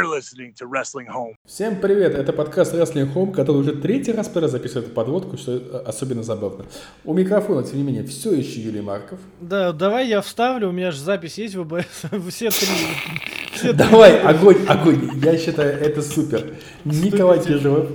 You're 0.00 0.08
listening 0.08 0.54
to 0.54 0.66
Wrestling 0.66 1.08
Home. 1.14 1.34
Всем 1.44 1.78
привет, 1.78 2.14
это 2.14 2.32
подкаст 2.32 2.72
Wrestling 2.72 3.12
Home, 3.12 3.32
который 3.32 3.58
уже 3.58 3.72
третий 3.72 4.12
раз 4.12 4.28
подряд 4.28 4.50
записывает 4.50 4.86
эту 4.86 4.94
подводку, 4.94 5.36
что 5.36 5.52
э, 5.52 5.82
особенно 5.84 6.22
забавно. 6.22 6.64
У 7.04 7.12
микрофона, 7.12 7.62
тем 7.62 7.76
не 7.76 7.82
менее, 7.82 8.04
все 8.04 8.32
еще 8.32 8.62
Юрий 8.62 8.80
Марков. 8.80 9.18
Да, 9.42 9.72
давай 9.72 10.08
я 10.08 10.22
вставлю, 10.22 10.70
у 10.70 10.72
меня 10.72 10.90
же 10.90 11.00
запись 11.00 11.36
есть 11.36 11.54
в 11.54 11.60
ОБС, 11.60 12.06
все 12.30 12.50
три. 12.50 13.72
Давай, 13.74 14.18
огонь, 14.20 14.64
огонь, 14.66 15.10
я 15.22 15.36
считаю, 15.36 15.78
это 15.78 16.00
супер. 16.00 16.54
Николай 16.86 17.44
Киржев. 17.44 17.90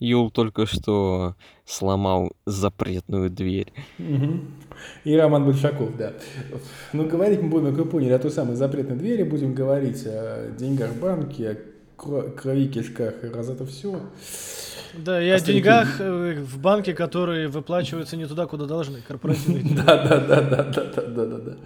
Юл 0.00 0.30
только 0.32 0.66
что 0.66 1.36
сломал 1.70 2.32
запретную 2.46 3.30
дверь. 3.30 3.72
Мгм. 3.98 4.50
И 5.04 5.14
Роман 5.16 5.44
Большаков, 5.44 5.96
да. 5.96 6.12
Ну, 6.92 7.06
говорить 7.06 7.40
мы 7.42 7.48
будем, 7.48 7.66
как 7.66 7.76
вы 7.76 7.84
поняли, 7.84 8.12
о 8.12 8.18
той 8.18 8.30
самой 8.30 8.56
запретной 8.56 8.96
двери, 8.96 9.22
будем 9.22 9.54
говорить 9.54 10.02
о 10.06 10.50
деньгах 10.58 10.90
в 10.90 11.00
банке, 11.00 11.50
о 11.50 11.56
кро- 12.02 12.30
крови, 12.30 12.66
кишках 12.66 13.22
и 13.24 13.28
раз 13.28 13.48
это 13.50 13.64
все. 13.66 14.00
Да, 14.94 15.22
и 15.22 15.28
о 15.28 15.36
Остальные 15.36 15.62
деньгах 15.62 16.00
э, 16.00 16.34
в 16.40 16.58
банке, 16.60 16.94
которые 16.94 17.48
выплачиваются 17.48 18.16
не 18.16 18.26
туда, 18.26 18.46
куда 18.46 18.64
должны, 18.66 19.00
корпоративные. 19.06 19.62
деньги. 19.62 19.76
Да, 19.76 20.02
да, 20.04 20.18
да, 20.18 20.40
да, 20.40 20.62
да, 20.64 20.84
да, 20.84 21.02
да, 21.02 21.26
да, 21.26 21.38
да. 21.38 21.56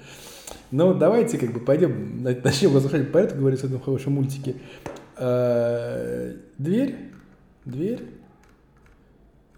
Ну, 0.70 0.92
давайте 0.94 1.38
как 1.38 1.52
бы 1.52 1.60
пойдем, 1.60 2.22
на- 2.22 2.36
начнем 2.44 2.70
возвращать 2.70 3.10
порядок, 3.12 3.38
говорится 3.38 3.66
в 3.66 3.70
этом 3.70 3.80
хорошем 3.80 4.14
мультике. 4.14 4.56
Э, 5.16 6.34
Дверь, 6.58 6.96
дверь. 7.64 8.00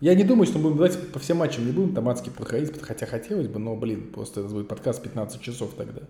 Я 0.01 0.15
не 0.15 0.25
думаю, 0.25 0.47
что 0.47 0.59
мы 0.59 0.65
будем, 0.65 0.77
давайте 0.77 0.99
по 0.99 1.19
всем 1.19 1.39
матчам 1.39 1.65
не 1.65 1.73
будем 1.73 1.95
там 1.95 2.09
адски 2.09 2.29
проходить, 2.29 2.73
хотя 2.83 3.07
хотелось 3.07 3.49
бы, 3.49 3.59
но, 3.59 3.75
блин, 3.77 4.11
просто 4.13 4.41
это 4.41 4.51
будет 4.51 4.69
подкаст 4.69 5.03
15 5.03 5.41
часов 5.41 5.71
тогда. 5.75 6.03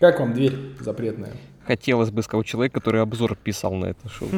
Как 0.00 0.18
вам 0.18 0.34
дверь 0.34 0.54
запретная? 0.80 1.32
Хотелось 1.64 2.10
бы 2.10 2.22
сказать 2.22 2.46
человек, 2.46 2.72
который 2.74 3.00
обзор 3.00 3.36
писал 3.36 3.74
на 3.74 3.86
это 3.86 4.08
шоу. 4.08 4.28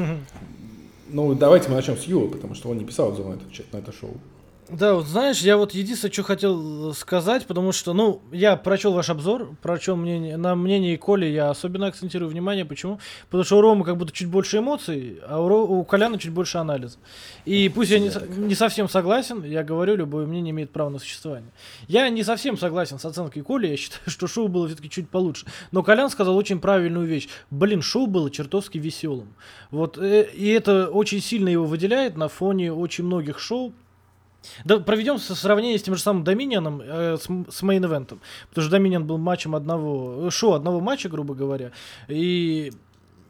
Ну, 1.09 1.35
давайте 1.35 1.69
мы 1.71 1.77
начнем 1.77 1.97
с 1.97 2.05
Юла, 2.05 2.29
потому 2.29 2.55
что 2.55 2.69
он 2.69 2.79
не 2.79 2.85
писал 2.85 3.09
обзор 3.09 3.27
на 3.27 3.35
это, 3.35 3.45
на 3.73 3.79
это 3.79 3.93
шоу. 3.93 4.19
Да, 4.69 4.95
вот 4.95 5.07
знаешь, 5.07 5.43
я 5.43 5.57
вот 5.57 5.75
единственное, 5.75 6.13
что 6.13 6.25
хотел 6.25 6.93
сказать, 6.93 7.47
потому 7.47 7.71
что, 7.71 7.93
ну, 7.93 8.21
я 8.33 8.57
прочел 8.57 8.93
ваш 8.93 9.11
обзор, 9.11 9.55
прочел 9.63 9.95
мнение, 9.95 10.37
на 10.37 10.57
мнение 10.57 10.99
Коли 10.99 11.27
я 11.27 11.51
особенно 11.51 11.87
акцентирую 11.87 12.29
внимание, 12.29 12.65
почему? 12.65 12.99
Потому 13.27 13.45
что 13.45 13.59
у 13.59 13.61
Ромы 13.61 13.85
как 13.85 13.97
будто 13.97 14.13
чуть 14.13 14.27
больше 14.27 14.59
эмоций, 14.59 15.21
а 15.29 15.41
у, 15.41 15.49
Ро- 15.49 15.69
у 15.69 15.85
Коляна 15.85 16.19
чуть 16.19 16.33
больше 16.33 16.59
анализа. 16.59 16.99
И 17.45 17.69
пусть 17.69 17.93
я 17.93 18.01
не, 18.01 18.11
не 18.39 18.57
совсем 18.57 18.89
согласен, 18.89 19.45
я 19.45 19.63
говорю, 19.63 19.95
любое 19.95 20.27
мнение 20.27 20.51
имеет 20.51 20.73
право 20.73 20.89
на 20.89 20.99
существование. 20.99 21.53
Я 21.87 22.09
не 22.09 22.25
совсем 22.25 22.59
согласен 22.59 22.99
с 22.99 23.05
оценкой 23.05 23.43
Коли, 23.43 23.69
я 23.69 23.77
считаю, 23.77 24.03
что 24.09 24.27
шоу 24.27 24.49
было 24.49 24.67
все-таки 24.67 24.91
чуть 24.91 25.09
получше. 25.09 25.47
Но 25.71 25.85
Колян 25.85 26.11
сказал 26.11 26.37
очень 26.37 26.59
правильную 26.59 27.07
вещь. 27.07 27.29
Блин, 27.51 27.83
шоу 27.83 28.09
было 28.09 28.33
чертовски 28.33 28.79
веселым. 28.79 29.29
Вот, 29.71 29.97
э, 29.97 30.29
и 30.35 30.49
это 30.49 30.89
очень 30.89 31.21
сильно 31.21 31.49
его 31.49 31.67
выделяет 31.67 32.17
на 32.17 32.27
фоне 32.29 32.73
очень 32.73 33.05
многих 33.05 33.39
шоу, 33.39 33.73
да, 34.65 34.79
проведем 34.81 35.19
сравнение 35.19 35.79
с 35.79 35.83
тем 35.83 35.95
же 35.95 36.03
самым 36.03 36.25
Доминионом, 36.25 36.81
э, 36.83 37.17
с, 37.17 37.25
с 37.25 37.63
мейн-эвентом. 37.63 38.19
Потому 38.49 38.63
что 38.63 38.71
Доминион 38.71 39.07
был 39.07 39.19
матчем 39.19 39.55
одного, 39.55 40.27
э, 40.27 40.31
шоу 40.31 40.53
одного 40.53 40.81
матча, 40.81 41.09
грубо 41.09 41.35
говоря. 41.35 41.73
И 42.09 42.73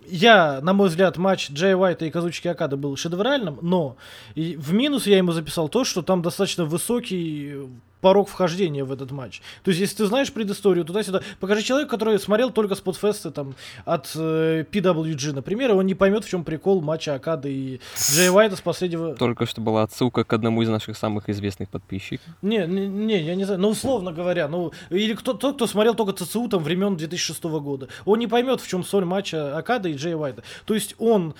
я, 0.06 0.60
на 0.62 0.72
мой 0.72 0.88
взгляд, 0.88 1.16
матч 1.16 1.50
Джей 1.50 1.74
Уайта 1.74 2.04
и 2.04 2.10
Казучики 2.10 2.48
Акада 2.48 2.76
был 2.76 2.96
шедевральным, 2.96 3.58
но 3.62 3.96
в 4.34 4.72
минус 4.72 5.06
я 5.06 5.18
ему 5.18 5.32
записал 5.32 5.68
то, 5.68 5.84
что 5.84 6.02
там 6.02 6.22
достаточно 6.22 6.64
высокий 6.64 7.68
порог 8.00 8.28
вхождения 8.28 8.84
в 8.84 8.92
этот 8.92 9.10
матч. 9.10 9.40
То 9.64 9.70
есть, 9.70 9.80
если 9.80 9.96
ты 9.96 10.06
знаешь 10.06 10.32
предысторию 10.32 10.84
туда-сюда, 10.84 11.22
покажи 11.40 11.62
человеку, 11.62 11.90
который 11.90 12.18
смотрел 12.18 12.50
только 12.50 12.74
спотфесты 12.74 13.30
там 13.30 13.54
от 13.84 14.12
э, 14.14 14.64
PWG, 14.70 15.32
например, 15.32 15.70
и 15.70 15.74
он 15.74 15.86
не 15.86 15.94
поймет, 15.94 16.24
в 16.24 16.28
чем 16.28 16.44
прикол 16.44 16.80
матча 16.82 17.14
Акады 17.14 17.52
и 17.52 17.80
Джей 17.98 18.30
Уайта 18.30 18.56
с 18.56 18.60
последнего... 18.60 19.14
Только 19.14 19.46
что 19.46 19.60
была 19.60 19.82
отсылка 19.82 20.24
к 20.24 20.32
одному 20.32 20.62
из 20.62 20.68
наших 20.68 20.96
самых 20.96 21.28
известных 21.28 21.68
подписчиков. 21.68 22.26
Не, 22.42 22.66
не, 22.66 22.86
не, 22.86 23.22
я 23.22 23.34
не 23.34 23.44
знаю, 23.44 23.60
ну 23.60 23.68
условно 23.68 24.12
говоря, 24.12 24.48
ну 24.48 24.72
или 24.90 25.14
кто 25.14 25.32
тот, 25.32 25.56
кто 25.56 25.66
смотрел 25.66 25.94
только 25.94 26.12
ЦЦУ 26.12 26.48
там 26.48 26.62
времен 26.62 26.96
2006 26.96 27.42
года, 27.44 27.88
он 28.04 28.18
не 28.18 28.26
поймет, 28.26 28.60
в 28.60 28.68
чем 28.68 28.84
соль 28.84 29.04
матча 29.04 29.56
Акада 29.56 29.88
и 29.88 29.94
Джей 29.94 30.14
Уайта. 30.14 30.42
То 30.64 30.74
есть 30.74 30.94
он, 30.98 31.34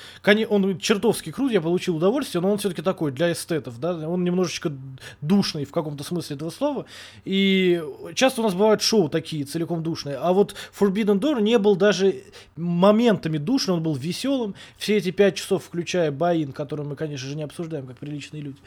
он 0.49 0.79
чертовски 0.79 1.33
крут, 1.33 1.53
я 1.53 1.61
получил 1.61 1.97
удовольствие, 1.97 2.41
но 2.41 2.51
он 2.51 2.59
все-таки 2.59 2.83
такой 2.83 3.13
для 3.13 3.33
эстетов, 3.33 3.79
да, 3.79 3.93
он 4.09 4.25
немножечко 4.25 4.73
душный 5.21 5.65
в 5.65 5.71
каком-то 5.71 6.05
смысле 6.05 6.37
этого 6.47 6.51
слова. 6.51 6.87
И 7.25 7.83
часто 8.15 8.41
у 8.41 8.45
нас 8.45 8.55
бывают 8.55 8.83
шоу 8.83 9.09
такие 9.09 9.45
целиком 9.45 9.83
душные, 9.83 10.17
а 10.17 10.33
вот 10.33 10.55
Forbidden 10.79 11.19
Door 11.19 11.43
не 11.43 11.59
был 11.59 11.77
даже 11.77 12.23
моментами 12.57 13.39
душным, 13.39 13.77
он 13.77 13.83
был 13.83 13.95
веселым. 13.95 14.55
Все 14.79 14.97
эти 14.97 15.11
пять 15.11 15.37
часов, 15.37 15.65
включая 15.65 16.11
Баин, 16.11 16.53
который 16.53 16.85
мы, 16.85 16.97
конечно 16.97 17.29
же, 17.29 17.37
не 17.37 17.43
обсуждаем, 17.43 17.87
как 17.87 17.99
приличные 17.99 18.43
люди, 18.43 18.59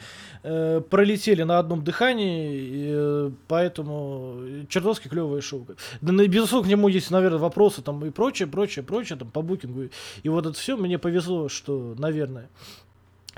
э, 0.42 0.80
пролетели 0.88 1.42
на 1.42 1.58
одном 1.58 1.82
дыхании, 1.82 2.92
э, 2.92 3.30
поэтому 3.48 4.66
чертовски 4.68 5.08
клевое 5.08 5.42
шоу. 5.42 5.66
Да, 6.00 6.22
и, 6.22 6.28
безусловно, 6.28 6.68
к 6.68 6.70
нему 6.70 6.88
есть, 6.88 7.10
наверное, 7.10 7.38
вопросы 7.38 7.82
там 7.82 8.04
и 8.04 8.10
прочее, 8.10 8.48
прочее, 8.48 8.84
прочее, 8.84 9.18
там 9.18 9.30
по 9.30 9.42
букингу. 9.42 9.88
И 10.22 10.28
вот 10.28 10.46
это 10.46 10.58
все 10.58 10.76
мне 10.76 10.98
повезло, 10.98 11.48
что, 11.48 11.94
наверное, 11.98 12.48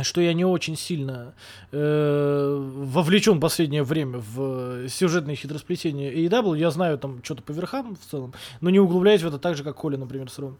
что 0.00 0.20
я 0.20 0.32
не 0.32 0.44
очень 0.44 0.76
сильно 0.76 1.34
э, 1.70 2.56
вовлечен 2.74 3.36
в 3.36 3.40
последнее 3.40 3.82
время 3.82 4.18
в 4.18 4.88
сюжетные 4.88 5.36
хитросплетения 5.36 6.10
AEW. 6.10 6.58
Я 6.58 6.70
знаю 6.70 6.98
там 6.98 7.22
что-то 7.22 7.42
по 7.42 7.52
верхам 7.52 7.96
в 7.96 8.10
целом, 8.10 8.32
но 8.60 8.70
не 8.70 8.80
углубляюсь 8.80 9.22
в 9.22 9.26
это 9.26 9.38
так 9.38 9.56
же, 9.56 9.64
как 9.64 9.76
Коля, 9.76 9.98
например, 9.98 10.30
с 10.30 10.38
Ромой. 10.38 10.56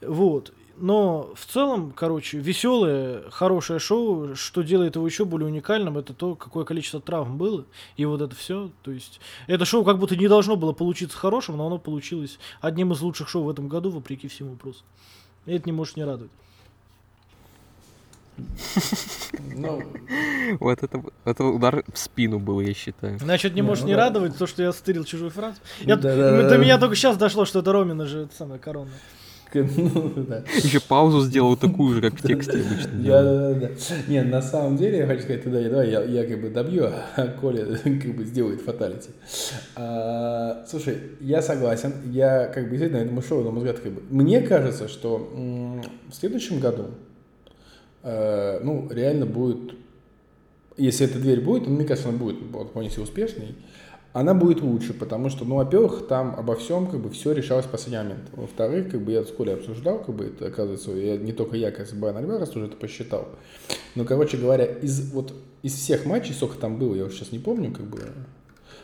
Вот. 0.00 0.52
Но 0.76 1.32
в 1.36 1.46
целом, 1.46 1.92
короче, 1.92 2.38
веселое, 2.38 3.30
хорошее 3.30 3.78
шоу, 3.78 4.34
что 4.34 4.62
делает 4.62 4.96
его 4.96 5.06
еще 5.06 5.24
более 5.24 5.46
уникальным, 5.46 5.96
это 5.96 6.14
то, 6.14 6.34
какое 6.34 6.64
количество 6.64 7.00
травм 7.00 7.38
было. 7.38 7.64
И 7.96 8.04
вот 8.04 8.20
это 8.20 8.34
все. 8.34 8.70
То 8.82 8.90
есть, 8.90 9.20
это 9.46 9.64
шоу 9.64 9.84
как 9.84 9.98
будто 9.98 10.16
не 10.16 10.26
должно 10.26 10.56
было 10.56 10.72
получиться 10.72 11.16
хорошим, 11.16 11.56
но 11.58 11.66
оно 11.66 11.78
получилось 11.78 12.40
одним 12.60 12.92
из 12.92 13.00
лучших 13.02 13.28
шоу 13.28 13.44
в 13.44 13.50
этом 13.50 13.68
году, 13.68 13.90
вопреки 13.90 14.26
всему 14.26 14.56
просто. 14.56 14.82
И 15.46 15.52
это 15.52 15.66
не 15.66 15.72
может 15.72 15.96
не 15.96 16.02
радовать. 16.02 16.32
Ну, 19.56 19.82
Вот 20.60 20.82
это, 20.82 21.02
это 21.24 21.44
удар 21.44 21.84
в 21.92 21.98
спину 21.98 22.38
был, 22.38 22.60
я 22.60 22.74
считаю. 22.74 23.18
Значит, 23.18 23.52
не 23.54 23.60
Не, 23.60 23.66
может 23.66 23.84
ну 23.84 23.88
не 23.90 23.94
да. 23.94 24.00
радовать 24.06 24.36
то, 24.36 24.46
что 24.46 24.62
я 24.62 24.72
стырил 24.72 25.04
чужую 25.04 25.30
фразу. 25.30 25.56
Я- 25.80 25.96
Да-да-да. 25.96 26.48
До 26.48 26.58
меня 26.58 26.78
только 26.78 26.96
сейчас 26.96 27.16
дошло, 27.16 27.44
что 27.44 27.60
это 27.60 27.72
Ромина 27.72 28.06
же, 28.06 28.22
это 28.22 28.34
самое, 28.34 28.60
корона. 28.60 28.90
ну, 29.54 30.12
да. 30.16 30.42
Еще 30.56 30.80
паузу 30.80 31.20
сделал 31.20 31.56
такую 31.56 31.94
же, 31.94 32.00
как 32.00 32.14
в 32.18 32.22
тексте 32.26 32.54
обычно. 32.60 32.90
Да, 32.94 33.22
да, 33.22 33.54
да. 33.54 33.68
Не, 34.08 34.22
на 34.22 34.42
самом 34.42 34.76
деле, 34.76 34.98
я 34.98 35.06
хочу 35.06 35.22
сказать, 35.22 35.44
да, 35.44 35.62
давай 35.68 35.90
я, 35.90 36.02
я 36.02 36.26
как 36.26 36.40
бы 36.42 36.48
добью, 36.50 36.86
а 37.16 37.28
Коля 37.40 37.64
как 37.84 38.16
бы 38.16 38.24
сделает 38.24 38.60
фаталити. 38.62 39.10
А, 39.76 40.64
слушай, 40.68 40.98
я 41.20 41.40
согласен, 41.40 41.92
я 42.06 42.46
как 42.46 42.64
бы 42.64 42.70
действительно 42.70 42.98
этому 42.98 43.22
шоу, 43.22 43.44
на 43.44 43.50
мой 43.50 43.58
взгляд, 43.60 43.78
как 43.78 43.92
бы, 43.92 44.02
мне 44.10 44.40
кажется, 44.40 44.88
что 44.88 45.30
м, 45.36 45.82
в 46.10 46.14
следующем 46.14 46.58
году, 46.58 46.86
э, 48.04 48.60
ну, 48.62 48.88
реально 48.90 49.26
будет, 49.26 49.74
если 50.76 51.06
эта 51.06 51.18
дверь 51.18 51.40
будет, 51.40 51.66
ну, 51.66 51.74
мне 51.74 51.84
кажется, 51.84 52.10
она 52.10 52.18
будет 52.18 52.36
вполне 52.36 52.90
себе 52.90 53.02
успешной, 53.02 53.56
она 54.12 54.32
будет 54.32 54.60
лучше, 54.60 54.94
потому 54.94 55.28
что, 55.28 55.44
ну, 55.44 55.56
во-первых, 55.56 56.06
там 56.06 56.36
обо 56.38 56.54
всем 56.54 56.86
как 56.86 57.00
бы 57.00 57.10
все 57.10 57.32
решалось 57.32 57.66
в 57.66 57.70
последний 57.70 57.98
момент. 57.98 58.30
Во-вторых, 58.32 58.92
как 58.92 59.02
бы 59.02 59.10
я 59.10 59.24
с 59.24 59.32
Колей 59.32 59.54
обсуждал, 59.54 59.98
как 59.98 60.14
бы 60.14 60.26
это, 60.26 60.46
оказывается, 60.46 60.92
я, 60.92 61.16
не 61.16 61.32
только 61.32 61.56
я, 61.56 61.72
как 61.72 61.92
Брайан 61.94 62.18
Альварес 62.18 62.54
уже 62.54 62.66
это 62.66 62.76
посчитал. 62.76 63.28
Но, 63.96 64.04
короче 64.04 64.36
говоря, 64.36 64.66
из 64.66 65.12
вот 65.12 65.34
из 65.62 65.74
всех 65.74 66.04
матчей, 66.04 66.34
сколько 66.34 66.58
там 66.58 66.78
было, 66.78 66.94
я 66.94 67.04
уже 67.06 67.16
сейчас 67.16 67.32
не 67.32 67.38
помню, 67.40 67.72
как 67.72 67.86
бы, 67.86 68.02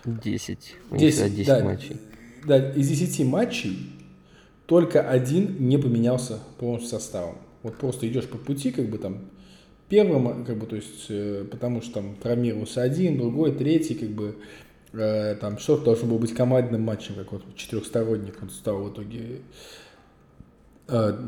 10. 0.05 0.77
У 0.91 0.95
них 0.95 1.01
10, 1.01 1.15
всегда 1.15 1.37
10 1.37 1.47
да. 1.47 1.65
матчей. 1.65 1.97
да, 2.47 2.73
из 2.73 2.89
10 2.89 3.27
матчей 3.27 3.93
только 4.67 5.09
один 5.09 5.57
не 5.69 5.79
поменялся 5.79 6.41
полностью 6.59 6.91
составом. 6.91 7.37
Вот 7.63 7.77
просто 7.77 8.09
идешь 8.09 8.27
по 8.27 8.39
пути, 8.39 8.71
как 8.71 8.87
бы 8.87 8.99
там 8.99 9.19
первым, 9.89 10.45
как 10.45 10.57
бы, 10.57 10.67
то 10.67 10.77
есть, 10.77 11.07
э, 11.09 11.45
потому 11.51 11.83
что 11.83 11.95
там 11.95 12.17
травмировался 12.17 12.83
один, 12.83 13.19
другой, 13.19 13.53
третий, 13.53 13.95
как 13.95 14.11
бы, 14.11 14.37
э, 14.93 15.35
там 15.35 15.59
что 15.59 15.77
должно 15.77 16.09
было 16.09 16.19
быть 16.19 16.33
командным 16.33 16.83
матчем, 16.83 17.15
как 17.17 17.33
вот 17.33 17.43
четырехсторонник, 17.57 18.39
он 18.41 18.51
стал 18.51 18.83
в 18.85 18.93
итоге 18.93 19.41
э, 20.89 21.19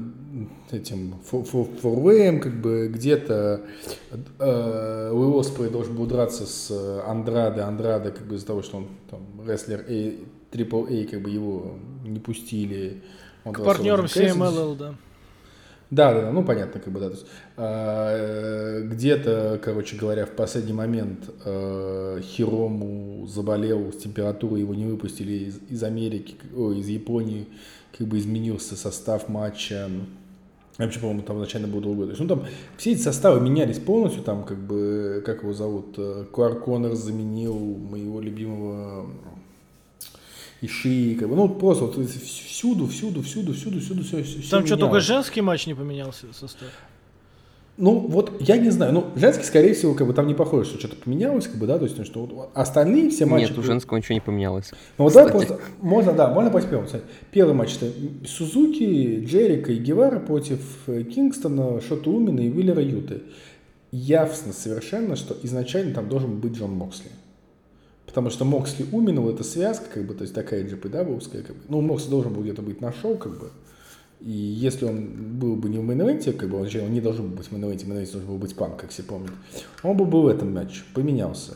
этим 0.70 1.16
фо- 1.30 1.44
фо- 1.44 1.76
форвеем, 1.80 2.40
как 2.40 2.60
бы 2.60 2.88
где-то 2.88 3.62
э, 4.38 5.10
Уилл 5.12 5.38
Оспрей 5.38 5.70
должен 5.70 5.94
был 5.94 6.06
драться 6.06 6.46
с 6.46 6.70
Андраде, 7.06 7.60
Андраде, 7.60 8.10
как 8.10 8.26
бы 8.26 8.36
из-за 8.36 8.46
того, 8.46 8.62
что 8.62 8.78
он 8.78 8.88
там 9.10 9.20
рестлер 9.46 9.84
и 9.88 10.24
Triple 10.50 11.04
A, 11.04 11.06
как 11.08 11.22
бы 11.22 11.30
его 11.30 11.74
не 12.04 12.18
пустили. 12.18 13.02
Он 13.44 13.52
К 13.52 13.64
партнерам. 13.64 14.06
CMLL, 14.06 14.76
да. 14.76 14.94
Да, 15.92 16.14
да, 16.14 16.32
ну 16.32 16.42
понятно, 16.42 16.80
как 16.80 16.90
бы, 16.90 17.00
да. 17.00 17.10
То 17.10 17.16
есть, 17.16 17.26
а, 17.58 18.16
э, 18.16 18.82
где-то, 18.86 19.60
короче 19.62 19.98
говоря, 19.98 20.24
в 20.24 20.30
последний 20.30 20.72
момент 20.72 21.28
э, 21.44 22.20
Хирому 22.22 23.26
заболел 23.26 23.92
с 23.92 23.98
температурой, 23.98 24.60
его 24.60 24.74
не 24.74 24.86
выпустили 24.86 25.48
из, 25.48 25.60
из 25.68 25.82
Америки, 25.82 26.36
о, 26.56 26.72
из 26.72 26.88
Японии, 26.88 27.46
как 27.96 28.06
бы 28.06 28.18
изменился 28.18 28.74
состав 28.74 29.28
матча. 29.28 29.90
Вообще, 30.78 30.98
по-моему, 30.98 31.20
там 31.24 31.36
изначально 31.36 31.68
было 31.68 31.82
другое. 31.82 32.06
То 32.06 32.12
есть, 32.12 32.22
ну, 32.22 32.28
там 32.28 32.46
все 32.78 32.92
эти 32.92 33.02
составы 33.02 33.42
менялись 33.42 33.78
полностью, 33.78 34.22
там, 34.22 34.44
как 34.44 34.56
бы, 34.56 35.22
как 35.26 35.42
его 35.42 35.52
зовут, 35.52 35.96
э, 35.98 36.24
Клар 36.32 36.58
Коннор 36.58 36.94
заменил 36.94 37.54
моего 37.54 38.18
любимого 38.18 39.10
Иши, 40.62 41.16
как 41.18 41.28
бы, 41.28 41.34
ну, 41.34 41.48
просто 41.48 41.86
вот 41.86 41.96
всюду, 41.96 42.86
всюду, 42.86 43.20
всюду, 43.22 43.52
всюду, 43.52 43.80
всюду, 43.80 44.04
все, 44.04 44.22
все 44.22 44.48
Там 44.48 44.64
что, 44.64 44.76
только 44.76 45.00
женский 45.00 45.40
матч 45.40 45.66
не 45.66 45.74
поменялся 45.74 46.26
состав? 46.32 46.68
Ну, 47.78 47.98
вот 47.98 48.40
я 48.40 48.58
не 48.58 48.70
знаю. 48.70 48.92
Ну, 48.92 49.06
женский, 49.16 49.42
скорее 49.42 49.74
всего, 49.74 49.94
как 49.94 50.06
бы 50.06 50.14
там 50.14 50.28
не 50.28 50.34
похоже, 50.34 50.66
что 50.68 50.78
что-то 50.78 50.94
поменялось, 50.94 51.48
как 51.48 51.56
бы, 51.56 51.66
да, 51.66 51.78
то 51.78 51.84
есть, 51.84 51.98
ну, 51.98 52.04
что 52.04 52.26
вот 52.26 52.50
остальные 52.54 53.10
все 53.10 53.26
матчи... 53.26 53.48
Нет, 53.48 53.58
у 53.58 53.62
женского 53.62 53.96
ничего 53.96 54.14
не 54.14 54.20
поменялось. 54.20 54.70
Ну, 54.98 55.04
вот 55.04 55.12
да, 55.14 55.24
кстати. 55.24 55.46
просто, 55.46 55.64
можно, 55.80 56.12
да, 56.12 56.28
можно 56.28 56.52
по 56.52 56.60
первому. 56.60 56.88
Смотри, 56.88 57.08
Первый 57.32 57.54
матч 57.54 57.76
это 57.80 57.90
Сузуки, 58.28 59.24
Джерико 59.24 59.72
и 59.72 59.78
Гевара 59.78 60.20
против 60.20 60.60
э, 60.86 61.02
Кингстона, 61.02 61.80
Шоту 61.80 62.08
Умино 62.08 62.38
и 62.38 62.50
Уиллера 62.50 62.82
Юты. 62.82 63.22
Явственно 63.90 64.54
совершенно, 64.54 65.16
что 65.16 65.36
изначально 65.42 65.92
там 65.92 66.08
должен 66.08 66.38
быть 66.38 66.52
Джон 66.52 66.70
Моксли. 66.70 67.10
Потому 68.06 68.30
что 68.30 68.44
Моксли 68.44 68.86
Умино 68.92 69.32
это 69.32 69.44
связка, 69.44 69.86
как 69.92 70.06
бы, 70.06 70.14
то 70.14 70.22
есть 70.22 70.34
такая 70.34 70.64
NJPW-ская, 70.64 71.42
как 71.42 71.56
бы. 71.56 71.62
Ну, 71.68 71.80
Моксли 71.80 72.10
должен 72.10 72.32
был 72.32 72.42
где-то 72.42 72.62
быть 72.62 72.80
на 72.80 72.92
шоу, 72.92 73.16
как 73.16 73.38
бы. 73.38 73.50
И 74.20 74.30
если 74.30 74.84
он 74.84 75.38
был 75.38 75.56
бы 75.56 75.68
не 75.68 75.78
в 75.78 75.82
main 75.82 76.22
как 76.22 76.48
бы, 76.48 76.58
он, 76.58 76.66
он 76.66 76.92
не 76.92 77.00
должен 77.00 77.28
был 77.28 77.36
быть 77.38 77.46
в 77.46 77.50
в 77.50 77.54
main 77.54 77.75
event'е 77.75 78.12
должен 78.12 78.26
был 78.28 78.38
быть 78.38 78.54
панк, 78.54 78.76
как 78.76 78.90
все 78.90 79.02
помнят, 79.02 79.32
он 79.82 79.96
был 79.96 80.06
бы 80.06 80.22
в 80.22 80.28
этом 80.28 80.54
матче, 80.54 80.82
поменялся. 80.94 81.54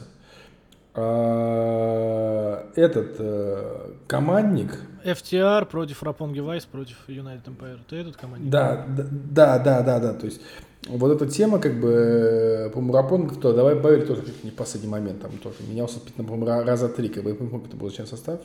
А, 0.95 2.67
этот 2.75 3.17
э, 3.19 3.93
командник, 4.09 4.81
FTR 5.05 5.67
против 5.67 6.03
Roppongi 6.03 6.41
Vice 6.41 6.65
против 6.65 6.97
United 7.07 7.45
Empire. 7.45 7.79
Ты 7.89 7.97
этот 7.97 8.17
командник? 8.17 8.51
да, 8.51 8.85
да, 8.89 9.05
да, 9.11 9.59
да, 9.59 9.83
да, 9.83 10.01
да, 10.01 10.15
то 10.15 10.27
есть 10.27 10.41
вот 10.89 11.11
эта 11.13 11.27
тема, 11.31 11.59
как 11.59 11.81
бы, 11.81 11.89
э, 11.91 12.71
по-моему, 12.71 12.93
Roppong, 12.95 13.35
кто, 13.39 13.53
давай 13.53 13.75
Бавель 13.75 14.07
тоже 14.07 14.23
чуть 14.25 14.45
не 14.45 14.51
в 14.51 14.55
последний 14.55 14.89
момент, 14.89 15.21
там 15.21 15.33
тоже 15.43 15.57
менялся, 15.69 15.99
по-моему, 16.17 16.47
ра- 16.47 16.65
раза 16.65 16.89
три, 16.89 17.09
как 17.09 17.25
бы, 17.25 17.31
я 17.31 17.37
не 17.37 17.49
помню, 17.49 17.67
кто 17.67 17.77
был 17.77 17.89
зачем 17.91 18.07
состав. 18.07 18.41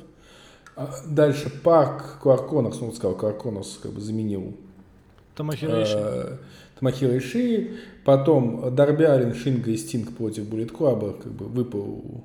А 0.76 0.90
Дальше 1.08 1.52
Кларк 1.64 2.20
Коннорс, 2.22 2.80
ну, 2.80 2.88
вот 2.88 2.96
сказал, 2.96 3.16
Кларк 3.18 3.42
Коннорс, 3.42 3.80
как 3.84 3.92
бы, 3.92 4.02
заменил 4.02 4.54
Томохиро 5.36 5.84
Ишии. 5.84 5.98
э, 5.98 6.38
Томохиро 6.80 7.18
Ишии, 7.18 7.72
потом 8.06 8.74
Дарби 8.76 9.04
Аллен, 9.04 9.34
Шинго 9.36 9.70
и 9.72 9.78
Стинг 9.78 10.16
против 10.16 10.46
Bullet 10.48 10.72
Club'а, 10.72 11.14
как 11.22 11.32
бы 11.32 11.46
выпал 11.46 12.24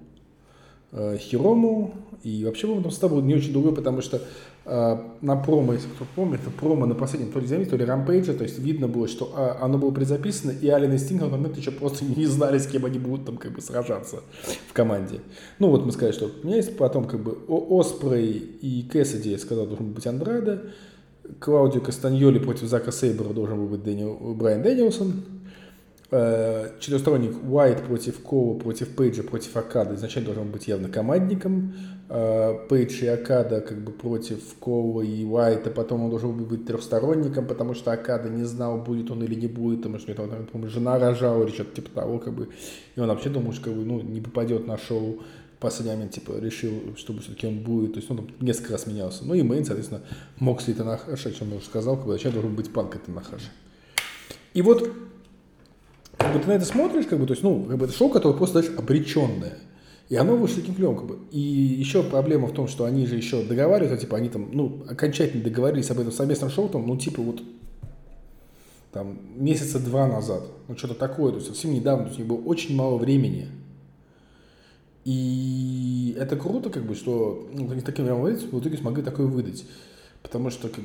э, 0.96 1.16
Хирому, 1.18 1.94
и 2.22 2.44
вообще, 2.44 2.62
по-моему, 2.62 2.82
там 2.82 2.90
состав 2.90 3.12
был 3.12 3.20
не 3.20 3.34
очень 3.34 3.52
другой, 3.52 3.74
потому 3.74 4.00
что 4.02 4.20
э, 4.64 4.96
на 5.20 5.36
промо, 5.36 5.74
если 5.74 5.88
кто 5.88 6.04
помнит, 6.16 6.40
это 6.40 6.50
промо 6.50 6.86
на 6.86 6.94
последнем 6.94 7.30
то 7.30 7.38
ли 7.38 7.46
Зенит, 7.46 7.70
то 7.70 7.76
ли 7.76 7.84
Рампейджа, 7.84 8.32
то 8.32 8.42
есть 8.42 8.58
видно 8.58 8.88
было, 8.88 9.06
что 9.06 9.32
а, 9.36 9.58
оно 9.60 9.78
было 9.78 9.92
предзаписано, 9.92 10.50
и 10.50 10.68
Аллен 10.68 10.92
и 10.92 10.98
Стинг 10.98 11.20
на 11.20 11.28
тот 11.28 11.38
момент 11.38 11.56
еще 11.56 11.70
просто 11.70 12.04
не 12.16 12.26
знали, 12.26 12.58
с 12.58 12.66
кем 12.66 12.84
они 12.84 12.98
будут 12.98 13.26
там 13.26 13.36
как 13.36 13.52
бы 13.52 13.60
сражаться 13.60 14.20
в 14.68 14.72
команде. 14.72 15.20
Ну 15.60 15.70
вот 15.70 15.86
мы 15.86 15.92
сказали, 15.92 16.12
что 16.12 16.30
у 16.42 16.46
меня 16.46 16.56
есть 16.56 16.76
потом 16.76 17.04
как 17.04 17.20
бы 17.20 17.38
Оспрей 17.48 18.32
и 18.32 18.82
Кэссиди, 18.90 19.30
я 19.30 19.38
сказал, 19.38 19.66
должен 19.66 19.92
быть 19.92 20.06
Андрада, 20.06 20.62
Клаудио 21.40 21.80
Кастаньоли 21.80 22.38
против 22.38 22.68
Зака 22.68 22.92
Сейбера 22.92 23.32
должен 23.32 23.58
был 23.58 23.66
быть 23.66 23.82
Дэниел, 23.82 24.34
Брайан 24.34 24.62
Дэниелсон. 24.62 25.24
Э, 26.08 26.70
Четырехсторонник 26.78 27.32
Уайт 27.50 27.82
против 27.82 28.20
Кова, 28.20 28.56
против 28.56 28.94
Пейджа, 28.94 29.24
против 29.24 29.56
Акада 29.56 29.96
изначально 29.96 30.26
должен 30.26 30.52
быть 30.52 30.68
явно 30.68 30.88
командником. 30.88 31.74
Э, 32.08 32.54
Пейдж 32.68 33.02
и 33.02 33.08
Акада 33.08 33.60
как 33.60 33.82
бы 33.82 33.90
против 33.90 34.54
Кова 34.60 35.02
и 35.02 35.24
Уайта, 35.24 35.70
потом 35.70 36.04
он 36.04 36.10
должен 36.10 36.36
был 36.36 36.46
быть 36.46 36.64
трехсторонником, 36.64 37.46
потому 37.48 37.74
что 37.74 37.90
Акада 37.90 38.28
не 38.28 38.44
знал, 38.44 38.78
будет 38.78 39.10
он 39.10 39.24
или 39.24 39.34
не 39.34 39.48
будет, 39.48 39.78
потому 39.78 39.98
что 39.98 40.14
там, 40.14 40.28
по-моему, 40.46 40.70
жена 40.70 40.96
рожала 40.98 41.42
или 41.42 41.52
что-то 41.52 41.74
типа 41.74 41.90
того, 41.90 42.20
как 42.20 42.34
бы. 42.34 42.50
И 42.94 43.00
он 43.00 43.08
вообще 43.08 43.28
думал, 43.28 43.52
что 43.52 43.64
как 43.64 43.74
бы, 43.74 43.84
ну, 43.84 44.00
не 44.00 44.20
попадет 44.20 44.64
на 44.68 44.78
шоу 44.78 45.18
последний 45.58 45.94
момент, 45.94 46.12
типа, 46.12 46.34
решил, 46.38 46.94
чтобы 46.96 47.20
все-таки 47.20 47.48
он 47.48 47.58
будет, 47.64 47.94
то 47.94 47.98
есть 47.98 48.08
он 48.08 48.18
там 48.18 48.28
несколько 48.40 48.74
раз 48.74 48.86
менялся. 48.86 49.24
Ну 49.24 49.34
и 49.34 49.42
Мейн, 49.42 49.64
соответственно, 49.64 50.02
Моксли 50.38 50.70
и 50.70 50.74
Танахаши, 50.74 51.30
о 51.30 51.32
чем 51.32 51.50
я 51.50 51.56
уже 51.56 51.66
сказал, 51.66 51.96
бы, 51.96 52.12
зачем 52.12 52.30
должен 52.30 52.54
быть 52.54 52.72
панк 52.72 52.94
и 52.94 52.98
Танахаши. 52.98 53.50
И 54.54 54.62
вот, 54.62 54.88
как 56.18 56.32
бы 56.32 56.38
ты 56.38 56.48
на 56.48 56.52
это 56.52 56.64
смотришь, 56.64 57.06
как 57.06 57.18
бы, 57.18 57.26
то 57.26 57.32
есть, 57.32 57.42
ну, 57.42 57.64
как 57.64 57.78
бы 57.78 57.84
это 57.84 57.94
шоу, 57.94 58.08
которое 58.08 58.36
просто, 58.36 58.60
знаешь, 58.60 58.78
обреченное. 58.78 59.58
И 60.08 60.16
оно 60.16 60.36
вышло 60.36 60.60
таким 60.60 60.74
клевым, 60.74 60.96
как 60.96 61.06
бы. 61.06 61.18
И 61.32 61.40
еще 61.40 62.02
проблема 62.02 62.46
в 62.46 62.52
том, 62.52 62.68
что 62.68 62.84
они 62.84 63.06
же 63.06 63.16
еще 63.16 63.42
договариваются, 63.42 64.00
типа, 64.00 64.16
они 64.16 64.28
там, 64.28 64.48
ну, 64.52 64.84
окончательно 64.88 65.42
договорились 65.42 65.90
об 65.90 65.98
этом 65.98 66.12
совместном 66.12 66.50
шоу, 66.50 66.68
там, 66.68 66.86
ну, 66.86 66.96
типа, 66.96 67.22
вот, 67.22 67.42
там, 68.92 69.18
месяца 69.36 69.78
два 69.78 70.06
назад, 70.06 70.44
ну, 70.68 70.76
что-то 70.76 70.94
такое, 70.94 71.32
то 71.32 71.38
есть, 71.38 71.48
совсем 71.48 71.72
недавно, 71.72 72.04
то 72.04 72.08
есть, 72.10 72.20
у 72.20 72.22
них 72.22 72.30
было 72.30 72.42
очень 72.44 72.76
мало 72.76 72.98
времени. 72.98 73.48
И 75.04 76.16
это 76.18 76.34
круто, 76.34 76.68
как 76.68 76.84
бы, 76.84 76.96
что 76.96 77.48
ну, 77.52 77.70
они 77.70 77.80
таким 77.80 78.06
в 78.06 78.60
итоге 78.60 78.76
смогли 78.76 79.04
такое 79.04 79.26
выдать. 79.26 79.64
Потому 80.20 80.50
что, 80.50 80.68
как, 80.68 80.82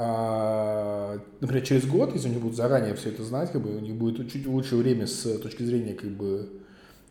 а, 0.00 1.18
например, 1.40 1.66
через 1.66 1.84
год, 1.84 2.14
если 2.14 2.28
они 2.28 2.38
будут 2.38 2.56
заранее 2.56 2.94
все 2.94 3.08
это 3.08 3.24
знать, 3.24 3.50
как 3.50 3.62
бы, 3.62 3.76
у 3.76 3.80
них 3.80 3.96
будет 3.96 4.30
чуть 4.30 4.46
лучше 4.46 4.76
время 4.76 5.08
с 5.08 5.38
точки 5.38 5.64
зрения 5.64 5.94
как 5.94 6.10
бы, 6.10 6.48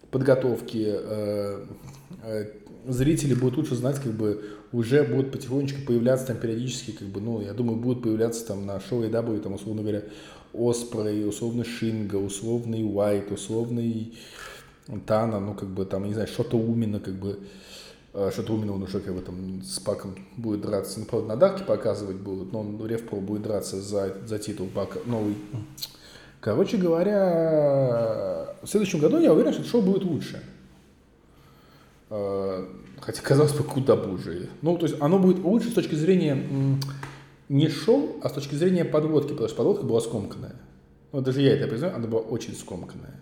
подготовки, 0.09 0.85
э, 0.87 1.65
э, 2.23 2.45
зрители 2.87 3.33
будут 3.33 3.57
лучше 3.57 3.75
знать, 3.75 3.99
как 3.99 4.13
бы 4.13 4.41
уже 4.71 5.03
будут 5.03 5.33
потихонечку 5.33 5.81
появляться 5.85 6.27
там 6.27 6.37
периодически, 6.37 6.91
как 6.91 7.09
бы, 7.09 7.19
ну, 7.19 7.41
я 7.41 7.53
думаю, 7.53 7.77
будут 7.77 8.03
появляться 8.03 8.47
там 8.47 8.65
на 8.65 8.79
шоу 8.79 9.03
AW, 9.03 9.41
там, 9.41 9.55
условно 9.55 9.81
говоря, 9.81 10.03
Оспрей, 10.53 11.27
условно 11.27 11.65
Шинга, 11.65 12.15
условный 12.15 12.85
Уайт, 12.85 13.33
условный 13.33 14.13
Тана, 15.05 15.41
ну, 15.41 15.55
как 15.55 15.67
бы, 15.67 15.83
там, 15.83 16.05
не 16.05 16.13
знаю, 16.13 16.29
что-то 16.29 16.57
Умина, 16.57 17.01
как 17.01 17.15
бы, 17.15 17.39
э, 18.13 18.29
что-то 18.31 18.53
Умина 18.53 18.73
он 18.73 18.83
уже, 18.83 18.99
как 18.99 19.13
бы, 19.13 19.21
там, 19.21 19.61
с 19.63 19.79
Паком 19.79 20.15
будет 20.35 20.61
драться, 20.61 20.99
ну, 20.99 21.21
на 21.25 21.35
Дарке 21.35 21.63
показывать 21.63 22.17
будут, 22.17 22.51
но 22.53 22.61
он 22.61 22.77
в 22.77 22.85
Ревпро 22.85 23.19
будет 23.19 23.43
драться 23.43 23.81
за, 23.81 24.17
за 24.25 24.39
титул 24.39 24.67
Пака, 24.67 24.99
новый. 25.05 25.35
Короче 26.39 26.77
говоря, 26.77 28.55
в 28.61 28.67
следующем 28.67 28.99
году 28.99 29.19
я 29.19 29.33
уверен, 29.33 29.51
что 29.51 29.61
это 29.61 29.69
шоу 29.69 29.81
будет 29.81 30.03
лучше. 30.03 30.41
Э, 32.09 32.65
Хотя, 32.99 33.21
казалось 33.21 33.53
бы, 33.53 33.63
куда 33.63 33.95
хуже. 33.95 34.49
Ну, 34.61 34.77
то 34.77 34.87
есть 34.87 34.99
оно 34.99 35.19
будет 35.19 35.43
лучше 35.43 35.69
с 35.69 35.73
точки 35.73 35.95
зрения 35.95 36.45
не 37.49 37.69
шоу, 37.69 38.17
а 38.21 38.29
с 38.29 38.33
точки 38.33 38.55
зрения 38.55 38.83
подводки, 38.85 39.29
потому 39.29 39.47
что 39.47 39.57
подводка 39.57 39.85
была 39.85 40.01
скомканная. 40.01 40.55
Ну, 41.11 41.21
даже 41.21 41.41
я 41.41 41.53
это 41.53 41.67
признаю, 41.67 41.95
она 41.95 42.07
была 42.07 42.21
очень 42.21 42.55
скомканная. 42.55 43.15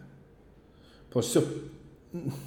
Потому 1.08 1.24
что 1.24 1.42
все, 1.42 1.50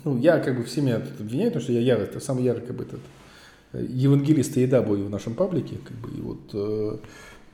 ну, 0.05 0.19
я 0.19 0.39
как 0.39 0.57
бы 0.57 0.65
все 0.65 0.81
меня 0.81 1.01
тут 1.01 1.21
обвиняют, 1.21 1.55
потому 1.55 1.63
что 1.63 1.73
я 1.73 1.81
ярый, 1.81 2.05
это 2.05 2.21
самый 2.21 2.45
ярый 2.45 2.63
как 2.63 2.77
бы 2.77 2.85
этот 2.85 3.01
э, 3.73 3.85
евангелист 3.89 4.57
и 4.57 4.63
еда 4.63 4.83
был 4.83 4.97
в 4.97 5.11
нашем 5.11 5.35
паблике, 5.35 5.77
как 5.85 5.97
бы, 5.99 6.11
и 6.17 6.21
вот 6.21 6.51
э, 6.55 6.99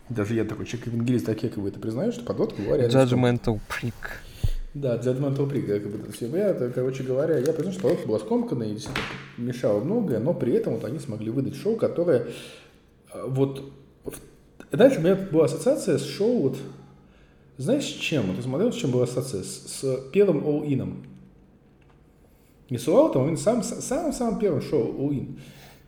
даже 0.09 0.35
я 0.35 0.45
такой 0.45 0.67
человек 0.67 0.89
евангелист, 0.89 1.27
так 1.27 1.43
я 1.43 1.49
как 1.49 1.63
бы 1.63 1.69
это 1.69 1.81
признаю, 1.81 2.13
что 2.13 2.25
подводка 2.25 2.63
была 2.63 2.77
реально. 2.77 2.93
Judgmental 2.93 3.61
Prick. 3.69 3.95
Да, 4.75 4.97
Judgmental 4.97 5.49
Prick, 5.51 5.81
как 5.81 5.91
бы, 5.91 6.13
все. 6.13 6.27
Я, 6.29 6.49
это, 6.49 6.71
короче 6.71 7.03
говоря, 7.03 7.39
я 7.39 7.53
признаю, 7.53 7.73
что 7.73 7.83
подготовка 7.83 8.09
была 8.09 8.19
скомканная 8.19 8.69
и 8.69 8.73
действительно 8.73 9.07
мешала 9.39 9.81
многое, 9.81 10.19
но 10.19 10.35
при 10.35 10.53
этом 10.53 10.75
вот 10.75 10.85
они 10.85 10.99
смогли 10.99 11.31
выдать 11.31 11.57
шоу, 11.57 11.77
которое 11.77 12.27
э, 13.13 13.25
вот... 13.27 13.73
Дальше 14.71 14.99
у 14.99 15.03
меня 15.03 15.15
была 15.15 15.45
ассоциация 15.45 15.99
с 15.99 16.05
шоу 16.05 16.43
вот... 16.43 16.59
Знаешь, 17.57 17.85
с 17.85 17.93
чем? 17.93 18.27
Вот 18.27 18.37
ты 18.37 18.43
смотрел, 18.43 18.73
с 18.73 18.77
чем 18.77 18.91
была 18.91 19.05
ассоциация? 19.05 19.45
С, 19.45 19.81
с 19.81 20.01
первым 20.13 20.45
All 20.45 20.67
Не 22.71 22.79
с 22.79 22.89
Out, 22.89 23.17
а 23.17 23.37
самым, 23.37 23.63
самым, 23.63 24.13
самым 24.13 24.39
первым 24.39 24.63
шоу 24.63 25.11
In, 25.13 25.39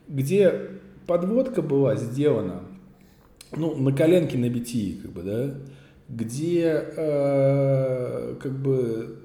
где 0.09 0.71
подводка 1.07 1.63
была 1.63 1.97
сделана 1.97 2.63
ну, 3.55 3.75
на 3.77 3.93
коленке 3.93 4.37
на 4.39 4.47
BT, 4.47 5.03
как 5.03 5.13
бы, 5.13 5.23
да, 5.23 5.55
где 6.09 6.85
э, 6.97 8.37
как 8.41 8.53
бы 8.59 9.19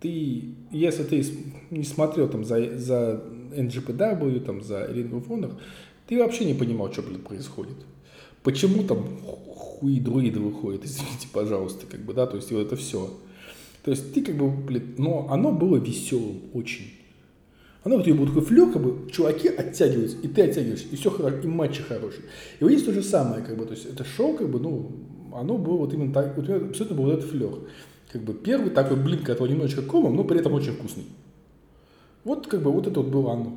ты, 0.00 0.54
если 0.70 1.04
ты 1.04 1.24
не 1.70 1.84
смотрел 1.84 2.28
там 2.28 2.44
за, 2.44 2.78
за 2.78 3.22
NGPW, 3.52 4.40
там 4.40 4.62
за 4.62 4.84
Ring 4.84 5.10
of 5.10 5.28
Honor, 5.28 5.54
ты 6.06 6.18
вообще 6.18 6.44
не 6.44 6.54
понимал, 6.54 6.92
что, 6.92 7.02
блин, 7.02 7.20
происходит. 7.20 7.76
Почему 8.42 8.84
там 8.84 9.18
хуи 9.48 9.98
друиды 9.98 10.40
выходят, 10.40 10.84
извините, 10.84 11.28
пожалуйста, 11.32 11.86
как 11.86 12.00
бы, 12.00 12.14
да, 12.14 12.26
то 12.26 12.36
есть 12.36 12.50
вот 12.52 12.60
это 12.60 12.76
все. 12.76 13.10
То 13.86 13.92
есть 13.92 14.12
ты 14.12 14.20
как 14.20 14.34
бы, 14.34 14.50
блин, 14.50 14.96
но 14.98 15.28
оно 15.30 15.52
было 15.52 15.76
веселым 15.76 16.40
очень. 16.54 16.90
Оно 17.84 17.98
вот 17.98 18.08
и 18.08 18.12
был 18.12 18.26
такой 18.26 18.42
флёр, 18.42 18.72
как 18.72 18.82
бы 18.82 19.08
чуваки 19.12 19.46
оттягиваются, 19.46 20.16
и 20.24 20.26
ты 20.26 20.42
оттягиваешься, 20.42 20.88
и 20.90 20.96
все 20.96 21.08
хорошо, 21.08 21.36
и 21.36 21.46
матчи 21.46 21.82
хорошие. 21.82 22.24
И 22.58 22.64
вот 22.64 22.72
здесь 22.72 22.82
то 22.82 22.92
же 22.92 23.04
самое, 23.04 23.44
как 23.44 23.56
бы, 23.56 23.64
то 23.64 23.74
есть 23.74 23.86
это 23.86 24.02
шоу, 24.02 24.36
как 24.36 24.50
бы, 24.50 24.58
ну, 24.58 24.90
оно 25.32 25.56
было 25.56 25.76
вот 25.76 25.94
именно 25.94 26.12
так, 26.12 26.36
вот 26.36 26.50
абсолютно 26.50 26.96
был 26.96 27.04
вот 27.04 27.18
этот 27.18 27.30
флер. 27.30 27.52
Как 28.10 28.24
бы 28.24 28.34
первый 28.34 28.70
такой 28.70 28.96
блин, 28.96 29.22
который 29.22 29.52
немножечко 29.52 29.82
комом, 29.82 30.16
но 30.16 30.24
при 30.24 30.40
этом 30.40 30.52
очень 30.52 30.72
вкусный. 30.72 31.04
Вот 32.24 32.48
как 32.48 32.62
бы 32.62 32.72
вот 32.72 32.88
это 32.88 32.98
вот 32.98 33.08
было 33.08 33.34
оно. 33.34 33.56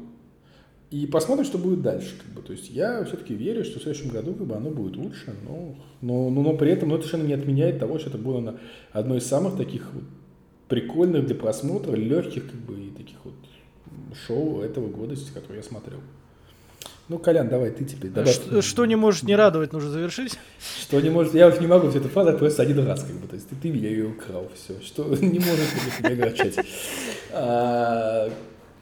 И 0.91 1.05
посмотрим, 1.05 1.45
что 1.45 1.57
будет 1.57 1.81
дальше. 1.81 2.15
Как 2.17 2.33
бы. 2.33 2.41
То 2.41 2.53
есть 2.53 2.69
я 2.69 3.03
все-таки 3.03 3.35
верю, 3.35 3.63
что 3.63 3.79
в 3.79 3.83
следующем 3.83 4.09
году 4.09 4.33
как 4.33 4.47
бы, 4.47 4.55
оно 4.55 4.71
будет 4.71 4.95
лучше, 4.95 5.35
но, 5.47 5.75
но, 6.01 6.29
но, 6.29 6.41
но 6.41 6.57
при 6.57 6.71
этом 6.71 6.89
ну, 6.89 6.95
это 6.95 7.05
совершенно 7.05 7.27
не 7.27 7.33
отменяет 7.33 7.79
того, 7.79 7.99
что 7.99 8.09
это 8.09 8.17
было 8.17 8.39
на 8.39 8.59
одно 8.91 9.15
из 9.15 9.25
самых 9.25 9.55
таких 9.55 9.93
вот 9.93 10.03
прикольных 10.67 11.27
для 11.27 11.35
просмотра, 11.35 11.95
легких 11.95 12.49
как 12.49 12.59
бы 12.61 12.79
и 12.79 12.89
таких 12.89 13.17
вот 13.23 13.35
шоу 14.25 14.61
этого 14.61 14.87
года, 14.87 15.15
которые 15.33 15.57
я 15.57 15.63
смотрел. 15.63 15.99
Ну, 17.07 17.17
Колян, 17.17 17.49
давай 17.49 17.71
ты 17.71 17.85
теперь. 17.85 18.11
Давай. 18.11 18.31
Что, 18.31 18.61
что 18.61 18.85
не 18.85 18.95
может 18.95 19.23
не 19.23 19.35
радовать, 19.35 19.73
нужно 19.73 19.89
завершить. 19.89 20.37
Что 20.81 21.01
не 21.01 21.09
может, 21.09 21.33
я 21.33 21.49
вот 21.49 21.59
не 21.59 21.65
могу 21.65 21.89
все 21.89 21.97
эту 21.99 22.07
фразу 22.07 22.37
просто 22.37 22.61
один 22.61 22.85
раз, 22.85 23.03
как 23.03 23.15
бы, 23.15 23.27
то 23.27 23.35
есть 23.35 23.49
ты, 23.49 23.55
ты 23.55 23.71
меня 23.71 23.89
ее 23.89 24.09
украл, 24.09 24.47
все, 24.55 24.79
что 24.83 25.03
не 25.21 25.39
может 25.39 26.03
меня 26.03 26.13
огорчать. 26.13 26.55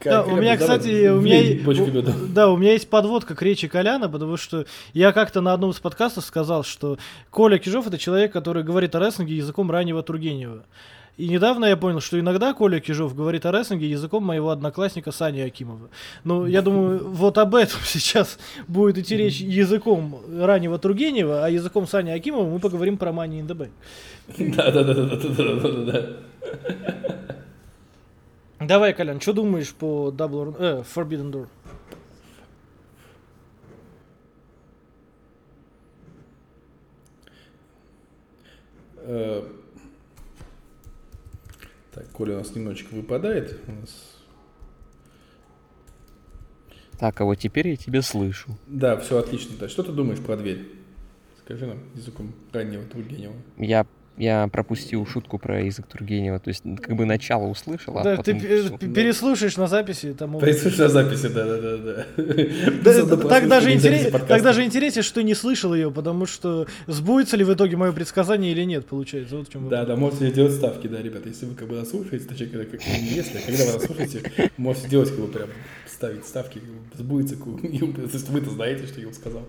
А, 0.02 0.10
да, 0.10 0.24
у 0.24 0.36
меня, 0.36 0.58
кстати, 0.58 1.10
у 1.10 1.22
меня, 1.22 1.60
да, 2.30 2.50
у 2.50 2.58
меня 2.58 2.74
есть 2.74 2.90
подводка 2.90 3.36
к 3.36 3.42
речи 3.42 3.68
Коляна, 3.68 4.10
потому 4.10 4.38
что 4.38 4.66
я 4.94 5.12
как-то 5.12 5.42
на 5.42 5.54
одном 5.54 5.72
из 5.72 5.80
подкастов 5.80 6.26
сказал, 6.26 6.64
что 6.64 6.98
Коля 7.30 7.58
Кижов 7.58 7.88
это 7.88 7.98
человек, 7.98 8.32
который 8.32 8.64
говорит 8.64 8.94
о 8.96 9.00
рестлинге 9.00 9.36
языком 9.36 9.72
раннего 9.72 10.04
Тургенева. 10.04 10.64
И 11.18 11.28
недавно 11.28 11.66
я 11.66 11.76
понял, 11.76 12.00
что 12.00 12.20
иногда 12.20 12.54
Коля 12.54 12.80
Кижов 12.80 13.16
говорит 13.16 13.44
о 13.48 13.52
рестлинге 13.52 13.90
языком 13.90 14.24
моего 14.24 14.52
одноклассника 14.52 15.12
Сани 15.12 15.40
Акимова. 15.40 15.90
Ну, 16.24 16.46
я 16.46 16.62
думаю, 16.62 17.10
вот 17.10 17.40
об 17.40 17.56
этом 17.56 17.80
сейчас 17.86 18.38
будет 18.68 19.00
идти 19.00 19.18
речь 19.18 19.40
языком 19.40 20.22
раннего 20.40 20.78
Тургенева, 20.78 21.44
а 21.44 21.50
языком 21.50 21.88
Сани 21.88 22.12
Акимова 22.12 22.48
мы 22.48 22.60
поговорим 22.60 22.98
про 22.98 23.10
Money 23.10 23.42
in 23.42 23.48
the 23.48 23.58
Bank. 23.58 23.72
Да-да-да-да-да-да-да. 24.56 26.18
Давай, 28.60 28.94
Колян, 28.94 29.22
что 29.22 29.34
думаешь 29.34 29.74
по 29.74 30.10
Double 30.10 30.48
or... 30.48 30.56
э, 30.60 30.84
Forbidden 30.84 31.32
Door? 31.32 31.48
Э, 39.10 39.44
так, 41.94 42.10
Коля 42.12 42.36
у 42.36 42.38
нас 42.40 42.54
немножечко 42.56 42.94
выпадает. 42.94 43.60
У 43.68 43.72
нас... 43.72 44.18
Так, 47.00 47.22
а 47.22 47.26
вот 47.26 47.36
теперь 47.36 47.70
я 47.70 47.76
тебя 47.76 48.02
слышу. 48.02 48.58
Да, 48.66 48.98
все 48.98 49.18
отлично. 49.18 49.56
Да. 49.60 49.70
Что 49.70 49.84
ты 49.84 49.92
думаешь 49.92 50.20
про 50.20 50.36
дверь? 50.36 50.68
Скажи 51.40 51.68
нам 51.68 51.78
языком 51.94 52.34
раннего 52.52 52.84
Тургенева. 52.84 53.36
Я 53.58 53.86
я 54.18 54.48
пропустил 54.48 55.06
шутку 55.06 55.38
про 55.38 55.62
язык 55.62 55.86
Тургенева, 55.88 56.40
то 56.40 56.50
есть 56.50 56.64
как 56.82 56.96
бы 56.96 57.06
начало 57.06 57.48
услышал, 57.48 57.98
а 58.00 58.04
да, 58.04 58.16
потом... 58.18 58.40
ты 58.40 58.64
все. 58.64 58.78
переслушаешь 58.78 59.58
на 59.58 59.68
записи. 59.68 60.14
Там... 60.14 60.40
Переслушаешь 60.40 60.78
на 60.78 60.90
записи, 60.90 61.28
да-да-да. 61.28 62.06
Так 63.30 63.48
даже 63.48 63.74
интереснее, 63.74 64.12
так 64.12 64.42
даже 64.42 64.64
интереснее, 64.64 65.04
что 65.04 65.22
не 65.22 65.36
слышал 65.36 65.74
ее, 65.74 65.92
потому 65.92 66.26
что 66.26 66.68
сбудется 66.88 67.38
ли 67.38 67.44
в 67.44 67.54
итоге 67.54 67.78
мое 67.78 67.92
предсказание 67.92 68.52
или 68.52 68.64
нет, 68.64 68.88
получается. 68.88 69.38
Вот 69.38 69.48
в 69.48 69.52
чем 69.52 69.70
да, 69.70 69.86
да, 69.86 69.96
можете 69.96 70.32
делать 70.32 70.54
ставки, 70.54 70.88
да, 70.88 71.02
ребята, 71.02 71.30
если 71.30 71.46
вы 71.46 71.56
как 71.56 71.68
бы 71.68 71.76
нас 71.76 71.90
слушаете, 71.90 72.26
точнее, 72.26 72.48
когда, 72.48 72.66
как, 72.66 72.88
не 72.88 73.10
если, 73.10 73.38
а 73.38 73.42
когда 73.42 73.66
вы 73.66 73.74
нас 73.74 73.86
слушаете, 73.86 74.52
можете 74.58 74.90
делать 74.90 75.10
как 75.10 75.20
бы 75.20 75.28
прям 75.28 75.50
ставить 75.86 76.26
ставки, 76.26 76.62
сбудется, 76.96 77.36
если 77.62 78.32
вы-то 78.32 78.50
знаете, 78.50 78.88
что 78.88 79.00
я 79.00 79.14
сказал. 79.14 79.44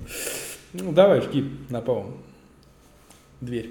Ну, 0.74 0.92
давай, 0.92 1.22
жги 1.22 1.50
на 1.70 1.80
полном. 1.80 2.18
Дверь. 3.40 3.70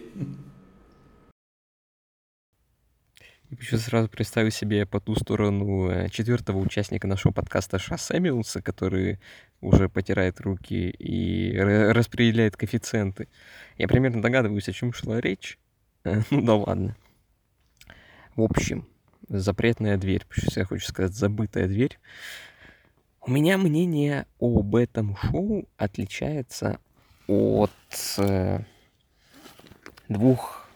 И 3.49 3.55
еще 3.55 3.77
сразу 3.77 4.09
представил 4.09 4.51
себе 4.51 4.85
по 4.85 4.99
ту 4.99 5.15
сторону 5.15 5.89
э, 5.89 6.09
четвертого 6.09 6.57
участника 6.57 7.07
нашего 7.07 7.31
подкаста 7.31 7.79
Ша 7.79 7.97
Сэмюэлса, 7.97 8.61
который 8.61 9.19
уже 9.61 9.87
потирает 9.87 10.41
руки 10.41 10.89
и 10.89 11.57
распределяет 11.57 12.57
коэффициенты. 12.57 13.29
Я 13.77 13.87
примерно 13.87 14.21
догадываюсь, 14.21 14.67
о 14.67 14.73
чем 14.73 14.91
шла 14.91 15.21
речь. 15.21 15.57
Э, 16.03 16.21
ну 16.29 16.41
да 16.41 16.55
ладно. 16.55 16.95
В 18.35 18.41
общем, 18.41 18.85
запретная 19.29 19.97
дверь, 19.97 20.25
я 20.55 20.65
хочу 20.65 20.85
сказать, 20.85 21.13
забытая 21.13 21.67
дверь. 21.67 21.97
У 23.21 23.31
меня 23.31 23.57
мнение 23.57 24.25
об 24.39 24.75
этом 24.75 25.15
шоу 25.17 25.67
отличается 25.77 26.79
от 27.27 27.71
э, 28.17 28.59
двух 30.09 30.66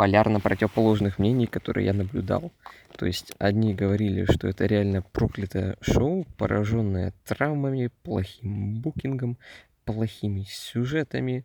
полярно 0.00 0.40
противоположных 0.40 1.18
мнений, 1.18 1.46
которые 1.46 1.84
я 1.84 1.92
наблюдал. 1.92 2.52
То 2.96 3.04
есть 3.04 3.34
одни 3.38 3.74
говорили, 3.74 4.24
что 4.24 4.48
это 4.48 4.64
реально 4.64 5.02
проклятое 5.02 5.76
шоу, 5.82 6.24
пораженное 6.38 7.12
травмами, 7.26 7.90
плохим 8.02 8.80
букингом, 8.80 9.36
плохими 9.84 10.46
сюжетами, 10.48 11.44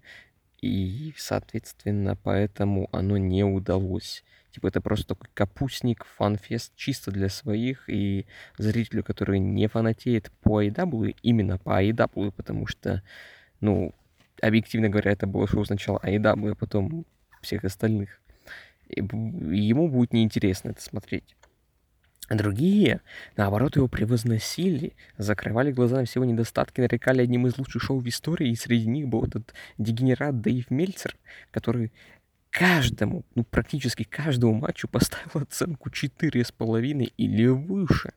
и, 0.61 1.13
соответственно, 1.17 2.15
поэтому 2.15 2.87
оно 2.93 3.17
не 3.17 3.43
удалось. 3.43 4.23
Типа 4.51 4.67
это 4.67 4.79
просто 4.79 5.15
такой 5.15 5.27
капустник, 5.33 6.05
фанфест 6.15 6.73
чисто 6.77 7.11
для 7.11 7.27
своих 7.27 7.89
и 7.89 8.25
зрителю, 8.57 9.03
который 9.03 9.39
не 9.39 9.67
фанатеет 9.67 10.31
по 10.41 10.63
AEW, 10.63 11.13
именно 11.23 11.57
по 11.57 11.83
AEW, 11.83 12.31
потому 12.31 12.67
что, 12.67 13.03
ну, 13.59 13.93
объективно 14.41 14.87
говоря, 14.87 15.11
это 15.11 15.27
было 15.27 15.45
шоу 15.45 15.65
сначала 15.65 15.99
AEW, 16.01 16.53
а 16.53 16.55
потом 16.55 17.05
всех 17.41 17.65
остальных 17.65 18.21
ему 18.95 19.87
будет 19.89 20.13
неинтересно 20.13 20.69
это 20.69 20.81
смотреть. 20.81 21.35
Другие, 22.29 23.01
наоборот, 23.37 23.75
его 23.75 23.87
превозносили, 23.87 24.93
закрывали 25.17 25.71
глаза 25.71 25.97
на 25.97 26.05
всего 26.05 26.25
недостатки, 26.25 26.81
нарекали 26.81 27.21
одним 27.21 27.45
из 27.45 27.57
лучших 27.57 27.83
шоу 27.83 27.99
в 27.99 28.07
истории, 28.07 28.49
и 28.49 28.55
среди 28.55 28.87
них 28.87 29.07
был 29.07 29.25
этот 29.25 29.53
дегенерат 29.77 30.41
Дэйв 30.41 30.71
Мельцер, 30.71 31.15
который 31.51 31.91
каждому, 32.49 33.25
ну 33.35 33.43
практически 33.43 34.03
каждому 34.03 34.53
матчу 34.53 34.87
поставил 34.87 35.43
оценку 35.43 35.89
4,5 35.89 37.13
или 37.15 37.47
выше. 37.47 38.13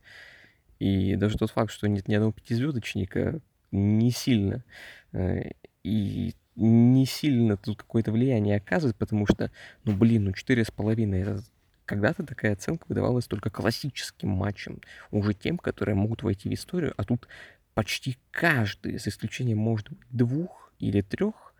И 0.79 1.17
даже 1.17 1.37
тот 1.37 1.51
факт, 1.51 1.73
что 1.73 1.87
нет 1.87 2.09
ни 2.09 2.15
одного 2.15 2.33
пятизвездочника, 2.33 3.41
не 3.73 4.11
сильно. 4.11 4.65
Э, 5.13 5.51
и 5.83 6.35
не 6.59 7.07
сильно 7.07 7.57
тут 7.57 7.79
какое-то 7.79 8.11
влияние 8.11 8.57
оказывает, 8.57 8.97
потому 8.97 9.27
что, 9.27 9.51
ну 9.85 9.97
блин, 9.97 10.25
ну 10.25 10.33
четыре 10.33 10.65
с 10.65 10.71
половиной 10.71 11.21
это 11.23 11.43
когда-то 11.85 12.25
такая 12.25 12.53
оценка 12.53 12.85
выдавалась 12.89 13.27
только 13.27 13.49
классическим 13.49 14.29
матчам, 14.29 14.81
уже 15.11 15.33
тем, 15.33 15.57
которые 15.57 15.95
могут 15.95 16.23
войти 16.23 16.49
в 16.49 16.53
историю, 16.53 16.93
а 16.97 17.05
тут 17.05 17.29
почти 17.75 18.19
каждый, 18.31 18.99
за 18.99 19.09
исключением, 19.11 19.59
может 19.59 19.89
быть, 19.89 19.99
двух 20.11 20.73
или 20.81 21.01
трех, 21.01 21.55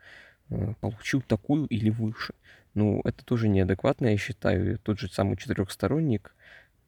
э, 0.49 0.73
получил 0.81 1.21
такую 1.21 1.65
или 1.67 1.89
выше. 1.89 2.33
Ну, 2.73 3.01
это 3.05 3.25
тоже 3.25 3.47
неадекватно, 3.47 4.07
я 4.07 4.17
считаю. 4.17 4.77
Тот 4.79 4.99
же 4.99 5.09
самый 5.09 5.37
четырехсторонник 5.37 6.35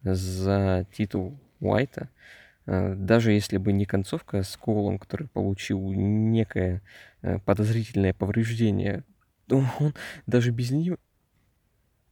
за 0.03 0.85
титул 0.93 1.39
Уайта, 1.59 2.09
даже 2.65 3.31
если 3.31 3.57
бы 3.57 3.73
не 3.73 3.85
концовка 3.85 4.43
с 4.43 4.55
Коулом, 4.55 4.99
который 4.99 5.27
получил 5.27 5.79
некое 5.91 6.81
э, 7.21 7.39
подозрительное 7.39 8.13
повреждение, 8.13 9.03
то 9.47 9.63
он 9.79 9.93
даже 10.27 10.51
без 10.51 10.71
нее, 10.71 10.97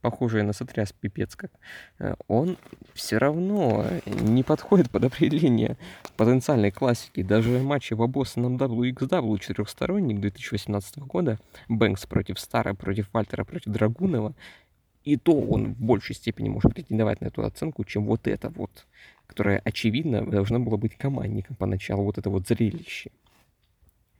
похожее 0.00 0.44
на 0.44 0.52
сотряс 0.52 0.92
пипец 0.92 1.36
как, 1.36 1.52
э, 1.98 2.14
он 2.26 2.56
все 2.94 3.18
равно 3.18 3.86
не 4.06 4.42
подходит 4.42 4.90
под 4.90 5.04
определение 5.04 5.76
потенциальной 6.16 6.70
классики. 6.70 7.22
Даже 7.22 7.58
матчи 7.60 7.94
в 7.94 8.02
обоссанном 8.02 8.56
WXW 8.56 9.38
четырехсторонник 9.38 10.20
2018 10.20 10.98
года, 10.98 11.38
Бэнкс 11.68 12.06
против 12.06 12.38
Стара, 12.40 12.74
против 12.74 13.08
Вальтера, 13.12 13.44
против 13.44 13.72
Драгунова, 13.72 14.34
и 15.04 15.16
то 15.16 15.32
он 15.32 15.74
в 15.74 15.80
большей 15.80 16.14
степени 16.14 16.48
может 16.48 16.74
претендовать 16.74 17.20
на 17.20 17.26
эту 17.26 17.44
оценку, 17.44 17.84
чем 17.84 18.04
вот 18.04 18.26
это 18.26 18.50
вот 18.50 18.86
которое, 19.30 19.62
очевидно, 19.64 20.26
должно 20.26 20.58
было 20.58 20.76
быть 20.76 20.96
командником 20.96 21.54
поначалу, 21.54 22.02
вот 22.02 22.18
это 22.18 22.28
вот 22.30 22.48
зрелище. 22.48 23.12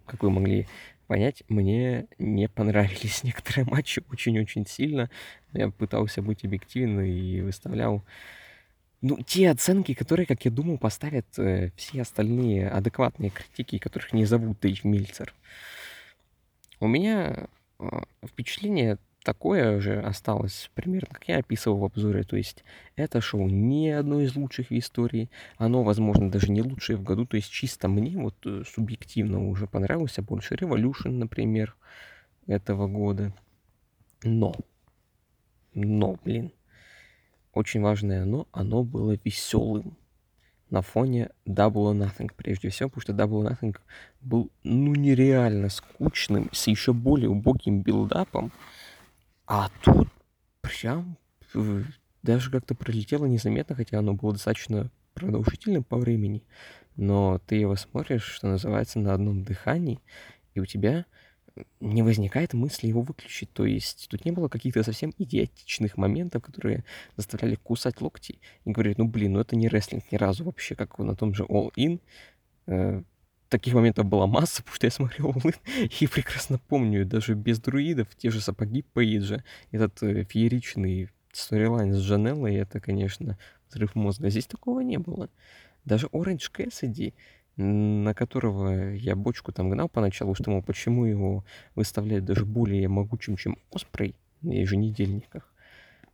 Как 0.06 0.22
вы 0.22 0.30
могли 0.30 0.68
понять, 1.08 1.42
мне 1.48 2.06
не 2.20 2.48
понравились 2.48 3.24
некоторые 3.24 3.64
матчи 3.64 4.04
очень-очень 4.08 4.66
сильно. 4.68 5.10
Я 5.52 5.70
пытался 5.70 6.22
быть 6.22 6.44
объективным 6.44 7.04
и 7.04 7.40
выставлял 7.40 8.04
ну, 9.00 9.18
те 9.26 9.50
оценки, 9.50 9.94
которые, 9.94 10.26
как 10.26 10.44
я 10.44 10.52
думал, 10.52 10.78
поставят 10.78 11.26
э, 11.38 11.72
все 11.74 12.02
остальные 12.02 12.68
адекватные 12.68 13.30
критики, 13.30 13.78
которых 13.78 14.12
не 14.12 14.26
зовут 14.26 14.60
Дэйв 14.60 14.84
Мильцер. 14.84 15.34
У 16.78 16.86
меня 16.86 17.48
э, 17.80 17.84
впечатление 18.24 18.98
такое 19.22 19.80
же 19.80 20.00
осталось 20.00 20.70
примерно, 20.74 21.08
как 21.12 21.28
я 21.28 21.38
описывал 21.38 21.78
в 21.78 21.84
обзоре. 21.84 22.22
То 22.22 22.36
есть 22.36 22.64
это 22.96 23.20
шоу 23.20 23.48
не 23.48 23.90
одно 23.90 24.20
из 24.20 24.34
лучших 24.36 24.70
в 24.70 24.78
истории. 24.78 25.30
Оно, 25.56 25.82
возможно, 25.82 26.30
даже 26.30 26.50
не 26.50 26.62
лучшее 26.62 26.96
в 26.96 27.02
году. 27.02 27.26
То 27.26 27.36
есть 27.36 27.50
чисто 27.50 27.88
мне 27.88 28.16
вот 28.18 28.34
э, 28.44 28.62
субъективно 28.66 29.48
уже 29.48 29.66
понравился 29.66 30.22
больше 30.22 30.54
Revolution, 30.54 31.10
например, 31.10 31.76
этого 32.46 32.86
года. 32.86 33.32
Но, 34.22 34.54
но, 35.74 36.18
блин, 36.24 36.52
очень 37.52 37.80
важное 37.80 38.24
но, 38.24 38.46
оно 38.52 38.84
было 38.84 39.18
веселым 39.24 39.96
на 40.70 40.82
фоне 40.82 41.30
Double 41.46 41.92
or 41.92 41.96
Nothing, 41.96 42.30
прежде 42.36 42.68
всего, 42.68 42.88
потому 42.88 43.02
что 43.02 43.12
Double 43.12 43.42
or 43.42 43.50
Nothing 43.50 43.76
был, 44.20 44.50
ну, 44.62 44.94
нереально 44.94 45.68
скучным, 45.68 46.48
с 46.52 46.68
еще 46.68 46.92
более 46.92 47.28
убогим 47.28 47.82
build-up'ом, 47.82 48.52
а 49.52 49.68
тут 49.82 50.06
прям 50.60 51.18
э, 51.54 51.82
даже 52.22 52.52
как-то 52.52 52.76
пролетело 52.76 53.26
незаметно, 53.26 53.74
хотя 53.74 53.98
оно 53.98 54.14
было 54.14 54.34
достаточно 54.34 54.92
продолжительным 55.14 55.82
по 55.82 55.96
времени, 55.96 56.44
но 56.94 57.40
ты 57.48 57.56
его 57.56 57.74
смотришь, 57.74 58.22
что 58.22 58.46
называется, 58.46 59.00
на 59.00 59.12
одном 59.12 59.42
дыхании, 59.42 59.98
и 60.54 60.60
у 60.60 60.66
тебя 60.66 61.04
не 61.80 62.04
возникает 62.04 62.54
мысли 62.54 62.86
его 62.86 63.02
выключить. 63.02 63.52
То 63.52 63.66
есть 63.66 64.06
тут 64.08 64.24
не 64.24 64.30
было 64.30 64.48
каких-то 64.48 64.84
совсем 64.84 65.12
идиотичных 65.18 65.96
моментов, 65.96 66.44
которые 66.44 66.84
заставляли 67.16 67.56
кусать 67.56 68.00
локти 68.00 68.38
и 68.64 68.70
говорить, 68.70 68.98
ну 68.98 69.08
блин, 69.08 69.32
ну 69.32 69.40
это 69.40 69.56
не 69.56 69.66
рестлинг 69.66 70.04
ни 70.12 70.16
разу 70.16 70.44
вообще, 70.44 70.76
как 70.76 70.96
на 71.00 71.16
том 71.16 71.34
же 71.34 71.42
All 71.42 71.72
In. 71.76 71.98
Таких 73.50 73.74
моментов 73.74 74.06
была 74.06 74.26
масса, 74.26 74.62
потому 74.62 74.76
что 74.76 74.86
я 74.86 74.90
смотрел 74.90 75.30
In 75.32 75.54
и 76.00 76.06
прекрасно 76.06 76.58
помню, 76.58 77.04
даже 77.04 77.34
без 77.34 77.58
друидов, 77.58 78.08
те 78.16 78.30
же 78.30 78.40
сапоги 78.40 78.82
Пейджа, 78.82 79.44
этот 79.72 80.02
э, 80.02 80.24
фееричный 80.24 81.10
сторилайн 81.32 81.92
с 81.92 82.00
Джанеллой, 82.00 82.54
это, 82.54 82.80
конечно, 82.80 83.36
взрыв 83.68 83.94
мозга. 83.94 84.30
Здесь 84.30 84.46
такого 84.46 84.80
не 84.80 84.98
было. 84.98 85.28
Даже 85.84 86.06
Orange 86.08 86.50
Cassidy, 86.56 87.12
на 87.56 88.14
которого 88.14 88.92
я 88.94 89.16
бочку 89.16 89.52
там 89.52 89.68
гнал 89.68 89.88
поначалу, 89.88 90.34
что, 90.34 90.50
мол, 90.50 90.62
почему 90.62 91.04
его 91.04 91.44
выставляют 91.74 92.24
даже 92.24 92.46
более 92.46 92.88
могучим, 92.88 93.36
чем 93.36 93.58
Оспрей 93.72 94.14
на 94.42 94.52
еженедельниках, 94.52 95.52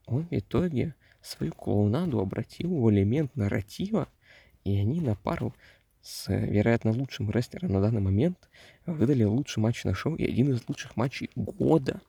он 0.06 0.26
в 0.30 0.32
итоге 0.32 0.94
свою 1.20 1.52
клоунаду 1.52 2.20
обратил 2.20 2.74
в 2.74 2.90
элемент 2.90 3.34
нарратива, 3.36 4.08
и 4.64 4.76
они 4.76 5.00
на 5.00 5.14
пару 5.14 5.54
с, 6.06 6.28
вероятно, 6.28 6.92
лучшим 6.92 7.32
рестлером 7.32 7.72
на 7.72 7.80
данный 7.80 8.00
момент 8.00 8.48
выдали 8.86 9.24
лучший 9.24 9.58
матч 9.58 9.82
на 9.82 9.92
шоу 9.92 10.14
и 10.14 10.24
один 10.24 10.52
из 10.52 10.62
лучших 10.68 10.96
матчей 10.96 11.30
года. 11.34 12.00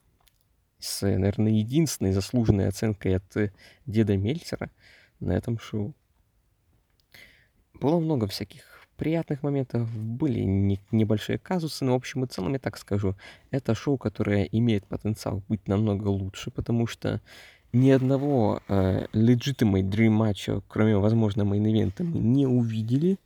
С, 0.78 1.02
наверное, 1.02 1.50
единственной 1.50 2.12
заслуженной 2.12 2.68
оценкой 2.68 3.16
от 3.16 3.36
э, 3.36 3.50
деда 3.86 4.16
Мельцера 4.16 4.70
на 5.18 5.32
этом 5.32 5.58
шоу. 5.58 5.94
Было 7.74 7.98
много 7.98 8.28
всяких 8.28 8.86
приятных 8.96 9.42
моментов, 9.42 9.90
были 9.90 10.42
не, 10.42 10.78
небольшие 10.92 11.38
казусы, 11.38 11.84
но 11.84 11.94
в 11.94 11.96
общем 11.96 12.22
и 12.22 12.28
целом 12.28 12.52
я 12.52 12.60
так 12.60 12.78
скажу, 12.78 13.16
это 13.50 13.74
шоу, 13.74 13.98
которое 13.98 14.44
имеет 14.44 14.86
потенциал 14.86 15.42
быть 15.48 15.66
намного 15.66 16.06
лучше, 16.06 16.52
потому 16.52 16.86
что 16.86 17.20
ни 17.72 17.90
одного 17.90 18.62
э, 18.68 19.06
legitimate 19.12 19.90
dream 19.90 20.10
match'а, 20.10 20.62
кроме, 20.68 20.96
возможно, 20.96 21.42
main 21.42 21.62
event'а, 21.62 22.02
мы 22.04 22.18
не 22.18 22.46
увидели, 22.46 23.18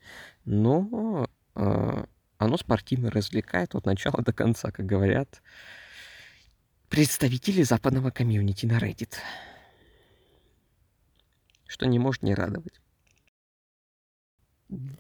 но 0.44 1.26
э, 1.54 2.04
оно 2.38 2.56
спортивно 2.56 3.11
развлекает 3.11 3.75
от 3.75 3.87
начала 3.87 4.22
до 4.22 4.32
конца, 4.32 4.70
как 4.70 4.87
говорят 4.87 5.42
представители 6.88 7.62
западного 7.62 8.11
community 8.11 8.66
на 8.66 8.78
Reddit. 8.78 9.14
Что 11.66 11.87
не 11.87 11.99
может 11.99 12.22
не 12.22 12.34
радовать 12.34 12.82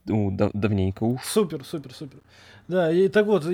ну, 0.04 0.30
дав 0.30 0.50
давненько 0.52 1.04
уж. 1.04 1.22
Супер, 1.24 1.64
супер, 1.64 1.94
супер. 1.94 2.20
Да, 2.68 2.92
и 2.92 3.08
так 3.08 3.26
вот, 3.26 3.44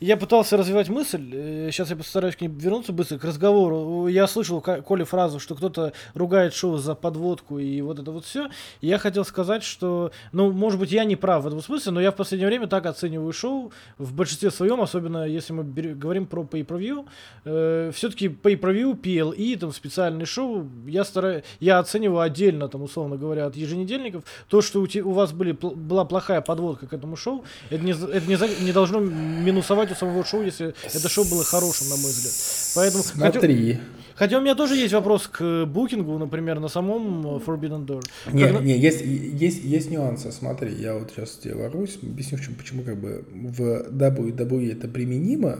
я 0.00 0.16
пытался 0.16 0.56
развивать 0.56 0.88
мысль, 0.88 1.70
сейчас 1.72 1.90
я 1.90 1.96
постараюсь 1.96 2.36
к 2.36 2.42
ней 2.42 2.48
вернуться 2.48 2.92
быстро, 2.92 3.18
к 3.18 3.24
разговору. 3.24 4.06
Я 4.06 4.26
слышал 4.26 4.60
Коли 4.60 5.04
фразу, 5.04 5.40
что 5.40 5.54
кто-то 5.54 5.92
ругает 6.14 6.54
шоу 6.54 6.76
за 6.76 6.94
подводку 6.94 7.58
и 7.58 7.80
вот 7.80 7.98
это 7.98 8.10
вот 8.10 8.24
все. 8.24 8.50
я 8.80 8.98
хотел 8.98 9.24
сказать, 9.24 9.62
что, 9.62 10.12
ну, 10.32 10.52
может 10.52 10.78
быть, 10.78 10.92
я 10.92 11.04
не 11.04 11.16
прав 11.16 11.44
в 11.44 11.46
этом 11.46 11.62
смысле, 11.62 11.92
но 11.92 12.00
я 12.00 12.10
в 12.10 12.16
последнее 12.16 12.48
время 12.48 12.66
так 12.66 12.86
оцениваю 12.86 13.32
шоу, 13.32 13.72
в 13.98 14.14
большинстве 14.14 14.50
своем, 14.50 14.80
особенно 14.80 15.26
если 15.26 15.52
мы 15.52 15.64
говорим 15.64 16.26
про 16.26 16.42
pay-per-view. 16.42 17.06
Э, 17.44 17.90
все-таки 17.94 18.28
pay-per-view, 18.28 19.00
PLE, 19.00 19.58
там, 19.58 19.72
специальные 19.72 20.26
шоу, 20.26 20.68
я, 20.86 21.04
стараюсь, 21.04 21.44
я 21.60 21.78
оцениваю 21.78 22.20
отдельно, 22.20 22.68
там, 22.68 22.82
условно 22.82 23.16
говоря, 23.16 23.46
от 23.46 23.56
еженедельников. 23.56 24.24
То, 24.48 24.60
что 24.60 24.80
у, 24.80 24.86
у 25.08 25.12
вас 25.12 25.32
были, 25.32 25.52
была 25.52 26.04
плохая 26.04 26.40
подводка 26.40 26.86
к 26.86 26.92
этому 26.92 27.16
шоу, 27.16 27.44
это 27.70 27.82
не, 27.82 27.92
это 27.92 28.26
не 28.26 28.33
не, 28.36 28.64
не 28.66 28.72
должно 28.72 29.00
минусовать 29.00 29.90
у 29.92 29.94
самого 29.94 30.24
шоу, 30.24 30.42
если 30.42 30.74
это 30.84 31.08
шоу 31.08 31.24
было 31.24 31.44
хорошим, 31.44 31.88
на 31.88 31.96
мой 31.96 32.10
взгляд. 32.10 32.32
Поэтому, 32.74 33.02
Смотри. 33.02 33.72
Хотя, 33.72 33.80
хотя 34.16 34.38
у 34.38 34.40
меня 34.40 34.54
тоже 34.54 34.76
есть 34.76 34.94
вопрос 34.94 35.28
к 35.28 35.64
букингу, 35.66 36.18
например, 36.18 36.60
на 36.60 36.68
самом 36.68 37.38
Forbidden 37.38 37.86
Door. 37.86 38.02
Не, 38.32 38.48
как... 38.48 38.62
не 38.62 38.78
есть, 38.78 39.02
есть, 39.02 39.64
есть 39.64 39.90
нюансы. 39.90 40.32
Смотри, 40.32 40.74
я 40.74 40.94
вот 40.94 41.10
сейчас 41.10 41.32
тебе 41.32 41.54
ворвусь, 41.54 41.98
объясню, 42.02 42.38
почему, 42.38 42.56
почему 42.56 42.82
как 42.82 42.98
бы 42.98 43.24
в 43.32 43.60
WWE 43.90 44.72
это 44.72 44.88
применимо, 44.88 45.58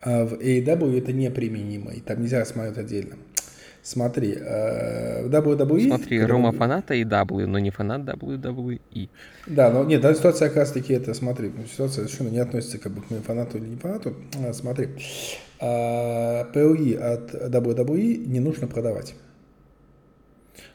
а 0.00 0.24
в 0.24 0.34
AEW 0.34 0.98
это 0.98 1.12
неприменимо, 1.12 1.92
и 1.92 2.00
там 2.00 2.22
нельзя 2.22 2.44
смотреть 2.44 2.78
отдельно. 2.78 3.16
Смотри, 3.82 4.36
э, 4.38 5.26
в 5.26 5.30
WWE... 5.30 5.86
Смотри, 5.88 6.18
когда... 6.18 6.32
Рома 6.32 6.52
фаната 6.52 6.94
и 6.94 7.04
W, 7.04 7.46
но 7.46 7.58
не 7.58 7.70
фанат 7.70 8.02
WWE. 8.02 9.08
Да, 9.48 9.70
но 9.70 9.82
нет, 9.82 10.00
да, 10.00 10.14
ситуация 10.14 10.48
как 10.48 10.58
раз 10.58 10.70
таки 10.70 10.94
это, 10.94 11.14
смотри, 11.14 11.50
ситуация 11.68 12.04
совершенно 12.04 12.28
не 12.28 12.38
относится 12.38 12.78
как 12.78 12.92
бы 12.92 13.02
к 13.02 13.10
моему 13.10 13.24
фанату 13.24 13.58
или 13.58 13.66
не 13.66 13.76
фанату. 13.76 14.14
А, 14.38 14.52
смотри, 14.52 14.90
а, 15.58 16.48
POE 16.52 16.96
от 16.96 17.34
WWE 17.34 18.24
не 18.24 18.38
нужно 18.38 18.68
продавать. 18.68 19.16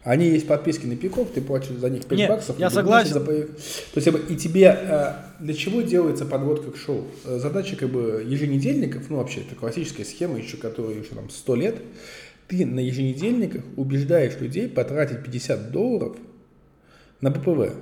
Они 0.04 0.28
есть 0.28 0.48
подписки 0.48 0.86
на 0.86 0.96
пиков, 0.96 1.30
ты 1.34 1.42
платишь 1.42 1.76
за 1.76 1.90
них 1.90 2.06
5 2.06 2.18
Нет, 2.18 2.30
баксов. 2.30 2.60
я 2.60 2.70
согласен. 2.70 3.14
За... 3.14 3.20
То 3.20 3.34
есть, 3.96 4.08
и 4.30 4.36
тебе 4.38 4.78
э, 4.82 5.14
для 5.40 5.54
чего 5.54 5.82
делается 5.82 6.26
подводка 6.26 6.72
к 6.72 6.78
шоу? 6.78 7.06
Э, 7.26 7.40
задача 7.40 7.76
как 7.76 7.90
бы 7.90 8.24
еженедельников, 8.26 9.10
ну 9.10 9.18
вообще 9.18 9.42
это 9.42 9.56
классическая 9.56 10.06
схема, 10.06 10.38
еще 10.38 10.56
которая 10.56 10.96
еще 10.96 11.14
там 11.14 11.30
100 11.30 11.56
лет, 11.56 11.76
ты 12.48 12.66
на 12.66 12.80
еженедельниках 12.80 13.64
убеждаешь 13.76 14.40
людей 14.40 14.70
потратить 14.70 15.24
50 15.24 15.72
долларов 15.72 16.18
на 17.22 17.32
ППВ. 17.32 17.74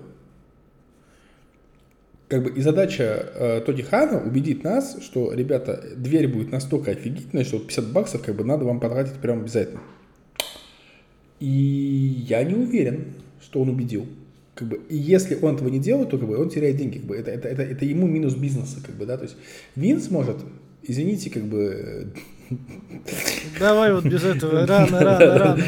Как 2.28 2.44
бы 2.44 2.50
и 2.50 2.62
задача 2.62 3.04
э, 3.36 3.62
Тоди 3.62 3.84
Хана 3.84 4.20
убедить 4.20 4.64
нас, 4.64 4.98
что, 5.02 5.32
ребята, 5.32 5.84
дверь 5.96 6.28
будет 6.28 6.52
настолько 6.52 6.92
офигительная, 6.92 7.44
что 7.44 7.60
50 7.60 7.92
баксов 7.92 8.24
как 8.24 8.36
бы 8.36 8.44
надо 8.44 8.66
вам 8.66 8.80
потратить 8.80 9.14
прям 9.14 9.42
обязательно. 9.42 9.82
И 11.40 12.24
я 12.28 12.44
не 12.44 12.56
уверен, 12.56 13.14
что 13.40 13.62
он 13.62 13.70
убедил. 13.70 14.08
Как 14.56 14.68
бы, 14.70 14.82
и 14.90 14.96
если 14.96 15.36
он 15.40 15.56
этого 15.56 15.68
не 15.68 15.80
делает, 15.80 16.10
то 16.10 16.18
как 16.18 16.28
бы, 16.28 16.38
он 16.38 16.50
теряет 16.50 16.78
деньги. 16.78 16.98
Как 16.98 17.06
бы, 17.06 17.16
это, 17.16 17.30
это, 17.30 17.48
это, 17.48 17.62
это 17.62 17.86
ему 17.86 18.08
минус 18.08 18.34
бизнеса. 18.36 18.78
Как 18.84 18.96
бы, 18.96 19.06
да? 19.06 19.18
То 19.18 19.24
есть 19.24 19.36
Винс 19.76 20.10
может, 20.10 20.38
извините, 20.82 21.30
как 21.30 21.44
бы 21.44 22.08
Давай 23.60 23.94
вот 23.94 24.06
без 24.06 24.24
этого, 24.24 24.66
рано, 24.66 25.00
рано, 25.00 25.38
рано. 25.38 25.64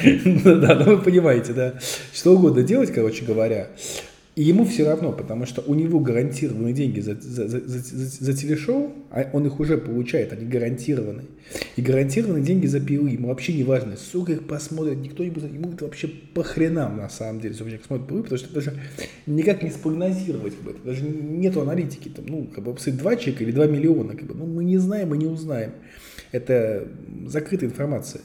Да, 0.61 0.75
ну 0.75 0.95
вы 0.95 1.01
понимаете, 1.01 1.53
да. 1.53 1.73
Что 2.13 2.33
угодно 2.33 2.63
делать, 2.63 2.91
короче 2.91 3.25
говоря. 3.25 3.69
И 4.37 4.43
ему 4.43 4.65
все 4.65 4.85
равно, 4.85 5.13
потому 5.13 5.47
что 5.47 5.63
у 5.65 5.73
него 5.73 5.99
гарантированные 5.99 6.71
деньги 6.71 6.99
за, 6.99 7.19
за, 7.19 7.47
за, 7.47 7.59
за, 7.59 8.23
за 8.23 8.33
телешоу, 8.33 8.93
а 9.09 9.27
он 9.33 9.47
их 9.47 9.59
уже 9.59 9.79
получает, 9.79 10.31
они 10.31 10.45
гарантированы. 10.45 11.23
И 11.75 11.81
гарантированные 11.81 12.43
деньги 12.43 12.67
за 12.67 12.79
пилы, 12.79 13.09
ему 13.09 13.29
вообще 13.29 13.53
не 13.53 13.63
важно, 13.63 13.95
сколько 13.97 14.33
их 14.33 14.45
посмотрят, 14.45 14.97
никто 14.97 15.23
не 15.23 15.31
будет, 15.31 15.51
ему 15.51 15.71
это 15.71 15.85
вообще 15.85 16.07
по 16.07 16.43
хренам 16.43 16.97
на 16.97 17.09
самом 17.09 17.41
деле, 17.41 17.55
человек 17.55 17.81
смотрит 17.83 18.07
пилы, 18.07 18.21
потому 18.21 18.37
что 18.37 18.53
даже 18.53 18.73
никак 19.25 19.63
не 19.63 19.71
спрогнозировать, 19.71 20.53
как 20.53 20.63
бы, 20.63 20.75
даже 20.85 21.01
нету 21.03 21.61
аналитики, 21.61 22.09
там, 22.09 22.25
ну, 22.27 22.47
как 22.53 22.63
бы, 22.63 22.75
2 22.75 23.15
человека 23.15 23.43
или 23.43 23.51
2 23.51 23.65
миллиона, 23.65 24.13
как 24.13 24.27
бы, 24.27 24.35
ну, 24.35 24.45
мы 24.45 24.63
не 24.65 24.77
знаем, 24.77 25.09
мы 25.09 25.17
не 25.17 25.25
узнаем. 25.25 25.71
Это 26.31 26.87
закрытая 27.27 27.69
информация. 27.69 28.21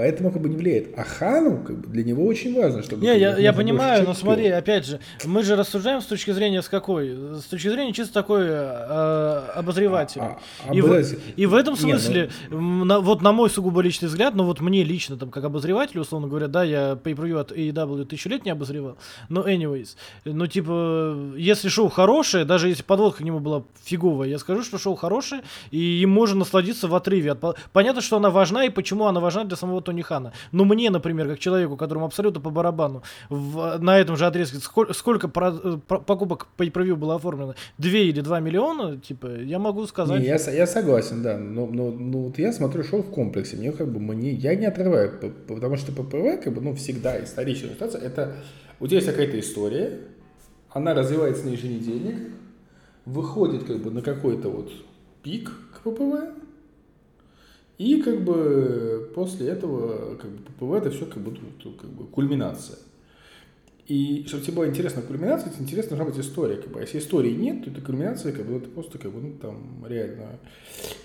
Поэтому 0.00 0.32
как 0.32 0.40
бы 0.40 0.48
не 0.48 0.56
влияет. 0.56 0.98
А 0.98 1.04
хану 1.04 1.62
как 1.62 1.78
бы, 1.78 1.88
для 1.88 2.02
него 2.02 2.24
очень 2.24 2.58
важно, 2.58 2.82
чтобы... 2.82 3.04
Не, 3.04 3.18
я, 3.18 3.36
я 3.36 3.52
понимаю, 3.52 4.06
но 4.06 4.14
смотри, 4.14 4.46
опять 4.46 4.86
же, 4.86 4.98
мы 5.26 5.42
же 5.42 5.56
рассуждаем 5.56 6.00
с 6.00 6.06
точки 6.06 6.30
зрения 6.30 6.62
с 6.62 6.70
какой? 6.70 7.10
С 7.38 7.44
точки 7.44 7.68
зрения 7.68 7.92
чисто 7.92 8.14
такой 8.14 8.46
э, 8.46 9.42
обозревателя. 9.56 10.22
А, 10.22 10.38
а, 10.66 10.74
и, 10.74 10.80
в, 10.80 11.04
и 11.36 11.44
в 11.44 11.52
этом 11.52 11.76
смысле, 11.76 12.30
Не, 12.48 12.56
ну... 12.56 12.84
на, 12.86 13.00
вот 13.00 13.20
на 13.20 13.32
мой 13.32 13.50
сугубо 13.50 13.82
личный 13.82 14.08
взгляд, 14.08 14.34
ну 14.34 14.44
вот 14.44 14.60
мне 14.60 14.84
лично, 14.84 15.18
там, 15.18 15.30
как 15.30 15.44
обозревателю, 15.44 16.00
условно 16.00 16.28
говоря, 16.28 16.48
да, 16.48 16.64
я 16.64 16.92
pay 16.92 17.38
от 17.38 17.52
AEW 17.52 18.06
тысячу 18.06 18.30
лет 18.30 18.46
не 18.46 18.52
обозревал, 18.52 18.96
но 19.28 19.46
anyways, 19.46 19.96
ну 20.24 20.46
типа, 20.46 21.34
если 21.36 21.68
шоу 21.68 21.90
хорошее, 21.90 22.46
даже 22.46 22.68
если 22.68 22.82
подводка 22.84 23.18
к 23.18 23.20
нему 23.26 23.40
была 23.40 23.64
фиговая, 23.84 24.30
я 24.30 24.38
скажу, 24.38 24.62
что 24.62 24.78
шоу 24.78 24.94
хорошее, 24.94 25.42
и 25.70 26.00
им 26.00 26.08
можно 26.08 26.38
насладиться 26.38 26.88
в 26.88 26.94
отрыве. 26.94 27.32
От... 27.32 27.58
Понятно, 27.74 28.00
что 28.00 28.16
она 28.16 28.30
важна, 28.30 28.64
и 28.64 28.70
почему 28.70 29.04
она 29.04 29.20
важна 29.20 29.44
для 29.44 29.58
самого 29.58 29.82
Тони 29.90 30.02
Хана. 30.02 30.32
Но 30.52 30.64
мне, 30.64 30.90
например, 30.90 31.28
как 31.28 31.38
человеку, 31.38 31.76
которому 31.76 32.06
абсолютно 32.06 32.40
по 32.40 32.50
барабану, 32.50 33.02
в, 33.28 33.78
на 33.78 33.98
этом 33.98 34.16
же 34.16 34.26
отрезке 34.26 34.58
сколько, 34.58 34.92
сколько 34.94 35.28
про, 35.28 35.52
про, 35.52 35.98
покупок 35.98 36.46
по 36.56 36.64
превью 36.64 36.96
было 36.96 37.16
оформлено? 37.16 37.54
2 37.78 37.90
или 37.90 38.20
2 38.20 38.40
миллиона, 38.40 38.96
типа, 38.96 39.26
я 39.26 39.58
могу 39.58 39.86
сказать. 39.86 40.20
Не, 40.20 40.26
я, 40.26 40.36
я 40.36 40.66
согласен, 40.66 41.22
да. 41.22 41.36
Но, 41.36 41.66
но, 41.66 41.90
но 41.90 42.18
вот 42.18 42.38
я 42.38 42.52
смотрю 42.52 42.84
шоу 42.84 43.02
в 43.02 43.10
комплексе. 43.10 43.56
Мне 43.56 43.72
как 43.72 43.88
бы 43.88 43.98
мне, 43.98 44.30
я 44.32 44.54
не 44.54 44.66
отрываю, 44.66 45.34
потому 45.48 45.76
что 45.76 45.92
ППВ, 45.92 46.42
как 46.44 46.52
бы, 46.52 46.60
ну, 46.60 46.74
всегда 46.74 47.22
историческая 47.22 47.74
ситуация, 47.74 48.00
это 48.00 48.36
у 48.78 48.86
тебя 48.86 48.98
есть 48.98 49.10
какая-то 49.10 49.38
история, 49.40 49.98
она 50.70 50.94
развивается 50.94 51.46
на 51.46 51.50
еженедельник, 51.50 52.32
выходит 53.04 53.64
как 53.64 53.78
бы 53.78 53.90
на 53.90 54.02
какой-то 54.02 54.48
вот 54.50 54.70
пик 55.22 55.50
к 55.74 55.80
ППВ, 55.80 56.39
и 57.80 58.02
как 58.02 58.22
бы 58.24 59.10
после 59.14 59.48
этого 59.48 60.16
как 60.16 60.30
бы, 60.30 60.38
ППВ 60.42 60.72
это 60.74 60.90
все 60.90 61.06
как 61.06 61.22
бы, 61.22 61.34
как 61.80 61.90
бы 61.90 62.04
кульминация. 62.08 62.76
И 63.90 64.24
чтобы 64.28 64.44
тебе 64.44 64.52
была 64.54 64.66
интересна 64.68 65.02
кульминация, 65.02 65.50
это 65.50 65.60
интересно 65.60 65.96
должна 65.96 66.12
быть 66.14 66.24
история. 66.24 66.54
Как 66.56 66.70
бы. 66.70 66.78
А 66.78 66.82
если 66.82 66.98
истории 67.00 67.32
нет, 67.32 67.64
то 67.64 67.70
эта 67.72 67.80
кульминация, 67.80 68.30
как 68.32 68.46
бы, 68.46 68.58
это 68.58 68.68
просто 68.68 68.98
как 68.98 69.10
бы, 69.10 69.20
ну, 69.20 69.32
там, 69.42 69.84
реально, 69.84 70.38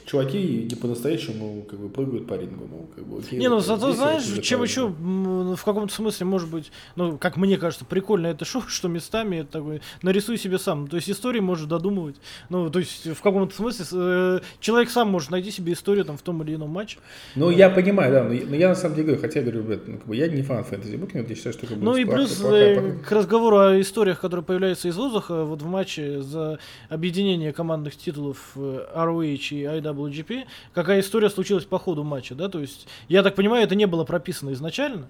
чуваки 0.06 0.68
не 0.70 0.76
по-настоящему 0.76 1.64
как 1.70 1.80
бы 1.80 1.90
прыгают 1.90 2.28
по 2.28 2.36
рингу. 2.36 2.68
Ну, 2.70 2.88
как 2.96 3.06
бы, 3.08 3.20
окей, 3.20 3.40
не, 3.40 3.50
ну 3.50 3.56
вот, 3.56 3.66
зато 3.66 3.92
знаешь, 3.94 4.24
чем 4.44 4.62
еще 4.62 4.88
в 4.88 5.64
каком-то 5.66 5.92
смысле 5.92 6.28
может 6.28 6.48
быть, 6.50 6.72
ну, 6.96 7.18
как 7.18 7.38
мне 7.38 7.58
кажется, 7.58 7.86
прикольно 7.86 8.28
это 8.28 8.46
шоу, 8.46 8.62
что 8.68 8.88
местами 8.88 9.38
это 9.38 9.54
такой, 9.54 9.82
нарисуй 10.04 10.38
себе 10.38 10.60
сам. 10.60 10.88
То 10.88 10.98
есть 10.98 11.10
истории 11.10 11.40
можешь 11.40 11.66
додумывать. 11.66 12.18
Ну, 12.50 12.70
то 12.70 12.78
есть 12.78 13.08
в 13.08 13.22
каком-то 13.22 13.56
смысле 13.56 13.86
э, 13.94 14.40
человек 14.60 14.92
сам 14.92 15.10
может 15.10 15.32
найти 15.32 15.50
себе 15.50 15.74
историю 15.74 16.06
там 16.06 16.18
в 16.18 16.22
том 16.22 16.44
или 16.44 16.54
ином 16.54 16.70
матче. 16.70 17.00
Ну, 17.36 17.50
я 17.50 17.72
понимаю, 17.72 18.14
да, 18.14 18.24
но, 18.26 18.34
я- 18.34 18.46
но 18.46 18.56
я 18.56 18.70
на 18.70 18.76
самом 18.76 18.94
деле 18.94 19.08
говорю, 19.08 19.22
хотя 19.24 19.40
я 19.40 19.46
говорю, 19.46 19.64
ребят, 19.64 19.88
ну, 19.88 19.98
как 19.98 20.06
бы, 20.08 20.16
я 20.16 20.28
не 20.28 20.44
фан 20.44 20.64
фэнтеси 20.64 20.98
букинга, 20.98 21.28
я 21.28 21.36
считаю, 21.36 21.54
что 21.54 21.66
как 21.66 21.78
бы, 21.78 21.84
Ну 21.84 21.96
и 21.98 22.06
плюс 22.06 22.44
э, 22.44 22.75
к 23.06 23.12
разговору 23.12 23.60
о 23.60 23.82
историях, 23.82 24.20
которые 24.20 24.44
появляются 24.44 24.88
из 24.88 24.98
воздуха 24.98 25.44
вот 25.44 25.62
в 25.62 25.66
матче 25.66 26.22
за 26.22 26.60
объединение 26.90 27.54
командных 27.54 27.96
титулов 27.96 28.52
э, 28.56 28.86
ROH 28.96 29.50
и 29.52 29.64
IWGP, 29.64 30.46
какая 30.74 31.00
история 31.00 31.30
случилась 31.30 31.66
по 31.66 31.80
ходу 31.80 32.04
матча, 32.04 32.36
да, 32.36 32.50
то 32.50 32.60
есть, 32.60 32.88
я 33.08 33.24
так 33.24 33.36
понимаю, 33.36 33.64
это 33.64 33.76
не 33.76 33.86
было 33.86 34.04
прописано 34.04 34.54
изначально, 34.54 35.08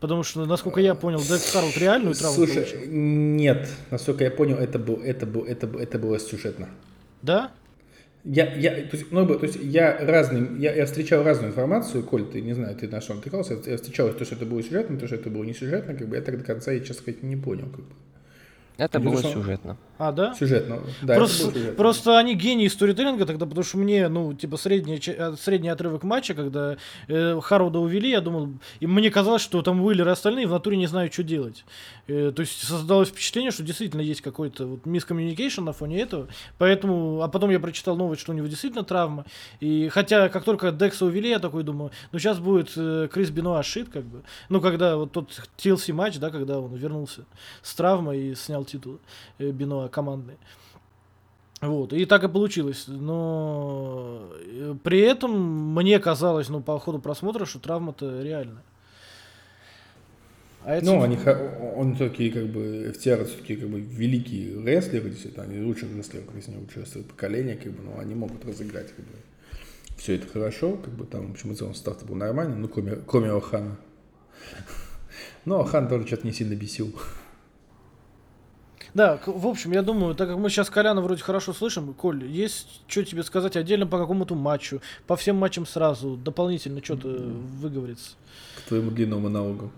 потому 0.00 0.22
что, 0.22 0.44
насколько 0.44 0.80
я 0.80 0.94
понял, 0.94 1.20
Декс 1.20 1.52
Харлд 1.52 1.76
реальную 1.76 2.14
травму 2.14 2.36
Слушай, 2.36 2.64
получил. 2.64 2.80
нет, 2.86 3.68
насколько 3.90 4.24
я 4.24 4.30
понял, 4.30 4.56
это, 4.56 4.78
был, 4.78 5.00
это, 5.02 5.26
был, 5.26 5.44
это, 5.44 5.66
это 5.78 5.98
было 5.98 6.18
сюжетно. 6.18 6.68
Да? 7.22 7.52
Я, 8.24 8.54
я, 8.54 8.70
то 8.82 8.96
есть, 8.96 9.10
много, 9.10 9.36
то 9.36 9.46
есть 9.46 9.58
я 9.60 9.98
разный, 9.98 10.60
я, 10.60 10.72
я 10.72 10.86
встречал 10.86 11.24
разную 11.24 11.50
информацию, 11.50 12.04
Коль, 12.04 12.24
ты 12.24 12.40
не 12.40 12.52
знаю, 12.52 12.76
ты 12.76 12.86
на 12.86 13.00
что 13.00 13.14
натыкался, 13.14 13.58
я 13.66 13.76
встречал 13.76 14.12
то, 14.12 14.24
что 14.24 14.36
это 14.36 14.46
было 14.46 14.62
сюжетно, 14.62 14.96
то, 14.96 15.08
что 15.08 15.16
это 15.16 15.28
было 15.28 15.42
не 15.42 15.54
сюжетно, 15.54 15.94
как 15.94 16.06
бы 16.08 16.14
я 16.14 16.22
так 16.22 16.38
до 16.38 16.44
конца, 16.44 16.70
я, 16.70 16.78
честно 16.78 17.02
сказать, 17.02 17.24
не 17.24 17.36
понял, 17.36 17.68
как 17.68 17.80
бы. 17.80 17.94
Это 18.82 18.98
Ну, 18.98 19.10
было 19.10 19.20
что? 19.20 19.32
сюжетно. 19.32 19.76
А, 19.98 20.10
да? 20.10 20.34
Сюжетно, 20.34 20.80
да, 21.02 21.14
просто, 21.14 21.52
сюжетно. 21.52 21.74
просто 21.74 22.18
они 22.18 22.34
гении 22.34 22.66
сторителлинга 22.66 23.24
тогда, 23.24 23.46
потому 23.46 23.62
что 23.62 23.78
мне, 23.78 24.08
ну, 24.08 24.34
типа, 24.34 24.56
средний, 24.56 25.00
э, 25.06 25.36
средний 25.38 25.68
отрывок 25.68 26.02
матча, 26.02 26.34
когда 26.34 26.76
э, 27.06 27.40
Харроуда 27.40 27.78
увели, 27.78 28.10
я 28.10 28.20
думал, 28.20 28.48
и 28.80 28.88
мне 28.88 29.12
казалось, 29.12 29.42
что 29.42 29.62
там 29.62 29.80
Уиллер 29.80 30.08
и 30.08 30.10
остальные 30.10 30.48
в 30.48 30.50
натуре 30.50 30.76
не 30.76 30.88
знают, 30.88 31.12
что 31.12 31.22
делать. 31.22 31.64
Э, 32.08 32.32
то 32.34 32.40
есть 32.40 32.64
создалось 32.64 33.10
впечатление, 33.10 33.52
что 33.52 33.62
действительно 33.62 34.00
есть 34.00 34.22
какой-то 34.22 34.66
вот 34.66 34.86
мискоммуникейшн 34.86 35.62
на 35.62 35.72
фоне 35.72 36.00
этого, 36.00 36.26
поэтому, 36.58 37.22
а 37.22 37.28
потом 37.28 37.50
я 37.50 37.60
прочитал 37.60 37.96
новость, 37.96 38.22
что 38.22 38.32
у 38.32 38.34
него 38.34 38.48
действительно 38.48 38.82
травма, 38.82 39.24
и 39.60 39.88
хотя, 39.88 40.28
как 40.30 40.42
только 40.42 40.72
Декса 40.72 41.04
увели, 41.04 41.28
я 41.28 41.38
такой 41.38 41.62
думаю, 41.62 41.92
ну, 42.10 42.18
сейчас 42.18 42.40
будет 42.40 42.72
э, 42.76 43.08
Крис 43.12 43.30
Бенуа 43.30 43.62
шит, 43.62 43.88
как 43.88 44.02
бы, 44.02 44.22
ну, 44.48 44.60
когда 44.60 44.96
вот 44.96 45.12
тот 45.12 45.30
TLC 45.58 45.92
матч, 45.92 46.18
да, 46.18 46.30
когда 46.30 46.58
он 46.58 46.74
вернулся 46.74 47.24
с 47.62 47.72
травмой 47.74 48.18
и 48.18 48.34
снял 48.34 48.64
титул 48.72 48.98
э, 49.38 49.50
Бенуа 49.50 49.88
командный. 49.88 50.36
Вот, 51.60 51.92
и 51.92 52.04
так 52.06 52.24
и 52.24 52.28
получилось. 52.28 52.86
Но 52.88 54.28
э, 54.44 54.74
при 54.82 55.00
этом 55.00 55.74
мне 55.74 56.00
казалось, 56.00 56.48
ну, 56.48 56.60
по 56.60 56.78
ходу 56.80 56.98
просмотра, 56.98 57.44
что 57.44 57.60
травма-то 57.60 58.22
реальная. 58.22 58.64
А 60.64 60.74
это 60.74 60.86
Ну, 60.86 61.02
они, 61.02 61.18
он 61.76 61.94
все-таки, 61.96 62.30
как 62.30 62.46
бы, 62.46 62.92
FTR 62.94 63.24
все-таки, 63.24 63.56
как 63.56 63.68
бы, 63.68 63.80
великие 63.80 64.62
рестлеры, 64.64 65.10
действительно, 65.10 65.44
они 65.44 65.64
лучшие 65.64 65.96
рестлеры, 65.96 66.24
как 66.24 66.48
не 66.48 66.56
лучшие 66.56 66.84
рестлеры 66.84 67.06
поколения, 67.06 67.56
как 67.56 67.72
бы, 67.72 67.82
но 67.82 67.98
они 67.98 68.14
могут 68.14 68.44
разыграть, 68.44 68.94
как 68.94 69.04
бы, 69.04 69.12
все 69.96 70.14
это 70.14 70.28
хорошо, 70.28 70.76
как 70.76 70.94
бы, 70.94 71.04
там, 71.04 71.28
в 71.28 71.30
общем, 71.32 71.50
в 71.50 71.56
целом 71.56 71.74
состав 71.74 72.04
был 72.04 72.14
нормальный, 72.14 72.56
ну, 72.56 72.68
кроме, 72.68 72.96
кроме 73.06 73.30
Охана. 73.30 73.76
Но 75.44 75.60
Охан 75.60 75.88
тоже 75.88 76.06
что-то 76.06 76.26
не 76.26 76.32
сильно 76.32 76.54
бесил. 76.54 76.94
Да, 78.94 79.18
в 79.24 79.46
общем, 79.46 79.72
я 79.72 79.82
думаю, 79.82 80.14
так 80.14 80.28
как 80.28 80.36
мы 80.36 80.50
сейчас 80.50 80.68
Коляна 80.68 81.00
вроде 81.00 81.22
хорошо 81.22 81.54
слышим, 81.54 81.94
Коль, 81.94 82.26
есть 82.26 82.82
что 82.86 83.02
тебе 83.04 83.22
сказать 83.22 83.56
отдельно 83.56 83.86
по 83.86 83.98
какому-то 83.98 84.34
матчу, 84.34 84.82
по 85.06 85.16
всем 85.16 85.36
матчам 85.36 85.66
сразу, 85.66 86.16
дополнительно 86.16 86.84
что-то 86.84 87.08
выговориться? 87.08 88.12
К 88.58 88.68
твоему 88.68 88.90
длинному 88.90 89.22
монологу. 89.22 89.70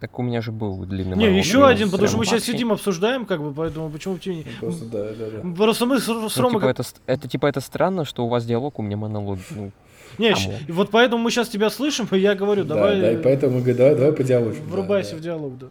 Так 0.00 0.18
у 0.18 0.22
меня 0.22 0.40
же 0.40 0.50
был 0.50 0.86
длинный 0.86 1.14
Не, 1.14 1.26
монолог, 1.26 1.44
еще 1.44 1.58
но 1.58 1.66
один, 1.66 1.90
потому 1.90 2.08
что 2.08 2.16
мы 2.16 2.24
сейчас 2.24 2.44
сидим, 2.44 2.72
обсуждаем, 2.72 3.26
как 3.26 3.42
бы, 3.42 3.52
поэтому 3.52 3.90
почему 3.90 4.16
тебе 4.16 4.36
не... 4.36 4.44
Ну, 4.44 4.68
Просто, 4.68 4.84
да, 4.86 5.12
да, 5.12 5.42
да. 5.42 5.54
Просто 5.54 5.84
мы 5.84 5.98
с, 5.98 6.04
с 6.04 6.08
Ну, 6.08 6.42
Ромой 6.42 6.60
типа, 6.60 6.70
это, 6.70 6.82
это 7.04 7.28
типа 7.28 7.46
это 7.46 7.60
странно, 7.60 8.06
что 8.06 8.24
у 8.24 8.28
вас 8.28 8.46
диалог, 8.46 8.78
у 8.78 8.82
меня 8.82 8.96
монолог. 8.96 9.38
Ну, 9.50 9.72
Не, 10.16 10.34
щ- 10.34 10.58
вот 10.68 10.90
поэтому 10.90 11.22
мы 11.22 11.30
сейчас 11.30 11.50
тебя 11.50 11.68
слышим, 11.68 12.08
и 12.12 12.18
я 12.18 12.34
говорю, 12.34 12.64
Да, 12.64 12.76
давай 12.76 12.98
да, 12.98 13.12
и 13.12 13.16
поэтому 13.18 13.56
мы 13.56 13.60
говорим, 13.60 13.76
давай, 13.76 13.94
давай 13.94 14.12
подиалогим. 14.12 14.64
да, 14.64 14.72
врубайся 14.72 15.10
да. 15.10 15.16
в 15.18 15.20
диалог, 15.20 15.58
да. 15.58 15.66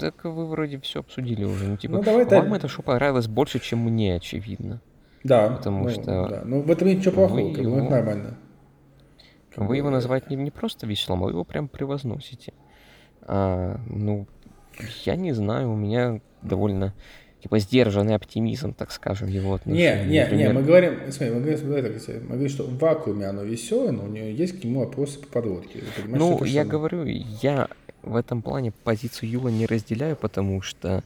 Так 0.00 0.24
вы 0.24 0.46
вроде 0.46 0.78
все 0.80 1.00
обсудили 1.00 1.44
уже. 1.44 1.66
Ну, 1.68 1.76
типа, 1.76 1.94
Ну, 1.96 2.02
давай 2.02 2.24
вам 2.24 2.54
это 2.54 2.68
шоу 2.68 2.82
понравилось 2.84 3.26
больше, 3.28 3.58
чем 3.60 3.80
мне, 3.80 4.14
очевидно. 4.16 4.80
Да, 5.24 5.48
Потому 5.50 5.84
ну, 5.84 5.90
что 5.90 6.02
да. 6.28 6.42
Ну, 6.44 6.62
в 6.62 6.70
этом 6.70 6.88
нет 6.88 6.98
ничего 6.98 7.12
плохого, 7.12 7.40
вы 7.40 7.54
как 7.54 7.64
бы, 7.64 7.70
ну, 7.70 7.76
это 7.76 7.84
его- 7.84 7.90
нормально. 7.90 8.38
Вы 9.56 9.76
его 9.76 9.90
называете 9.90 10.26
не, 10.30 10.36
не 10.36 10.50
просто 10.52 10.86
веселым, 10.86 11.22
а 11.22 11.26
вы 11.26 11.30
его 11.32 11.44
прям 11.44 11.66
превозносите. 11.68 12.52
А, 13.22 13.80
ну, 13.88 14.26
я 15.04 15.16
не 15.16 15.32
знаю, 15.32 15.72
у 15.72 15.76
меня 15.76 16.20
довольно 16.42 16.94
типа 17.42 17.58
сдержанный 17.58 18.14
оптимизм, 18.14 18.72
так 18.74 18.90
скажем, 18.92 19.28
его 19.28 19.50
Не, 19.50 19.86
отношении. 19.86 20.04
не, 20.06 20.10
не, 20.12 20.20
Например, 20.22 20.52
мы 20.54 20.62
говорим, 20.62 20.92
смотри, 21.10 21.34
мы 21.34 21.40
говорим, 21.40 21.82
так, 21.84 21.92
если- 21.94 22.18
мы 22.20 22.28
говорим, 22.30 22.48
что 22.48 22.64
в 22.64 22.78
вакууме 22.78 23.26
оно 23.26 23.42
веселое, 23.42 23.92
но 23.92 24.04
у 24.04 24.08
нее 24.08 24.34
есть 24.34 24.60
к 24.60 24.64
нему 24.64 24.80
вопросы 24.80 25.18
по 25.20 25.26
подводке. 25.26 25.80
Ну, 26.06 26.42
я 26.44 26.64
говорю, 26.64 27.04
я 27.04 27.68
в 28.08 28.16
этом 28.16 28.42
плане 28.42 28.72
позицию 28.72 29.30
Юла 29.30 29.50
не 29.50 29.66
разделяю, 29.66 30.16
потому 30.16 30.62
что 30.62 31.04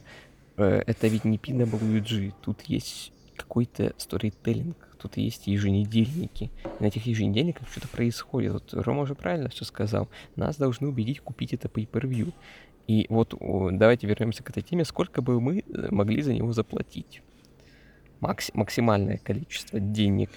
э, 0.57 0.83
это 0.87 1.07
ведь 1.07 1.25
не 1.25 1.37
PWG. 1.37 2.33
Тут 2.41 2.61
есть 2.63 3.11
какой-то 3.35 3.93
сторителлинг, 3.97 4.77
тут 4.97 5.17
есть 5.17 5.47
еженедельники. 5.47 6.51
И 6.79 6.83
на 6.83 6.87
этих 6.87 7.05
еженедельниках 7.05 7.69
что-то 7.69 7.87
происходит. 7.87 8.53
Вот 8.53 8.73
Рома 8.73 9.01
уже 9.01 9.15
правильно 9.15 9.49
все 9.49 9.65
сказал. 9.65 10.07
Нас 10.35 10.57
должны 10.57 10.87
убедить 10.87 11.19
купить 11.19 11.53
это 11.53 11.67
pay-per-view. 11.67 12.33
И 12.87 13.05
вот 13.09 13.33
давайте 13.39 14.07
вернемся 14.07 14.43
к 14.43 14.49
этой 14.49 14.61
теме. 14.61 14.85
Сколько 14.85 15.21
бы 15.21 15.39
мы 15.39 15.59
э, 15.59 15.87
могли 15.91 16.21
за 16.21 16.33
него 16.33 16.51
заплатить? 16.53 17.21
Макси- 18.21 18.51
максимальное 18.53 19.17
количество 19.17 19.79
денег, 19.79 20.29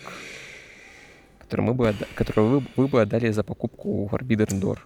которое, 1.38 1.62
мы 1.62 1.74
бы 1.74 1.88
отда- 1.88 2.07
которое 2.14 2.46
вы, 2.48 2.66
вы 2.76 2.88
бы 2.88 3.00
отдали 3.02 3.31
за 3.31 3.44
покупку 3.44 4.09
Forbidden 4.12 4.61
Door. 4.61 4.79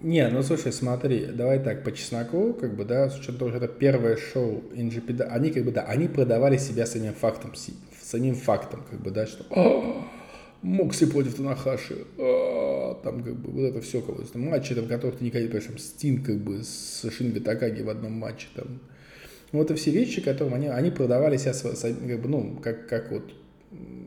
Не, 0.00 0.28
ну 0.28 0.42
слушай, 0.42 0.72
смотри, 0.72 1.24
давай 1.26 1.58
так, 1.58 1.82
по 1.82 1.90
чесноку, 1.90 2.52
как 2.52 2.76
бы, 2.76 2.84
да, 2.84 3.08
с 3.08 3.18
учетом 3.18 3.38
того, 3.38 3.50
что 3.50 3.64
это 3.64 3.68
первое 3.68 4.16
шоу 4.16 4.62
NGP, 4.74 5.14
да, 5.14 5.24
они 5.26 5.50
как 5.50 5.64
бы, 5.64 5.72
да, 5.72 5.84
они 5.84 6.06
продавали 6.06 6.58
себя 6.58 6.84
самим 6.84 7.14
фактом, 7.14 7.54
самим 8.02 8.34
фактом, 8.34 8.84
как 8.90 9.00
бы, 9.00 9.10
да, 9.10 9.26
что 9.26 9.46
«А, 9.50 10.06
Мокси 10.60 11.06
против 11.06 11.36
Танахаши, 11.36 12.04
а, 12.18 13.00
там, 13.02 13.22
как 13.22 13.36
бы, 13.36 13.50
вот 13.50 13.62
это 13.62 13.80
все, 13.80 14.02
как 14.02 14.16
бы, 14.16 14.24
матчи, 14.38 14.74
там, 14.74 14.86
которых 14.86 15.16
ты 15.16 15.24
никогда 15.24 15.58
там, 15.60 15.78
Стин, 15.78 16.22
как 16.22 16.36
бы, 16.36 16.62
с 16.62 17.10
Шинго 17.10 17.40
Такаги 17.40 17.80
в 17.80 17.88
одном 17.88 18.12
матче, 18.12 18.48
там, 18.54 18.80
ну, 19.52 19.62
это 19.62 19.74
все 19.76 19.92
вещи, 19.92 20.20
которым 20.20 20.52
они, 20.52 20.66
они 20.66 20.90
продавали 20.90 21.38
себя, 21.38 21.54
как 21.54 22.20
бы, 22.20 22.28
ну, 22.28 22.60
как, 22.62 22.86
как 22.86 23.10
вот 23.12 23.32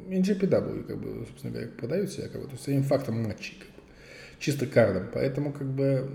NGPW, 0.07 0.83
как 0.83 1.01
бы, 1.01 1.25
собственно 1.27 1.51
говоря, 1.51 1.69
продают 1.79 2.11
себя, 2.11 2.27
как 2.27 2.41
бы, 2.41 2.47
то 2.47 2.71
есть 2.71 2.87
фактом 2.87 3.23
матчей, 3.23 3.57
чисто 4.39 4.65
кардом. 4.65 5.07
Поэтому, 5.13 5.51
как 5.51 5.67
бы, 5.67 6.09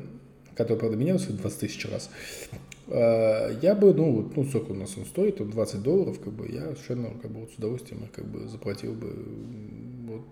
который, 0.57 0.79
правда, 0.79 0.97
менялся 0.97 1.33
20 1.33 1.61
тысяч 1.61 1.87
раз, 1.91 2.11
э, 2.89 3.59
я 3.63 3.75
бы, 3.75 3.95
ну, 3.95 4.13
вот, 4.13 4.37
ну, 4.37 4.45
сколько 4.45 4.73
у 4.73 4.75
нас 4.75 4.97
он 4.97 5.05
стоит, 5.05 5.41
он 5.41 5.51
20 5.51 5.83
долларов, 5.83 6.19
как 6.21 6.33
бы, 6.33 6.49
я 6.51 6.63
совершенно, 6.63 7.11
как 7.21 7.31
бы, 7.31 7.41
вот 7.41 7.51
с 7.53 7.55
удовольствием 7.57 8.09
как 8.13 8.27
бы, 8.27 8.49
заплатил 8.49 8.95
бы, 8.95 9.15
вот, 10.09 10.25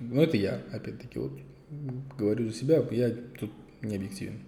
ну, 0.00 0.22
это 0.22 0.36
я, 0.36 0.60
опять-таки, 0.72 1.18
вот, 1.18 1.32
говорю 2.18 2.48
за 2.48 2.54
себя, 2.54 2.84
я 2.90 3.10
тут 3.38 3.50
не 3.82 3.96
объективен. 3.96 4.40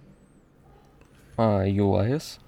А, 1.37 1.65
ULS? 1.65 2.39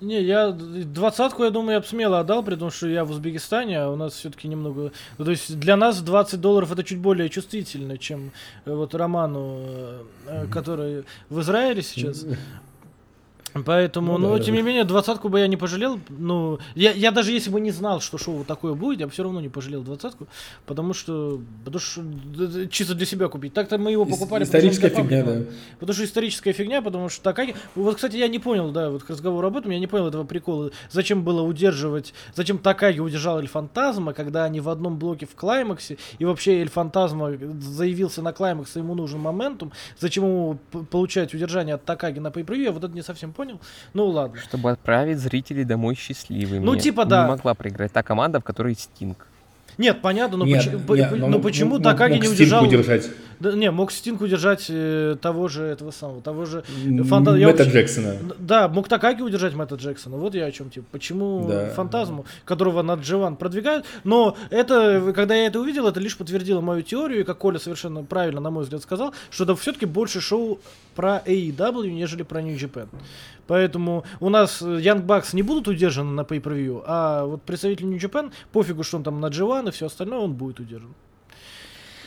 Не, 0.00 0.22
я 0.22 0.50
двадцатку, 0.50 1.44
я 1.44 1.50
думаю, 1.50 1.74
я 1.74 1.80
бы 1.80 1.86
смело 1.86 2.20
отдал, 2.20 2.42
при 2.42 2.56
том, 2.56 2.70
что 2.70 2.88
я 2.88 3.04
в 3.04 3.10
Узбекистане, 3.10 3.80
а 3.80 3.90
у 3.90 3.96
нас 3.96 4.14
все-таки 4.14 4.48
немного... 4.48 4.92
Ну, 5.18 5.24
то 5.24 5.30
есть 5.30 5.58
для 5.58 5.76
нас 5.76 6.00
20 6.00 6.40
долларов 6.40 6.72
это 6.72 6.82
чуть 6.82 6.98
более 6.98 7.28
чувствительно, 7.28 7.98
чем 7.98 8.32
э, 8.64 8.74
вот 8.74 8.94
Роману, 8.94 9.60
э, 10.26 10.46
который 10.50 11.04
в 11.28 11.40
Израиле 11.40 11.82
сейчас. 11.82 12.24
Поэтому, 13.64 14.12
Ну 14.16 14.28
ну, 14.28 14.38
да, 14.38 14.44
тем 14.44 14.54
не 14.54 14.62
менее, 14.62 14.84
двадцатку 14.84 15.28
бы 15.28 15.40
я 15.40 15.48
не 15.48 15.56
пожалел. 15.56 15.98
Ну, 16.08 16.58
я, 16.74 16.92
я 16.92 17.10
даже 17.10 17.32
если 17.32 17.50
бы 17.50 17.60
не 17.60 17.72
знал, 17.72 18.00
что 18.00 18.16
шоу 18.16 18.44
такое 18.44 18.74
будет, 18.74 19.00
я 19.00 19.06
бы 19.06 19.12
все 19.12 19.24
равно 19.24 19.40
не 19.40 19.48
пожалел 19.48 19.82
двадцатку, 19.82 20.28
потому 20.66 20.94
что, 20.94 21.40
потому 21.64 21.80
что 21.80 22.02
д- 22.02 22.46
д- 22.46 22.68
чисто 22.68 22.94
для 22.94 23.06
себя 23.06 23.28
купить. 23.28 23.52
Так-то 23.52 23.76
мы 23.76 23.90
его 23.90 24.04
покупали. 24.04 24.44
Историческая 24.44 24.90
фигня, 24.90 25.24
да. 25.24 25.42
Потому 25.80 25.94
что 25.94 26.04
историческая 26.04 26.52
фигня, 26.52 26.80
потому 26.80 27.08
что 27.08 27.22
такая... 27.22 27.54
Вот, 27.74 27.96
кстати, 27.96 28.16
я 28.16 28.28
не 28.28 28.38
понял, 28.38 28.70
да, 28.70 28.90
вот 28.90 29.02
к 29.02 29.10
разговору 29.10 29.48
об 29.48 29.56
этом, 29.56 29.72
я 29.72 29.80
не 29.80 29.88
понял 29.88 30.06
этого 30.06 30.24
прикола. 30.24 30.70
Зачем 30.90 31.24
было 31.24 31.42
удерживать... 31.42 32.14
Зачем 32.34 32.58
Такаги 32.58 33.00
удержал 33.00 33.40
Эльфантазма, 33.40 34.12
когда 34.12 34.44
они 34.44 34.60
в 34.60 34.68
одном 34.68 34.96
блоке 34.98 35.26
в 35.26 35.34
Клаймаксе, 35.34 35.98
и 36.18 36.24
вообще 36.24 36.60
Эльфантазма 36.60 37.32
заявился 37.60 38.22
на 38.22 38.32
Клаймакс, 38.32 38.76
и 38.76 38.78
ему 38.78 38.94
нужен 38.94 39.18
моментум. 39.20 39.72
Зачем 39.98 40.24
ему 40.24 40.58
получать 40.90 41.34
удержание 41.34 41.74
от 41.74 41.84
Такаги 41.84 42.20
на 42.20 42.28
pay 42.28 42.56
Я 42.56 42.70
вот 42.70 42.84
это 42.84 42.94
не 42.94 43.02
совсем 43.02 43.32
понял. 43.32 43.39
Ну, 43.94 44.06
ладно. 44.06 44.38
Чтобы 44.40 44.70
отправить 44.70 45.18
зрителей 45.18 45.64
домой 45.64 45.94
счастливыми. 45.94 46.64
Ну, 46.64 46.76
типа, 46.76 47.04
да. 47.04 47.24
Не 47.24 47.28
могла 47.30 47.54
проиграть 47.54 47.92
та 47.92 48.02
команда, 48.02 48.40
в 48.40 48.44
которой 48.44 48.74
Стинг. 48.74 49.26
Нет, 49.78 50.02
понятно, 50.02 50.36
но, 50.36 50.44
Нет, 50.44 50.64
поч- 50.64 50.86
по- 50.86 50.94
нет, 50.94 51.10
но 51.12 51.16
но 51.16 51.28
мог- 51.28 51.42
почему 51.42 51.70
мог- 51.76 51.82
Такаги 51.82 52.14
мог 52.14 52.22
не 52.22 52.28
удержал... 52.28 52.64
удержать 52.64 53.08
Да, 53.40 53.52
не, 53.52 53.70
мог 53.70 53.90
Стинг 53.90 54.20
удержать 54.20 54.66
э, 54.68 55.16
того 55.20 55.48
же 55.48 55.64
этого 55.64 55.90
самого, 55.90 56.20
того 56.20 56.44
же... 56.44 56.62
М, 56.84 56.98
Фанта- 57.04 57.36
я 57.38 57.46
Мэтта 57.48 57.64
вообще- 57.64 57.78
Джексона. 57.80 58.14
Да, 58.38 58.68
мог 58.68 58.86
Такаги 58.88 59.22
удержать 59.22 59.54
Мэтта 59.54 59.76
Джексона. 59.76 60.16
Вот 60.18 60.34
я 60.34 60.44
о 60.44 60.52
чем, 60.52 60.68
типа, 60.70 60.86
почему 60.92 61.46
Да. 61.48 61.70
фантазму, 61.70 62.26
которого 62.44 62.82
на 62.82 62.94
Дживан 62.94 63.36
продвигают. 63.36 63.86
Но 64.04 64.36
это, 64.50 65.12
когда 65.14 65.34
я 65.34 65.46
это 65.46 65.58
увидел, 65.58 65.88
это 65.88 66.00
лишь 66.00 66.16
подтвердило 66.18 66.60
мою 66.60 66.82
теорию, 66.82 67.20
и 67.20 67.24
как 67.24 67.38
Коля 67.38 67.58
совершенно 67.58 68.04
правильно, 68.04 68.40
на 68.40 68.50
мой 68.50 68.64
взгляд, 68.64 68.82
сказал, 68.82 69.14
что 69.30 69.44
это 69.44 69.56
все-таки 69.56 69.86
больше 69.86 70.20
шоу 70.20 70.58
про 70.94 71.22
AEW, 71.26 71.90
нежели 71.90 72.22
про 72.22 72.42
New 72.42 72.56
Japan. 72.56 72.88
Поэтому 73.46 74.04
у 74.20 74.28
нас 74.28 74.60
э, 74.62 74.66
Young 74.66 75.04
Bucks 75.06 75.30
не 75.32 75.42
будут 75.42 75.66
удержаны 75.66 76.12
на 76.12 76.20
pay-per-view, 76.20 76.82
а 76.86 77.24
вот 77.24 77.42
представитель 77.42 77.86
New 77.86 77.98
Japan, 77.98 78.30
пофигу, 78.52 78.82
что 78.82 78.98
он 78.98 79.02
там 79.02 79.20
на 79.20 79.26
G1 79.26 79.68
и 79.68 79.72
все 79.72 79.86
остальное, 79.86 80.18
он 80.18 80.34
будет 80.34 80.60
удержан. 80.60 80.90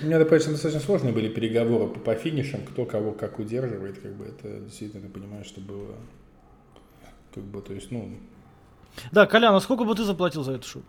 Мне 0.04 0.16
это, 0.16 0.26
конечно, 0.26 0.52
достаточно 0.52 0.82
сложные 0.82 1.14
были 1.14 1.30
переговоры 1.30 1.88
по, 1.88 2.00
по 2.00 2.16
финишам, 2.16 2.66
кто 2.66 2.86
кого 2.86 3.14
как 3.14 3.40
удерживает, 3.40 4.00
как 4.00 4.14
бы 4.14 4.26
это 4.26 4.60
действительно, 4.60 5.02
ты 5.02 5.10
понимаешь, 5.10 5.46
что 5.46 5.62
было, 5.62 5.96
как 7.34 7.44
бы, 7.44 7.62
то 7.62 7.74
есть, 7.74 7.90
ну, 7.90 8.18
Да, 9.12 9.26
Колян, 9.26 9.56
а 9.56 9.60
сколько 9.62 9.86
бы 9.86 9.96
ты 9.96 10.04
заплатил 10.04 10.44
за 10.44 10.54
это 10.54 10.68
шоу? 10.68 10.84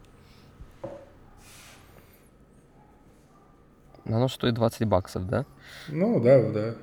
Оно 4.04 4.28
стоит 4.28 4.54
20 4.54 4.86
баксов, 4.86 5.26
да? 5.26 5.46
ну, 5.88 6.20
да, 6.20 6.50
да. 6.50 6.74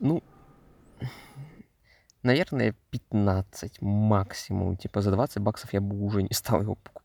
Ну, 0.00 0.22
наверное, 2.22 2.74
15 2.90 3.82
максимум. 3.82 4.76
Типа 4.76 5.00
за 5.00 5.10
20 5.12 5.38
баксов 5.38 5.72
я 5.72 5.80
бы 5.80 5.96
уже 6.04 6.22
не 6.22 6.32
стал 6.32 6.62
его 6.62 6.74
покупать. 6.74 6.99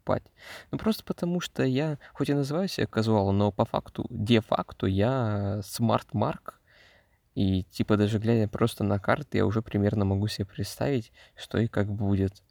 Ну, 0.71 0.77
просто 0.77 1.03
потому 1.03 1.41
что 1.41 1.63
я, 1.63 1.97
хоть 2.13 2.29
и 2.29 2.33
называю 2.33 2.67
себя 2.67 2.87
казуалом, 2.87 3.37
но 3.37 3.51
по 3.51 3.65
факту, 3.65 4.05
де-факту 4.09 4.85
я 4.85 5.61
smart 5.63 6.11
mark. 6.11 6.59
И 7.35 7.63
типа 7.63 7.97
даже 7.97 8.17
глядя 8.17 8.47
просто 8.47 8.83
на 8.83 8.97
карты, 8.97 9.39
я 9.39 9.45
уже 9.45 9.61
примерно 9.61 10.05
могу 10.05 10.27
себе 10.27 10.45
представить, 10.45 11.11
что 11.35 11.57
и 11.57 11.67
как 11.67 11.91
будет. 11.91 12.41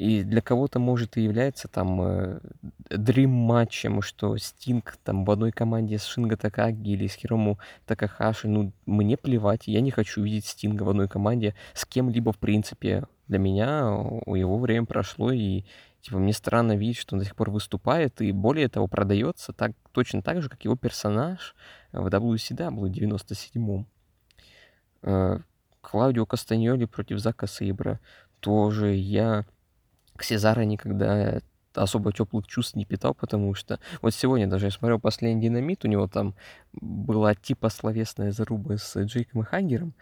И 0.00 0.22
для 0.22 0.40
кого-то, 0.40 0.78
может, 0.78 1.18
и 1.18 1.22
является 1.22 1.68
там 1.68 2.00
э, 2.00 2.40
дрим-матчем, 2.88 4.00
что 4.00 4.34
Стинг 4.38 4.96
там 5.04 5.26
в 5.26 5.30
одной 5.30 5.52
команде 5.52 5.98
с 5.98 6.06
Шинго 6.06 6.38
Такаги 6.38 6.92
или 6.92 7.06
с 7.06 7.14
Хирому 7.16 7.58
Такахаши. 7.84 8.48
Ну, 8.48 8.72
мне 8.86 9.18
плевать, 9.18 9.66
я 9.66 9.82
не 9.82 9.90
хочу 9.90 10.22
видеть 10.22 10.46
Стинга 10.46 10.84
в 10.84 10.88
одной 10.88 11.06
команде 11.06 11.54
с 11.74 11.84
кем-либо, 11.84 12.32
в 12.32 12.38
принципе. 12.38 13.04
Для 13.28 13.38
меня 13.38 13.92
у 13.92 14.34
его 14.34 14.58
время 14.58 14.86
прошло, 14.86 15.32
и 15.32 15.64
типа 16.00 16.18
мне 16.18 16.32
странно 16.32 16.76
видеть, 16.76 16.98
что 16.98 17.14
он 17.14 17.20
до 17.20 17.24
сих 17.24 17.36
пор 17.36 17.50
выступает, 17.50 18.20
и 18.20 18.32
более 18.32 18.68
того, 18.68 18.86
продается 18.86 19.52
так, 19.52 19.72
точно 19.92 20.22
так 20.22 20.42
же, 20.42 20.48
как 20.48 20.64
его 20.64 20.76
персонаж 20.76 21.54
в 21.92 22.06
WCW 22.06 22.90
97-м. 22.90 23.86
Э, 25.02 25.38
Клаудио 25.80 26.26
Кастаньоли 26.26 26.84
против 26.84 27.18
Зака 27.18 27.46
Сейбра. 27.46 28.00
Тоже 28.40 28.94
я 28.94 29.44
к 30.16 30.22
Сезаро 30.22 30.62
никогда 30.62 31.40
особо 31.74 32.12
теплых 32.12 32.46
чувств 32.46 32.74
не 32.74 32.84
питал, 32.84 33.14
потому 33.14 33.54
что 33.54 33.78
вот 34.02 34.14
сегодня 34.14 34.46
даже 34.46 34.66
я 34.66 34.70
смотрел 34.70 34.98
последний 34.98 35.40
динамит, 35.40 35.84
у 35.84 35.88
него 35.88 36.08
там 36.08 36.34
была 36.72 37.34
типа 37.34 37.68
словесная 37.68 38.32
заруба 38.32 38.76
с 38.76 38.96
Джейком 39.04 39.42
и 39.42 39.44
Хаггером, 39.44 39.94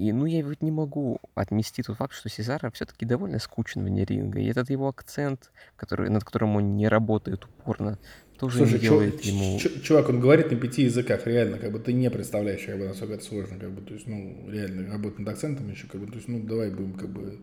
и 0.00 0.12
ну 0.12 0.24
я 0.24 0.42
вот 0.42 0.62
не 0.62 0.70
могу 0.70 1.20
отмести 1.34 1.82
тот 1.82 1.98
факт, 1.98 2.14
что 2.14 2.30
Сезаро 2.30 2.70
все-таки 2.70 3.04
довольно 3.04 3.38
скучен 3.38 3.84
вне 3.84 4.06
ринга, 4.06 4.40
и 4.40 4.46
этот 4.46 4.70
его 4.70 4.88
акцент, 4.88 5.50
который, 5.76 6.08
над 6.08 6.24
которым 6.24 6.56
он 6.56 6.74
не 6.76 6.88
работает 6.88 7.44
упорно, 7.44 7.98
тоже 8.38 8.56
Слушай, 8.56 8.72
не 8.72 8.78
чу- 8.78 8.82
делает 8.84 9.20
ему... 9.20 9.58
чу- 9.58 9.80
чувак, 9.82 10.08
он 10.08 10.20
говорит 10.20 10.50
на 10.50 10.56
пяти 10.56 10.84
языках, 10.84 11.26
реально, 11.26 11.58
как 11.58 11.72
бы 11.72 11.78
ты 11.78 11.92
не 11.92 12.10
представляешь, 12.10 12.64
как 12.64 12.78
бы, 12.78 12.86
насколько 12.86 13.12
это 13.12 13.24
сложно, 13.24 13.58
как 13.58 13.70
бы, 13.72 13.82
то 13.82 13.92
есть, 13.92 14.06
ну, 14.06 14.48
реально, 14.50 14.90
работать 14.90 15.18
над 15.18 15.28
акцентом 15.28 15.70
еще, 15.70 15.86
как 15.86 16.00
бы, 16.00 16.06
то 16.06 16.14
есть, 16.14 16.28
ну, 16.28 16.40
давай 16.40 16.70
будем, 16.70 16.94
как 16.94 17.10
бы, 17.10 17.38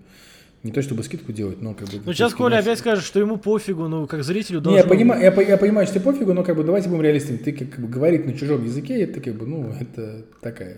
не 0.64 0.72
то 0.72 0.82
чтобы 0.82 1.04
скидку 1.04 1.32
делать, 1.32 1.62
но 1.62 1.76
как 1.76 1.90
бы... 1.90 2.02
Ну, 2.04 2.14
сейчас 2.14 2.34
Коля 2.34 2.58
опять 2.58 2.80
скажет, 2.80 3.06
что 3.06 3.20
ему 3.20 3.38
пофигу, 3.38 3.88
ну, 3.88 4.08
как 4.08 4.24
зрителю 4.24 4.58
Не, 4.58 4.64
должно... 4.64 4.82
я 4.82 4.88
понимаю, 4.88 5.22
я, 5.22 5.42
я 5.44 5.58
понимаю, 5.58 5.86
что 5.86 6.00
тебе 6.00 6.12
пофигу, 6.12 6.34
но 6.34 6.44
как 6.44 6.56
бы 6.56 6.64
давайте 6.64 6.90
будем 6.90 7.04
реалистами. 7.04 7.38
Ты 7.38 7.52
как 7.52 7.80
бы 7.80 7.88
говорить 7.88 8.26
на 8.26 8.34
чужом 8.34 8.64
языке, 8.66 9.04
это 9.04 9.22
как 9.22 9.36
бы, 9.36 9.46
ну, 9.46 9.72
это 9.80 10.26
такая. 10.42 10.78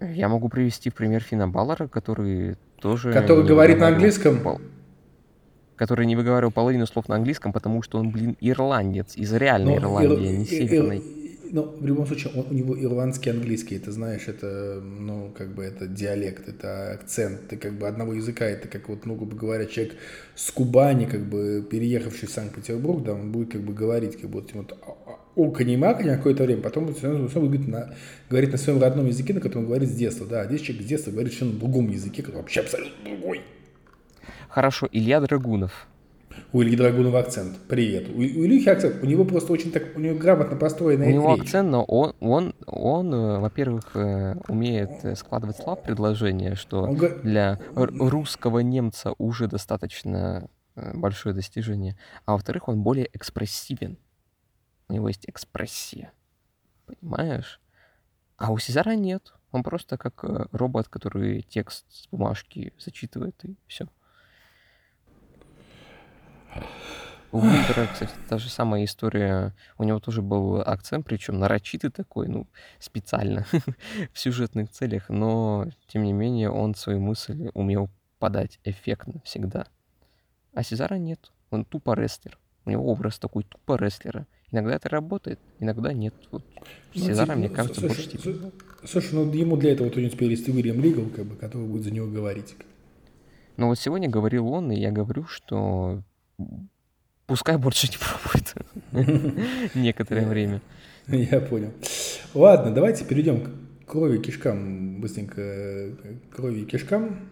Я 0.00 0.28
могу 0.28 0.48
привести 0.48 0.90
пример 0.90 1.22
Фина 1.22 1.46
Баллара, 1.48 1.86
который 1.86 2.56
тоже... 2.80 3.12
Который 3.12 3.42
не 3.42 3.48
говорит 3.48 3.78
на 3.78 3.88
английском? 3.88 4.40
пол- 4.40 4.60
Который 5.76 6.06
не 6.06 6.16
выговаривал 6.16 6.52
половину 6.52 6.86
слов 6.86 7.08
на 7.08 7.16
английском, 7.16 7.52
потому 7.52 7.82
что 7.82 7.98
он, 7.98 8.10
блин, 8.10 8.36
ирландец 8.40 9.16
из 9.16 9.32
реальной 9.32 9.74
Ну, 9.74 9.80
Ирландии, 9.80 10.26
а 10.26 10.30
ир- 10.30 10.38
не 10.38 10.44
ир- 10.44 10.48
северной. 10.48 11.02
Ну, 11.52 11.62
в 11.80 11.84
любом 11.84 12.06
случае, 12.06 12.32
он- 12.36 12.46
у 12.50 12.54
него 12.54 12.80
ирландский 12.80 13.30
английский, 13.30 13.74
это 13.76 13.90
знаешь, 13.90 14.28
это, 14.28 14.80
ну, 14.80 15.32
как 15.36 15.48
бы 15.54 15.64
это 15.64 15.86
диалект, 15.88 16.48
это 16.48 16.92
акцент, 16.92 17.48
ты 17.48 17.56
как 17.56 17.72
бы 17.72 17.88
одного 17.88 18.12
языка, 18.14 18.44
это 18.44 18.68
как 18.68 18.88
вот, 18.88 19.04
ну, 19.04 19.16
грубо 19.16 19.34
говоря, 19.36 19.66
человек 19.66 19.94
с 20.36 20.50
Кубани, 20.52 21.06
как 21.06 21.22
бы 21.22 21.66
переехавший 21.68 22.28
в 22.28 22.30
Санкт-Петербург, 22.30 23.02
да, 23.02 23.14
он 23.14 23.32
будет 23.32 23.50
как 23.52 23.62
бы 23.62 23.74
говорить, 23.74 24.20
как 24.20 24.30
бы 24.30 24.44
вот, 24.52 24.74
вот 25.44 25.54
окони 25.54 25.76
макони 25.76 26.08
какое-то 26.08 26.44
время, 26.44 26.62
потом 26.62 26.88
он 26.88 27.48
будет 27.48 27.68
на, 27.68 27.94
говорить 28.28 28.52
на 28.52 28.58
своем 28.58 28.80
родном 28.80 29.06
языке, 29.06 29.34
на 29.34 29.40
котором 29.40 29.66
говорит 29.66 29.88
с 29.88 29.94
детства, 29.94 30.26
да, 30.26 30.42
а 30.42 30.46
здесь 30.46 30.60
человек 30.62 30.84
с 30.84 30.88
детства 30.88 31.10
говорит 31.10 31.32
совершенно 31.32 31.52
на 31.54 31.58
другом 31.58 31.90
языке, 31.90 32.22
который 32.22 32.36
вообще 32.36 32.60
абсолютно 32.60 33.04
другой. 33.04 33.40
Хорошо, 34.48 34.88
Илья 34.90 35.20
Драгунов. 35.20 35.86
У 36.52 36.62
Ильи 36.62 36.76
Драгунова 36.76 37.20
акцент. 37.20 37.58
Привет. 37.68 38.08
У, 38.08 38.18
у 38.18 38.22
Ильюхи 38.22 38.68
акцент. 38.68 39.02
У 39.02 39.06
него 39.06 39.24
просто 39.24 39.52
очень 39.52 39.70
так, 39.70 39.96
у 39.96 40.00
него 40.00 40.18
грамотно 40.18 40.56
построенная 40.56 41.08
У 41.08 41.10
него 41.10 41.34
речь. 41.34 41.42
акцент, 41.42 41.70
но 41.70 41.84
он, 41.84 42.14
он, 42.20 42.54
он 42.66 43.14
э, 43.14 43.38
во-первых, 43.38 43.90
э, 43.94 44.36
умеет 44.48 44.90
э, 45.04 45.14
складывать 45.14 45.56
слова 45.56 45.76
в 45.76 45.82
предложения, 45.82 46.54
что 46.54 46.82
Он 46.82 46.98
для 47.22 47.60
русского 47.74 48.60
немца 48.60 49.14
уже 49.18 49.46
достаточно 49.46 50.48
большое 50.94 51.34
достижение. 51.34 51.96
А 52.26 52.32
во-вторых, 52.32 52.68
он 52.68 52.82
более 52.82 53.08
экспрессивен. 53.12 53.98
У 54.90 54.92
него 54.92 55.06
есть 55.06 55.24
экспрессия. 55.28 56.12
Понимаешь? 56.84 57.60
А 58.36 58.50
у 58.50 58.58
Сезара 58.58 58.96
нет. 58.96 59.32
Он 59.52 59.62
просто 59.62 59.96
как 59.96 60.24
э, 60.24 60.46
робот, 60.50 60.88
который 60.88 61.42
текст 61.42 61.84
с 61.92 62.08
бумажки 62.08 62.72
зачитывает, 62.76 63.36
и 63.44 63.54
все. 63.68 63.86
У 67.30 67.40
Винтера, 67.40 67.86
кстати, 67.86 68.10
та 68.28 68.38
же 68.38 68.50
самая 68.50 68.84
история. 68.84 69.54
У 69.78 69.84
него 69.84 70.00
тоже 70.00 70.22
был 70.22 70.60
акцент, 70.60 71.06
причем 71.06 71.38
нарочитый 71.38 71.92
такой, 71.92 72.26
ну, 72.26 72.48
специально, 72.80 73.46
в 74.12 74.18
сюжетных 74.18 74.70
целях, 74.70 75.08
но, 75.08 75.68
тем 75.86 76.02
не 76.02 76.12
менее, 76.12 76.50
он 76.50 76.74
свою 76.74 76.98
мысль 76.98 77.48
умел 77.54 77.90
подать 78.18 78.58
эффектно 78.64 79.20
всегда. 79.24 79.68
А 80.52 80.64
Сезара 80.64 80.96
нет. 80.96 81.30
Он 81.50 81.64
тупо 81.64 81.94
рестлер. 81.94 82.40
У 82.64 82.70
него 82.70 82.90
образ 82.90 83.20
такой 83.20 83.44
тупо 83.44 83.76
рестлера. 83.76 84.26
Иногда 84.52 84.74
это 84.74 84.88
работает, 84.88 85.38
иногда 85.60 85.92
нет. 85.92 86.14
Вот 86.30 86.42
Ну, 86.94 87.00
Сезара, 87.00 87.26
типа, 87.26 87.38
мне 87.38 87.48
ну, 87.48 87.54
кажется, 87.54 87.80
слушай, 87.80 87.96
больше 87.96 88.10
типа... 88.10 88.52
слушай, 88.84 89.10
ну 89.12 89.32
ему 89.32 89.56
для 89.56 89.72
этого 89.72 89.90
него 89.90 90.10
теперь 90.10 90.30
есть 90.30 90.48
Уильям 90.48 90.80
Лигал, 90.80 91.04
как 91.14 91.24
бы, 91.24 91.36
который 91.36 91.66
будет 91.66 91.84
за 91.84 91.92
него 91.92 92.08
говорить. 92.08 92.56
Но 93.56 93.68
вот 93.68 93.78
сегодня 93.78 94.08
говорил 94.08 94.48
он, 94.48 94.72
и 94.72 94.80
я 94.80 94.90
говорю, 94.90 95.24
что 95.26 96.02
пускай 97.26 97.58
больше 97.58 97.88
не 97.88 97.98
пробует 97.98 99.70
некоторое 99.74 100.26
время. 100.26 100.60
Я 101.06 101.40
понял. 101.40 101.72
Ладно, 102.34 102.72
давайте 102.72 103.04
перейдем 103.04 103.42
к 103.42 103.50
крови 103.86 104.18
кишкам, 104.18 105.00
быстренько, 105.00 105.40
э, 105.40 105.92
крови 106.34 106.64
кишкам. 106.64 107.28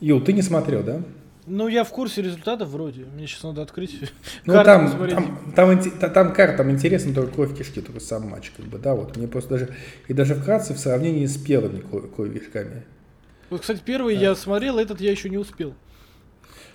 Ю, 0.00 0.20
ты 0.20 0.32
не 0.32 0.42
смотрел, 0.42 0.82
да? 0.82 1.02
Ну, 1.46 1.68
я 1.68 1.84
в 1.84 1.90
курсе 1.90 2.22
результатов 2.22 2.68
вроде. 2.70 3.04
Мне 3.04 3.26
сейчас 3.26 3.42
надо 3.42 3.62
открыть 3.62 4.00
ну, 4.46 4.54
там. 4.54 4.90
Там, 4.90 5.52
там, 5.54 5.90
там, 5.90 6.12
там 6.12 6.32
карта, 6.32 6.58
там 6.58 6.70
интересно 6.70 7.14
только 7.14 7.34
кровь 7.34 7.56
кишки, 7.56 7.82
только 7.82 8.00
сам 8.00 8.28
матч, 8.30 8.50
как 8.56 8.66
бы, 8.66 8.78
да, 8.78 8.94
вот. 8.94 9.16
Мне 9.16 9.28
просто 9.28 9.50
даже, 9.50 9.74
и 10.08 10.14
даже 10.14 10.34
вкратце 10.34 10.72
в 10.72 10.78
сравнении 10.78 11.26
с 11.26 11.36
первыми 11.36 11.80
кровь, 11.80 12.04
кровь 12.14 12.32
кишками. 12.32 12.84
Вот, 13.50 13.60
кстати, 13.60 13.82
первый 13.84 14.14
да. 14.14 14.22
я 14.22 14.34
смотрел, 14.34 14.78
этот 14.78 15.00
я 15.00 15.10
еще 15.10 15.28
не 15.28 15.38
успел. 15.38 15.74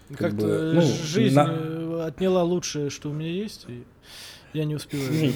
Как 0.09 0.31
Как-то 0.31 0.73
ну, 0.73 0.81
жизнь 0.81 1.35
на... 1.35 1.47
Э, 1.49 2.03
отняла 2.07 2.43
лучшее, 2.43 2.89
что 2.89 3.09
у 3.09 3.13
меня 3.13 3.31
есть, 3.31 3.65
и 3.67 3.83
я 4.53 4.65
не 4.65 4.75
успеваю. 4.75 5.11
Не, 5.11 5.33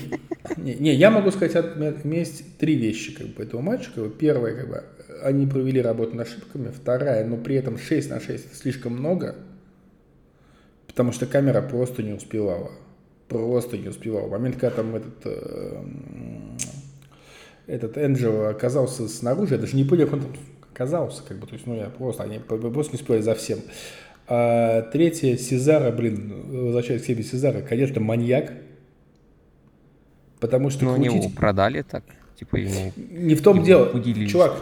не, 0.57 0.75
не 0.75 0.95
я 0.95 1.11
могу 1.11 1.31
сказать, 1.31 1.55
у 1.75 1.79
меня 1.79 2.19
есть 2.19 2.57
три 2.57 2.75
вещи 2.75 3.13
как 3.13 3.27
бы, 3.27 3.43
этого 3.43 3.61
матча. 3.61 3.89
Бы. 3.95 4.09
Первое, 4.09 4.55
как 4.55 4.69
бы, 4.69 4.83
они 5.23 5.47
провели 5.47 5.81
работу 5.81 6.15
над 6.15 6.27
ошибками. 6.27 6.69
Вторая, 6.69 7.25
но 7.25 7.37
при 7.37 7.55
этом 7.55 7.77
6 7.77 8.09
на 8.09 8.19
6 8.19 8.45
это 8.45 8.55
слишком 8.55 8.93
много, 8.93 9.35
потому 10.87 11.11
что 11.11 11.25
камера 11.25 11.61
просто 11.61 12.03
не 12.03 12.13
успевала. 12.13 12.71
Просто 13.27 13.77
не 13.77 13.87
успевала. 13.87 14.27
В 14.27 14.31
момент, 14.31 14.57
когда 14.57 14.75
там 14.75 14.95
этот, 14.95 15.25
э, 15.25 15.83
этот 17.67 17.97
Энджел 17.97 18.47
оказался 18.47 19.07
снаружи, 19.07 19.55
я 19.55 19.61
даже 19.61 19.75
не 19.75 19.83
понял, 19.83 20.05
как 20.05 20.13
он 20.15 20.21
там 20.21 20.31
оказался. 20.71 21.23
Как 21.23 21.37
бы, 21.37 21.47
то 21.47 21.53
есть, 21.53 21.65
ну, 21.65 21.75
я 21.75 21.85
просто, 21.85 22.23
они 22.23 22.39
просто 22.39 22.93
не 22.93 22.99
успели 22.99 23.21
за 23.21 23.35
всем. 23.35 23.59
А 24.27 24.83
третье, 24.83 25.37
Сезара, 25.37 25.91
блин, 25.91 26.65
возвращаясь 26.65 27.01
к 27.01 27.05
себе 27.05 27.23
Сезара, 27.23 27.61
конечно, 27.61 27.99
маньяк. 28.01 28.53
Потому 30.39 30.69
что 30.69 30.85
Но 30.85 30.95
крутить... 30.95 31.11
они 31.11 31.21
его 31.21 31.29
продали 31.29 31.81
так, 31.83 32.03
типа 32.37 32.57
ему... 32.57 32.91
Не 32.97 33.35
в 33.35 33.41
том 33.41 33.63
дело, 33.63 33.89
чувак, 34.27 34.61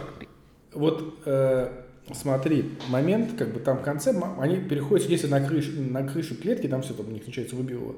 вот 0.74 1.18
э, 1.24 1.68
смотри, 2.12 2.70
момент, 2.88 3.32
как 3.38 3.52
бы 3.52 3.60
там 3.60 3.78
в 3.78 3.82
конце, 3.82 4.14
они 4.38 4.56
переходят, 4.56 5.08
если 5.08 5.26
на 5.26 5.40
крышу, 5.40 5.72
на 5.80 6.06
крышу 6.06 6.34
клетки, 6.34 6.66
там 6.66 6.82
все 6.82 6.94
там 6.94 7.08
у 7.08 7.10
них 7.10 7.26
начинается 7.26 7.56
выбивало. 7.56 7.96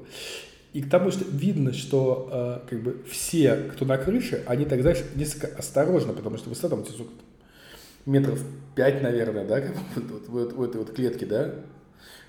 И 0.73 0.81
к 0.81 0.89
тому, 0.89 1.09
что 1.09 1.23
видно, 1.23 1.71
что 1.71 2.29
э, 2.65 2.69
как 2.69 2.83
бы 2.83 2.97
все, 3.09 3.55
кто 3.73 3.85
на 3.85 3.97
крыше, 3.97 4.43
они 4.45 4.65
так, 4.65 4.81
знаешь, 4.81 5.01
несколько 5.15 5.47
осторожно, 5.57 6.13
потому 6.13 6.37
что 6.37 6.49
высота 6.49 6.75
там, 6.75 6.85
сколько, 6.85 7.11
метров 8.05 8.43
пять, 8.75 9.01
наверное, 9.01 9.45
да, 9.45 9.61
как 9.61 9.75
вот, 9.95 10.27
вот, 10.27 10.53
в 10.53 10.61
этой 10.61 10.77
вот 10.77 10.91
клетке, 10.93 11.25
да, 11.25 11.55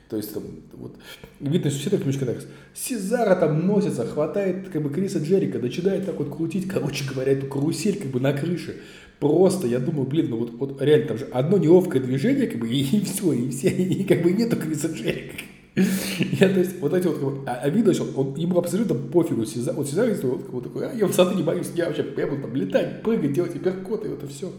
то 0.09 0.17
есть 0.17 0.33
там 0.33 0.45
вот 0.75 0.95
видно, 1.41 1.71
что 1.71 1.81
все 1.81 1.91
так 1.91 2.01
немножко 2.01 2.27
так. 2.27 2.39
Сезара 2.75 3.35
там 3.35 3.67
носится, 3.67 4.07
хватает 4.07 4.69
как 4.69 4.81
бы 4.81 4.91
Криса 4.91 5.19
Джерика, 5.19 5.59
начинает 5.59 6.07
так 6.07 6.17
вот 6.17 6.35
крутить, 6.35 6.69
короче 6.69 7.05
говоря, 7.13 7.33
эту 7.33 7.49
карусель 7.49 7.99
как 7.99 8.11
бы 8.11 8.21
на 8.21 8.33
крыше. 8.33 8.77
Просто, 9.21 9.67
я 9.67 9.79
думаю, 9.79 10.07
блин, 10.07 10.27
ну 10.31 10.39
вот, 10.39 10.51
вот 10.53 10.83
реально 10.83 11.09
там 11.09 11.19
же 11.19 11.25
одно 11.33 11.57
неловкое 11.57 12.03
движение, 12.03 12.47
как 12.47 12.61
бы, 12.61 12.69
и, 12.69 12.81
и 12.81 13.05
все, 13.05 13.33
и 13.33 13.51
все, 13.51 13.69
и 13.69 14.05
как 14.05 14.23
бы 14.23 14.33
нету 14.33 14.57
Криса 14.57 14.89
Джерика. 14.89 15.37
Я, 15.77 16.49
то 16.49 16.61
есть, 16.61 16.81
вот 16.81 16.95
эти 16.95 17.07
вот, 17.07 17.19
как 17.19 17.25
бы, 17.25 17.39
а, 17.47 17.61
а 17.63 17.69
видно, 17.69 17.93
что 17.93 18.05
он, 18.17 18.35
ему 18.35 18.59
абсолютно 18.59 18.95
пофигу. 18.95 19.45
Сезар, 19.45 19.75
вот 19.75 19.89
Сезар, 19.89 20.09
если 20.09 20.27
вот, 20.27 20.49
вот 20.49 20.65
такой, 20.65 20.89
а 20.89 20.95
я 20.95 21.07
высоты 21.07 21.35
не 21.35 21.43
боюсь, 21.43 21.71
я 21.75 21.87
вообще, 21.87 22.07
я 22.17 22.27
буду 22.27 22.43
там 22.43 22.55
летать, 22.55 23.03
прыгать, 23.03 23.33
делать 23.33 23.53
перкоты, 23.61 24.09
вот 24.09 24.23
это 24.23 24.33
все. 24.33 24.51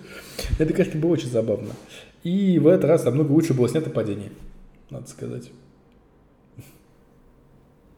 Это, 0.59 0.73
конечно, 0.73 0.99
было 0.99 1.11
очень 1.11 1.29
забавно. 1.29 1.69
И 2.23 2.59
в 2.59 2.67
этот 2.67 2.85
раз 2.85 3.05
намного 3.05 3.31
лучше 3.31 3.53
было 3.53 3.67
снято 3.67 3.89
падение 3.89 4.29
надо 4.89 5.07
сказать. 5.07 5.51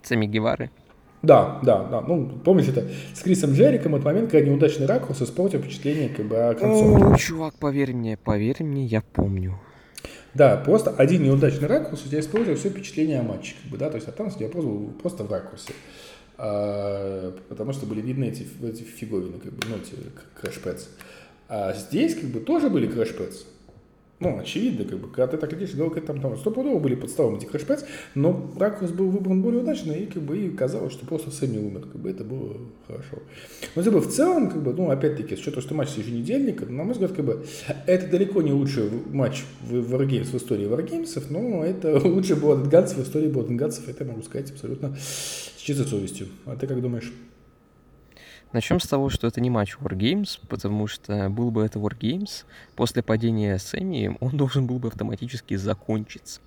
Сами 0.02 0.26
Гевары? 0.26 0.72
Да, 1.22 1.60
да, 1.64 1.84
да. 1.84 2.02
Ну, 2.02 2.40
помнишь, 2.44 2.68
это 2.70 2.88
с 3.14 3.22
Крисом 3.22 3.54
Джериком, 3.54 3.96
этот 3.96 4.06
момент, 4.06 4.32
когда 4.32 4.48
неудачный 4.48 4.86
ракурс 4.86 5.22
испортил 5.22 5.60
впечатление 5.60 6.10
как 6.10 6.28
бы 6.28 6.38
о 6.38 6.54
концовке. 6.56 7.06
О, 7.06 7.18
чувак, 7.18 7.56
поверь 7.56 7.94
мне, 7.94 8.16
поверь 8.18 8.64
мне, 8.64 8.86
я 8.86 9.02
помню. 9.02 9.60
Да, 10.34 10.58
просто 10.58 10.92
один 10.92 11.24
неудачный 11.24 11.68
ракурс 11.68 12.06
у 12.06 12.08
тебя 12.08 12.20
испортил 12.20 12.56
все 12.56 12.70
впечатление 12.70 13.20
о 13.20 13.24
матче, 13.24 13.56
как 13.62 13.72
бы, 13.72 13.78
да, 13.78 13.90
то 13.90 13.96
есть 13.96 14.08
а 14.08 14.12
там 14.12 14.32
я 14.40 14.48
просто, 14.48 14.72
просто 15.02 15.24
в 15.24 15.32
ракурсе. 15.32 15.74
А, 16.38 17.36
потому 17.50 17.74
что 17.74 17.86
были 17.86 18.02
видны 18.02 18.26
эти, 18.26 18.48
эти 18.64 18.84
фиговины, 18.84 19.40
как 19.40 19.52
бы, 19.52 19.68
ну, 19.68 19.76
эти 19.76 19.96
crash 20.40 20.64
pads. 20.64 20.88
А 21.50 21.74
здесь, 21.74 22.16
как 22.16 22.30
бы, 22.30 22.40
тоже 22.40 22.70
были 22.70 22.88
crash 22.88 23.16
pads. 23.16 23.44
Ну, 24.20 24.38
очевидно, 24.38 24.84
как 24.84 25.00
бы, 25.00 25.08
когда 25.08 25.28
ты 25.28 25.38
так 25.38 25.54
идешь, 25.54 25.72
ну, 25.76 25.90
там, 25.90 26.20
там 26.20 26.38
стопудово 26.38 26.80
были 26.80 26.96
подставом 26.96 27.36
эти 27.36 27.46
crash 27.46 27.66
pads, 27.66 27.86
но 28.16 28.52
ракурс 28.60 28.92
был 28.92 29.10
выбран 29.10 29.42
более 29.42 29.62
удачно, 29.62 29.94
и 29.94 30.08
как 30.08 30.22
бы 30.24 30.38
и 30.38 30.50
казалось, 30.50 30.92
что 30.92 31.06
просто 31.06 31.32
Сэмми 31.32 31.58
умер, 31.58 31.88
как 31.92 32.02
бы 32.02 32.10
это 32.10 32.26
было 32.26 32.58
хорошо. 32.86 33.20
Но 33.76 33.84
как 33.84 33.94
бы, 33.94 34.02
в 34.02 34.10
целом, 34.10 34.50
как 34.50 34.62
бы, 34.62 34.74
ну, 34.74 34.90
опять-таки, 34.90 35.38
с 35.38 35.40
учетом, 35.40 35.62
что 35.62 35.74
матч 35.74 35.96
еженедельника, 35.96 36.66
на 36.66 36.84
мой 36.84 36.94
взгляд, 36.94 37.14
как 37.14 37.24
бы, 37.24 37.46
это 37.86 38.08
далеко 38.08 38.42
не 38.42 38.52
лучший 38.52 38.90
матч 39.10 39.44
в 39.62 39.74
Wargames 39.74 40.26
в 40.26 40.36
истории 40.36 40.68
Wargames, 40.68 41.26
но 41.30 41.64
это 41.64 41.98
лучший 42.06 42.36
Blood 42.36 42.70
Guns 42.70 42.96
в 42.96 43.02
истории 43.02 43.30
Blood 43.30 43.48
Guns, 43.48 43.80
это 43.88 44.04
могу 44.04 44.22
сказать 44.24 44.52
абсолютно 44.52 44.98
с 44.98 45.62
чистой 45.62 45.86
совестью. 45.86 46.28
А 46.46 46.58
ты 46.58 46.68
как 46.68 46.82
думаешь? 46.82 47.14
Начнем 48.52 48.80
с 48.80 48.88
того, 48.88 49.10
что 49.10 49.28
это 49.28 49.42
не 49.42 49.50
матч 49.50 49.76
Wargames, 49.80 50.40
потому 50.48 50.88
что 50.88 51.30
был 51.30 51.52
бы 51.52 51.64
это 51.64 51.78
Wargames, 51.78 52.46
после 52.76 53.04
падения 53.04 53.58
Сэмми 53.60 54.18
он 54.20 54.38
должен 54.38 54.66
был 54.66 54.80
бы 54.80 54.88
автоматически 54.88 55.56
закончиться. 55.56 56.42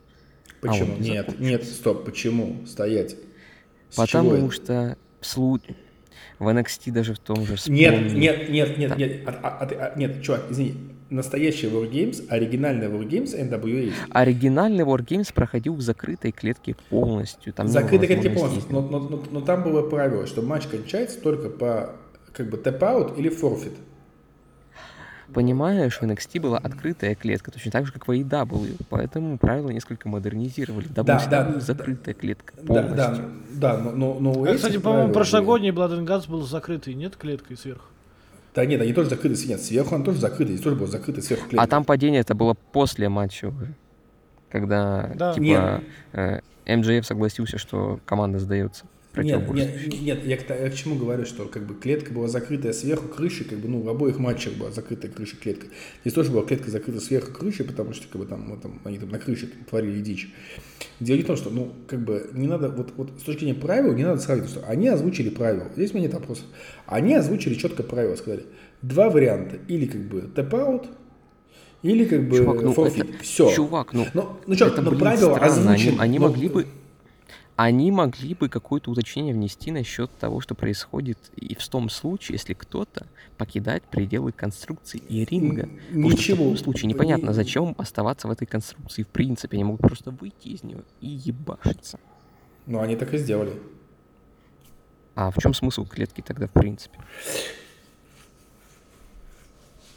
А 0.61 0.67
почему? 0.67 0.97
А 0.97 0.99
нет, 0.99 1.27
закончился. 1.27 1.43
нет, 1.43 1.65
стоп, 1.65 2.05
почему 2.05 2.67
стоять? 2.67 3.17
С 3.91 3.97
потому 3.97 4.51
что 4.51 4.97
в 5.21 5.27
случае... 5.27 5.77
В 6.43 6.49
NXT 6.49 6.91
даже 6.91 7.15
в 7.15 7.21
том 7.21 7.47
же 7.47 7.55
вспомни... 7.55 7.79
Нет, 7.79 8.13
нет, 8.15 8.49
нет, 8.49 8.77
нет, 8.77 8.97
нет, 8.97 9.21
а, 9.27 9.31
а, 9.61 9.65
а, 9.65 9.93
нет, 9.97 10.23
чувак, 10.23 10.47
извини, 10.51 10.75
настоящий 11.09 11.69
Wargames, 11.69 12.27
оригинальный 12.29 12.89
Wargames 12.89 13.39
NWA. 13.39 13.93
Оригинальный 14.11 14.83
Wargames 14.83 15.33
проходил 15.33 15.77
в 15.77 15.83
закрытой 15.83 16.33
клетке 16.33 16.75
полностью. 16.91 17.53
Там 17.53 17.69
закрытой 17.69 18.09
клетке 18.09 18.31
полностью, 18.31 18.73
но, 18.73 18.81
но, 18.81 18.99
но, 18.99 19.23
но 19.31 19.41
там 19.41 19.63
было 19.63 19.89
правило, 19.89 20.27
что 20.27 20.43
матч 20.43 20.67
кончается 20.67 21.21
только 21.21 21.49
по 21.49 21.95
как 22.33 22.51
бы 22.51 22.57
tap 22.57 22.87
out 22.87 23.17
или 23.19 23.29
forfeit. 23.29 23.75
Понимаешь, 25.33 25.99
в 25.99 26.03
NXT 26.03 26.41
была 26.41 26.59
открытая 26.59 27.15
клетка, 27.15 27.51
точно 27.51 27.71
так 27.71 27.87
же, 27.87 27.93
как 27.93 28.07
в 28.07 28.11
AEW, 28.11 28.77
поэтому 28.89 29.39
правила 29.39 29.71
несколько 29.71 30.09
модернизировали. 30.09 30.87
Да, 30.89 31.03
да, 31.03 31.27
да 31.29 31.61
закрытая 31.61 32.15
клетка 32.15 32.55
полностью. 32.55 32.97
Да, 32.97 33.15
да, 33.51 33.77
да 33.77 33.79
но, 33.79 33.93
но, 33.93 34.35
но 34.35 34.51
а, 34.51 34.55
кстати, 34.55 34.79
по-моему, 34.79 35.13
прошлогодний 35.13 35.71
Blood 35.71 35.99
and 35.99 36.07
Guts 36.07 36.29
был 36.29 36.43
закрытый, 36.43 36.95
нет 36.95 37.17
клеткой 37.17 37.57
сверху? 37.57 37.87
Да 38.55 38.67
нет, 38.67 38.81
они 38.83 38.93
тоже 38.93 39.09
закрыты, 39.09 39.47
нет, 39.47 39.61
сверху 39.61 39.95
он 39.95 40.05
тоже 40.05 40.19
закрытый, 40.19 40.55
здесь 40.55 40.65
тоже 40.65 40.77
был 40.77 40.87
закрытый 40.87 41.23
сверху 41.23 41.49
клетка. 41.49 41.65
А 41.65 41.67
там 41.67 41.85
падение 41.85 42.21
это 42.21 42.35
было 42.35 42.55
после 42.73 43.09
матча 43.09 43.47
уже, 43.47 43.69
когда, 44.51 45.11
да. 45.15 45.33
типа, 45.33 45.43
нет. 45.43 45.83
э, 46.13 46.41
МJФ 46.67 47.07
согласился, 47.07 47.59
что 47.59 47.99
команда 48.05 48.39
сдается 48.39 48.85
нет, 49.17 49.51
нет, 49.51 50.01
нет, 50.01 50.25
я 50.25 50.37
к, 50.39 50.49
я 50.49 50.71
к 50.71 50.75
чему 50.75 50.97
говорю, 50.97 51.27
что 51.27 51.45
как 51.45 51.67
бы 51.67 51.75
клетка 51.75 52.13
была 52.13 52.29
закрытая 52.29 52.73
сверху 52.73 53.09
крышей, 53.09 53.45
как 53.45 53.59
бы, 53.59 53.69
ну, 53.69 53.83
в 53.83 53.89
обоих 53.89 54.19
матчах 54.19 54.55
была 54.55 54.71
закрытая 54.71 55.11
крыша 55.11 55.37
клетка. 55.37 55.67
Здесь 56.01 56.15
тоже 56.15 56.31
была 56.31 56.45
клетка 56.45 56.71
закрыта 56.71 57.01
сверху 57.01 57.33
крышей, 57.33 57.67
потому 57.67 57.93
что, 57.93 58.09
как 58.09 58.21
бы, 58.23 58.27
там, 58.27 58.51
вот, 58.51 58.63
там 58.63 58.81
они 58.85 58.99
там 58.99 59.11
на 59.11 59.19
крыше 59.19 59.49
там, 59.49 59.65
творили 59.65 60.01
дичь. 60.01 60.33
Дело 60.99 61.17
не 61.19 61.23
в 61.25 61.27
том, 61.27 61.37
что, 61.37 61.51
ну, 61.51 61.73
как 61.87 62.03
бы, 62.03 62.31
не 62.33 62.47
надо, 62.47 62.71
вот, 62.71 62.93
вот 62.97 63.11
с 63.21 63.23
точки 63.25 63.41
зрения 63.41 63.59
правил, 63.59 63.93
не 63.93 64.05
надо 64.05 64.21
сравнивать, 64.21 64.51
что 64.51 64.67
они 64.67 64.89
озвучили 64.89 65.29
правила. 65.29 65.69
Здесь 65.77 65.91
у 65.93 65.95
меня 65.95 66.07
нет 66.07 66.15
вопросов. 66.15 66.47
Они 66.87 67.15
озвучили 67.15 67.55
четко 67.55 67.83
правила, 67.83 68.17
сказали, 68.17 68.45
два 68.81 69.11
варианта, 69.11 69.59
или, 69.69 69.87
как 69.87 70.01
бы, 70.03 70.23
tap 70.23 70.50
out, 70.50 70.87
или 71.83 72.05
как 72.05 72.29
бы 72.29 72.37
чувак, 72.39 72.63
ну, 72.63 72.87
это, 72.87 73.07
Все. 73.23 73.53
Чувак, 73.53 73.93
ну, 73.93 74.07
но, 74.15 74.41
ну, 74.47 74.55
что, 74.55 74.67
это, 74.67 74.83
но 74.83 74.91
блин, 74.91 75.01
правила 75.01 75.35
странно. 75.35 75.47
Озвучены, 75.47 75.91
они, 75.91 75.99
они 75.99 76.19
но... 76.19 76.29
могли 76.29 76.49
бы 76.49 76.67
они 77.65 77.93
могли 77.93 78.35
бы 78.35 78.49
какое-то 78.49 78.91
уточнение 78.91 79.33
внести 79.33 79.71
насчет 79.71 80.11
того, 80.19 80.41
что 80.41 80.57
происходит 80.57 81.19
и 81.37 81.55
в 81.55 81.69
том 81.69 81.89
случае, 81.91 82.35
если 82.35 82.55
кто-то 82.55 83.07
покидает 83.39 83.85
пределы 83.85 84.33
конструкции 84.33 84.99
и 85.09 85.25
ринга. 85.25 85.69
Ничего. 85.93 86.39
Потому 86.39 86.57
что 86.57 86.63
в 86.63 86.65
случае 86.65 86.89
непонятно, 86.89 87.33
зачем 87.33 87.77
оставаться 87.79 88.27
в 88.27 88.33
этой 88.33 88.47
конструкции 88.47 89.05
в 89.05 89.09
принципе. 89.09 89.57
Они 89.57 89.65
могут 89.65 89.81
просто 89.81 90.11
выйти 90.11 90.49
из 90.49 90.65
нее 90.65 90.83
и 91.01 91.07
ебашиться. 91.07 92.01
Ну, 92.67 92.81
они 92.81 92.97
так 92.97 93.15
и 93.15 93.19
сделали. 93.19 93.53
А 95.15 95.31
в 95.31 95.39
чем 95.39 95.55
смысл 95.55 95.85
клетки 95.85 96.21
тогда 96.21 96.49
в 96.49 96.53
принципе? 96.53 96.99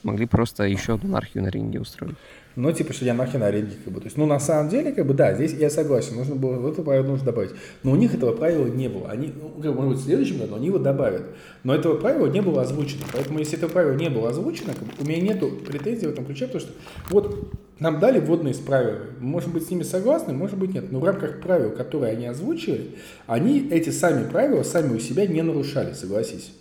Могли 0.03 0.27
просто 0.27 0.65
еще 0.65 0.93
одну 0.93 1.09
анархию 1.09 1.43
на 1.43 1.47
ринге 1.47 1.79
устроить. 1.79 2.17
Ну, 2.55 2.71
типа, 2.71 2.93
что 2.93 3.03
я 3.03 3.13
нахер 3.13 3.39
на 3.39 3.51
ринге, 3.51 3.75
как 3.83 3.93
бы. 3.93 3.99
То 3.99 4.05
есть, 4.05 4.17
ну, 4.17 4.25
на 4.25 4.39
самом 4.39 4.69
деле, 4.69 4.93
как 4.93 5.05
бы, 5.05 5.13
да, 5.13 5.33
здесь 5.33 5.53
я 5.53 5.69
согласен, 5.69 6.15
нужно 6.15 6.35
было, 6.35 6.55
вот 6.55 6.73
это 6.73 6.83
правило 6.83 7.05
нужно 7.05 7.25
добавить. 7.25 7.51
Но 7.83 7.91
у 7.91 7.95
них 7.97 8.13
этого 8.13 8.31
правила 8.31 8.65
не 8.67 8.87
было. 8.87 9.09
Они, 9.09 9.33
ну, 9.35 9.49
как 9.61 9.75
бы, 9.75 9.81
может 9.81 9.91
быть, 9.91 9.99
в 9.99 10.05
следующем 10.05 10.37
году 10.37 10.55
они 10.55 10.67
его 10.67 10.79
добавят. 10.79 11.23
Но 11.63 11.75
этого 11.75 11.95
правила 11.97 12.27
не 12.27 12.41
было 12.41 12.61
озвучено. 12.61 13.03
Поэтому, 13.11 13.39
если 13.39 13.57
это 13.57 13.67
правило 13.67 13.93
не 13.93 14.09
было 14.09 14.29
озвучено, 14.29 14.73
как 14.73 14.83
бы, 14.83 15.03
у 15.03 15.05
меня 15.05 15.21
нету 15.21 15.49
претензий 15.67 16.07
в 16.07 16.11
этом 16.11 16.25
ключе, 16.25 16.47
потому 16.47 16.61
что 16.61 16.71
вот 17.09 17.53
нам 17.79 17.99
дали 17.99 18.19
вводные 18.19 18.53
из 18.53 18.59
правил. 18.59 18.99
Может 19.19 19.51
быть, 19.51 19.65
с 19.65 19.69
ними 19.69 19.83
согласны, 19.83 20.33
может 20.33 20.57
быть, 20.57 20.73
нет. 20.73 20.91
Но 20.91 20.99
в 20.99 21.03
рамках 21.03 21.41
правил, 21.41 21.71
которые 21.71 22.13
они 22.13 22.25
озвучили, 22.25 22.95
они 23.27 23.67
эти 23.69 23.89
сами 23.89 24.29
правила 24.29 24.63
сами 24.63 24.95
у 24.95 24.99
себя 24.99 25.27
не 25.27 25.41
нарушали, 25.41 25.91
согласись. 25.91 26.53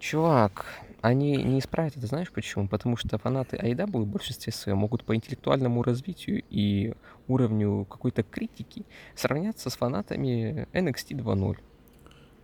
Чувак, 0.00 0.66
они 1.06 1.36
не 1.36 1.60
исправят 1.60 1.96
это, 1.96 2.06
знаешь 2.06 2.32
почему? 2.32 2.66
Потому 2.66 2.96
что 2.96 3.16
фанаты 3.16 3.56
AEW 3.56 4.02
в 4.02 4.06
большинстве 4.06 4.52
своем 4.52 4.78
могут 4.78 5.04
по 5.04 5.14
интеллектуальному 5.14 5.82
развитию 5.84 6.42
и 6.50 6.94
уровню 7.28 7.84
какой-то 7.84 8.24
критики 8.24 8.84
сравняться 9.14 9.70
с 9.70 9.76
фанатами 9.76 10.66
NXT 10.72 11.16
2.0. 11.16 11.58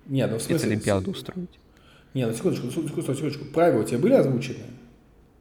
Нет, 0.06 0.30
ну 0.30 0.38
в 0.38 0.42
смысле... 0.42 0.70
Олимпиаду 0.70 1.10
устроить. 1.10 1.58
Нет, 2.14 2.28
ну 2.28 2.34
секундочку, 2.34 2.70
секундочку, 2.70 3.02
секундочку. 3.02 3.44
Правила 3.46 3.82
у 3.82 3.84
тебя 3.84 3.98
были 3.98 4.14
озвучены? 4.14 4.64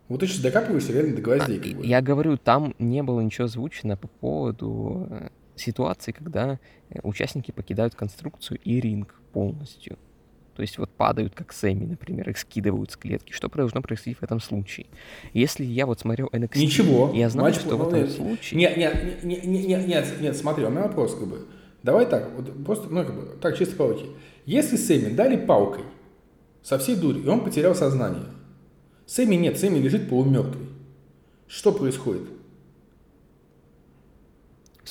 Вот 0.08 0.22
ты 0.22 0.28
сейчас 0.28 0.42
докапываешься 0.42 0.92
реально 0.92 1.16
до 1.16 1.22
гвоздей. 1.22 1.60
А, 1.60 1.62
как 1.62 1.78
бы. 1.78 1.86
Я 1.86 2.02
говорю, 2.02 2.38
там 2.38 2.74
не 2.80 3.04
было 3.04 3.22
ничего 3.22 3.46
озвучено 3.46 3.98
по 3.98 4.08
поводу 4.08 5.08
э, 5.10 5.30
ситуации, 5.56 6.12
когда 6.12 6.60
э, 6.90 7.00
участники 7.04 7.52
покидают 7.52 7.94
конструкцию 7.94 8.60
и 8.64 8.82
ринг 8.82 9.14
полностью. 9.32 10.00
То 10.62 10.64
есть 10.64 10.78
вот 10.78 10.92
падают, 10.92 11.34
как 11.34 11.54
Сэмми, 11.54 11.86
например, 11.86 12.30
их 12.30 12.38
скидывают 12.38 12.92
с 12.92 12.96
клетки. 12.96 13.32
Что 13.32 13.50
должно 13.50 13.82
происходить 13.82 14.20
в 14.20 14.24
этом 14.24 14.40
случае? 14.40 14.86
Если 15.34 15.66
я 15.66 15.88
вот 15.88 16.02
смотрел 16.02 16.28
NXT, 16.28 16.60
Ничего. 16.60 17.12
я 17.16 17.32
знаю, 17.32 17.50
матч 17.50 17.60
что 17.60 17.78
в 17.78 17.80
ну, 17.80 17.88
этом 17.88 18.00
нет, 18.02 18.12
случае... 18.12 18.60
Нет, 18.60 18.78
нет, 18.78 19.24
нет, 19.24 19.44
нет, 19.44 19.88
нет, 19.88 20.22
нет, 20.22 20.38
смотри, 20.38 20.64
у 20.66 20.70
меня 20.70 20.84
вопрос 20.84 21.16
как 21.16 21.28
бы. 21.28 21.48
Давай 21.82 22.06
так, 22.06 22.30
вот 22.36 22.64
просто, 22.64 22.90
ну, 22.92 23.04
как 23.04 23.16
бы, 23.16 23.38
так, 23.42 23.58
чисто 23.58 23.76
по 23.76 23.82
логике. 23.82 24.06
Если 24.46 24.76
Сэмми 24.76 25.16
дали 25.16 25.36
палкой 25.36 25.84
со 26.62 26.78
всей 26.78 26.96
дури, 26.96 27.22
и 27.22 27.28
он 27.28 27.44
потерял 27.44 27.74
сознание, 27.74 28.26
Сэмми 29.08 29.34
нет, 29.34 29.58
Сэмми 29.58 29.80
лежит 29.80 30.10
полумертвый. 30.10 30.68
Что 31.48 31.72
происходит? 31.72 32.30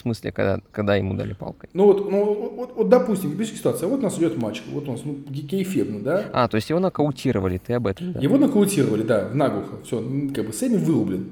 В 0.01 0.03
смысле, 0.03 0.33
когда, 0.33 0.61
когда 0.73 0.97
ему 0.97 1.13
дали 1.13 1.35
палкой? 1.35 1.69
Ну 1.75 1.85
вот, 1.85 2.11
ну, 2.11 2.55
вот, 2.57 2.73
вот, 2.75 2.89
допустим, 2.89 3.33
видишь 3.33 3.53
ситуация, 3.53 3.87
вот 3.87 4.01
у 4.01 4.03
нас 4.03 4.17
идет 4.17 4.35
матч, 4.39 4.63
вот 4.73 4.89
у 4.89 4.93
нас, 4.93 5.03
ну, 5.05 5.19
кейфебно, 5.31 6.01
да? 6.01 6.25
А, 6.33 6.49
то 6.49 6.55
есть 6.55 6.71
его 6.71 6.81
нокаутировали, 6.81 7.59
ты 7.59 7.75
об 7.75 7.87
этом, 7.87 8.15
да? 8.15 8.21
Его 8.21 8.39
нокаутировали, 8.39 9.03
да, 9.03 9.29
в 9.29 9.37
наглухо, 9.37 9.83
все, 9.85 9.99
как 10.35 10.47
бы 10.47 10.55
Сэмми 10.55 10.79
вырублен. 10.79 11.29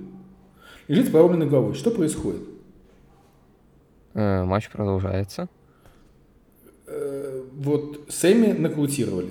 Лежит 0.87 1.07
с 1.07 1.11
головой. 1.11 1.73
Что 1.73 1.91
происходит? 1.91 2.43
Э, 4.13 4.45
матч 4.45 4.69
продолжается. 4.69 5.49
Э, 6.87 7.43
вот 7.55 8.03
Сэмми 8.11 8.53
нокаутировали. 8.53 9.31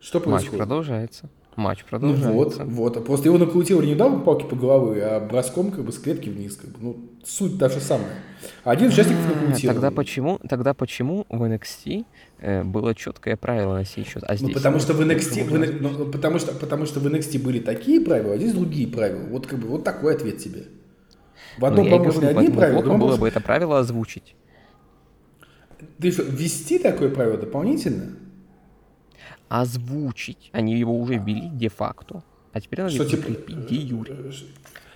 Что 0.00 0.18
Матч 0.18 0.24
происходит? 0.26 0.58
продолжается. 0.58 1.30
Матч 1.56 1.80
Ну 1.82 1.88
продолжается. 1.90 2.32
вот, 2.32 2.56
вот. 2.64 3.06
Просто 3.06 3.28
его 3.28 3.38
нокаутировали 3.38 3.86
не 3.86 3.94
дал 3.94 4.20
палки 4.20 4.44
по 4.44 4.56
головы, 4.56 5.00
а 5.00 5.20
броском 5.20 5.70
как 5.70 5.84
бы 5.84 5.92
с 5.92 5.98
клетки 5.98 6.28
вниз. 6.28 6.56
Как 6.56 6.70
бы. 6.70 6.76
Ну, 6.80 6.96
суть 7.24 7.58
та 7.58 7.68
же 7.68 7.80
самая. 7.80 8.10
Один 8.64 8.88
участник 8.88 9.16
А. 9.16 9.66
Тогда 9.66 9.90
почему, 9.90 10.38
тогда 10.48 10.74
почему 10.74 11.26
в 11.28 11.42
NXT 11.44 12.04
э, 12.40 12.64
было 12.64 12.94
четкое 12.94 13.36
правило 13.36 13.74
на 13.74 13.84
сей 13.84 14.04
счет, 14.04 14.24
а 14.24 14.32
Ну, 14.32 14.38
здесь... 14.38 14.54
потому 14.54 14.78
что 14.80 14.94
в 14.94 15.00
NXT, 15.00 15.44
в 15.44 15.80
ну, 15.80 16.06
потому 16.06 16.38
что, 16.38 16.52
потому 16.52 16.86
что 16.86 17.00
в 17.00 17.06
NXT 17.06 17.38
были 17.42 17.60
такие 17.60 18.00
правила, 18.00 18.34
а 18.34 18.36
здесь 18.36 18.52
другие 18.52 18.88
правила. 18.88 19.26
Вот 19.28 19.46
как 19.46 19.58
бы 19.60 19.68
вот 19.68 19.84
такой 19.84 20.14
ответ 20.14 20.38
тебе. 20.38 20.64
В 21.56 21.60
Ну, 21.60 21.66
одном 21.68 21.88
говорю, 21.88 22.26
одни 22.26 22.48
правила, 22.48 22.82
плохо 22.82 22.98
было 22.98 23.16
бы 23.16 23.28
это 23.28 23.40
правило 23.40 23.78
озвучить. 23.78 24.34
Ты 26.00 26.10
что, 26.10 26.22
ввести 26.22 26.78
такое 26.78 27.10
правило 27.10 27.38
дополнительно? 27.38 28.16
Озвучить. 29.60 30.50
Они 30.52 30.76
его 30.78 30.98
уже 30.98 31.14
ввели 31.14 31.48
де-факто. 31.52 32.22
А 32.52 32.60
теперь 32.60 32.80
надо 32.80 32.94
Что 32.94 33.04
типа... 33.04 33.22
закрепить 33.28 33.66
де-юре. 33.66 34.14
э, 34.18 34.32
ш- 34.32 34.44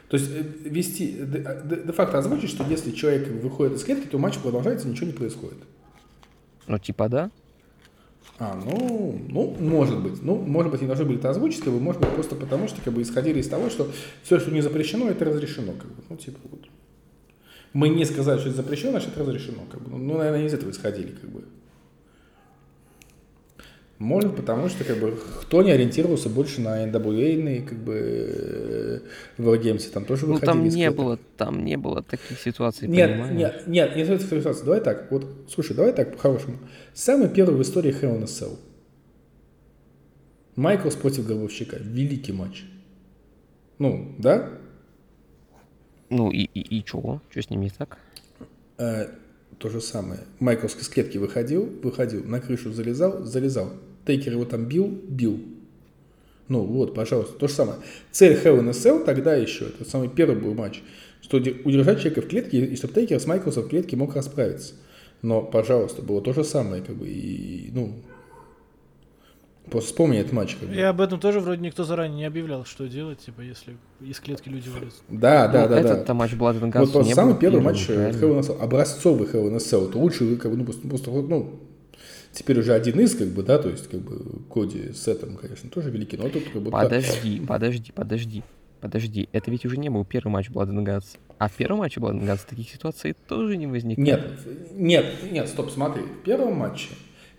То 0.09 0.17
есть 0.17 0.31
э, 0.31 0.43
вести, 0.69 1.13
де- 1.13 1.63
де- 1.65 1.83
де-факто 1.87 2.19
озвучить, 2.19 2.51
что 2.51 2.65
если 2.69 2.91
человек 2.91 3.29
выходит 3.29 3.75
из 3.77 3.85
клетки, 3.85 4.07
то 4.09 4.19
матч 4.19 4.39
продолжается, 4.39 4.89
ничего 4.89 5.07
не 5.07 5.13
происходит. 5.13 5.59
Ну, 6.67 6.79
типа, 6.79 7.09
да. 7.09 7.31
А, 8.41 8.55
ну, 8.65 9.21
ну, 9.29 9.57
может 9.61 10.01
быть. 10.03 10.23
Ну, 10.23 10.37
может 10.37 10.71
быть, 10.73 10.81
не 10.81 10.87
должны 10.87 11.05
были 11.05 11.19
это 11.19 11.31
озвучить, 11.31 11.61
как 11.65 11.73
бы, 11.73 11.81
может 11.81 12.01
быть, 12.03 12.11
просто 12.11 12.35
потому, 12.37 12.69
что 12.69 12.81
как 12.83 12.93
бы 12.95 13.03
исходили 13.03 13.39
из 13.41 13.49
того, 13.49 13.71
что 13.71 13.91
все, 14.23 14.39
что 14.41 14.51
не 14.51 14.61
запрещено, 14.61 15.09
это 15.09 15.25
разрешено. 15.25 15.73
Как 15.73 15.87
бы. 15.89 16.03
Ну, 16.11 16.17
типа, 16.17 16.39
вот. 16.51 16.67
Мы 17.73 17.89
не 17.91 18.05
сказали, 18.05 18.39
что 18.39 18.49
это 18.49 18.57
запрещено, 18.57 18.91
значит, 18.93 19.11
это 19.11 19.21
разрешено. 19.21 19.63
Как 19.71 19.81
бы. 19.83 19.97
Ну, 19.99 20.19
наверное, 20.19 20.47
из 20.47 20.55
этого 20.55 20.71
исходили, 20.71 21.13
как 21.13 21.31
бы. 21.31 21.45
Может, 23.99 24.37
потому 24.37 24.69
что, 24.69 24.85
как 24.85 24.99
бы, 24.99 25.19
кто 25.41 25.61
не 25.63 25.73
ориентировался 25.73 26.29
больше 26.29 26.61
на 26.61 26.87
NWA, 26.89 27.67
как 27.67 27.79
бы, 27.79 27.95
э, 27.95 29.01
в 29.39 29.49
Wargames, 29.49 29.91
там 29.91 30.05
тоже 30.05 30.27
Ну, 30.27 30.35
выходили 30.35 30.53
там 30.53 30.67
из 30.67 30.75
не 30.77 30.91
было, 30.93 31.19
там 31.37 31.65
не 31.65 31.77
было 31.77 32.03
таких 32.05 32.39
ситуаций, 32.39 32.87
Нет, 32.87 33.11
понимаешь? 33.11 33.37
нет, 33.37 33.67
нет, 33.67 33.97
не 33.97 34.05
стоит 34.05 34.23
ситуация. 34.23 34.65
Давай 34.65 34.81
так, 34.81 35.11
вот, 35.11 35.27
слушай, 35.53 35.75
давай 35.75 35.93
так, 35.93 36.13
по-хорошему. 36.13 36.59
Самый 36.95 37.29
первый 37.29 37.57
в 37.57 37.63
истории 37.63 37.93
Hell 37.93 38.17
in 38.17 38.23
a 38.23 38.27
Cell. 38.27 38.57
Майклс 40.55 40.95
против 40.95 41.27
Гробовщика. 41.27 41.77
Великий 41.81 42.33
матч. 42.33 42.65
Ну, 43.79 44.15
да? 44.19 44.51
Ну, 46.09 46.31
и, 46.31 46.43
и, 46.43 46.79
и 46.79 46.85
чего? 46.85 47.21
Что 47.31 47.43
с 47.43 47.51
ними 47.51 47.65
не 47.65 47.71
так? 47.71 47.99
Э, 48.77 49.07
то 49.59 49.69
же 49.69 49.81
самое. 49.81 50.21
Майклс 50.39 50.77
из 50.77 50.89
клетки 50.89 51.19
выходил, 51.19 51.69
выходил, 51.83 52.23
на 52.25 52.41
крышу 52.41 52.73
залезал, 52.73 53.25
залезал. 53.25 53.73
Тейкер 54.09 54.33
его 54.33 54.47
там 54.47 54.65
бил, 54.65 54.89
бил. 54.89 55.39
Ну 56.49 56.63
вот, 56.63 56.95
пожалуйста, 56.95 57.39
то 57.39 57.47
же 57.47 57.53
самое. 57.53 57.79
Цель 58.11 58.33
Hell 58.33 58.59
in 58.59 58.69
a 58.69 58.73
Cell 58.73 59.05
тогда 59.05 59.35
еще, 59.35 59.67
это 59.67 59.85
самый 59.85 60.09
первый 60.09 60.37
был 60.37 60.55
матч, 60.55 60.81
что 61.21 61.37
удержать 61.37 61.99
человека 61.99 62.23
в 62.23 62.29
клетке, 62.29 62.65
и 62.65 62.75
чтобы 62.75 62.95
Тейкер 62.95 63.21
с 63.21 63.27
Майклсом 63.27 63.65
в 63.65 63.69
клетке 63.69 63.97
мог 63.97 64.17
расправиться. 64.17 64.73
Но, 65.21 65.43
пожалуйста, 65.43 66.01
было 66.01 66.23
то 66.23 66.33
же 66.33 66.43
самое, 66.43 66.83
как 66.83 66.97
бы, 66.97 67.07
и, 67.07 67.71
ну, 67.75 67.93
просто 69.71 69.91
вспомни 69.91 70.21
этот 70.21 70.33
матч, 70.33 70.57
как 70.57 70.71
бы. 70.71 70.75
И 70.75 70.81
об 70.81 71.03
этом 71.03 71.21
тоже 71.21 71.41
вроде 71.41 71.61
никто 71.61 71.85
заранее 71.85 72.17
не 72.17 72.25
объявлял, 72.25 72.65
что 72.65 72.89
делать, 72.89 73.19
типа, 73.19 73.43
если 73.43 73.77
из 74.01 74.19
клетки 74.21 74.49
люди 74.49 74.71
вылезут. 74.71 75.03
Да, 75.11 75.49
да, 75.49 75.65
Ну, 75.65 75.69
да, 75.69 75.75
да. 75.75 75.81
этот-то 75.81 76.15
матч 76.15 76.33
Blood 76.33 76.63
and 76.63 76.73
Guts 76.73 76.87
Вот 76.87 77.05
не 77.05 77.13
самый 77.13 77.35
был 77.35 77.41
первый 77.41 77.61
матч 77.61 77.91
э? 77.91 78.11
Hell 78.13 78.31
in 78.31 78.39
a 78.39 78.41
Cell, 78.41 78.59
образцовый 78.59 79.29
Hell 79.29 79.51
in 79.51 79.55
a 79.55 79.59
Cell, 79.59 79.91
это 79.91 79.99
лучший, 79.99 80.35
как 80.37 80.51
бы, 80.51 80.57
ну, 80.57 80.65
просто, 80.65 80.89
просто, 80.89 81.11
вот, 81.11 81.29
ну, 81.29 81.61
теперь 82.39 82.61
уже 82.61 82.73
один 82.73 83.01
из, 83.01 83.15
как 83.15 83.29
бы, 83.29 83.43
да, 83.43 83.59
то 83.59 83.69
есть, 83.69 83.89
как 83.89 84.01
бы, 84.01 84.43
Коди 84.53 84.93
с 84.93 85.03
Сетом, 85.03 85.37
конечно, 85.37 85.69
тоже 85.71 85.91
великий, 85.91 86.17
но 86.17 86.29
тут, 86.29 86.45
как 86.53 86.63
бы. 86.63 86.71
Подожди, 86.71 87.41
подожди, 87.41 87.93
подожди. 87.93 88.43
Подожди, 88.81 89.29
это 89.33 89.51
ведь 89.51 89.67
уже 89.67 89.77
не 89.77 89.89
был 89.89 90.05
первый 90.05 90.31
матч 90.31 90.51
Blood 90.51 90.69
and 90.69 90.85
Guts. 90.85 91.17
А 91.39 91.49
в 91.49 91.53
первом 91.55 91.79
матче 91.81 91.99
Blood 91.99 92.21
and 92.21 92.27
Guts 92.27 92.47
таких 92.49 92.71
ситуаций 92.71 93.17
тоже 93.27 93.57
не 93.57 93.67
возникало. 93.67 94.05
Нет, 94.05 94.31
нет, 94.73 95.07
нет, 95.33 95.49
стоп, 95.49 95.71
смотри, 95.71 96.05
в 96.05 96.23
первом 96.23 96.55
матче 96.55 96.91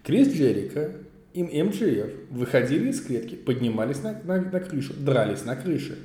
Крис 0.03 0.33
Джерика 0.33 0.91
и 1.33 1.41
МJF 1.41 2.27
выходили 2.31 2.89
из 2.89 2.99
клетки, 3.01 3.35
поднимались 3.35 4.03
на, 4.03 4.19
на, 4.25 4.41
на 4.41 4.59
крышу, 4.59 4.93
дрались 4.97 5.45
на 5.45 5.55
крыше. 5.55 5.97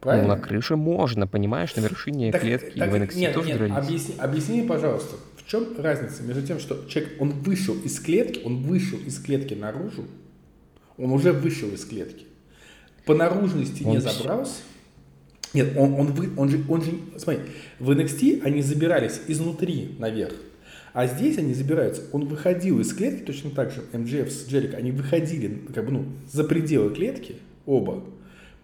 Правильно? 0.00 0.28
на 0.34 0.40
крыше 0.40 0.76
можно, 0.76 1.26
понимаешь, 1.26 1.76
на 1.76 1.80
вершине 1.82 2.32
Так- 2.32 2.40
клетки 2.40 2.78
так 2.78 2.88
и 2.88 2.90
в 2.90 2.94
NXT 2.94 3.16
нет, 3.18 3.34
тоже 3.34 3.48
нет, 3.48 3.58
дрались. 3.58 3.76
Объясни, 3.76 4.14
объясни, 4.18 4.62
пожалуйста, 4.62 5.16
в 5.50 5.52
чем 5.52 5.66
разница 5.78 6.22
между 6.22 6.46
тем, 6.46 6.60
что 6.60 6.84
человек, 6.88 7.14
он 7.18 7.30
вышел 7.30 7.74
из 7.74 7.98
клетки, 7.98 8.40
он 8.44 8.62
вышел 8.62 8.96
из 9.04 9.18
клетки 9.18 9.54
наружу, 9.54 10.04
он 10.96 11.10
уже 11.10 11.32
вышел 11.32 11.68
из 11.70 11.84
клетки, 11.84 12.24
по 13.04 13.16
наружности 13.16 13.82
не 13.82 13.96
Он 13.96 14.00
всё- 14.00 14.10
забрался, 14.12 14.60
нет, 15.52 15.76
он, 15.76 15.94
он, 15.94 16.06
вы- 16.12 16.30
он, 16.36 16.48
же, 16.50 16.64
он 16.68 16.84
же, 16.84 16.92
смотри, 17.16 17.40
в 17.80 17.90
NXT 17.90 18.42
они 18.44 18.62
забирались 18.62 19.22
изнутри 19.26 19.96
наверх, 19.98 20.34
а 20.92 21.08
здесь 21.08 21.36
они 21.36 21.52
забираются, 21.52 22.02
он 22.12 22.26
выходил 22.26 22.78
из 22.78 22.92
клетки 22.94 23.24
точно 23.24 23.50
так 23.50 23.72
же, 23.72 23.82
МДФ 23.92 24.30
с 24.30 24.46
Джерик, 24.48 24.74
они 24.74 24.92
выходили, 24.92 25.62
как 25.74 25.84
бы, 25.84 25.90
ну, 25.90 26.04
за 26.32 26.44
пределы 26.44 26.94
клетки, 26.94 27.34
оба, 27.66 28.04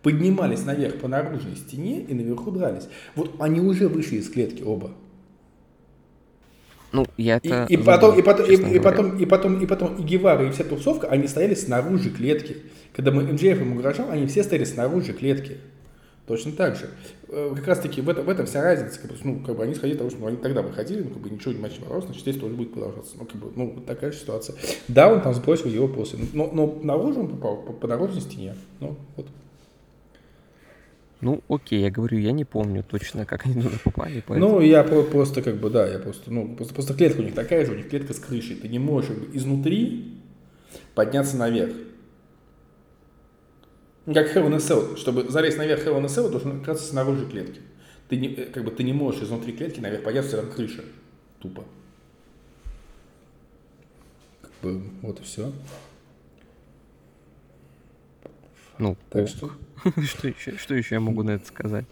поднимались 0.03 0.65
наверх 0.65 1.01
по 1.01 1.09
наружной 1.09 1.57
стене 1.57 2.03
и 2.03 2.15
наверху 2.15 2.53
дрались. 2.53 2.85
Вот 3.17 3.35
они 3.41 3.59
уже 3.61 3.89
вышли 3.89 4.19
из 4.19 4.31
клетки 4.31 4.63
оба. 4.63 4.93
Ну, 6.97 7.07
я 7.19 7.37
И, 7.43 7.49
это 7.49 7.67
и 7.69 7.77
потом, 7.77 8.19
и, 8.19 8.23
потом, 8.23 8.47
и, 8.47 8.49
честно 8.49 8.67
и 8.67 8.79
говоря. 8.79 8.83
потом, 8.83 9.19
и 9.19 9.27
потом, 9.27 9.61
и 9.61 9.67
потом, 9.67 9.97
и 9.97 10.03
Гевара, 10.03 10.47
и 10.47 10.51
вся 10.51 10.65
тусовка, 10.65 11.09
они 11.09 11.29
стояли 11.29 11.55
снаружи 11.55 12.09
клетки. 12.09 12.57
Когда 12.95 13.11
мы 13.11 13.23
МДФ 13.25 13.43
ему 13.61 13.77
угрожал, 13.77 14.11
они 14.11 14.27
все 14.27 14.43
стояли 14.43 14.65
снаружи 14.65 15.13
клетки. 15.13 15.59
Точно 16.27 16.53
так 16.53 16.77
же. 16.77 16.89
Э, 17.29 17.53
Как 17.55 17.67
раз 17.69 17.81
таки 17.81 18.01
в 18.01 18.09
этом, 18.09 18.25
в 18.25 18.29
этом 18.31 18.47
вся 18.47 18.63
разница. 18.63 18.99
Как 18.99 19.11
бы, 19.11 19.17
ну, 19.23 19.41
как 19.41 19.57
бы 19.57 19.63
они 19.63 19.75
сходили 19.75 19.99
того, 19.99 20.09
что 20.09 20.27
они 20.27 20.39
тогда 20.39 20.63
выходили, 20.63 21.03
ну, 21.03 21.11
как 21.11 21.19
бы 21.19 21.29
ничего 21.31 21.53
не 21.53 21.61
матч 21.61 21.79
не 21.79 21.87
значит, 21.87 22.23
здесь 22.23 22.37
тоже 22.37 22.55
будет 22.55 22.73
продолжаться. 22.73 23.15
Ну, 23.19 23.27
как 23.27 23.37
бы, 23.37 23.53
ну, 23.55 23.73
вот 23.75 23.85
такая 23.87 24.11
же 24.11 24.19
ситуация. 24.19 24.57
Да, 24.89 25.13
он 25.13 25.21
там 25.21 25.35
сбросил 25.35 25.69
его 25.69 25.87
после. 25.87 26.19
Но, 26.33 26.51
но 26.53 26.79
наружу 26.83 27.21
он 27.21 27.29
попал, 27.29 27.59
по, 27.59 27.73
по 27.75 27.87
наружной 27.87 28.23
стене. 28.23 28.55
Ну, 28.81 28.97
вот. 29.17 29.27
Ну, 31.27 31.43
окей, 31.49 31.81
я 31.81 31.91
говорю, 31.91 32.19
я 32.19 32.31
не 32.31 32.45
помню 32.45 32.85
точно, 32.89 33.27
как 33.27 33.47
они 33.47 33.61
туда 33.61 33.79
попали, 33.83 34.23
поэтому... 34.25 34.53
Ну, 34.53 34.61
я 34.61 34.85
про- 34.85 35.03
просто 35.03 35.43
как 35.43 35.57
бы, 35.57 35.71
да, 35.71 35.85
я 35.89 35.99
просто, 35.99 36.33
ну, 36.33 36.55
просто, 36.55 36.73
просто 36.73 36.95
клетка 36.95 37.21
у 37.21 37.25
них 37.25 37.35
такая 37.35 37.67
же, 37.67 37.73
у 37.73 37.75
них 37.75 37.89
клетка 37.89 38.15
с 38.15 38.21
крышей. 38.21 38.55
Ты 38.55 38.69
не 38.69 38.79
можешь 38.79 39.11
как 39.11 39.19
бы, 39.19 39.37
изнутри 39.37 40.15
подняться 40.95 41.37
наверх. 41.37 41.75
Ну, 44.07 44.15
Как 44.15 44.37
a 44.37 44.41
Cell. 44.41 44.97
Чтобы 44.97 45.29
залезть 45.29 45.59
наверх 45.59 45.85
a 45.85 45.91
Cell, 45.91 46.31
должен 46.31 46.63
раз 46.65 46.89
снаружи 46.91 47.27
клетки. 47.27 47.61
Ты 48.09 48.19
не, 48.19 48.29
э, 48.29 48.45
как 48.45 48.63
бы, 48.63 48.71
ты 48.71 48.85
не 48.85 48.93
можешь 48.93 49.23
изнутри 49.23 49.53
клетки 49.53 49.81
наверх 49.81 50.05
подняться, 50.05 50.31
тебя 50.31 50.43
там 50.43 50.53
крыша. 50.53 50.85
Тупо. 51.41 51.65
Как 54.43 54.53
бы, 54.63 54.81
вот 55.03 55.19
и 55.19 55.25
все. 55.25 55.51
Ну, 58.79 58.97
Так 59.11 59.29
что, 59.29 59.51
что 60.05 60.29
еще, 60.29 60.57
что 60.57 60.75
еще 60.75 60.97
я 60.97 61.01
могу 61.01 61.23
на 61.23 61.33
это 61.33 61.47
сказать? 61.47 61.87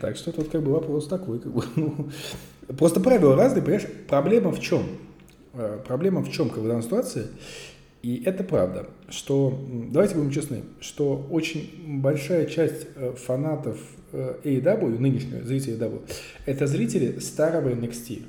так 0.00 0.16
что 0.16 0.32
тут 0.32 0.48
как 0.48 0.62
бы 0.62 0.72
вопрос 0.72 1.08
такой, 1.08 1.40
как 1.40 1.52
бы, 1.52 1.64
ну, 1.76 2.10
просто 2.76 3.00
правила 3.00 3.36
разные, 3.36 3.62
понимаешь, 3.62 3.88
проблема 4.08 4.52
в 4.52 4.60
чем? 4.60 4.84
Э, 5.56 5.78
Проблема 5.86 6.22
в 6.22 6.30
чем, 6.30 6.50
как 6.50 6.58
в 6.58 6.68
данной 6.68 6.82
ситуации, 6.82 7.28
и 8.02 8.22
это 8.24 8.44
правда, 8.44 8.88
что, 9.08 9.58
давайте 9.90 10.14
будем 10.14 10.30
честны, 10.30 10.62
что 10.80 11.26
очень 11.30 11.98
большая 12.00 12.46
часть 12.46 12.86
э, 12.94 13.14
фанатов 13.14 13.78
э, 14.12 14.36
AEW, 14.44 14.98
нынешнего 14.98 15.42
зрителей 15.42 15.76
AEW, 15.76 16.02
это 16.44 16.66
зрители 16.66 17.18
старого 17.20 17.70
NXT. 17.70 18.24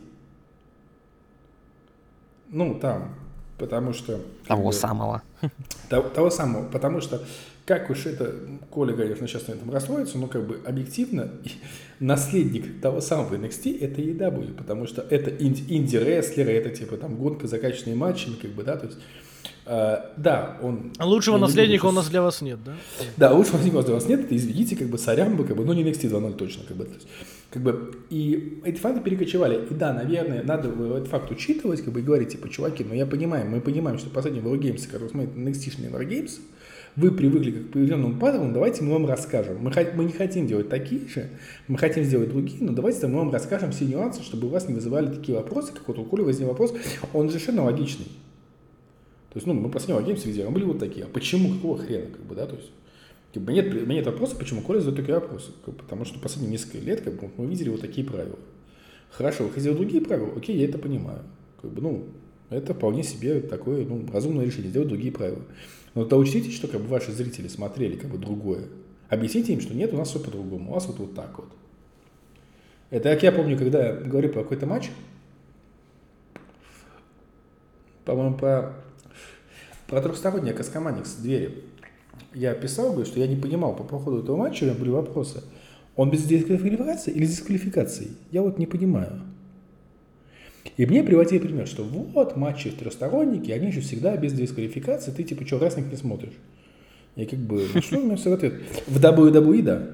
Ну, 2.50 2.76
там, 2.80 3.16
потому 3.58 3.92
что... 3.92 4.22
Того 4.48 4.68
бы, 4.68 4.74
самого. 4.74 5.22
того, 5.90 6.10
того 6.10 6.30
самого, 6.30 6.68
потому 6.70 7.02
что, 7.02 7.24
как 7.66 7.90
уж 7.90 8.06
это, 8.06 8.34
Коля, 8.72 8.94
конечно, 8.94 9.28
сейчас 9.28 9.48
на 9.48 9.54
этом 9.54 9.72
расстроится, 9.72 10.18
но 10.18 10.28
как 10.28 10.46
бы 10.48 10.60
объективно 10.66 11.30
наследник 12.00 12.82
того 12.82 13.02
самого 13.02 13.36
NXT 13.36 13.80
это 13.82 14.02
EW, 14.02 14.54
потому 14.56 14.88
что 14.88 15.02
это 15.10 15.30
инди- 15.32 15.66
инди-рестлеры, 15.68 16.52
это 16.52 16.70
типа 16.70 16.98
там 16.98 17.16
гонка 17.16 17.48
за 17.48 17.60
качественные 17.60 17.98
матчи, 17.98 18.30
как 18.42 18.52
бы, 18.52 18.64
да, 18.64 18.78
то 18.78 18.86
есть, 18.88 18.98
э, 19.66 19.98
да, 20.18 20.58
он... 20.62 20.92
А 20.98 21.06
Лучшего 21.06 21.38
наследника 21.38 21.86
у 21.86 21.90
сейчас- 21.90 21.96
нас 21.96 22.10
для 22.10 22.22
вас 22.22 22.42
нет, 22.42 22.60
да? 22.64 22.76
да, 23.18 23.32
лучше 23.34 23.54
наследника 23.54 23.90
у 23.90 23.94
вас 23.94 24.08
нет, 24.08 24.22
это 24.26 24.36
извините, 24.36 24.76
как 24.76 24.88
бы, 24.90 24.98
сорян 24.98 25.36
бы, 25.36 25.44
как 25.46 25.58
бы, 25.58 25.66
ну, 25.66 25.74
не 25.74 25.84
NXT 25.84 26.10
2.0 26.10 26.34
точно, 26.36 26.64
как 26.68 26.78
бы, 26.78 26.86
то 26.86 26.94
есть, 26.94 27.08
как 27.50 27.64
бы, 27.64 27.94
и 28.10 28.62
эти 28.66 28.78
фанаты 28.78 29.02
перекочевали, 29.02 29.68
и 29.70 29.74
да, 29.74 29.94
наверное, 29.94 30.44
надо 30.44 30.70
этот 30.70 31.08
факт 31.08 31.32
учитывать, 31.32 31.82
как 31.82 31.94
бы, 31.94 32.02
и 32.02 32.04
говорить, 32.04 32.30
типа, 32.30 32.50
чуваки, 32.50 32.84
ну, 32.84 32.94
я 32.94 33.06
понимаю, 33.06 33.50
мы 33.50 33.62
понимаем, 33.62 33.98
что 33.98 34.10
последний 34.10 34.42
Wargames, 34.42 34.86
который 34.88 35.10
смотрит 35.10 35.36
NXT-шный 35.36 35.90
Wargames, 35.90 36.40
вы 36.98 37.12
привыкли 37.12 37.52
к 37.52 37.70
определенному 37.70 38.20
паттерну, 38.20 38.52
давайте 38.52 38.84
мы 38.84 38.94
вам 38.94 39.06
расскажем. 39.06 39.60
Мы, 39.60 39.72
мы 39.94 40.06
не 40.06 40.14
хотим 40.14 40.48
делать 40.48 40.68
такие 40.68 41.08
же, 41.08 41.30
мы 41.68 41.78
хотим 41.78 42.04
сделать 42.04 42.30
другие, 42.30 42.58
но 42.64 42.74
давайте 42.74 43.06
мы 43.06 43.20
вам 43.20 43.32
расскажем 43.32 43.72
все 43.72 43.86
нюансы, 43.86 44.24
чтобы 44.24 44.48
у 44.48 44.50
вас 44.50 44.68
не 44.68 44.74
вызывали 44.74 45.08
такие 45.14 45.38
вопросы, 45.38 45.72
как 45.74 45.88
вот 45.88 46.00
у 46.00 46.06
Коли 46.06 46.24
возник 46.24 46.48
вопрос, 46.48 46.74
он 47.14 47.30
совершенно 47.30 47.64
логичный. 47.64 48.08
То 49.30 49.38
есть, 49.38 49.46
ну, 49.46 49.54
мы 49.54 49.70
последнего 49.70 50.02
геймса 50.02 50.28
видели, 50.28 50.46
мы 50.46 50.52
были 50.52 50.64
вот 50.64 50.80
такие. 50.80 51.06
А 51.06 51.10
почему, 51.10 51.54
какого 51.54 51.78
хрена, 51.78 52.08
как 52.08 52.26
бы, 52.26 52.34
да, 52.34 52.48
то 52.48 52.56
есть, 52.56 52.72
как 53.34 53.44
бы 53.44 53.54
нет, 53.54 53.68
у 53.68 53.86
меня 53.86 53.96
нет 53.96 54.06
вопроса, 54.06 54.36
почему 54.36 54.62
Коля 54.62 54.80
задает 54.80 54.98
такие 54.98 55.20
вопросы. 55.20 55.52
Как 55.66 55.74
бы, 55.74 55.80
потому 55.82 56.06
что 56.06 56.20
последние 56.20 56.52
несколько 56.52 56.80
лет, 56.80 57.02
как 57.02 57.14
бы, 57.20 57.30
мы 57.38 57.46
видели 57.46 57.70
вот 57.70 57.82
такие 57.82 58.06
правила. 58.06 58.40
Хорошо, 59.12 59.46
вы 59.46 59.52
хотите 59.52 59.74
другие 59.74 60.02
правила, 60.02 60.32
окей, 60.36 60.58
я 60.58 60.66
это 60.66 60.78
понимаю. 60.78 61.24
Как 61.62 61.72
бы, 61.72 61.82
ну, 61.82 62.06
это 62.50 62.74
вполне 62.74 63.04
себе 63.04 63.42
такое, 63.42 63.86
ну, 63.86 64.06
разумное 64.12 64.46
решение, 64.46 64.70
сделать 64.70 64.90
другие 64.90 65.12
правила. 65.12 65.42
Но 65.94 66.06
то 66.06 66.18
учтите, 66.18 66.52
что 66.52 66.68
как 66.68 66.82
бы 66.82 66.88
ваши 66.88 67.12
зрители 67.12 67.48
смотрели 67.48 67.96
как 67.96 68.12
бы 68.12 68.18
другое. 68.18 68.66
Объясните 69.10 69.54
им, 69.54 69.62
что 69.62 69.74
нет, 69.74 69.94
у 69.94 69.98
нас 69.98 70.10
все 70.10 70.20
по-другому, 70.20 70.72
у 70.72 70.74
вас 70.74 70.86
вот, 70.86 71.00
вот 71.00 71.16
так 71.16 71.38
вот. 71.38 71.50
Это 72.90 73.12
как 73.14 73.24
я 73.24 73.32
помню, 73.32 73.58
когда 73.58 73.88
я 73.88 73.94
говорю 73.94 74.30
про 74.30 74.44
какой-то 74.44 74.66
матч, 74.66 74.90
по-моему, 78.06 78.38
про, 78.38 78.74
про 79.88 80.02
трехстороннее 80.02 80.54
Каскоманикс 80.54 81.16
двери. 81.16 81.64
Я 82.38 82.54
писал, 82.54 82.92
говорю, 82.92 83.08
что 83.08 83.20
я 83.20 83.26
не 83.26 83.36
понимал 83.36 83.76
по 83.76 83.84
проходу 83.84 84.20
этого 84.20 84.38
матча, 84.38 84.64
у 84.64 84.68
меня 84.68 84.78
были 84.78 84.90
вопросы. 84.92 85.42
Он 85.96 86.12
без 86.12 86.24
дисквалификации 86.24 87.12
или 87.12 87.26
с 87.26 87.32
дисквалификацией? 87.32 88.12
Я 88.32 88.44
вот 88.44 88.60
не 88.60 88.68
понимаю. 88.68 89.22
И 90.78 90.86
мне 90.86 91.04
приводили 91.04 91.40
пример, 91.40 91.66
что 91.66 91.84
вот 91.84 92.38
матчи 92.38 92.70
трехсторонники, 92.70 93.50
они 93.50 93.72
же 93.72 93.82
всегда 93.82 94.16
без 94.18 94.34
дисквалификации, 94.34 95.10
ты 95.10 95.24
типа 95.24 95.48
что, 95.48 95.58
рестлинг 95.58 95.90
не 95.90 95.98
смотришь? 95.98 96.36
Я 97.16 97.26
как 97.26 97.40
бы, 97.40 97.66
ну 97.74 97.82
что 97.82 97.98
у 97.98 98.04
меня 98.04 98.18
все 98.18 98.32
ответ? 98.32 98.54
В 98.86 99.04
WWE, 99.04 99.64
да. 99.64 99.88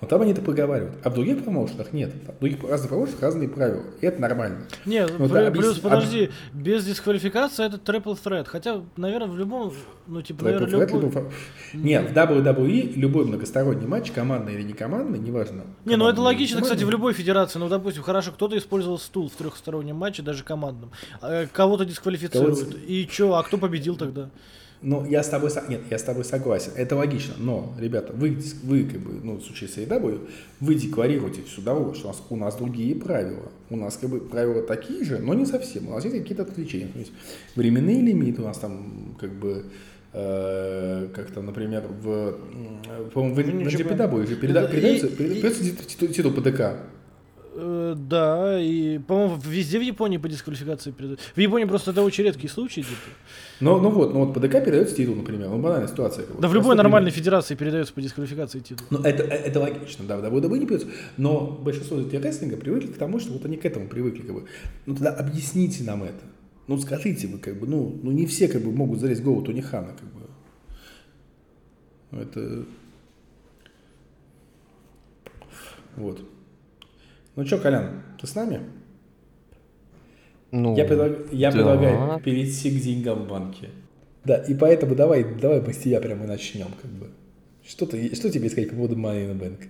Но 0.00 0.08
там 0.08 0.22
они 0.22 0.32
это 0.32 0.40
проговаривают. 0.40 0.94
А 1.04 1.10
в 1.10 1.14
других 1.14 1.44
промоушенах 1.44 1.92
нет. 1.92 2.10
В 2.26 2.40
других 2.40 2.62
разных 2.64 2.88
промоушенах 2.88 3.20
разные 3.20 3.48
правила. 3.50 3.82
И 4.00 4.06
это 4.06 4.18
нормально. 4.20 4.60
Нет, 4.86 5.12
Ну, 5.18 5.28
да, 5.28 5.50
плюс, 5.50 5.64
объясни- 5.66 5.82
подожди, 5.82 6.30
без 6.54 6.84
дисквалификации 6.86 7.66
это 7.66 7.76
triple 7.76 8.18
threat. 8.22 8.46
Хотя, 8.46 8.80
наверное, 8.96 9.28
в 9.28 9.36
любом, 9.36 9.74
ну, 10.06 10.22
типа, 10.22 10.44
наверное, 10.44 10.68
Triple 10.68 10.88
threat, 10.88 11.00
любой... 11.02 11.32
Нет, 11.74 12.10
в 12.10 12.14
WWE 12.14 12.94
любой 12.94 13.26
многосторонний 13.26 13.86
матч, 13.86 14.10
командный 14.10 14.54
или 14.54 14.62
не 14.62 14.72
командный, 14.72 15.18
неважно. 15.18 15.64
Не, 15.84 15.96
ну 15.96 16.06
это 16.06 16.16
командный 16.16 16.22
логично, 16.24 16.62
кстати, 16.62 16.84
в 16.84 16.90
любой 16.90 17.12
федерации. 17.12 17.58
Ну, 17.58 17.68
допустим, 17.68 18.02
хорошо, 18.02 18.32
кто-то 18.32 18.56
использовал 18.56 18.98
стул 18.98 19.28
в 19.28 19.32
трехстороннем 19.32 19.96
матче, 19.96 20.22
даже 20.22 20.44
командном. 20.44 20.90
А, 21.20 21.46
Кого-то 21.52 21.84
дисквалифицируют. 21.84 22.58
Кого-то- 22.58 22.78
И 22.78 23.06
чё, 23.06 23.34
а 23.34 23.42
кто 23.42 23.58
победил 23.58 23.96
тогда? 23.96 24.30
Ну, 24.82 25.04
я 25.04 25.22
с 25.22 25.28
тобой, 25.28 25.50
нет, 25.68 25.82
я 25.90 25.98
с 25.98 26.02
тобой 26.02 26.24
согласен, 26.24 26.72
это 26.74 26.96
логично, 26.96 27.34
но, 27.38 27.74
ребята, 27.78 28.14
вы, 28.14 28.38
вы 28.62 28.84
как 28.84 29.00
бы, 29.00 29.12
ну, 29.22 29.36
в 29.36 29.42
случае 29.42 29.68
с 29.68 29.76
AEW, 29.76 30.26
вы 30.60 30.74
декларируете 30.74 31.42
всю 31.42 31.60
дорогу, 31.60 31.92
что 31.94 32.06
у 32.06 32.10
нас, 32.10 32.22
у 32.30 32.36
нас 32.36 32.56
другие 32.56 32.94
правила. 32.94 33.52
У 33.68 33.76
нас 33.76 33.98
как 33.98 34.08
бы 34.08 34.20
правила 34.20 34.62
такие 34.62 35.04
же, 35.04 35.18
но 35.18 35.34
не 35.34 35.44
совсем. 35.44 35.88
У 35.88 35.90
нас 35.90 36.04
есть 36.04 36.16
какие-то 36.16 36.44
отвлечения. 36.44 36.88
То 36.88 36.98
есть 36.98 37.12
временные 37.56 38.00
лимиты 38.00 38.40
у 38.40 38.46
нас 38.46 38.56
там 38.56 39.16
как 39.20 39.32
бы 39.34 39.66
э, 40.14 41.08
как 41.14 41.30
там, 41.30 41.46
например, 41.46 41.84
в, 42.02 42.38
по-моему, 43.12 43.34
в, 43.34 43.38
в 43.38 43.54
Ничего. 43.54 43.90
NJPW 43.90 44.26
же 44.28 44.36
переда- 44.36 44.70
передается, 44.70 45.08
передается 45.08 45.62
титул, 45.84 46.08
титул 46.08 46.32
ПДК. 46.32 46.76
Э, 47.54 47.94
да, 47.96 48.58
и, 48.60 48.98
по-моему, 48.98 49.36
везде 49.44 49.78
в 49.78 49.82
Японии 49.82 50.16
по 50.16 50.28
дисквалификации 50.28 50.90
передают. 50.90 51.20
В 51.20 51.38
Японии 51.38 51.66
просто 51.66 51.90
это 51.90 52.02
очень 52.02 52.24
редкий 52.24 52.48
случай, 52.48 52.82
типа. 52.82 52.96
Но, 53.60 53.78
ну 53.78 53.90
вот, 53.90 54.14
ну 54.14 54.24
вот 54.24 54.34
ПДК 54.34 54.64
передается 54.64 54.96
титул, 54.96 55.14
например. 55.14 55.48
Ну, 55.50 55.58
банальная 55.58 55.88
ситуация. 55.88 56.24
Да 56.38 56.48
в 56.48 56.54
любой 56.54 56.76
нормальной 56.76 57.10
пример. 57.10 57.24
федерации 57.24 57.54
передается 57.54 57.92
по 57.92 58.00
дисквалификации 58.00 58.60
титул. 58.60 58.86
Ну, 58.88 59.00
это, 59.00 59.22
это 59.22 59.60
логично, 59.60 60.06
да, 60.06 60.16
в 60.16 60.24
WWE 60.24 60.58
не 60.58 60.66
придется. 60.66 60.88
Но 61.18 61.46
большинство 61.46 61.98
зрителей 61.98 62.20
рестлинга 62.20 62.56
привыкли 62.56 62.88
к 62.88 62.96
тому, 62.96 63.20
что 63.20 63.32
вот 63.32 63.44
они 63.44 63.58
к 63.58 63.66
этому 63.66 63.86
привыкли. 63.86 64.22
Как 64.22 64.34
бы. 64.34 64.44
Ну, 64.86 64.94
тогда 64.94 65.10
объясните 65.10 65.84
нам 65.84 66.02
это. 66.02 66.24
Ну, 66.68 66.78
скажите 66.78 67.26
вы, 67.26 67.38
как 67.38 67.58
бы, 67.58 67.66
ну, 67.66 67.98
ну 68.02 68.10
не 68.12 68.26
все 68.26 68.48
как 68.48 68.62
бы 68.62 68.72
могут 68.72 69.00
залезть 69.00 69.20
в 69.20 69.24
голову 69.24 69.42
Тони 69.42 69.60
Хана, 69.60 69.88
как 69.88 70.08
бы. 70.08 70.20
Это... 72.22 72.64
Вот. 75.96 76.20
Ну 77.36 77.44
что, 77.44 77.58
Колян, 77.58 78.02
ты 78.20 78.26
с 78.26 78.34
нами? 78.34 78.62
Ну, 80.50 80.76
Я, 80.76 80.84
предлаг- 80.84 81.28
я 81.32 81.50
да. 81.50 81.56
предлагаю 81.56 82.20
перейти 82.20 82.70
к 82.70 82.82
деньгам 82.82 83.24
в 83.24 83.28
банке. 83.28 83.70
Да, 84.24 84.36
и 84.36 84.54
поэтому 84.54 84.94
давай, 84.94 85.24
давай 85.24 85.60
мы 85.60 85.72
с 85.72 85.78
тебя 85.78 86.00
прямо 86.00 86.24
и 86.24 86.26
начнем, 86.26 86.68
как 86.80 86.90
бы. 86.90 87.10
Что, 87.66 87.86
ты, 87.86 88.14
что 88.14 88.30
тебе 88.30 88.50
сказать 88.50 88.70
по 88.70 88.76
поводу 88.76 88.96
Money 88.96 89.26
in 89.26 89.38
the 89.38 89.40
Bank? 89.40 89.68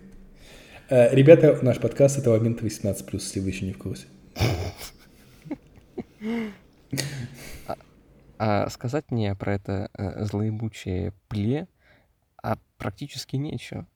Э, 0.89 1.15
ребята, 1.15 1.59
наш 1.63 1.79
подкаст 1.79 2.19
это 2.19 2.31
момент 2.31 2.63
18+, 2.63 3.05
если 3.13 3.41
вы 3.41 3.49
еще 3.49 3.67
не 3.67 3.73
в 3.73 3.79
курсе. 3.79 4.07
А 8.39 8.71
сказать 8.71 9.11
мне 9.11 9.35
про 9.35 9.55
это 9.55 9.91
э, 9.93 10.25
злоебучее 10.25 11.13
пле 11.29 11.69
а 12.43 12.57
практически 12.79 13.37
нечего. 13.37 13.87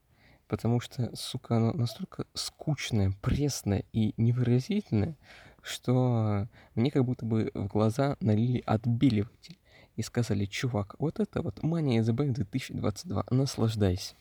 Потому 0.49 0.81
что, 0.81 1.11
сука, 1.17 1.57
оно 1.57 1.73
настолько 1.73 2.27
скучное, 2.35 3.13
пресное 3.23 3.85
и 3.93 4.13
невыразительное, 4.17 5.17
что 5.65 6.47
мне 6.75 6.91
как 6.91 7.05
будто 7.05 7.25
бы 7.25 7.51
в 7.55 7.67
глаза 7.69 8.17
налили 8.21 8.63
отбеливатель 8.67 9.59
и 9.97 10.03
сказали, 10.03 10.45
чувак, 10.45 10.95
вот 10.99 11.21
это 11.21 11.41
вот 11.41 11.59
in 11.61 12.03
the 12.03 12.15
Bank 12.15 12.35
2022, 12.35 13.25
наслаждайся. 13.31 14.15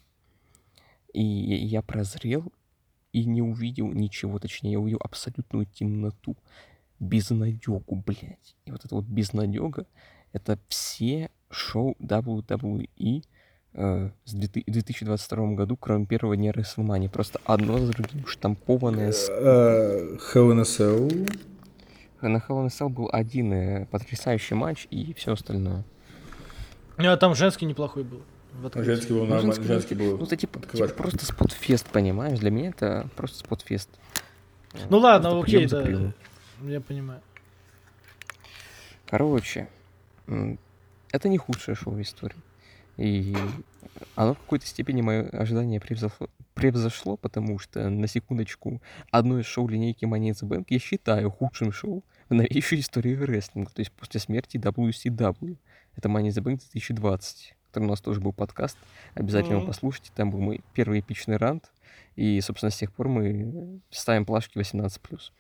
И 1.14 1.22
я 1.22 1.82
прозрел 1.82 2.52
и 3.12 3.26
не 3.26 3.42
увидел 3.42 3.92
ничего, 3.92 4.40
точнее, 4.40 4.72
я 4.72 4.80
увидел 4.80 5.00
абсолютную 5.04 5.66
темноту, 5.66 6.38
безнадегу, 7.00 7.96
блядь. 7.96 8.56
И 8.66 8.72
вот 8.72 8.86
это 8.86 8.96
вот 8.96 9.06
безнадега, 9.06 9.86
это 10.32 10.58
все 10.70 11.30
шоу 11.50 11.96
WWE 12.00 13.24
э, 13.74 14.10
с 14.26 14.34
2000 14.34 14.64
2022 14.72 15.48
году, 15.56 15.78
кроме 15.78 16.06
первого 16.06 16.36
дня 16.36 16.52
WrestleMania. 16.52 17.10
Просто 17.10 17.40
одно 17.46 17.78
за 17.80 17.92
другим 17.94 18.26
штампованное 18.28 19.12
с 19.12 19.30
Э, 19.30 20.18
Hell 20.34 20.52
in 20.52 20.60
a 20.60 20.64
Cell. 20.64 21.40
На 22.22 22.38
Hell 22.38 22.48
in 22.50 22.66
a 22.66 22.68
Cell 22.68 22.90
был 22.90 23.10
один 23.12 23.52
э, 23.54 23.86
потрясающий 23.88 24.56
матч 24.56 24.88
и 24.92 25.14
все 25.14 25.34
остальное. 25.34 25.84
А 26.98 27.18
там 27.18 27.36
женский 27.36 27.66
неплохой 27.66 28.04
был. 28.04 28.22
в. 28.54 28.84
Женский 28.84 29.14
был 29.14 29.22
Ну, 29.22 29.26
нормальный, 29.26 29.54
женский- 29.56 29.68
женский 29.68 29.96
был. 29.96 30.18
Ну, 30.18 30.26
это 30.26 30.36
типа, 30.38 30.60
типа 30.62 30.88
просто 30.90 31.26
спотфест, 31.26 31.88
понимаешь? 31.90 32.38
Для 32.40 32.52
меня 32.52 32.70
это 32.70 33.10
просто 33.16 33.40
спотфест. 33.40 33.90
Ну 34.90 35.00
ладно, 35.00 35.32
Просто 35.32 35.58
окей, 35.58 35.68
да. 35.68 36.14
Я 36.64 36.80
понимаю. 36.82 37.22
Короче, 39.08 39.68
это 41.12 41.30
не 41.30 41.38
худшее 41.38 41.76
шоу 41.76 41.94
в 41.94 42.02
истории. 42.02 42.36
И 42.98 43.36
оно 44.16 44.34
в 44.34 44.40
какой-то 44.40 44.66
степени 44.66 45.02
мое 45.02 45.24
ожидание 45.30 45.80
превзошло, 45.80 46.30
превзошло, 46.54 47.18
потому 47.18 47.60
что, 47.60 47.90
на 47.90 48.08
секундочку, 48.08 48.82
одно 49.12 49.40
из 49.40 49.46
шоу 49.46 49.68
линейки 49.68 50.06
Money 50.06 50.30
in 50.30 50.34
the 50.34 50.48
Bank 50.48 50.66
я 50.70 50.80
считаю 50.80 51.30
худшим 51.32 51.72
шоу 51.72 52.04
в 52.30 52.34
новейшей 52.34 52.80
истории 52.80 53.16
рестлинга, 53.16 53.72
то 53.72 53.80
есть 53.80 53.92
после 53.92 54.20
смерти 54.20 54.58
WCW. 54.58 55.58
Это 55.96 56.10
Money 56.10 56.28
in 56.28 56.34
the 56.34 56.44
Bank 56.44 56.60
2020. 56.72 57.56
который 57.74 57.86
у 57.86 57.90
нас 57.90 58.02
тоже 58.02 58.22
был 58.22 58.34
подкаст. 58.34 58.78
Обязательно 59.16 59.58
Мгм. 59.58 59.66
послушайте. 59.66 60.12
Там 60.14 60.30
был 60.30 60.40
мой 60.40 60.62
первый 60.76 61.00
эпичный 61.00 61.38
рант. 61.38 61.72
И, 62.16 62.40
собственно, 62.42 62.70
с 62.70 62.78
тех 62.78 62.94
пор 62.94 63.08
мы 63.08 63.80
ставим 63.90 64.26
плашки 64.28 64.60
18+. 64.60 65.32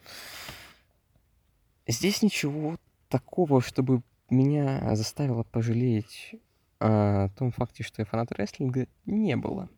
Здесь 1.87 2.23
ничего 2.23 2.77
такого, 3.07 3.61
чтобы 3.61 4.01
меня 4.31 4.95
заставило 4.95 5.43
пожалеть 5.43 6.33
о 6.83 7.29
том 7.37 7.51
факте, 7.51 7.83
что 7.83 8.01
я 8.01 8.05
фанат 8.05 8.31
рестлинга, 8.33 8.87
не 9.05 9.35
было. 9.37 9.69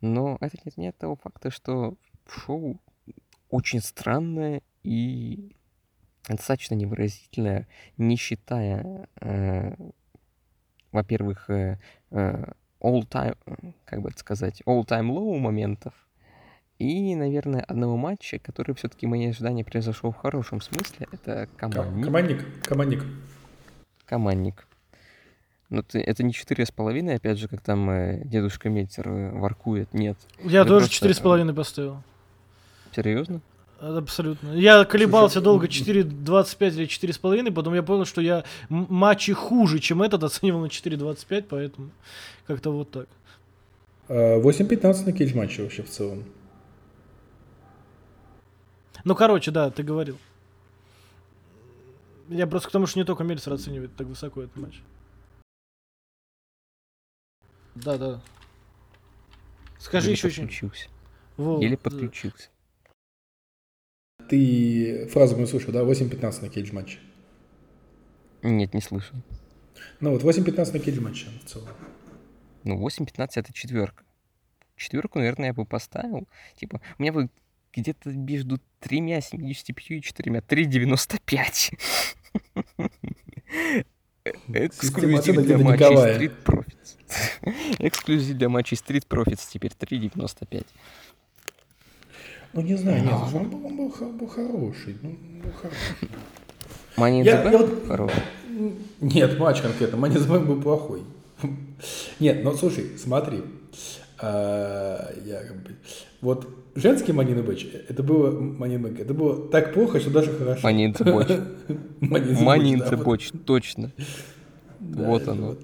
Но 0.00 0.38
это 0.40 0.56
не 0.64 0.70
отменяет 0.70 0.96
того 0.96 1.16
факта, 1.16 1.50
что 1.50 1.96
шоу 2.28 2.80
очень 3.50 3.80
странное 3.80 4.62
и 4.82 5.56
достаточно 6.28 6.74
невыразительное, 6.74 7.66
не 7.96 8.16
считая, 8.16 9.08
э, 9.20 9.74
во-первых, 10.92 11.50
э, 11.50 11.78
э, 12.10 12.52
all-time, 12.80 13.36
как 13.84 14.00
бы 14.00 14.10
это 14.10 14.18
сказать, 14.20 14.62
all-time 14.66 15.08
low 15.08 15.38
моментов, 15.38 15.94
и, 16.78 17.14
наверное, 17.14 17.62
одного 17.62 17.96
матча, 17.96 18.38
который 18.38 18.74
все-таки 18.74 19.06
мои 19.06 19.26
ожидания 19.26 19.64
превзошел 19.64 20.12
в 20.12 20.16
хорошем 20.16 20.60
смысле, 20.60 21.08
это 21.12 21.48
Ком- 21.58 21.72
командник. 21.72 22.04
Командник, 22.04 22.62
командник. 22.64 23.04
Командник. 24.06 24.66
Но 25.70 25.82
ты- 25.82 26.00
это 26.00 26.24
не 26.24 26.32
четыре 26.32 26.66
с 26.66 26.72
половиной, 26.72 27.14
опять 27.16 27.38
же, 27.38 27.46
как 27.46 27.60
там 27.60 27.88
э, 27.90 28.22
дедушка 28.24 28.68
Мельцер 28.68 29.08
э, 29.08 29.30
воркует. 29.30 29.92
Нет. 29.94 30.18
Я 30.42 30.60
Это 30.60 30.68
тоже 30.70 30.80
просто, 30.80 30.94
четыре 30.94 31.14
с 31.14 31.20
половиной 31.20 31.54
поставил. 31.54 32.02
Серьезно? 32.94 33.40
Абсолютно. 33.78 34.52
Я 34.54 34.84
колебался 34.84 35.40
долго 35.40 35.66
4.25 35.66 36.68
или 36.74 36.86
4,5, 36.86 37.52
потом 37.52 37.74
я 37.74 37.82
понял, 37.82 38.04
что 38.04 38.20
я 38.20 38.44
матчи 38.68 39.32
хуже, 39.32 39.78
чем 39.78 40.02
этот, 40.02 40.22
оценивал 40.24 40.60
на 40.60 40.66
4.25, 40.66 41.46
поэтому 41.48 41.90
как-то 42.46 42.72
вот 42.72 42.90
так. 42.90 43.06
А, 44.08 44.40
8-15 44.40 45.06
на 45.06 45.12
кейдж 45.12 45.34
матче 45.36 45.62
вообще 45.62 45.82
в 45.84 45.88
целом. 45.88 46.24
Ну, 49.04 49.14
короче, 49.14 49.50
да, 49.50 49.70
ты 49.70 49.82
говорил. 49.82 50.18
Я 52.28 52.46
просто 52.46 52.68
к 52.68 52.72
тому, 52.72 52.86
что 52.86 52.98
не 52.98 53.04
только 53.04 53.24
Мельцер 53.24 53.52
оценивает 53.52 53.94
так 53.96 54.08
высоко 54.08 54.42
этот 54.42 54.56
матч. 54.56 54.82
Да, 57.74 57.98
да. 57.98 58.20
Скажи 59.78 60.10
Еле 60.10 60.16
еще 60.16 60.28
подключился. 60.28 60.88
Во, 61.36 61.58
да. 61.76 61.76
подключился. 61.76 62.48
Ты 64.28 65.06
фразу 65.08 65.34
мою 65.34 65.46
слышал, 65.46 65.72
да? 65.72 65.82
8-15 65.82 66.42
на 66.42 66.48
кейдж 66.48 66.72
матче. 66.72 66.98
Нет, 68.42 68.74
не 68.74 68.80
слышал. 68.80 69.16
Ну 70.00 70.12
вот 70.12 70.22
8-15 70.22 70.72
на 70.72 70.78
кейдж 70.78 71.00
матче 71.00 71.26
в 71.44 71.48
целом. 71.48 71.68
Ну, 72.64 72.86
8-15 72.86 73.28
это 73.34 73.52
четверка. 73.52 74.04
Четверку, 74.76 75.18
наверное, 75.18 75.48
я 75.48 75.54
бы 75.54 75.64
поставил. 75.64 76.28
Типа, 76.56 76.80
у 76.98 77.02
меня 77.02 77.12
бы 77.12 77.30
где-то 77.72 78.10
между 78.10 78.60
тремя 78.80 79.20
75 79.20 79.90
и 79.90 80.02
четырьмя 80.02 80.40
3,95. 80.40 81.78
Эксклюзив 84.24 85.18
оценок 85.18 85.46
для 85.46 85.58
матчей. 85.58 85.86
Street 85.86 86.32
Profits. 86.44 86.96
Эксклюзив 87.78 88.36
для 88.36 88.48
матчей 88.48 88.76
Street 88.76 89.06
Profits 89.08 89.48
теперь 89.52 89.72
3,95. 89.78 90.66
Ну 92.52 92.60
не 92.62 92.76
знаю, 92.76 93.02
нет, 93.04 93.12
он 93.32 93.48
был, 93.48 93.66
он 93.66 93.76
был, 93.76 93.88
был 94.12 94.26
хороший. 94.26 94.96
Ну, 95.02 95.10
был 95.42 95.52
хороший. 95.52 96.08
Money 96.96 97.24
Я- 97.24 97.50
я 97.50 97.58
вот- 97.58 97.86
хорош. 97.86 98.12
Нет, 99.00 99.38
матч 99.38 99.60
конкретно. 99.62 99.96
Money 99.96 100.16
in 100.16 100.26
the 100.26 100.28
Bank 100.28 100.44
был 100.46 100.60
плохой. 100.60 101.02
Нет, 102.18 102.44
ну 102.44 102.54
слушай, 102.54 102.98
смотри. 102.98 103.42
А, 104.18 105.10
я 105.24 105.42
как 105.44 105.62
бы... 105.62 105.76
Вот 106.20 106.46
женский 106.74 107.12
in 107.12 107.34
the 107.34 107.46
Bank, 107.46 107.84
это 107.88 108.02
было 108.02 108.30
the 108.30 108.80
Bank, 108.80 109.00
это 109.00 109.14
было 109.14 109.48
так 109.48 109.74
плохо, 109.74 110.00
что 110.00 110.10
даже 110.10 110.32
хорошо. 110.32 110.60
Да, 110.68 110.70
the 110.70 111.12
вот. 111.12 111.30
Bank, 113.06 113.42
точно. 113.44 113.92
Вот 114.80 115.28
оно. 115.28 115.56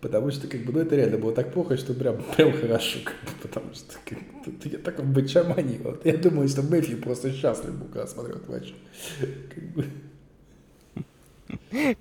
Потому 0.00 0.30
что, 0.30 0.48
как 0.48 0.60
бы, 0.64 0.72
ну, 0.72 0.80
это 0.80 0.96
реально 0.96 1.16
было 1.16 1.32
так 1.32 1.50
плохо, 1.50 1.78
что 1.78 1.94
прям, 1.94 2.18
прям 2.36 2.52
хорошо, 2.52 2.98
как 3.04 3.14
бы, 3.14 3.30
потому 3.40 3.74
что, 3.74 3.94
как 4.04 4.18
тут 4.44 4.66
я 4.70 4.78
так 4.78 5.00
в 5.00 5.10
бычамании, 5.10 5.80
вот, 5.82 6.04
я 6.04 6.18
думаю, 6.18 6.46
что 6.46 6.62
Мэфи 6.62 6.96
просто 6.96 7.32
счастлив 7.32 7.74
был, 7.74 7.86
когда 7.86 8.06
смотрел 8.06 8.38
матч. 8.46 8.74
Как 9.54 9.64
бы, 9.72 9.86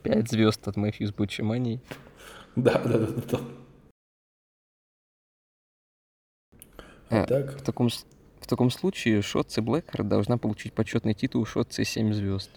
Пять 0.03 0.30
звезд 0.30 0.68
от 0.68 0.76
Мэфью 0.76 1.07
с 1.07 1.14
Бучеманией. 1.14 1.80
да, 2.57 2.82
да, 2.84 2.97
да, 2.99 3.07
да, 3.32 3.39
А 7.10 7.24
А, 7.24 7.26
так, 7.26 7.60
В 7.60 7.64
таком, 7.64 7.89
в 7.89 8.47
таком 8.47 8.70
случае 8.72 9.22
Шотси 9.22 9.60
Блэкхард 9.60 10.08
должна 10.08 10.38
получить 10.38 10.74
почетный 10.74 11.14
титул 11.14 11.45
Шотси 11.45 11.84
7 11.84 12.14
звезд. 12.14 12.49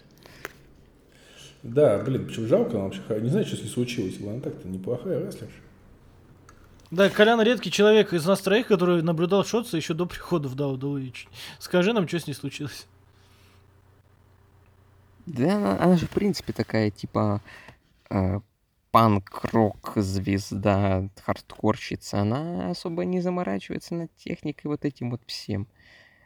да, 1.63 1.99
блин, 1.99 2.25
почему 2.27 2.47
жалко, 2.47 2.77
она 2.77 2.85
вообще, 2.85 3.01
не 3.21 3.29
знаю, 3.29 3.45
что 3.45 3.57
с 3.57 3.61
ней 3.61 3.69
случилось, 3.69 4.15
она 4.21 4.39
так-то 4.39 4.67
неплохая 4.67 5.25
рестлерша. 5.25 5.61
Да, 6.89 7.09
Колян 7.09 7.41
редкий 7.41 7.69
человек 7.69 8.13
из 8.13 8.25
нас 8.25 8.39
троих, 8.39 8.67
который 8.67 9.01
наблюдал 9.01 9.43
Шотса 9.43 9.75
еще 9.75 9.93
до 9.93 10.05
прихода 10.05 10.47
в 10.47 10.55
WWE. 10.55 11.13
Скажи 11.59 11.91
нам, 11.91 12.07
что 12.07 12.19
с 12.19 12.27
ней 12.27 12.33
случилось. 12.33 12.87
Да, 15.25 15.57
она, 15.57 15.83
она 15.83 15.97
же 15.97 16.05
в 16.05 16.11
принципе 16.11 16.53
такая, 16.53 16.89
типа, 16.89 17.41
э, 18.09 18.39
панк-рок 18.97 19.91
звезда, 19.95 21.07
хардкорщица. 21.23 22.21
Она 22.21 22.71
особо 22.71 23.05
не 23.05 23.21
заморачивается 23.21 23.93
над 23.93 24.15
техникой 24.15 24.71
вот 24.71 24.85
этим 24.85 25.11
вот 25.11 25.21
всем. 25.27 25.67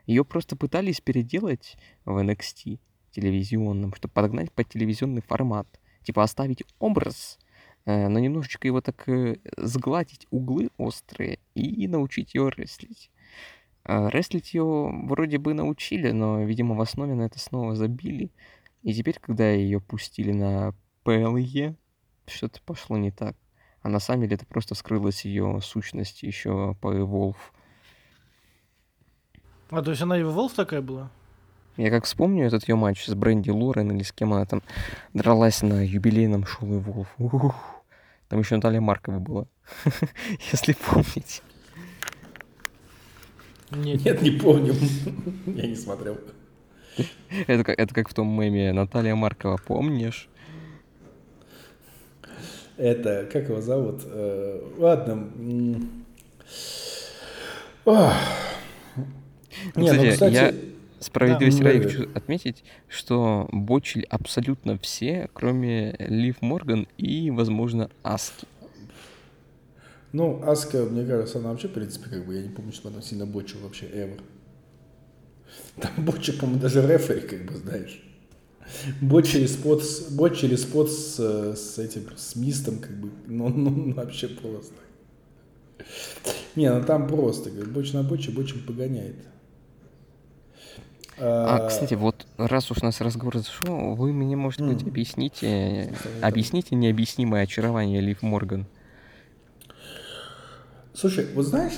Ее 0.06 0.24
просто 0.24 0.56
пытались 0.56 1.02
переделать 1.02 1.76
в 2.06 2.18
NXT 2.18 2.80
телевизионном, 3.12 3.94
чтобы 3.94 4.14
подогнать 4.14 4.54
под 4.54 4.70
телевизионный 4.70 5.22
формат. 5.22 5.68
Типа 6.04 6.24
оставить 6.24 6.64
образ, 6.80 7.40
э, 7.84 8.08
но 8.08 8.20
немножечко 8.20 8.70
его 8.70 8.80
так 8.80 9.04
э, 9.10 9.36
сгладить 9.58 10.26
углы 10.32 10.70
острые 10.78 11.40
и 11.56 11.90
научить 11.90 12.36
ее 12.36 12.52
рестлить. 12.56 13.12
А 13.84 14.08
Рестлить 14.10 14.54
ее 14.54 14.64
вроде 14.64 15.40
бы 15.40 15.54
научили, 15.54 16.12
но, 16.12 16.46
видимо, 16.46 16.76
в 16.76 16.82
основе 16.82 17.16
на 17.16 17.24
это 17.24 17.38
снова 17.38 17.76
забили. 17.76 18.32
И 18.82 18.94
теперь, 18.94 19.20
когда 19.20 19.52
ее 19.52 19.82
пустили 19.82 20.32
на 20.32 20.74
ПЛЕ, 21.04 21.76
что-то 22.32 22.60
пошло 22.62 22.98
не 22.98 23.12
так. 23.12 23.36
А 23.82 23.90
на 23.90 24.00
самом 24.00 24.22
деле 24.22 24.36
это 24.36 24.46
просто 24.46 24.76
скрылась 24.76 25.26
ее 25.26 25.60
сущность 25.62 26.24
еще 26.24 26.76
по 26.82 26.94
Evolve. 26.94 27.36
А, 29.72 29.82
то 29.82 29.92
есть 29.92 30.02
она 30.02 30.18
Волф 30.18 30.54
такая 30.54 30.82
была? 30.82 31.10
Я 31.78 31.90
как 31.90 32.04
вспомню 32.04 32.46
этот 32.46 32.68
ее 32.68 32.76
матч 32.76 33.06
с 33.06 33.14
Бренди 33.16 33.50
Лорен 33.50 33.92
или 33.92 34.04
с 34.04 34.12
кем 34.12 34.34
она 34.34 34.46
там 34.46 34.62
дралась 35.14 35.62
на 35.62 35.86
юбилейном 35.86 36.46
шоу 36.46 36.80
Evolve. 36.80 37.08
Ух, 37.18 37.56
Там 38.28 38.40
еще 38.40 38.56
Наталья 38.56 38.82
Маркова 38.82 39.20
была. 39.20 39.48
Если 40.52 40.74
помните. 40.74 41.42
Нет. 43.72 44.04
Нет, 44.04 44.22
не 44.22 44.32
помню, 44.32 44.76
я 45.46 45.68
не 45.68 45.76
смотрел. 45.76 46.18
Это 47.48 47.64
как, 47.64 47.80
это 47.80 47.94
как 47.94 48.10
в 48.10 48.14
том 48.14 48.28
меме 48.28 48.74
Наталья 48.74 49.16
Маркова, 49.16 49.56
помнишь? 49.58 50.28
Это, 52.82 53.30
как 53.32 53.48
его 53.48 53.62
зовут? 53.62 54.02
Э, 54.06 54.60
Ладно. 54.80 55.30
Ах. 57.86 58.16
Ну, 59.76 59.84
Не, 59.84 59.92
ну, 59.92 60.10
кстати, 60.10 60.34
я 60.34 60.48
кстати, 60.48 60.66
справедливости 61.00 61.62
Да, 61.62 61.70
ради 61.70 61.80
да, 61.80 61.90
хочу 61.90 62.10
отметить, 62.16 62.64
что 62.88 63.48
бочили 63.52 64.08
абсолютно 64.10 64.80
все, 64.80 65.30
кроме 65.34 65.96
Лив 66.00 66.42
Морган 66.42 66.88
и, 66.98 67.30
возможно, 67.30 67.92
Аски. 68.02 68.48
Ну, 70.12 70.42
Аска, 70.44 70.84
мне 70.86 71.06
кажется, 71.06 71.38
она 71.38 71.52
вообще, 71.52 71.68
в 71.68 71.74
принципе, 71.74 72.10
как 72.10 72.26
бы, 72.26 72.34
я 72.34 72.42
не 72.42 72.50
помню, 72.50 72.74
что 72.74 72.90
она 72.90 73.04
сильно 73.04 73.28
бочила 73.28 73.62
вообще, 73.62 73.86
ever. 73.86 74.20
Там 75.80 75.92
бочи, 76.04 76.36
по-моему, 76.36 76.60
даже 76.60 76.82
рефери, 76.82 77.22
как 77.22 77.46
бы, 77.46 77.54
знаешь. 77.58 78.02
Бочили 79.02 79.48
спот, 79.48 79.84
с- 79.84 80.10
бочили 80.12 80.56
спот 80.56 80.90
с, 80.92 81.20
э, 81.20 81.56
с 81.56 81.78
этим, 81.78 82.10
с 82.16 82.36
мистом, 82.36 82.80
как 82.80 82.92
бы, 82.92 83.10
ну, 83.28 83.50
ну, 83.50 83.94
вообще 83.94 84.28
просто. 84.28 84.74
Не, 86.56 86.72
ну 86.74 86.84
там 86.84 87.08
просто, 87.08 87.50
бы, 87.50 87.66
боч 87.66 87.94
на 87.94 88.04
боче, 88.04 88.32
бочем 88.32 88.62
погоняет. 88.66 89.16
А, 91.18 91.68
кстати, 91.68 91.94
вот 91.94 92.26
раз 92.38 92.72
уж 92.72 92.78
у 92.82 92.86
нас 92.86 93.00
разговор 93.02 93.38
зашел, 93.38 93.96
вы 93.96 94.12
мне, 94.12 94.36
может 94.36 94.62
быть, 94.62 94.82
М. 94.82 94.90
объясните, 94.90 95.94
объясните 96.22 96.76
необъяснимое 96.76 97.44
очарование 97.44 98.02
Лив 98.02 98.22
Морган. 98.24 98.66
Слушай, 100.94 101.28
вот 101.34 101.46
знаешь, 101.46 101.74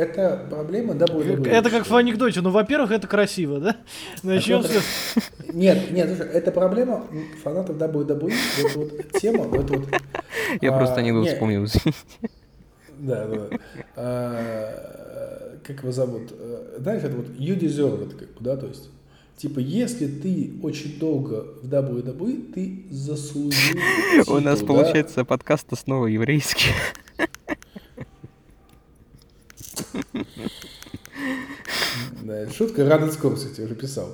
это 0.00 0.46
проблема 0.50 0.94
WWE. 0.94 1.48
Это 1.48 1.70
как 1.70 1.84
что- 1.84 1.94
в 1.94 1.96
анекдоте. 1.96 2.40
Ну, 2.40 2.50
во-первых, 2.50 2.90
это 2.90 3.06
красиво, 3.06 3.60
да? 3.60 3.76
Начнем 4.22 4.60
это- 4.60 4.80
с... 4.80 5.14
Нет, 5.52 5.90
нет, 5.90 6.08
слушай, 6.08 6.32
это 6.32 6.50
проблема 6.52 7.06
фанатов 7.42 7.76
WWE, 7.76 8.32
вот, 8.62 8.76
вот 8.76 9.12
тема, 9.20 9.44
вот, 9.44 9.70
вот 9.70 9.86
Я 10.60 10.74
А, 10.74 10.78
просто 10.78 10.96
анекдот 11.00 11.24
не. 11.24 11.32
вспомнил. 11.32 11.66
Да, 12.98 13.26
да. 13.26 13.36
да. 13.36 13.58
А, 13.96 15.58
Как 15.66 15.80
его 15.82 15.92
зовут? 15.92 16.32
А, 16.32 16.76
Знаешь, 16.80 17.02
это 17.02 17.16
вот 17.16 17.26
you 17.38 17.58
deserve 17.58 18.02
it, 18.08 18.16
как 18.16 18.28
бы, 18.28 18.40
да, 18.40 18.56
то 18.56 18.66
есть. 18.66 18.90
Типа, 19.36 19.58
если 19.58 20.06
ты 20.06 20.52
очень 20.62 20.98
долго 20.98 21.46
в 21.62 21.66
WWE, 21.72 22.52
ты 22.52 22.84
заслужил 22.90 23.74
У 24.28 24.38
нас 24.38 24.60
получается 24.60 25.24
подкаст 25.24 25.66
снова 25.78 26.06
еврейский. 26.06 26.68
Да, 32.22 32.48
шутка, 32.50 32.88
Раден 32.88 33.10
Скорсет, 33.10 33.58
я 33.58 33.64
уже 33.64 33.74
писал. 33.74 34.10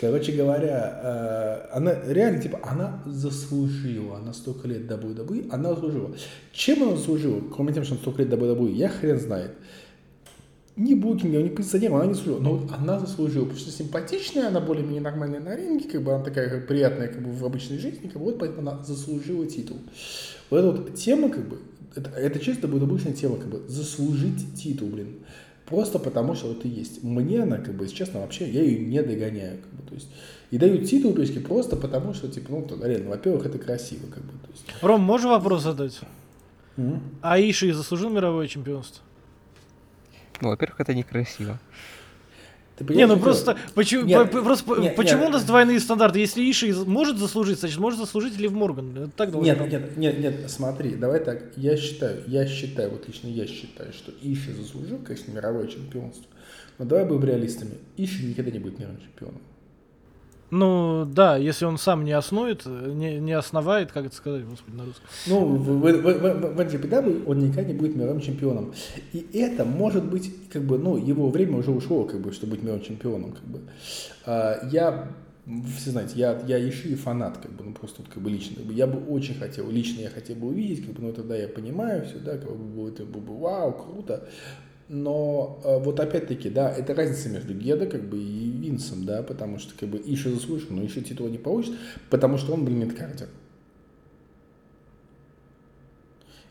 Короче 0.00 0.32
говоря, 0.32 1.68
э, 1.72 1.76
она 1.76 1.94
реально, 2.06 2.40
типа, 2.40 2.60
она 2.62 3.02
заслужила, 3.06 4.18
она 4.18 4.32
столько 4.32 4.68
лет 4.68 4.90
WWE, 4.90 5.48
она 5.50 5.74
заслужила. 5.74 6.14
Чем 6.52 6.82
она 6.82 6.96
заслужила, 6.96 7.40
кроме 7.54 7.72
тем, 7.72 7.84
что 7.84 7.94
она 7.94 8.02
столько 8.02 8.22
лет 8.22 8.32
WWE, 8.32 8.72
я 8.72 8.88
хрен 8.88 9.20
знает. 9.20 9.52
Ни 10.76 10.94
букингом, 10.94 11.44
ни 11.44 11.48
позиционером 11.48 11.96
она 11.96 12.06
не 12.06 12.14
заслужила. 12.14 12.40
Но 12.40 12.56
вот 12.56 12.72
она 12.72 12.98
заслужила, 12.98 13.44
потому 13.44 13.60
что 13.60 13.70
симпатичная, 13.70 14.48
она 14.48 14.60
более-менее 14.60 15.02
нормальная 15.02 15.40
на 15.40 15.54
ринге, 15.54 15.88
как 15.88 16.02
бы 16.02 16.14
она 16.14 16.24
такая 16.24 16.48
как 16.48 16.66
приятная 16.66 17.08
как 17.08 17.22
бы, 17.22 17.32
в 17.32 17.44
обычной 17.44 17.78
жизни, 17.78 18.06
как 18.06 18.18
бы, 18.18 18.26
вот 18.26 18.38
поэтому 18.38 18.68
она 18.68 18.82
заслужила 18.82 19.46
титул. 19.46 19.78
Вот 20.48 20.58
эта 20.58 20.70
вот 20.70 20.94
тема, 20.94 21.28
как 21.28 21.48
бы, 21.48 21.58
это, 21.94 22.10
это 22.10 22.38
чисто 22.38 22.68
будет 22.68 22.82
обычная 22.82 23.12
тема, 23.12 23.36
как 23.36 23.48
бы, 23.48 23.62
заслужить 23.68 24.54
титул, 24.54 24.88
блин. 24.88 25.20
Просто 25.66 25.98
потому, 25.98 26.34
что 26.34 26.48
вот 26.48 26.64
и 26.64 26.68
есть. 26.68 27.04
Мне 27.04 27.42
она, 27.42 27.58
как 27.58 27.74
бы, 27.74 27.84
если 27.84 27.96
честно, 27.96 28.20
вообще, 28.20 28.50
я 28.50 28.62
ее 28.62 28.80
не 28.80 29.02
догоняю, 29.02 29.58
как 29.58 29.72
бы, 29.72 29.88
то 29.88 29.94
есть. 29.94 30.08
И 30.50 30.58
дают 30.58 30.88
титул, 30.88 31.14
то 31.14 31.20
есть, 31.20 31.44
просто 31.44 31.76
потому, 31.76 32.12
что, 32.12 32.28
типа, 32.28 32.50
ну, 32.50 32.62
то, 32.62 32.84
реально, 32.84 33.10
во-первых, 33.10 33.46
это 33.46 33.58
красиво, 33.58 34.06
как 34.06 34.24
бы, 34.24 34.32
то 34.32 34.50
есть. 34.50 34.64
Ром, 34.82 35.00
можно 35.00 35.30
вопрос 35.30 35.62
задать? 35.62 36.00
Мгм. 36.76 37.00
А 37.22 37.38
Иши 37.38 37.72
заслужил 37.72 38.10
мировое 38.10 38.48
чемпионство? 38.48 39.04
Ну, 40.40 40.48
во-первых, 40.48 40.80
это 40.80 40.94
некрасиво. 40.94 41.60
Ты 42.86 42.94
Не, 42.94 43.06
ну 43.06 43.18
просто, 43.18 43.58
почему, 43.74 44.04
Нет, 44.06 44.30
по- 44.30 44.42
просто 44.42 44.74
нет, 44.80 44.96
почему 44.96 45.20
нет. 45.20 45.28
у 45.28 45.32
нас 45.32 45.44
двойные 45.44 45.78
стандарты? 45.80 46.18
Если 46.18 46.50
Иши 46.50 46.74
может 46.86 47.18
заслужить, 47.18 47.60
значит 47.60 47.78
может 47.78 48.00
заслужить 48.00 48.38
Лив 48.38 48.52
Морган. 48.52 49.12
Так 49.16 49.30
должно 49.32 49.46
Нет, 49.52 49.58
быть. 49.62 49.70
нет, 49.72 49.96
нет, 49.98 50.18
нет, 50.18 50.50
смотри, 50.50 50.94
давай 50.96 51.20
так, 51.20 51.42
я 51.56 51.76
считаю, 51.76 52.22
я 52.26 52.46
считаю, 52.46 52.90
вот 52.90 53.06
лично 53.06 53.28
я 53.28 53.46
считаю, 53.46 53.92
что 53.92 54.12
Иши 54.22 54.54
заслужил, 54.54 54.98
конечно, 55.04 55.30
мировое 55.30 55.66
чемпионство, 55.66 56.24
но 56.78 56.86
давай 56.86 57.04
будем 57.04 57.24
реалистами, 57.24 57.72
Иши 57.98 58.24
никогда 58.24 58.50
не 58.50 58.58
будет 58.58 58.78
мировым 58.78 58.98
чемпионом. 59.00 59.40
Ну 60.50 61.04
да, 61.04 61.36
если 61.36 61.64
он 61.64 61.78
сам 61.78 62.04
не 62.04 62.12
основит, 62.12 62.66
не, 62.66 63.20
не 63.20 63.32
основает, 63.32 63.92
как 63.92 64.06
это 64.06 64.14
сказать, 64.14 64.44
господи, 64.44 64.76
на 64.76 64.84
русском. 64.84 65.08
Ну, 65.26 65.44
в, 65.46 65.64
в, 65.64 65.80
в, 65.80 66.54
в, 66.56 66.60
NJPW 66.60 67.24
он 67.26 67.38
никогда 67.38 67.62
не 67.62 67.74
будет 67.74 67.94
мировым 67.94 68.20
чемпионом. 68.20 68.74
И 69.12 69.26
это 69.32 69.64
может 69.64 70.04
быть, 70.04 70.32
как 70.50 70.62
бы, 70.62 70.78
ну, 70.78 70.96
его 70.96 71.28
время 71.28 71.58
уже 71.58 71.70
ушло, 71.70 72.04
как 72.04 72.20
бы, 72.20 72.32
чтобы 72.32 72.52
быть 72.52 72.62
мировым 72.62 72.82
чемпионом, 72.82 73.32
как 73.32 73.44
бы. 73.44 73.60
А, 74.26 74.68
я, 74.72 75.08
все 75.78 75.90
знаете, 75.90 76.14
я, 76.16 76.40
я 76.46 76.68
Иши 76.68 76.96
фанат, 76.96 77.38
как 77.38 77.52
бы, 77.52 77.64
ну, 77.64 77.72
просто 77.72 78.02
вот, 78.02 78.10
как 78.12 78.20
бы 78.20 78.30
лично. 78.30 78.60
Я 78.72 78.88
бы 78.88 78.98
очень 79.06 79.36
хотел, 79.36 79.70
лично 79.70 80.00
я 80.00 80.10
хотел 80.10 80.34
бы 80.34 80.48
увидеть, 80.48 80.84
как 80.84 80.96
бы, 80.96 81.02
ну, 81.02 81.12
тогда 81.12 81.36
я 81.36 81.46
понимаю 81.46 82.04
все, 82.06 82.18
да, 82.18 82.38
как 82.38 82.56
бы, 82.56 82.88
это 82.88 83.04
было 83.04 83.20
бы 83.20 83.38
вау, 83.38 83.72
круто. 83.72 84.28
Но 84.92 85.60
э, 85.62 85.78
вот 85.78 86.00
опять-таки, 86.00 86.50
да, 86.50 86.68
это 86.68 86.96
разница 86.96 87.28
между 87.28 87.54
Геда 87.54 87.86
как 87.86 88.08
бы 88.08 88.18
и 88.18 88.50
Винсом, 88.50 89.04
да, 89.04 89.22
потому 89.22 89.60
что 89.60 89.72
как 89.78 89.88
бы 89.88 90.02
Иши 90.04 90.34
заслужил, 90.34 90.66
но 90.70 90.84
Иши 90.84 91.00
титула 91.00 91.28
не 91.28 91.38
получит, 91.38 91.76
потому 92.10 92.38
что 92.38 92.54
он, 92.54 92.64
блин, 92.64 92.80
медкартер. 92.80 93.28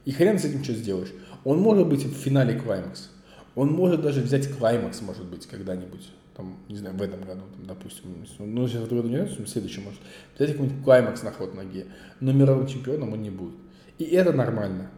И 0.06 0.12
хрен 0.14 0.40
с 0.40 0.46
этим 0.46 0.64
что 0.64 0.72
сделаешь. 0.72 1.12
Он 1.44 1.60
может 1.60 1.90
быть 1.90 2.06
в 2.06 2.14
финале 2.14 2.58
Клаймакс. 2.58 3.12
Он 3.56 3.74
может 3.74 4.02
даже 4.02 4.22
взять 4.22 4.48
Клаймакс, 4.48 5.02
может 5.02 5.26
быть, 5.26 5.46
когда-нибудь. 5.46 6.10
Там, 6.38 6.60
не 6.70 6.78
знаю, 6.78 6.96
в 6.96 7.02
этом 7.02 7.20
году, 7.20 7.42
там, 7.42 7.66
допустим. 7.66 8.26
Ну, 8.40 8.68
сейчас 8.70 8.84
в 8.84 8.86
этом 8.86 9.00
году 9.00 9.10
не 9.10 9.18
знаю, 9.18 9.46
в 9.46 9.50
следующем 9.50 9.84
может. 9.84 10.00
Взять 10.38 10.54
какой-нибудь 10.54 10.82
Клаймакс 10.86 11.24
на 11.24 11.34
ход 11.34 11.56
ноге. 11.56 11.88
Но 12.22 12.32
мировым 12.32 12.68
чемпионом 12.68 13.12
он 13.12 13.22
не 13.22 13.32
будет. 13.32 13.56
И 13.98 14.06
это 14.06 14.32
нормально. 14.32 14.92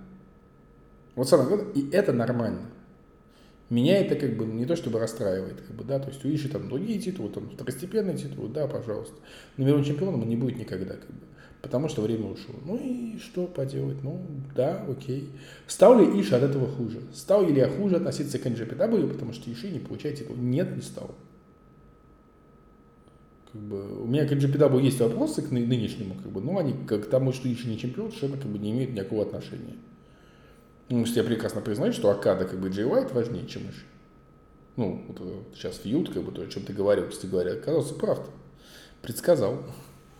Вот 1.15 1.27
самое 1.27 1.49
главное, 1.49 1.73
и 1.73 1.89
это 1.89 2.13
нормально. 2.13 2.69
Меня 3.71 3.99
это 3.99 4.15
как 4.15 4.35
бы 4.35 4.43
не 4.45 4.65
то 4.65 4.75
чтобы 4.75 4.99
расстраивает, 4.99 5.61
как 5.61 5.73
бы, 5.77 5.85
да, 5.85 5.97
то 5.97 6.09
есть 6.09 6.25
у 6.25 6.27
Иши 6.27 6.49
там 6.49 6.67
другие 6.67 6.99
титулы, 6.99 7.29
там 7.29 7.49
второстепенные 7.49 8.17
титулы, 8.17 8.49
да, 8.49 8.67
пожалуйста. 8.67 9.15
Но 9.55 9.63
мировым 9.63 9.85
чемпионом 9.85 10.21
он 10.21 10.27
не 10.27 10.35
будет 10.35 10.57
никогда, 10.57 10.95
как 10.95 11.09
бы, 11.09 11.21
потому 11.61 11.87
что 11.87 12.01
время 12.01 12.25
ушло. 12.25 12.53
Ну 12.65 12.75
и 12.75 13.17
что 13.19 13.47
поделать, 13.47 14.03
ну 14.03 14.25
да, 14.57 14.85
окей. 14.89 15.29
Стал 15.67 15.97
ли 15.97 16.19
Иши 16.19 16.35
от 16.35 16.43
этого 16.43 16.67
хуже? 16.67 16.99
Стал 17.13 17.47
ли 17.47 17.55
я 17.55 17.69
хуже 17.69 17.95
относиться 17.95 18.39
к 18.39 18.45
NJPW, 18.45 19.07
потому 19.07 19.31
что 19.31 19.49
Иши 19.49 19.69
не 19.69 19.79
получает 19.79 20.17
титул? 20.17 20.35
Нет, 20.35 20.75
не 20.75 20.81
стал. 20.81 21.15
Как 23.53 23.61
бы, 23.61 24.03
у 24.03 24.05
меня 24.05 24.27
к 24.27 24.33
NJPW 24.33 24.81
есть 24.81 24.99
вопросы 24.99 25.43
к 25.43 25.49
ны- 25.49 25.65
нынешнему, 25.65 26.15
как 26.15 26.29
бы, 26.29 26.41
но 26.41 26.57
они 26.57 26.73
к 26.73 26.97
тому, 27.05 27.31
что 27.31 27.49
Иши 27.49 27.69
не 27.69 27.77
чемпион, 27.77 28.11
совершенно 28.11 28.35
как 28.35 28.51
бы 28.51 28.59
не 28.59 28.71
имеют 28.71 28.91
никакого 28.91 29.23
отношения. 29.23 29.77
Ну, 30.91 30.99
если 30.99 31.19
я 31.19 31.23
прекрасно 31.23 31.61
признаю, 31.61 31.93
что 31.93 32.09
Акада, 32.11 32.43
как 32.45 32.59
бы, 32.59 32.67
Джей 32.67 32.85
Уайт 32.85 33.11
важнее, 33.13 33.47
чем 33.47 33.63
Иши. 33.69 33.85
Ну, 34.75 35.03
вот 35.07 35.17
э, 35.21 35.39
сейчас 35.55 35.77
фьюд, 35.77 36.13
как 36.13 36.21
бы, 36.23 36.31
то, 36.33 36.41
о 36.41 36.47
чем 36.47 36.63
ты 36.63 36.73
говорил, 36.73 37.07
кстати 37.07 37.27
говоря, 37.27 37.53
оказался 37.53 37.93
прав. 37.93 38.19
Предсказал. 39.01 39.63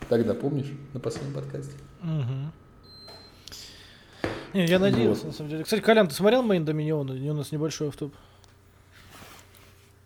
Тогда, 0.08 0.34
помнишь, 0.34 0.72
на 0.94 1.00
последнем 1.02 1.34
подкасте? 1.34 1.74
Мгм. 2.02 2.52
Не, 4.54 4.66
я 4.66 4.80
надеялся, 4.80 5.28
на 5.28 5.34
самом 5.34 5.50
деле. 5.50 5.64
Кстати, 5.66 5.82
Колян, 5.82 6.08
ты 6.08 6.14
смотрел 6.14 6.42
Мейн 6.42 6.64
Доминиона? 6.64 7.14
У 7.14 7.34
нас 7.34 7.52
небольшой 7.52 7.90
автоп. 7.90 8.14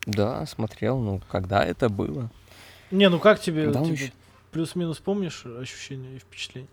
Да, 0.07 0.45
смотрел, 0.47 0.99
ну, 0.99 1.21
когда 1.31 1.63
это 1.63 1.89
было? 1.89 2.29
Не, 2.91 3.09
ну 3.09 3.19
как 3.19 3.39
тебе, 3.39 3.69
Да, 3.71 3.81
он 3.81 3.85
типа, 3.89 4.01
ещё- 4.01 4.13
плюс-минус 4.51 4.97
помнишь 4.99 5.45
ощущения 5.45 6.15
и 6.15 6.19
впечатления? 6.19 6.67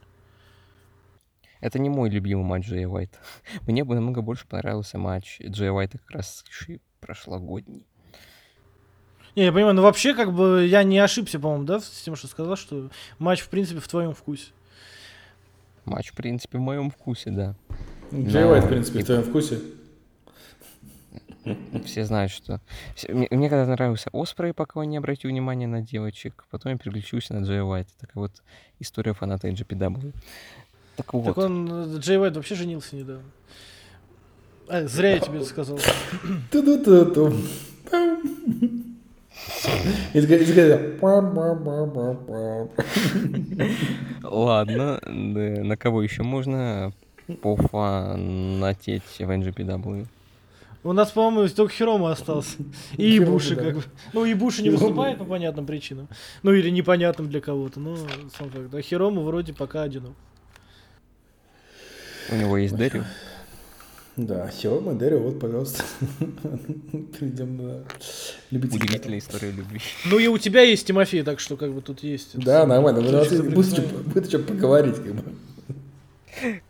Это 1.63 1.79
не 1.79 1.89
мой 1.89 2.11
любимый 2.11 2.45
матч 2.45 2.67
Джея 2.67 2.89
Уайта. 2.89 3.19
Мне 3.67 3.85
бы 3.85 3.95
намного 3.95 4.21
больше 4.21 4.47
понравился 4.47 4.99
матч 4.99 5.41
Джея 5.41 5.71
Уайта 5.73 5.99
как 5.99 6.11
раз 6.11 6.45
Иши 6.51 6.81
прошлогодний. 7.01 7.87
Не, 9.37 9.45
я 9.45 9.53
понимаю, 9.53 9.75
но 9.75 9.83
вообще, 9.83 10.15
как 10.15 10.35
бы, 10.35 10.67
я 10.69 10.83
не 10.83 10.99
ошибся, 10.99 11.41
по-моему, 11.41 11.65
да, 11.65 11.81
с 11.81 12.03
тем, 12.03 12.17
что 12.17 12.27
сказал, 12.27 12.57
что 12.57 12.91
матч, 13.19 13.41
в 13.41 13.49
принципе, 13.49 13.81
в 13.81 13.89
твоем 13.89 14.13
вкусе. 14.13 14.53
Матч, 15.87 16.11
в 16.11 16.15
принципе, 16.17 16.59
в 16.59 16.61
моем 16.61 16.91
вкусе, 16.91 17.31
да. 17.31 17.55
Джей 18.13 18.45
Уайт, 18.45 18.65
в 18.65 18.69
принципе, 18.69 18.99
и- 18.99 19.03
в 19.03 19.07
твоем 19.07 19.23
вкусе. 19.23 19.61
Все 21.85 22.05
знают, 22.05 22.31
что... 22.31 22.61
Мне, 23.09 23.27
мне 23.31 23.49
когда 23.49 23.67
нравился 23.67 24.11
Оспрей, 24.13 24.53
пока 24.53 24.81
он 24.81 24.89
не 24.91 24.97
обратил 24.97 25.31
внимания 25.31 25.67
на 25.67 25.81
девочек, 25.83 26.45
потом 26.51 26.73
я 26.73 26.79
переключился 26.79 27.35
на 27.35 27.45
Джея 27.45 27.65
Уайта. 27.65 27.91
Такая 27.99 28.15
вот 28.23 28.43
история 28.79 29.13
фаната 29.13 29.49
NGPW. 29.49 30.13
Так 30.97 31.12
вот, 31.14 31.24
Так 31.24 31.38
он, 31.38 31.97
э, 31.97 31.99
Джей 31.99 32.18
Уайт 32.18 32.36
вообще 32.36 32.55
женился 32.55 32.97
недавно. 32.97 33.24
А, 34.68 34.86
зря 34.86 35.14
я 35.14 35.18
тебе 35.18 35.38
это 35.38 35.47
сказал. 35.47 35.78
Ладно, 44.22 45.01
да, 45.03 45.64
на 45.64 45.76
кого 45.76 46.03
еще 46.03 46.22
можно 46.22 46.93
пофанатеть 47.43 49.03
в 49.18 49.30
NGPW? 49.30 50.07
У 50.84 50.93
нас, 50.93 51.12
по-моему, 51.12 51.49
только 51.49 51.72
Хирома 51.72 52.11
остался. 52.11 52.57
И 52.97 53.18
Ибуши, 53.18 53.55
да. 53.55 53.62
как 53.62 53.76
бы. 53.76 53.82
Ну, 54.12 54.24
Ибуши 54.24 54.62
не 54.62 54.70
выступает 54.70 55.18
по 55.18 55.24
понятным 55.24 55.64
причинам. 55.64 56.09
Ну, 56.43 56.53
или 56.53 56.70
непонятным 56.70 57.28
для 57.28 57.40
кого-то. 57.40 57.78
Ну, 57.78 57.97
сам 58.36 58.51
факт. 58.51 58.74
А 58.74 58.82
Хирома 58.82 59.22
вроде 59.22 59.53
пока 59.53 59.82
одинок. 59.82 60.14
У 62.31 62.37
него 62.37 62.57
есть 62.57 62.77
Дэрил. 62.77 63.05
Да, 64.16 64.49
Хирома 64.51 64.93
Дэрио, 64.93 65.20
вот, 65.20 65.41
пожалуйста. 65.41 65.85
Перейдем 67.18 67.57
на 67.57 67.85
любителей. 68.51 68.85
Удивительная 68.85 69.18
история 69.18 69.51
любви. 69.51 69.81
Ну, 70.05 70.18
и 70.18 70.27
у 70.27 70.37
тебя 70.37 70.61
есть 70.62 70.87
Тимофей, 70.87 71.23
так 71.23 71.41
что, 71.41 71.57
как 71.57 71.73
бы, 71.73 71.81
тут 71.81 72.03
есть. 72.03 72.39
Да, 72.39 72.66
нормально. 72.66 73.01
Будет 73.01 74.29
что 74.29 74.39
поговорить, 74.41 74.97
как 74.97 75.14
бы. 75.14 75.23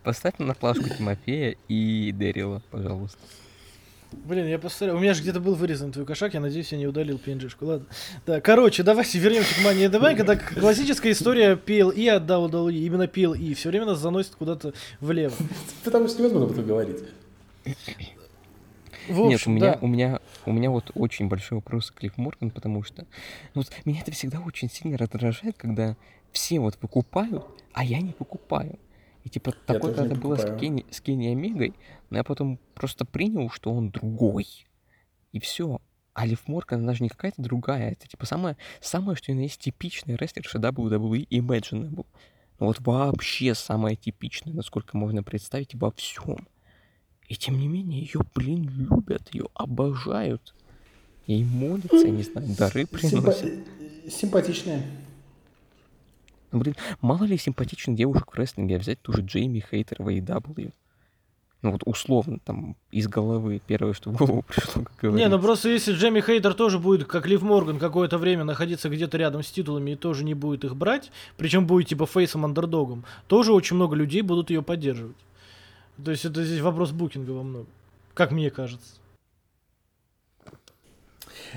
Поставь 0.03 0.35
на 0.37 0.53
плашку 0.53 0.87
Тимофея 0.89 1.57
и 1.67 2.13
Дэрила, 2.13 2.61
пожалуйста. 2.71 3.19
Блин, 4.25 4.47
я 4.47 4.59
посмотрел. 4.59 4.97
У 4.97 4.99
меня 4.99 5.13
же 5.13 5.21
где-то 5.21 5.39
был 5.39 5.55
вырезан 5.55 5.91
твой 5.91 6.05
кошак, 6.05 6.33
я 6.33 6.39
надеюсь, 6.39 6.71
я 6.71 6.77
не 6.77 6.87
удалил 6.87 7.19
PNG-шку. 7.23 7.65
Ладно. 7.65 7.85
Да, 8.25 8.41
короче, 8.41 8.83
давайте 8.83 9.19
вернемся 9.19 9.53
к 9.55 9.57
the 9.59 9.89
Bank. 9.89 10.21
Это 10.21 10.37
классическая 10.37 11.11
история 11.11 11.55
PLE 11.55 12.09
от 12.09 12.23
WWE. 12.23 12.73
Именно 12.73 13.03
PLE. 13.03 13.53
Все 13.53 13.69
время 13.69 13.85
нас 13.85 13.99
заносит 13.99 14.35
куда-то 14.35 14.73
влево. 14.99 15.33
Потому 15.83 16.07
что 16.07 16.19
невозможно 16.19 16.47
об 16.47 16.51
этом 16.53 16.65
говорить. 16.65 16.97
В 19.07 19.27
Нет, 19.27 19.41
у 19.45 19.49
меня, 19.49 19.73
да. 19.73 19.79
у 19.81 19.87
меня, 19.87 20.19
у 20.45 20.51
меня 20.53 20.69
вот 20.69 20.91
очень 20.95 21.27
большой 21.27 21.57
вопрос 21.57 21.91
к 21.91 21.95
Клифф 21.95 22.17
Морган, 22.17 22.51
потому 22.51 22.83
что 22.83 23.05
ну, 23.53 23.61
вот 23.61 23.69
меня 23.83 23.99
это 23.99 24.11
всегда 24.11 24.39
очень 24.39 24.69
сильно 24.69 24.97
раздражает, 24.97 25.57
когда 25.57 25.97
все 26.31 26.59
вот 26.59 26.77
покупают, 26.77 27.45
а 27.73 27.83
я 27.83 27.99
не 27.99 28.13
покупаю. 28.13 28.79
И 29.23 29.29
типа 29.29 29.53
такое 29.65 29.93
тоже 29.93 30.03
не 30.03 30.09
когда 30.09 30.21
было 30.21 30.35
с. 30.35 30.59
Кенни, 30.59 30.85
с 30.91 31.01
Кенни 31.01 31.27
Омегой, 31.27 31.73
но 32.09 32.17
я 32.17 32.23
потом 32.23 32.59
просто 32.75 33.05
принял, 33.05 33.49
что 33.49 33.71
он 33.71 33.89
другой. 33.89 34.47
И 35.31 35.39
все. 35.39 35.79
А 36.13 36.25
Лив 36.27 36.47
Морган, 36.47 36.81
она 36.81 36.93
же 36.93 37.03
не 37.03 37.09
какая-то 37.09 37.41
другая. 37.41 37.91
Это 37.91 38.07
типа 38.07 38.25
самое, 38.25 38.55
самое, 38.81 39.15
что 39.17 39.31
и 39.31 39.35
на 39.35 39.41
есть 39.41 39.59
типичный 39.61 40.15
рестлерша 40.15 40.59
WWE 40.59 41.27
Imaginable. 41.29 42.05
Ну 42.59 42.67
вот 42.67 42.79
вообще 42.81 43.55
самое 43.55 43.95
типичное, 43.95 44.53
насколько 44.53 44.95
можно 44.95 45.23
представить 45.23 45.73
во 45.73 45.91
всем. 45.91 46.47
И 47.27 47.35
тем 47.35 47.57
не 47.57 47.67
менее, 47.67 48.01
ее, 48.01 48.21
блин, 48.35 48.69
любят, 48.69 49.33
ее 49.33 49.47
обожают. 49.55 50.53
Ей 51.25 51.43
молятся, 51.43 51.95
я 51.95 52.11
не 52.11 52.23
знаю, 52.23 52.47
дары 52.55 52.85
приносят. 52.85 53.43
Симпа- 53.43 54.09
Симпатичная. 54.09 54.83
Ну, 56.53 56.59
блин, 56.59 56.75
мало 57.01 57.23
ли 57.23 57.35
симпатичных 57.37 57.97
девушек 57.97 58.31
в 58.31 58.35
рестлинге, 58.35 58.75
а 58.75 58.79
взять 58.79 59.01
ту 59.01 59.11
же 59.11 59.21
Джейми 59.23 59.59
Хейтер 59.59 60.01
в 60.03 60.07
AEW. 60.07 60.71
Ну 61.63 61.71
вот 61.71 61.81
условно, 61.85 62.39
там, 62.45 62.75
из 62.91 63.07
головы, 63.07 63.59
первое, 63.65 63.93
что 63.93 64.11
в 64.11 64.17
голову 64.17 64.43
пришло, 64.47 64.83
как 64.83 65.01
Не, 65.03 65.09
говорится. 65.09 65.29
ну 65.29 65.39
просто 65.41 65.69
если 65.69 65.93
Джемми 65.93 66.21
Хейтер 66.21 66.53
тоже 66.53 66.77
будет, 66.77 67.07
как 67.07 67.25
Лив 67.25 67.41
Морган, 67.41 67.79
какое-то 67.79 68.17
время 68.19 68.43
находиться 68.43 68.87
где-то 68.89 69.17
рядом 69.17 69.41
с 69.43 69.49
титулами 69.49 69.91
и 69.91 69.95
тоже 69.95 70.23
не 70.25 70.33
будет 70.35 70.63
их 70.65 70.75
брать, 70.75 71.11
причем 71.37 71.65
будет 71.65 71.87
типа 71.87 72.05
фейсом 72.05 72.45
андердогом, 72.45 73.03
тоже 73.27 73.51
очень 73.53 73.77
много 73.77 73.95
людей 73.95 74.21
будут 74.21 74.49
ее 74.51 74.61
поддерживать. 74.61 75.15
То 76.03 76.11
есть 76.11 76.25
это 76.25 76.43
здесь 76.43 76.59
вопрос 76.59 76.91
букинга 76.91 77.31
во 77.31 77.43
многом. 77.43 77.67
Как 78.13 78.31
мне 78.31 78.51
кажется. 78.51 78.95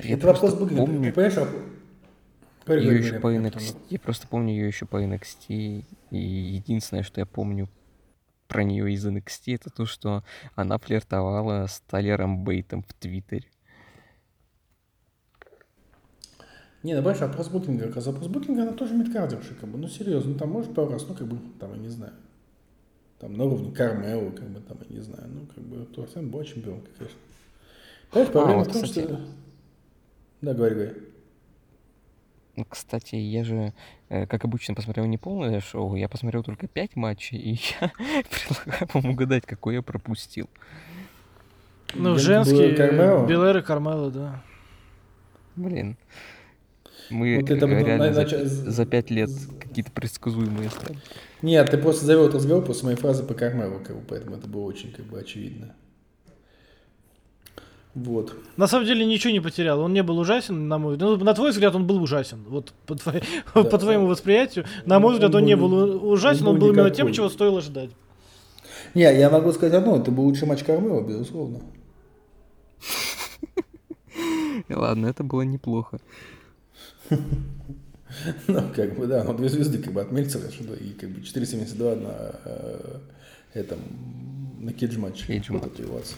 Я 0.02 0.14
Это 0.14 0.26
вопрос 0.28 0.54
букинга. 0.54 0.86
Ты 0.86 0.92
помню 0.92 1.12
понимаешь, 1.12 1.36
а- 1.36 1.75
ее 2.74 2.98
еще 2.98 3.18
по 3.20 3.34
NXT. 3.34 3.76
Я 3.90 3.98
просто 3.98 4.26
помню 4.28 4.52
ее 4.52 4.66
еще 4.66 4.86
по 4.86 5.02
NXT. 5.02 5.84
И 6.10 6.16
единственное, 6.18 7.02
что 7.02 7.20
я 7.20 7.26
помню 7.26 7.68
про 8.48 8.64
нее 8.64 8.92
из 8.92 9.06
NXT, 9.06 9.54
это 9.54 9.70
то, 9.70 9.86
что 9.86 10.24
она 10.54 10.78
флиртовала 10.78 11.66
с 11.66 11.80
Талером 11.80 12.44
Бейтом 12.44 12.82
в 12.82 12.92
Твиттере. 12.94 13.48
Не, 16.82 16.94
ну 16.94 17.00
понимаешь, 17.00 17.20
вопрос 17.20 17.48
букинга, 17.48 17.86
как 17.86 17.96
раз 17.96 18.06
вопрос 18.06 18.28
букинга, 18.28 18.62
она 18.62 18.72
тоже 18.72 18.94
мидкардерша, 18.94 19.54
как 19.54 19.68
бы, 19.68 19.76
ну 19.76 19.88
серьезно, 19.88 20.34
ну, 20.34 20.38
там 20.38 20.50
может 20.50 20.72
пару 20.72 20.92
раз, 20.92 21.04
ну 21.08 21.14
как 21.14 21.26
бы, 21.26 21.36
там, 21.58 21.72
я 21.72 21.78
не 21.78 21.88
знаю, 21.88 22.12
там 23.18 23.36
на 23.36 23.42
уровне 23.42 23.72
Кармео, 23.72 24.30
как 24.30 24.48
бы, 24.50 24.60
там, 24.60 24.78
я 24.88 24.96
не 24.96 25.02
знаю, 25.02 25.28
ну 25.28 25.46
как 25.46 25.64
бы, 25.64 25.84
то 25.86 26.06
всем 26.06 26.30
была 26.30 26.44
чемпионка, 26.44 26.88
конечно. 26.96 27.18
Понимаешь, 28.12 28.32
проблема 28.32 28.58
вот, 28.60 28.68
в 28.68 28.72
том, 28.72 28.82
кстати. 28.82 29.04
что... 29.04 29.20
Да, 30.42 30.54
говори, 30.54 30.74
говори. 30.76 30.92
Кстати, 32.64 33.16
я 33.16 33.44
же, 33.44 33.72
э, 34.08 34.26
как 34.26 34.44
обычно, 34.44 34.74
посмотрел 34.74 35.04
не 35.06 35.18
полное 35.18 35.60
шоу, 35.60 35.94
я 35.96 36.08
посмотрел 36.08 36.42
только 36.42 36.66
пять 36.68 36.96
матчей, 36.96 37.38
и 37.38 37.58
я 37.80 37.90
предлагаю 38.30 38.88
вам 38.92 39.10
угадать, 39.10 39.44
какой 39.46 39.74
я 39.74 39.82
пропустил. 39.82 40.48
Ну, 41.94 42.14
было 42.14 42.76
Кармело? 42.76 43.26
Белэр 43.26 43.58
и 43.58 43.62
Кармело, 43.62 44.10
да. 44.10 44.42
Блин. 45.56 45.96
Мы 47.08 47.38
Вот 47.40 47.50
это 47.50 47.66
э, 47.66 47.84
реально 47.84 48.12
за, 48.12 48.44
за 48.44 48.86
пять 48.86 49.10
лет 49.10 49.30
какие-то 49.60 49.92
предсказуемые 49.92 50.70
стали. 50.70 50.98
Нет, 51.42 51.70
ты 51.70 51.78
просто 51.78 52.04
завел 52.04 52.24
этот 52.24 52.36
разговор 52.36 52.64
после 52.64 52.86
моей 52.86 52.96
фразы 52.96 53.22
по 53.22 53.34
Кармелу, 53.34 53.80
как 53.80 53.96
бы, 53.96 54.02
поэтому 54.08 54.36
это 54.36 54.48
было 54.48 54.62
очень, 54.62 54.92
как 54.92 55.04
бы, 55.06 55.20
очевидно. 55.20 55.74
Вот. 57.96 58.34
На 58.58 58.66
самом 58.66 58.84
деле 58.86 59.04
ничего 59.06 59.32
не 59.32 59.40
потерял. 59.40 59.80
Он 59.80 59.92
не 59.94 60.02
был 60.02 60.18
ужасен, 60.18 60.68
на 60.68 60.76
мой 60.76 60.98
ну, 60.98 61.16
на 61.16 61.32
твой 61.32 61.50
взгляд, 61.50 61.74
он 61.74 61.86
был 61.86 62.00
ужасен. 62.02 62.44
Вот 62.46 62.72
по, 62.86 62.94
твоей- 62.94 63.22
Да. 63.54 63.64
по 63.64 63.78
твоему 63.78 64.06
восприятию. 64.06 64.66
На 64.84 64.98
мой 65.00 65.08
Он 65.08 65.14
взгляд, 65.14 65.34
он 65.34 65.44
не 65.44 65.56
был- 65.56 66.06
ужасен, 66.12 66.46
он 66.46 66.54
он 66.54 66.58
был 66.60 66.68
именно 66.72 66.90
тем, 66.90 67.10
чего 67.12 67.30
стоило 67.30 67.62
ждать. 67.62 67.90
Не, 68.94 69.02
я 69.18 69.30
могу 69.30 69.50
сказать 69.52 69.72
одно, 69.74 69.96
это 69.96 70.10
был 70.10 70.24
лучший 70.24 70.46
матч 70.46 70.62
Кармела, 70.62 71.00
безусловно. 71.00 71.60
Ладно, 74.68 75.06
это 75.06 75.24
было 75.24 75.42
неплохо. 75.42 75.98
Ну, 78.46 78.62
как 78.74 78.96
бы, 78.96 79.06
да, 79.06 79.24
ну, 79.24 79.34
две 79.34 79.48
звезды, 79.48 79.78
как 79.78 79.92
бы, 79.92 80.00
от 80.00 80.10
Мельцера, 80.10 80.50
что 80.50 80.72
и, 80.74 80.92
как 80.92 81.10
бы, 81.10 81.20
4,72 81.20 81.96
на 81.96 82.34
э, 82.46 82.98
этом, 83.52 83.78
на 84.60 84.72
кидж-матче. 84.72 85.26
Кейдж 85.26 85.46
Вот 85.50 85.62
матч. 85.64 85.72
это 85.74 85.82
его 85.82 85.98
отцы. 85.98 86.14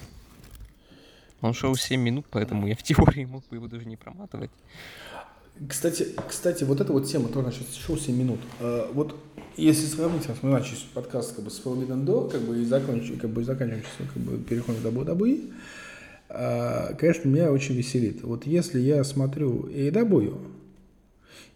Он 1.40 1.54
шел 1.54 1.74
7 1.74 2.00
минут, 2.00 2.26
поэтому 2.30 2.66
я 2.66 2.74
в 2.74 2.82
теории 2.82 3.24
мог 3.24 3.46
бы 3.48 3.56
его 3.56 3.68
даже 3.68 3.84
не 3.84 3.96
проматывать. 3.96 4.50
Кстати, 5.68 6.08
кстати, 6.28 6.64
вот 6.64 6.80
эта 6.80 6.92
вот 6.92 7.06
тема 7.06 7.28
тоже 7.28 7.46
насчет 7.46 7.66
шоу 7.74 7.96
7 7.96 8.16
минут. 8.16 8.38
Э, 8.60 8.88
вот 8.92 9.16
если 9.56 9.86
сравнить, 9.86 10.26
вот 10.28 10.36
мы 10.42 10.50
начали 10.50 10.76
подкаст 10.94 11.34
как 11.34 11.44
бы 11.44 11.50
с 11.50 11.60
Forbidden 11.60 12.04
Door, 12.04 12.30
как 12.30 12.40
бы 12.42 12.60
и 12.60 12.64
закончим, 12.64 13.18
как 13.18 13.30
бы 13.30 13.42
заканчиваем 13.42 13.82
сейчас, 13.82 14.08
как 14.12 14.22
бы 14.22 14.38
переходим 14.38 14.82
до 14.82 14.90
WWE, 14.90 15.52
э, 16.28 16.94
конечно, 16.94 17.28
меня 17.28 17.50
очень 17.50 17.74
веселит. 17.74 18.22
Вот 18.22 18.46
если 18.46 18.78
я 18.78 19.02
смотрю 19.02 19.68
AEW, 19.68 20.38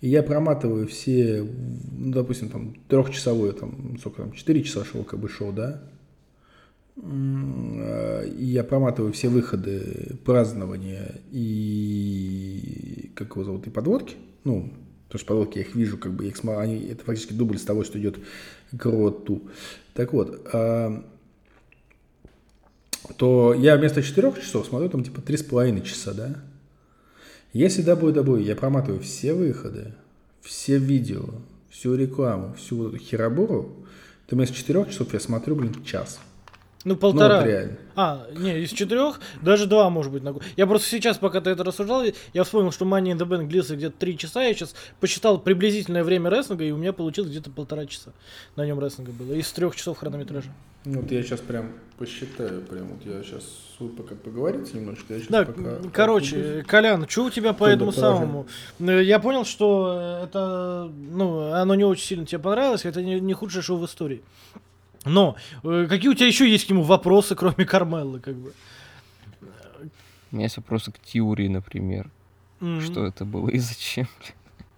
и 0.01 0.09
я 0.09 0.25
проматываю 0.25 0.89
все, 0.89 1.47
ну, 1.93 2.13
допустим, 2.13 2.49
там, 2.49 2.75
трехчасовое, 2.89 3.53
там, 3.53 3.97
сколько 4.01 4.23
там, 4.23 4.33
4 4.33 4.63
часа 4.65 4.85
шоу, 4.85 5.05
как 5.05 5.21
бы 5.21 5.29
шоу, 5.29 5.53
да, 5.53 5.81
и 6.97 8.45
я 8.45 8.65
проматываю 8.65 9.13
все 9.13 9.29
выходы, 9.29 10.19
празднования 10.25 11.21
и 11.31 13.11
как 13.15 13.31
его 13.31 13.45
зовут, 13.45 13.67
и 13.67 13.71
подводки, 13.71 14.17
ну, 14.45 14.73
потому 15.07 15.19
что 15.19 15.29
подводки 15.29 15.59
я 15.59 15.65
их 15.65 15.75
вижу, 15.75 15.97
как 15.97 16.13
бы, 16.13 16.27
их 16.27 16.37
они, 16.45 16.87
это 16.87 17.05
фактически 17.05 17.33
дубль 17.33 17.59
с 17.59 17.65
того, 17.65 17.85
что 17.85 17.99
идет 17.99 18.19
к 18.77 18.85
роту. 18.85 19.43
Так 19.95 20.13
вот, 20.13 20.47
а, 20.53 21.03
то 23.17 23.55
я 23.55 23.77
вместо 23.77 24.03
4 24.03 24.33
часов 24.41 24.67
смотрю 24.67 24.89
там 24.89 25.03
типа 25.05 25.21
3,5 25.21 25.83
часа, 25.83 26.13
да? 26.13 26.37
Если 27.53 27.85
WWE 27.85 28.43
я 28.43 28.57
проматываю 28.57 29.01
все 29.01 29.35
выходы, 29.35 29.93
все 30.41 30.79
видео, 30.79 31.25
всю 31.69 31.95
рекламу, 31.95 32.55
всю 32.55 32.89
эту 32.89 32.97
херобору, 32.99 33.87
то 34.27 34.37
вместо 34.37 34.57
4 34.57 34.87
часов 34.87 35.13
я 35.13 35.21
смотрю, 35.21 35.57
блин, 35.57 35.85
час. 35.85 36.19
Ну, 36.85 36.95
Ну, 36.95 36.97
полтора. 36.97 37.39
вот 37.41 37.47
реально. 37.47 37.77
А, 37.95 38.27
не, 38.37 38.61
из 38.61 38.71
четырех, 38.71 39.21
даже 39.41 39.67
два, 39.67 39.89
может 39.91 40.13
быть, 40.13 40.23
на 40.23 40.33
год. 40.33 40.43
Я 40.57 40.67
просто 40.67 40.89
сейчас, 40.89 41.19
пока 41.19 41.41
ты 41.41 41.51
это 41.51 41.63
рассуждал, 41.63 42.03
я 42.33 42.45
вспомнил, 42.45 42.73
что 42.73 42.85
Money 42.85 43.13
in 43.13 43.19
the 43.19 43.27
Bank 43.27 43.47
длился 43.47 43.77
где-то 43.77 43.97
три 43.99 44.19
часа. 44.19 44.43
Я 44.43 44.53
сейчас 44.55 44.75
посчитал 44.99 45.39
приблизительное 45.39 46.03
время 46.03 46.31
рестлинга, 46.31 46.65
и 46.65 46.71
у 46.71 46.77
меня 46.77 46.93
получилось 46.93 47.31
где-то 47.31 47.51
полтора 47.51 47.87
часа. 47.87 48.13
На 48.57 48.67
нем 48.67 48.81
рестлинга 48.81 49.13
было. 49.13 49.35
Из 49.35 49.51
трех 49.53 49.77
часов 49.77 49.99
хронометража. 49.99 50.51
Ну, 50.85 51.01
Вот 51.03 51.13
я 51.13 51.23
сейчас 51.23 51.41
прям 51.41 51.73
посчитаю, 51.99 52.63
прям 52.63 52.89
вот 52.89 53.07
я 53.07 53.23
сейчас 53.23 53.45
пока 53.97 54.15
поговорить 54.15 54.75
немножечко. 54.75 55.15
Я 55.15 55.21
Да, 55.29 55.45
пока 55.45 55.79
короче, 55.93 56.65
Колян, 56.67 57.09
что 57.09 57.25
у 57.27 57.31
тебя 57.31 57.53
по 57.53 57.67
Что 57.67 57.75
этому 57.75 57.93
самому? 57.93 58.47
Э, 58.81 59.03
Я 59.03 59.19
понял, 59.19 59.45
что 59.45 60.21
это, 60.25 60.91
ну, 60.93 61.53
оно 61.53 61.75
не 61.75 61.85
очень 61.85 62.05
сильно 62.05 62.27
тебе 62.27 62.41
понравилось, 62.41 62.85
это 62.85 63.03
не, 63.03 63.21
не 63.21 63.33
худшее 63.35 63.63
шоу 63.63 63.79
в 63.79 63.87
истории. 63.87 64.23
Но 65.05 65.37
э, 65.65 65.87
какие 65.89 66.11
у 66.11 66.15
тебя 66.15 66.27
еще 66.27 66.49
есть 66.49 66.67
к 66.67 66.71
нему 66.71 66.83
вопросы, 66.83 67.35
кроме 67.35 67.65
Кармеллы, 67.65 68.21
как 68.21 68.37
бы? 68.37 68.53
У 70.31 70.37
меня 70.37 70.45
есть 70.47 70.57
вопросы 70.57 70.93
к 70.93 70.99
теории, 71.01 71.49
например. 71.49 72.11
М. 72.61 72.81
Что 72.81 73.05
это 73.05 73.25
было 73.25 73.49
и 73.51 73.59
зачем? 73.59 74.09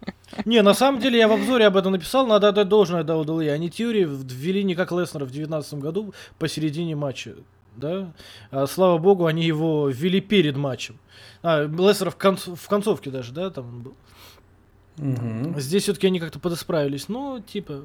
Не, 0.45 0.63
на 0.63 0.75
самом 0.75 1.01
деле 1.01 1.19
я 1.19 1.29
в 1.29 1.33
обзоре 1.33 1.67
об 1.67 1.77
этом 1.77 1.93
написал, 1.93 2.27
надо 2.27 2.49
отдать 2.49 2.69
должное 2.69 3.05
WWE. 3.05 3.51
Они 3.51 3.71
теории 3.71 4.05
ввели 4.05 4.65
не 4.65 4.75
как 4.75 4.91
Леснера 4.91 5.25
в 5.25 5.29
2019 5.31 5.75
году 5.75 6.15
посередине 6.39 6.97
матча. 6.97 7.35
Да? 7.77 8.13
А, 8.51 8.67
слава 8.67 8.99
богу, 8.99 9.27
они 9.27 9.45
его 9.45 9.89
ввели 9.89 10.21
перед 10.21 10.57
матчем. 10.57 10.99
А, 11.43 11.65
Леснер 11.65 12.11
в, 12.11 12.17
конц- 12.17 12.55
в 12.55 12.69
концовке 12.69 13.11
даже, 13.11 13.33
да, 13.33 13.51
там 13.51 13.69
он 13.69 13.83
был. 13.83 13.95
Мгм. 14.97 15.59
Здесь 15.61 15.85
все-таки 15.85 16.07
они 16.07 16.21
как-то 16.21 16.39
подосправились. 16.39 17.09
Ну, 17.09 17.41
типа. 17.41 17.85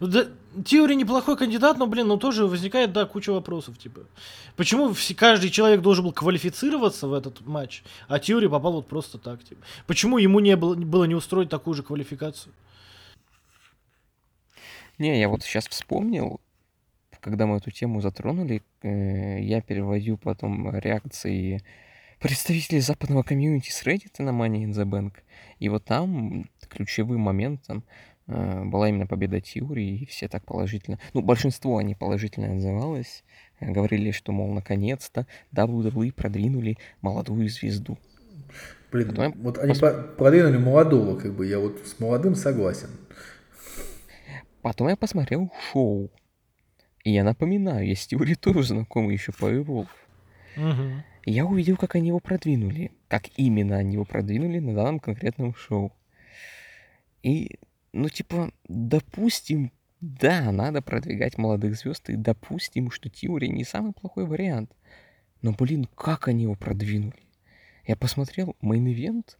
Да, 0.00 0.26
теория 0.64 0.94
неплохой 0.94 1.36
кандидат, 1.36 1.78
но, 1.78 1.86
блин, 1.86 2.08
ну 2.08 2.16
тоже 2.16 2.46
возникает, 2.46 2.92
да, 2.92 3.06
куча 3.06 3.32
вопросов, 3.32 3.78
типа. 3.78 4.02
Почему 4.56 4.92
все, 4.92 5.14
каждый 5.14 5.50
человек 5.50 5.80
должен 5.80 6.04
был 6.04 6.12
квалифицироваться 6.12 7.08
в 7.08 7.14
этот 7.14 7.46
матч, 7.46 7.82
а 8.08 8.18
теория 8.18 8.48
попал 8.48 8.72
вот 8.74 8.86
просто 8.86 9.18
так, 9.18 9.42
типа. 9.42 9.60
Почему 9.86 10.18
ему 10.18 10.40
не 10.40 10.56
было, 10.56 10.74
было 10.74 11.04
не 11.04 11.14
устроить 11.14 11.48
такую 11.48 11.74
же 11.74 11.82
квалификацию? 11.82 12.52
Не, 14.98 15.18
я 15.18 15.28
вот 15.28 15.42
сейчас 15.42 15.66
вспомнил, 15.68 16.40
когда 17.20 17.46
мы 17.46 17.56
эту 17.56 17.70
тему 17.70 18.00
затронули, 18.00 18.62
э, 18.82 19.40
я 19.40 19.60
переводю 19.60 20.16
потом 20.16 20.74
реакции 20.76 21.62
представителей 22.20 22.80
западного 22.80 23.22
комьюнити 23.24 23.70
с 23.70 23.84
Reddit 23.84 24.22
на 24.22 24.30
Money 24.30 24.64
in 24.64 24.70
the 24.70 24.84
Bank. 24.84 25.14
И 25.58 25.68
вот 25.68 25.84
там 25.84 26.48
ключевым 26.68 27.20
моментом 27.20 27.84
была 28.64 28.88
именно 28.88 29.06
победа 29.06 29.40
Тиури, 29.40 29.98
и 29.98 30.06
все 30.06 30.28
так 30.28 30.44
положительно, 30.44 30.98
ну, 31.12 31.22
большинство 31.22 31.78
они 31.78 31.94
положительно 31.94 32.52
отзывалось, 32.54 33.24
э, 33.60 33.70
говорили, 33.70 34.10
что, 34.10 34.32
мол, 34.32 34.52
наконец-то 34.52 35.26
WWE 35.54 36.12
продвинули 36.12 36.78
молодую 37.00 37.48
звезду. 37.48 37.98
Блин, 38.90 39.08
Потом 39.08 39.32
вот 39.42 39.58
они 39.58 39.72
пос- 39.72 40.16
продвинули 40.16 40.58
молодого, 40.58 41.18
как 41.18 41.34
бы, 41.34 41.46
я 41.46 41.58
вот 41.58 41.80
с 41.86 41.98
молодым 41.98 42.34
согласен. 42.34 42.88
Потом 44.60 44.88
я 44.88 44.96
посмотрел 44.96 45.50
шоу. 45.72 46.10
И 47.02 47.10
я 47.10 47.24
напоминаю, 47.24 47.86
я 47.86 47.96
с 47.96 48.06
Тиури 48.06 48.34
тоже 48.34 48.62
знакомый 48.62 49.14
еще 49.14 49.32
по 49.32 49.50
Evolve. 49.50 49.88
Я 51.24 51.46
увидел, 51.46 51.76
как 51.76 51.94
они 51.94 52.08
его 52.08 52.20
продвинули. 52.20 52.92
Как 53.08 53.24
именно 53.36 53.76
они 53.76 53.94
его 53.94 54.04
продвинули 54.04 54.58
на 54.58 54.74
данном 54.74 55.00
конкретном 55.00 55.54
шоу. 55.54 55.92
И, 57.22 57.58
ну, 57.92 58.08
типа, 58.08 58.52
допустим, 58.68 59.72
да, 60.00 60.50
надо 60.50 60.82
продвигать 60.82 61.38
молодых 61.38 61.76
звезд, 61.76 62.10
и 62.10 62.16
допустим, 62.16 62.90
что 62.90 63.08
Тиури 63.08 63.46
не 63.46 63.64
самый 63.64 63.92
плохой 63.92 64.26
вариант. 64.26 64.72
Но, 65.42 65.52
блин, 65.52 65.88
как 65.94 66.28
они 66.28 66.44
его 66.44 66.54
продвинули? 66.54 67.22
Я 67.86 67.96
посмотрел 67.96 68.56
main 68.60 68.91
event, 68.91 69.38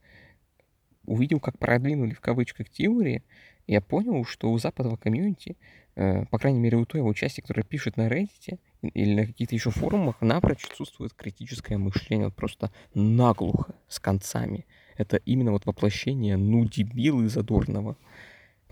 увидел, 1.05 1.41
как 1.41 1.59
продвинули 1.59 2.13
в 2.13 2.21
кавычках 2.21 2.69
Тиури, 2.69 3.23
я 3.67 3.81
понял, 3.81 4.25
что 4.25 4.51
у 4.51 4.59
западного 4.59 4.97
комьюнити, 4.97 5.57
э, 5.95 6.25
по 6.27 6.39
крайней 6.39 6.59
мере, 6.59 6.79
у 6.79 6.85
той 6.85 7.01
его 7.01 7.13
части, 7.13 7.41
которая 7.41 7.65
пишет 7.65 7.97
на 7.97 8.09
Reddit 8.09 8.59
или 8.83 9.15
на 9.15 9.27
каких-то 9.27 9.55
еще 9.55 9.71
форумах, 9.71 10.21
напрочь 10.21 10.65
отсутствует 10.65 11.15
критическое 11.15 11.79
мышление, 11.79 12.27
вот 12.27 12.35
просто 12.35 12.73
наглухо, 12.95 13.75
с 13.89 14.01
концами. 14.01 14.67
Это 14.97 15.17
именно 15.19 15.53
вот 15.53 15.67
воплощение 15.67 16.37
ну 16.37 16.65
дебилы 16.65 17.29
Задорнова. 17.29 17.97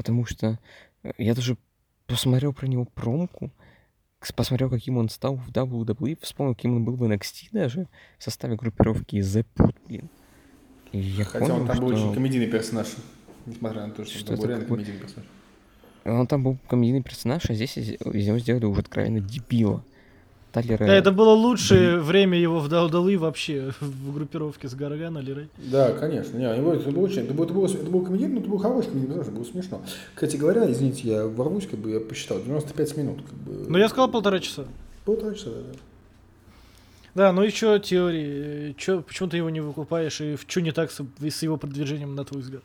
Потому 0.01 0.25
что 0.25 0.59
э, 1.03 1.13
я 1.19 1.35
даже 1.35 1.59
посмотрел 2.07 2.55
про 2.55 2.67
него 2.67 2.87
промку, 2.87 3.51
посмотрел, 4.35 4.71
каким 4.71 4.97
он 4.97 5.11
стал 5.11 5.37
в 5.37 5.51
WWE, 5.51 6.17
вспомнил, 6.23 6.55
каким 6.55 6.77
он 6.77 6.87
был 6.87 6.97
в 6.97 7.03
NXT 7.03 7.49
даже, 7.53 7.87
в 8.17 8.25
составе 8.25 8.57
группировки 8.57 9.17
The 9.17 9.45
Put, 9.55 9.77
блин. 9.87 10.09
И 10.93 10.99
я 10.99 11.25
Хотя 11.25 11.41
понял, 11.41 11.61
он 11.61 11.67
там 11.67 11.77
что... 11.77 11.85
был 11.85 11.93
очень 11.93 12.15
комедийный 12.15 12.47
персонаж. 12.47 12.87
Несмотря 13.45 13.89
на 13.89 13.93
то, 13.93 14.07
что, 14.07 14.19
Что 14.19 14.33
он 14.33 14.39
был 14.39 14.47
реально 14.47 14.65
комедийный 14.65 15.01
персонаж. 15.01 15.29
Он 16.07 16.27
там 16.27 16.45
был 16.45 16.57
комедийный 16.67 17.03
персонаж, 17.03 17.51
а 17.51 17.53
здесь 17.53 17.77
из 17.77 17.91
из 17.91 18.27
него 18.27 18.39
сделали 18.39 18.65
уже 18.65 18.81
откровенно 18.81 19.21
дебила. 19.21 19.85
Талера... 20.53 20.85
Да, 20.85 20.93
это 20.95 21.13
было 21.13 21.31
лучшее 21.31 21.99
время 21.99 22.39
его 22.39 22.59
в 22.61 22.67
WWE 22.69 23.19
вообще 23.19 23.73
в 23.81 24.13
группировке 24.13 24.69
с 24.69 24.75
Гаргана 24.75 25.19
Лирой. 25.19 25.49
Да, 25.59 25.93
конечно. 25.93 26.37
Не, 26.37 26.45
его 26.57 26.73
это 26.73 26.91
было 26.91 27.05
очень, 27.05 27.23
это 27.23 27.35
был, 27.35 27.45
это 27.45 27.55
был, 27.55 27.67
это 27.67 27.91
был 27.91 28.05
комедийный, 28.05 28.35
но 28.35 28.41
это 28.41 28.49
был 28.51 28.59
хороший 28.59 28.89
комедийный 28.91 29.17
персонаж, 29.17 29.29
это 29.29 29.37
было 29.37 29.45
смешно. 29.45 29.83
Кстати 30.15 30.37
говоря, 30.37 30.71
извините, 30.71 31.09
я 31.09 31.27
ворвусь, 31.27 31.67
как 31.67 31.79
бы 31.79 31.91
я 31.91 32.01
посчитал, 32.01 32.41
95 32.41 32.97
минут, 32.97 33.23
как 33.23 33.35
бы. 33.35 33.53
Но 33.65 33.71
Ну, 33.71 33.79
я 33.79 33.89
сказал 33.89 34.11
полтора 34.11 34.41
часа. 34.41 34.65
Полтора 35.05 35.35
часа, 35.35 35.51
да, 35.51 35.61
да. 35.73 35.79
Да, 37.15 37.33
ну 37.33 37.43
и 37.43 37.51
чё 37.51 37.79
теории? 37.79 38.75
Чё, 38.79 39.03
почему 39.03 39.29
ты 39.29 39.37
его 39.37 39.51
не 39.51 39.61
выкупаешь 39.61 40.21
и 40.21 40.37
что 40.37 40.61
не 40.61 40.71
так 40.73 40.91
с, 40.93 41.01
с 41.21 41.43
его 41.43 41.57
продвижением, 41.57 42.15
на 42.15 42.25
твой 42.25 42.43
взгляд? 42.43 42.63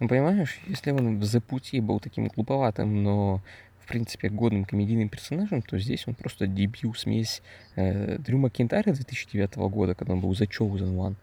Ну, 0.00 0.08
понимаешь, 0.08 0.58
если 0.66 0.90
он 0.90 1.18
в 1.20 1.22
The 1.22 1.40
Пути 1.40 1.80
был 1.80 2.00
таким 2.00 2.26
глуповатым, 2.26 3.02
но, 3.02 3.42
в 3.84 3.86
принципе, 3.86 4.30
годным 4.30 4.64
комедийным 4.64 5.08
персонажем, 5.08 5.60
то 5.62 5.78
здесь 5.78 6.04
он 6.06 6.14
просто 6.14 6.46
дебют, 6.46 6.98
смесь 6.98 7.42
э, 7.76 8.18
Дрю 8.18 8.38
Макинтайра 8.38 8.92
2009 8.92 9.56
года, 9.56 9.94
когда 9.94 10.14
он 10.14 10.20
был 10.20 10.32
The 10.32 10.48
Chosen 10.48 10.94
One, 10.96 11.14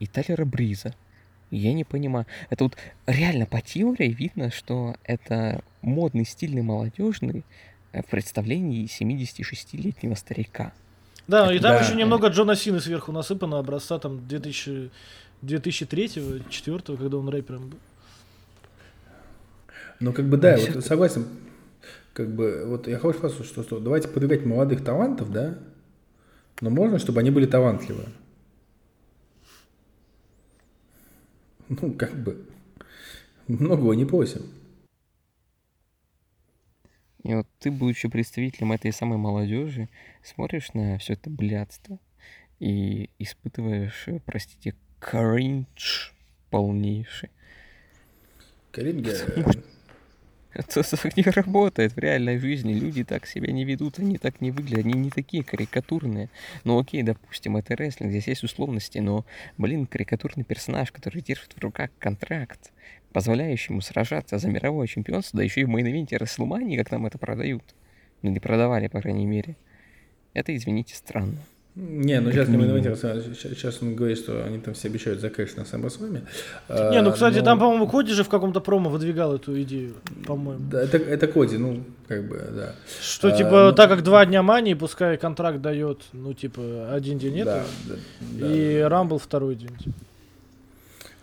и 0.00 0.06
Тайлера 0.06 0.44
Бриза. 0.44 0.94
Я 1.50 1.72
не 1.72 1.84
понимаю. 1.84 2.26
Это 2.50 2.64
вот 2.64 2.76
реально 3.06 3.46
по 3.46 3.60
теории 3.60 4.08
видно, 4.08 4.50
что 4.50 4.96
это 5.04 5.62
модный, 5.82 6.24
стильный, 6.24 6.62
молодежный 6.62 7.44
э, 7.92 8.02
в 8.02 8.06
представлении 8.06 8.86
76-летнего 8.86 10.14
старика. 10.14 10.72
Да, 11.26 11.52
и 11.54 11.58
там 11.58 11.72
Да. 11.72 11.80
еще 11.80 11.94
немного 11.94 12.28
Джона 12.28 12.56
Сины 12.56 12.80
сверху 12.80 13.12
насыпано, 13.12 13.58
образца 13.58 13.98
там 13.98 14.26
2000, 14.26 14.90
2003-2004, 15.42 16.96
когда 16.96 17.18
он 17.18 17.28
рэпером 17.28 17.68
был. 17.68 17.78
Ну, 20.00 20.12
как 20.12 20.26
бы, 20.28 20.36
да, 20.36 20.56
вот 20.56 20.84
согласен. 20.84 21.26
Как 22.12 22.34
бы, 22.34 22.64
вот 22.66 22.88
я 22.88 22.98
хочу 22.98 23.18
сказать, 23.18 23.46
что, 23.46 23.62
что 23.62 23.78
давайте 23.78 24.08
продвигать 24.08 24.44
молодых 24.44 24.82
талантов, 24.84 25.30
да, 25.30 25.58
но 26.60 26.70
можно, 26.70 26.98
чтобы 26.98 27.20
они 27.20 27.30
были 27.30 27.46
талантливы. 27.46 28.06
Ну, 31.68 31.92
как 31.92 32.14
бы, 32.14 32.44
многого 33.46 33.92
не 33.94 34.04
просим. 34.04 34.42
И 37.22 37.34
вот 37.34 37.46
ты, 37.58 37.70
будучи 37.70 38.08
представителем 38.08 38.72
этой 38.72 38.92
самой 38.92 39.18
молодежи, 39.18 39.88
смотришь 40.22 40.72
на 40.72 40.98
все 40.98 41.12
это 41.12 41.28
блядство 41.28 41.98
и 42.58 43.10
испытываешь, 43.18 44.06
простите, 44.24 44.74
кринж 44.98 46.14
полнейший. 46.50 47.30
Каринга, 48.72 49.12
Это 50.52 50.82
не 51.16 51.22
работает 51.22 51.92
в 51.92 51.98
реальной 51.98 52.38
жизни. 52.38 52.72
Люди 52.72 53.04
так 53.04 53.26
себя 53.26 53.52
не 53.52 53.64
ведут, 53.64 53.98
они 53.98 54.18
так 54.18 54.40
не 54.40 54.50
выглядят, 54.50 54.86
они 54.86 54.94
не 54.94 55.10
такие 55.10 55.42
карикатурные. 55.42 56.30
Ну 56.64 56.78
окей, 56.78 57.02
допустим, 57.02 57.56
это 57.56 57.76
рестлинг, 57.76 58.10
здесь 58.10 58.26
есть 58.26 58.42
условности, 58.42 58.98
но, 58.98 59.24
блин, 59.58 59.86
карикатурный 59.86 60.44
персонаж, 60.44 60.90
который 60.90 61.22
держит 61.22 61.52
в 61.52 61.60
руках 61.60 61.90
контракт, 61.98 62.72
позволяющий 63.12 63.72
ему 63.72 63.80
сражаться 63.80 64.38
за 64.38 64.48
мировое 64.48 64.86
чемпионство, 64.86 65.38
да 65.38 65.44
еще 65.44 65.60
и 65.60 65.64
в 65.64 65.68
main 65.68 65.89
event 65.89 66.16
е 66.16 66.21
Рестлмании, 66.21 66.78
как 66.78 66.90
нам 66.90 67.06
это 67.06 67.18
продают. 67.18 67.74
Ну, 68.22 68.30
не 68.30 68.40
продавали, 68.40 68.88
по 68.88 69.00
крайней 69.00 69.26
мере. 69.26 69.56
Это, 70.34 70.54
извините, 70.56 70.94
странно. 70.94 71.38
Не, 71.76 72.20
ну 72.20 72.32
сейчас 72.32 72.48
не 72.48 72.56
интересно. 72.56 73.22
Сейчас 73.34 73.78
он 73.82 73.94
говорит, 73.94 74.18
что 74.18 74.44
они 74.44 74.58
там 74.58 74.74
все 74.74 74.88
обещают 74.88 75.20
за 75.20 75.30
кэш 75.30 75.54
на 75.56 75.60
SummerSlam. 75.62 76.22
Не, 76.90 77.02
ну, 77.02 77.12
кстати, 77.12 77.38
но- 77.38 77.44
там, 77.44 77.58
по-моему, 77.60 77.86
Коди 77.86 78.12
же 78.12 78.24
в 78.24 78.28
каком-то 78.28 78.60
промо 78.60 78.90
выдвигал 78.90 79.34
эту 79.36 79.60
идею, 79.62 79.94
по-моему. 80.26 80.60
Да, 80.70 80.82
это, 80.82 80.96
это 80.98 81.28
Коди, 81.28 81.56
ну, 81.56 81.84
как 82.08 82.28
бы, 82.28 82.36
да. 82.50 82.74
Что, 83.00 83.28
А, 83.28 83.30
типа, 83.32 83.66
ну- 83.68 83.72
так 83.72 83.90
как 83.90 84.02
два 84.02 84.26
дня 84.26 84.42
мании, 84.42 84.74
пускай 84.74 85.16
контракт 85.18 85.60
дает, 85.60 86.00
ну, 86.12 86.34
типа, 86.34 86.92
один 86.92 87.18
день 87.18 87.44
да, 87.44 87.58
это, 87.60 87.64
да, 87.88 87.94
да, 88.40 88.52
и 88.52 88.80
Рамбл 88.80 89.18
второй 89.18 89.54
день. 89.54 89.76
типа. 89.78 89.94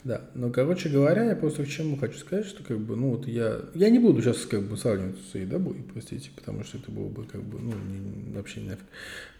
Да, 0.05 0.21
ну, 0.35 0.51
короче 0.51 0.87
говоря, 0.89 1.23
я 1.23 1.35
просто 1.35 1.63
к 1.63 1.67
чему 1.67 1.97
хочу 1.97 2.19
сказать, 2.19 2.45
что, 2.45 2.63
как 2.63 2.77
бы, 2.79 2.95
ну, 2.95 3.09
вот 3.09 3.27
я, 3.27 3.61
я 3.73 3.89
не 3.89 3.97
буду 3.97 4.21
сейчас, 4.21 4.45
как 4.45 4.61
бы, 4.61 4.77
сравнивать 4.77 5.15
с 5.31 5.35
AEW, 5.35 5.75
простите, 5.91 6.29
потому 6.35 6.63
что 6.63 6.77
это 6.77 6.91
было 6.91 7.07
бы, 7.09 7.23
как 7.25 7.41
бы, 7.41 7.57
ну, 7.59 7.71
не- 7.71 8.35
вообще 8.35 8.59
нафиг. 8.59 8.85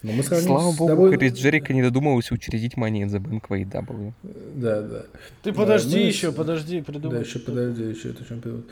Но 0.01 0.11
мы 0.13 0.23
сравним 0.23 0.47
Слава 0.47 0.71
с 0.71 0.75
богу, 0.77 0.89
тобой- 0.89 1.17
Крис 1.19 1.33
Джерика 1.33 1.71
не 1.71 1.83
додумался 1.83 2.33
учредить 2.33 2.73
Money 2.73 3.03
in 3.03 3.09
the 3.09 3.21
Bank 3.21 3.43
в 3.47 3.51
AEW. 3.53 4.13
Да, 4.55 4.81
да. 4.81 5.05
Ты 5.43 5.51
Да, 5.51 5.55
подожди 5.55 5.97
мы 5.97 6.01
еще, 6.07 6.31
с- 6.31 6.35
подожди, 6.35 6.79
Да, 6.79 6.83
придумай. 6.91 7.19
еще 7.21 7.37
подожди, 7.37 7.83
еще 7.83 8.09
это 8.09 8.25
чемпион. 8.25 8.63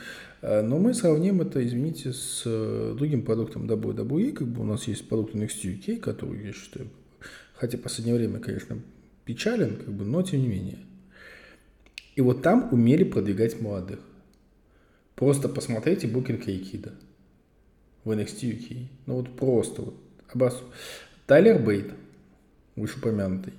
А, 0.42 0.62
Но 0.62 0.78
мы 0.78 0.94
сравним 0.94 1.42
это, 1.42 1.64
извините, 1.64 2.12
с 2.12 2.42
э, 2.44 2.94
другим 2.98 3.22
продуктом 3.22 3.66
WWE, 3.70 4.32
как 4.32 4.48
бы 4.48 4.62
у 4.62 4.64
нас 4.64 4.88
есть 4.88 5.08
продукт 5.08 5.32
NXT 5.36 5.62
UK, 5.78 6.00
который, 6.00 6.44
я 6.44 6.52
считаю, 6.52 6.88
хотя 7.54 7.78
в 7.78 7.82
последнее 7.82 8.16
время, 8.16 8.40
конечно, 8.40 8.78
печален, 9.24 9.76
как 9.76 9.92
бы, 9.94 10.04
но 10.04 10.22
тем 10.22 10.40
не 10.40 10.48
менее. 10.48 10.78
И 12.16 12.20
вот 12.20 12.42
там 12.42 12.68
умели 12.72 13.04
продвигать 13.04 13.60
молодых. 13.60 14.00
Просто 15.14 15.48
посмотрите 15.48 16.06
Букинг 16.06 16.44
Кейкида 16.44 16.92
в 18.04 18.10
NXT 18.10 18.40
UK. 18.42 18.86
Ну 19.06 19.14
вот 19.16 19.36
просто 19.36 19.82
вот 19.82 19.94
обосу. 20.32 20.64
Тайлер 21.26 21.58
Бейт, 21.58 21.92
вышеупомянутый. 22.76 23.54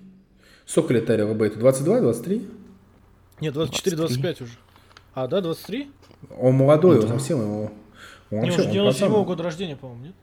Сколько 0.65 0.93
лет 0.93 1.05
Тайлеру 1.05 1.35
Бейту? 1.35 1.59
22, 1.59 2.01
23? 2.01 2.47
Нет, 3.41 3.55
24-25 3.55 4.43
уже. 4.43 4.53
А, 5.13 5.27
да, 5.27 5.41
23? 5.41 5.91
Он 6.37 6.55
молодой, 6.55 6.99
он 6.99 7.07
совсем 7.07 7.39
его... 7.39 7.71
Он 8.31 8.41
Не, 8.41 8.49
вообще, 8.49 8.63
он 8.63 8.71
97 8.71 9.07
пацан. 9.07 9.23
года 9.25 9.43
рождения, 9.43 9.75
по-моему, 9.75 10.05
нет? 10.05 10.15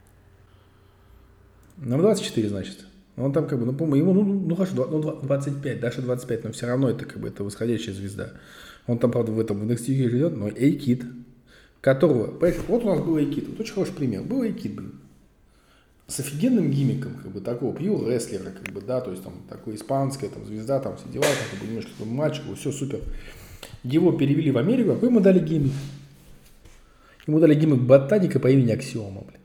Нам 1.77 2.01
24, 2.01 2.49
значит. 2.49 2.87
Он 3.17 3.33
там 3.33 3.47
как 3.47 3.59
бы, 3.59 3.67
ну, 3.67 3.73
по-моему, 3.73 4.11
ему, 4.11 4.25
ну, 4.25 4.41
ну 4.49 4.57
хорошо, 4.57 4.87
ну, 4.91 5.01
два- 5.01 5.21
25, 5.21 5.81
даже 5.81 6.01
25, 6.01 6.45
но 6.45 6.53
все 6.53 6.67
равно 6.67 6.89
это 6.89 7.05
как 7.05 7.19
бы 7.19 7.29
это 7.29 7.45
восходящая 7.45 7.95
звезда. 7.95 8.31
Он 8.87 8.99
там, 8.99 9.11
правда, 9.11 9.33
в 9.33 9.39
этом 9.39 9.59
в 9.59 9.71
NXT 9.71 10.09
живет, 10.09 10.37
но 10.37 10.49
Эйкит, 10.49 11.05
которого, 11.81 12.29
понимаешь, 12.29 12.63
вот 12.69 12.85
у 12.85 12.87
нас 12.89 13.01
был 13.01 13.19
Эйкит, 13.19 13.49
вот 13.49 13.61
очень 13.61 13.75
хороший 13.75 13.95
пример, 13.95 14.23
был 14.23 14.43
Эйкит, 14.43 14.75
блин, 14.75 14.95
с 16.09 16.21
офигенным 16.21 16.71
gimmick 16.71 17.02
ом, 17.02 17.15
как 17.15 17.31
бы, 17.33 17.41
такого 17.41 17.75
pure 17.77 18.09
рестлера, 18.09 18.51
как 18.51 18.73
бы, 18.73 18.81
да, 18.81 19.01
то 19.01 19.11
есть 19.11 19.23
там 19.23 19.35
такой 19.49 19.77
испанская 19.77 20.31
там 20.31 20.47
звезда, 20.47 20.81
там 20.81 20.97
все 20.97 21.09
дела, 21.09 21.25
там, 21.25 21.51
как 21.51 21.61
бы, 21.61 21.67
немножко 21.67 21.91
такой 21.91 22.13
мальчик, 22.13 22.43
все 22.57 22.73
супер. 22.73 23.01
Его 23.85 24.13
перевели 24.13 24.51
в 24.51 24.59
Америку, 24.59 24.95
какой 24.95 25.09
ему 25.09 25.21
дали 25.21 25.39
gimmick? 25.39 25.73
Ему 27.27 27.41
дали 27.41 27.55
gimmick 27.55 27.83
ботаника 27.83 28.41
по 28.41 28.49
имени 28.51 28.73
Аксиома, 28.73 29.23
блин. 29.23 29.42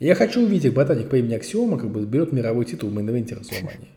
Я 0.00 0.14
хочу 0.14 0.42
увидеть, 0.42 0.64
как 0.64 0.74
ботаник 0.74 1.08
по 1.08 1.16
имени 1.16 1.34
Аксиома 1.34 1.78
как 1.78 1.90
бы 1.90 2.04
берет 2.04 2.32
мировой 2.32 2.64
титул 2.64 2.90
в 2.90 2.98
main 2.98 3.16
event 3.16 3.38
е 3.38 3.42
Рестлмании. 3.42 3.88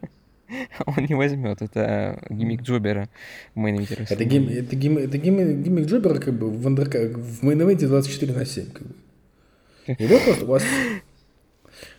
Он 0.85 1.05
не 1.05 1.15
возьмет. 1.15 1.61
Это 1.61 2.23
gimmick 2.29 2.61
jobber 2.61 3.03
а 3.03 3.09
в 3.55 3.59
main 3.59 3.78
event 3.78 4.01
е 4.01 4.05
Это, 4.09 4.23
гим, 4.23 4.47
это, 4.47 4.75
гим, 4.75 4.97
это 4.97 5.17
гим, 5.17 5.63
gimmick 5.63 5.87
jobber 5.87 6.15
а 6.15 6.19
как 6.19 6.33
бы 6.35 6.49
в, 6.49 6.67
undercard, 6.67 7.09
в 7.09 7.43
main 7.43 7.61
event 7.61 7.83
е 7.83 7.87
24 7.87 8.33
на 8.33 8.45
7. 8.45 8.71
Как 8.71 8.87
бы. 8.87 8.93
И 9.87 10.05
вот 10.05 10.21
просто 10.23 10.45
у 10.45 10.47
вас, 10.47 10.63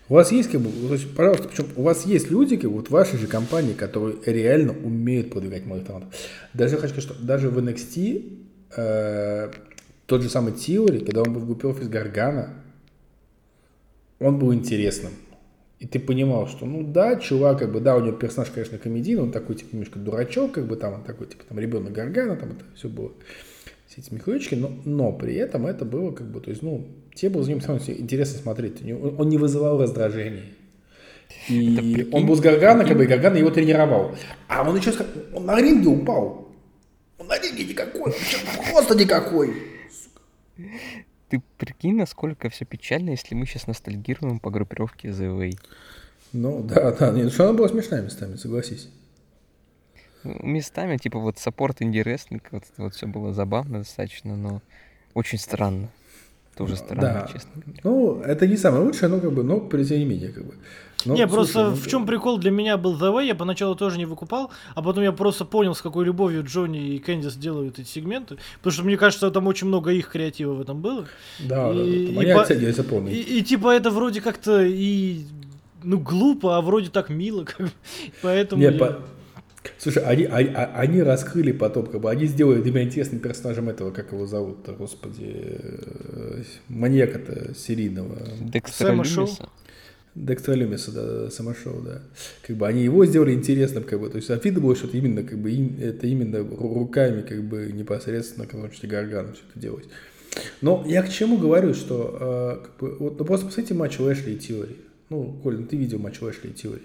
у 0.08 0.14
вас 0.14 0.30
есть 0.30 0.50
как 0.50 0.60
бы, 0.60 0.70
то 0.70 0.94
есть, 0.94 1.14
пожалуйста, 1.14 1.48
причем 1.48 1.66
у 1.76 1.82
вас 1.82 2.06
есть 2.06 2.30
люди, 2.30 2.56
как 2.56 2.70
бы, 2.70 2.76
вот 2.76 2.90
вашей 2.90 3.18
же 3.18 3.26
компании, 3.26 3.72
которые 3.72 4.16
реально 4.26 4.72
умеют 4.72 5.30
продвигать 5.30 5.66
молодых 5.66 5.88
талантов. 5.88 6.14
Даже 6.54 6.76
хочу 6.76 6.94
сказать, 7.00 7.10
что 7.10 7.26
даже 7.26 7.48
в 7.48 7.58
NXT 7.58 8.38
э, 8.76 9.50
тот 10.06 10.22
же 10.22 10.28
самый 10.28 10.52
Тиори, 10.52 11.00
когда 11.00 11.22
он 11.22 11.32
был 11.32 11.40
в 11.40 11.46
группе 11.46 11.66
офис 11.66 11.88
Гаргана, 11.88 12.54
он 14.20 14.38
был 14.38 14.52
интересным. 14.52 15.12
И 15.78 15.86
ты 15.86 16.00
понимал, 16.00 16.48
что, 16.48 16.66
ну 16.66 16.82
да, 16.82 17.16
чувак, 17.16 17.60
как 17.60 17.72
бы, 17.72 17.80
да, 17.80 17.96
у 17.96 18.00
него 18.00 18.16
персонаж, 18.16 18.50
конечно, 18.50 18.78
комедийный, 18.78 19.22
он 19.22 19.30
такой, 19.30 19.54
типа, 19.54 19.70
немножко 19.72 20.00
дурачок, 20.00 20.52
как 20.52 20.66
бы, 20.66 20.74
там, 20.74 20.94
он 20.94 21.04
такой, 21.04 21.28
типа, 21.28 21.44
там, 21.48 21.58
ребенок 21.60 21.92
Гаргана, 21.92 22.34
там, 22.34 22.50
это 22.50 22.64
все 22.74 22.88
было, 22.88 23.12
все 23.86 24.00
эти 24.00 24.12
механички, 24.12 24.56
но, 24.56 24.72
но 24.84 25.12
при 25.12 25.36
этом 25.36 25.66
это 25.66 25.84
было, 25.84 26.10
как 26.10 26.26
бы, 26.26 26.40
то 26.40 26.50
есть, 26.50 26.62
ну, 26.62 26.88
тебе 27.14 27.30
было 27.30 27.44
за 27.44 27.50
ним 27.52 27.60
интересно 27.60 28.38
смотреть, 28.40 28.82
он 28.82 29.28
не 29.28 29.38
вызывал 29.38 29.80
раздражения. 29.80 30.46
И 31.48 32.08
он 32.10 32.26
был 32.26 32.34
с 32.34 32.40
Гаргана, 32.40 32.84
как 32.84 32.96
бы, 32.96 33.04
и 33.04 33.06
Гаргана 33.06 33.36
его 33.36 33.50
тренировал. 33.50 34.16
А 34.48 34.68
он 34.68 34.76
еще, 34.76 34.92
он 35.34 35.46
на 35.46 35.60
ринге 35.60 35.88
упал. 35.88 36.48
Он 37.18 37.26
на 37.26 37.38
ринге 37.38 37.64
никакой, 37.64 38.12
вообще 38.12 38.38
просто 38.72 38.94
никакой. 38.94 39.54
Ты 41.28 41.42
прикинь, 41.58 41.96
насколько 41.96 42.48
все 42.48 42.64
печально, 42.64 43.10
если 43.10 43.34
мы 43.34 43.46
сейчас 43.46 43.66
ностальгируем 43.66 44.40
по 44.40 44.50
группировке 44.50 45.08
The 45.08 45.38
Way. 45.38 45.58
Ну, 46.32 46.62
да, 46.62 46.92
да. 46.92 47.10
Нет, 47.10 47.32
что 47.32 47.44
она 47.44 47.52
была 47.52 47.68
смешная 47.68 48.02
местами, 48.02 48.36
согласись. 48.36 48.88
Ну, 50.24 50.38
местами, 50.42 50.96
типа, 50.96 51.18
вот 51.18 51.38
саппорт 51.38 51.82
инди 51.82 52.04
вот 52.50 52.64
вот 52.76 52.94
все 52.94 53.06
было 53.06 53.32
забавно 53.32 53.80
достаточно, 53.80 54.36
но 54.36 54.62
очень 55.14 55.38
странно. 55.38 55.90
Тоже 56.58 56.76
странно, 56.76 57.02
да. 57.02 57.28
честно 57.32 57.50
говоря. 57.54 57.80
Ну, 57.84 58.20
это 58.20 58.46
не 58.46 58.56
самое 58.56 58.84
лучшее, 58.84 59.08
но 59.08 59.20
как 59.20 59.32
бы, 59.32 59.44
но 59.44 59.60
тем 59.60 59.98
не 59.98 60.04
менее, 60.04 60.30
как 60.30 60.44
бы. 60.44 60.54
Но, 61.04 61.14
не, 61.14 61.20
слушай, 61.20 61.32
просто 61.32 61.70
ну, 61.70 61.76
в 61.76 61.86
чем 61.86 62.06
прикол 62.06 62.38
для 62.38 62.50
меня 62.50 62.76
был 62.76 62.94
The 62.94 63.14
Way, 63.14 63.26
я 63.26 63.34
поначалу 63.36 63.76
тоже 63.76 63.98
не 63.98 64.04
выкупал, 64.04 64.50
а 64.74 64.82
потом 64.82 65.04
я 65.04 65.12
просто 65.12 65.44
понял, 65.44 65.76
с 65.76 65.80
какой 65.80 66.04
любовью 66.04 66.44
Джонни 66.44 66.96
и 66.96 66.98
Кэндис 66.98 67.36
делают 67.36 67.78
эти 67.78 67.86
сегменты, 67.86 68.38
потому 68.56 68.72
что 68.72 68.82
мне 68.82 68.96
кажется, 68.96 69.30
там 69.30 69.46
очень 69.46 69.68
много 69.68 69.92
их 69.92 70.08
креатива 70.08 70.54
в 70.54 70.60
этом 70.60 70.80
было. 70.80 71.06
Да, 71.38 71.70
и, 71.70 71.76
да, 71.76 71.82
да. 71.84 71.90
И, 71.90 72.14
по... 72.16 72.20
я 72.22 73.12
И, 73.12 73.38
и 73.38 73.42
типа 73.42 73.76
это 73.76 73.90
вроде 73.90 74.20
как-то 74.20 74.64
и 74.64 75.22
ну 75.84 75.98
глупо, 76.00 76.56
а 76.56 76.60
вроде 76.60 76.90
так 76.90 77.08
мило, 77.08 77.44
как 77.44 77.68
поэтому. 78.22 78.60
Не, 78.60 78.68
я... 78.68 78.78
по... 78.78 78.98
Слушай, 79.78 80.04
они, 80.04 80.24
они, 80.24 80.50
а, 80.54 80.72
они 80.76 81.02
раскрыли 81.02 81.52
потом, 81.52 81.86
как 81.86 82.00
бы, 82.00 82.10
они 82.10 82.26
сделали 82.26 82.62
для 82.62 82.72
меня 82.72 82.84
интересным 82.84 83.20
персонажем 83.20 83.68
этого, 83.68 83.90
как 83.90 84.12
его 84.12 84.26
зовут-то, 84.26 84.72
господи, 84.72 85.34
э, 85.34 86.42
маньяка-то 86.68 87.54
серийного. 87.54 88.18
Декстера 88.40 88.92
Люмиса. 88.92 89.48
Декстра 90.14 90.54
Люмиса, 90.54 90.92
да, 90.92 91.30
самошоу, 91.30 91.80
да. 91.82 92.02
Как 92.46 92.56
бы 92.56 92.66
они 92.66 92.82
его 92.82 93.04
сделали 93.06 93.32
интересным, 93.32 93.84
как 93.84 94.00
бы, 94.00 94.08
то 94.10 94.16
есть 94.16 94.28
видно 94.44 94.60
было, 94.60 94.74
что 94.74 94.88
это 94.88 94.96
именно, 94.96 95.22
как 95.22 95.38
бы, 95.38 95.50
им, 95.50 95.76
это 95.80 96.06
именно 96.06 96.38
руками, 96.38 97.22
как 97.22 97.42
бы, 97.44 97.70
непосредственно, 97.72 98.46
как 98.46 98.60
бы, 98.60 98.70
Гаргана 98.82 99.32
все 99.32 99.42
это 99.50 99.60
делать. 99.60 99.84
Но 100.60 100.84
я 100.86 101.02
к 101.02 101.10
чему 101.10 101.38
говорю, 101.38 101.74
что, 101.74 102.58
э, 102.60 102.64
как 102.64 102.76
бы, 102.78 102.96
вот, 102.98 103.18
ну, 103.18 103.24
просто 103.24 103.46
посмотрите 103.46 103.74
матч 103.74 103.98
Лэшли 103.98 104.32
и 104.32 104.36
Тиори. 104.36 104.76
Ну, 105.10 105.40
Колин, 105.42 105.66
ты 105.66 105.76
видел 105.76 105.98
матч 105.98 106.20
Лэшли 106.20 106.48
и 106.48 106.52
Тиори. 106.52 106.82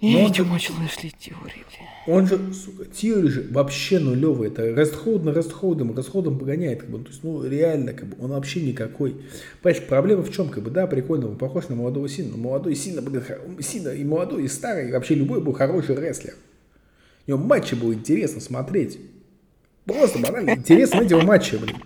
Я 0.00 0.26
видел 0.26 0.44
матч 0.44 0.68
Лэшли 0.68 1.08
и 1.08 1.10
Тиори, 1.10 1.64
бля. 1.70 2.14
Он 2.14 2.26
же, 2.26 2.52
сука, 2.52 2.84
Тиори 2.84 3.28
же 3.28 3.46
вообще 3.50 3.98
нулевый. 3.98 4.48
Это 4.48 4.70
рестхолд 4.70 5.24
на 5.24 5.30
рестхолдом, 5.30 5.96
рестхолдом 5.96 6.38
погоняет. 6.38 6.80
Как 6.80 6.90
бы, 6.90 6.98
то 6.98 7.08
есть, 7.08 7.24
ну, 7.24 7.42
реально, 7.42 7.94
как 7.94 8.08
бы, 8.08 8.16
он 8.22 8.30
вообще 8.30 8.60
никакой. 8.60 9.16
Понимаешь, 9.62 9.86
проблема 9.86 10.22
в 10.22 10.30
чем? 10.30 10.50
Как 10.50 10.62
бы, 10.62 10.70
да, 10.70 10.86
прикольно, 10.86 11.28
он 11.28 11.38
похож 11.38 11.68
на 11.68 11.76
молодого 11.76 12.10
Сину. 12.10 12.32
Но 12.32 12.36
молодой 12.36 12.74
Сина, 12.76 13.00
блин, 13.00 13.22
Сина 13.60 13.88
и 13.88 14.04
молодой, 14.04 14.44
и 14.44 14.48
старый, 14.48 14.90
и 14.90 14.92
вообще 14.92 15.14
любой 15.14 15.40
был 15.40 15.54
хороший 15.54 15.96
рестлер. 15.96 16.34
У 17.26 17.30
него 17.30 17.42
матчи 17.42 17.74
было 17.74 17.94
интересно 17.94 18.42
смотреть. 18.42 18.98
Просто 19.86 20.18
банально 20.18 20.50
интересно 20.50 21.00
эти 21.00 21.14
матчи, 21.14 21.56
блин. 21.56 21.76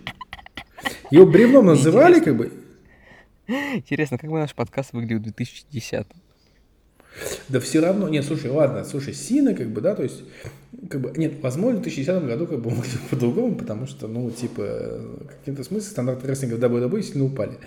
Его 1.12 1.26
бревном 1.26 1.66
называли, 1.66 2.18
как 2.18 2.36
бы. 2.36 2.52
Интересно, 3.46 4.18
как 4.18 4.30
бы 4.30 4.38
наш 4.38 4.54
подкаст 4.54 4.92
выглядел 4.92 5.18
в 5.18 5.22
2010 5.22 6.06
да 7.48 7.60
все 7.60 7.80
равно, 7.80 8.08
нет, 8.08 8.24
слушай, 8.24 8.50
ладно, 8.50 8.84
слушай, 8.84 9.14
Сина, 9.14 9.54
как 9.54 9.68
бы, 9.68 9.80
да, 9.80 9.94
то 9.94 10.02
есть, 10.02 10.22
как 10.88 11.00
бы, 11.00 11.12
нет, 11.16 11.42
возможно, 11.42 11.80
в 11.80 11.82
2010 11.82 12.24
году 12.24 12.46
как 12.46 12.60
бы 12.60 12.72
по-другому, 13.10 13.56
потому 13.56 13.86
что, 13.86 14.06
ну, 14.06 14.30
типа, 14.30 15.00
каким-то 15.38 15.64
смысле 15.64 15.90
стандарты 15.90 16.26
рестлинга 16.28 16.54
в 16.54 16.58
WWE 16.58 17.02
сильно 17.02 17.24
упали. 17.24 17.58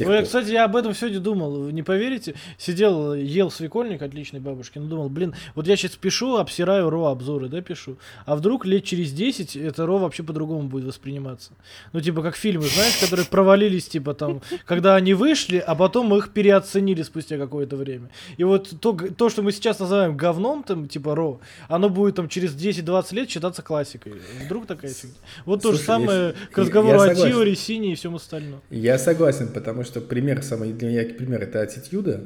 Ой, 0.00 0.22
кстати, 0.22 0.50
я 0.50 0.64
об 0.64 0.76
этом 0.76 0.94
сегодня 0.94 1.20
думал, 1.20 1.70
не 1.70 1.82
поверите, 1.82 2.34
сидел, 2.58 3.14
ел 3.14 3.50
свекольник 3.50 4.02
отличный 4.02 4.40
бабушки, 4.40 4.78
ну, 4.78 4.86
думал, 4.86 5.08
блин, 5.08 5.34
вот 5.54 5.66
я 5.66 5.76
сейчас 5.76 5.92
пишу, 5.92 6.36
обсираю 6.36 6.90
Ро 6.90 7.06
обзоры, 7.06 7.48
да, 7.48 7.62
пишу, 7.62 7.98
а 8.26 8.36
вдруг 8.36 8.64
лет 8.64 8.84
через 8.84 9.12
10 9.12 9.56
это 9.56 9.86
Ро 9.86 9.98
вообще 9.98 10.22
по-другому 10.22 10.68
будет 10.68 10.84
восприниматься. 10.84 11.52
Ну, 11.92 12.00
типа, 12.00 12.22
как 12.22 12.36
фильмы, 12.36 12.64
знаешь, 12.66 12.96
которые 13.00 13.26
провалились, 13.26 13.88
типа, 13.88 14.14
там, 14.14 14.40
когда 14.66 14.94
они 14.94 15.14
вышли, 15.14 15.58
а 15.58 15.74
потом 15.74 16.14
их 16.14 16.30
переоценили 16.30 17.02
спустя 17.02 17.38
какое-то 17.38 17.76
время. 17.76 18.10
И 18.36 18.44
вот 18.44 18.72
то, 18.80 18.92
то, 18.92 19.30
что 19.30 19.42
мы 19.42 19.50
сейчас 19.50 19.80
называем 19.80 20.16
говном, 20.16 20.62
там, 20.62 20.88
типа 20.88 21.14
Ро, 21.14 21.40
оно 21.68 21.88
будет 21.88 22.16
там 22.16 22.28
через 22.36 22.54
10-20 22.54 23.14
лет 23.14 23.30
считаться 23.30 23.62
классикой. 23.62 24.12
Вдруг 24.44 24.66
такая 24.66 24.92
фигня. 24.92 25.14
Вот 25.46 25.62
Слушай, 25.62 25.72
то 25.72 25.78
же 25.78 25.86
самое 25.86 26.20
я, 26.28 26.34
к 26.52 26.58
разговору 26.58 27.00
о 27.00 27.14
теории, 27.14 27.54
синей 27.54 27.92
и 27.92 27.94
всем 27.94 28.14
остальном. 28.14 28.60
Я 28.68 28.98
согласен, 28.98 29.48
потому 29.48 29.84
что 29.84 30.02
пример, 30.02 30.42
самый 30.42 30.74
для 30.74 30.88
меня 30.90 31.14
пример, 31.14 31.42
это 31.42 31.62
аттитюда, 31.62 32.24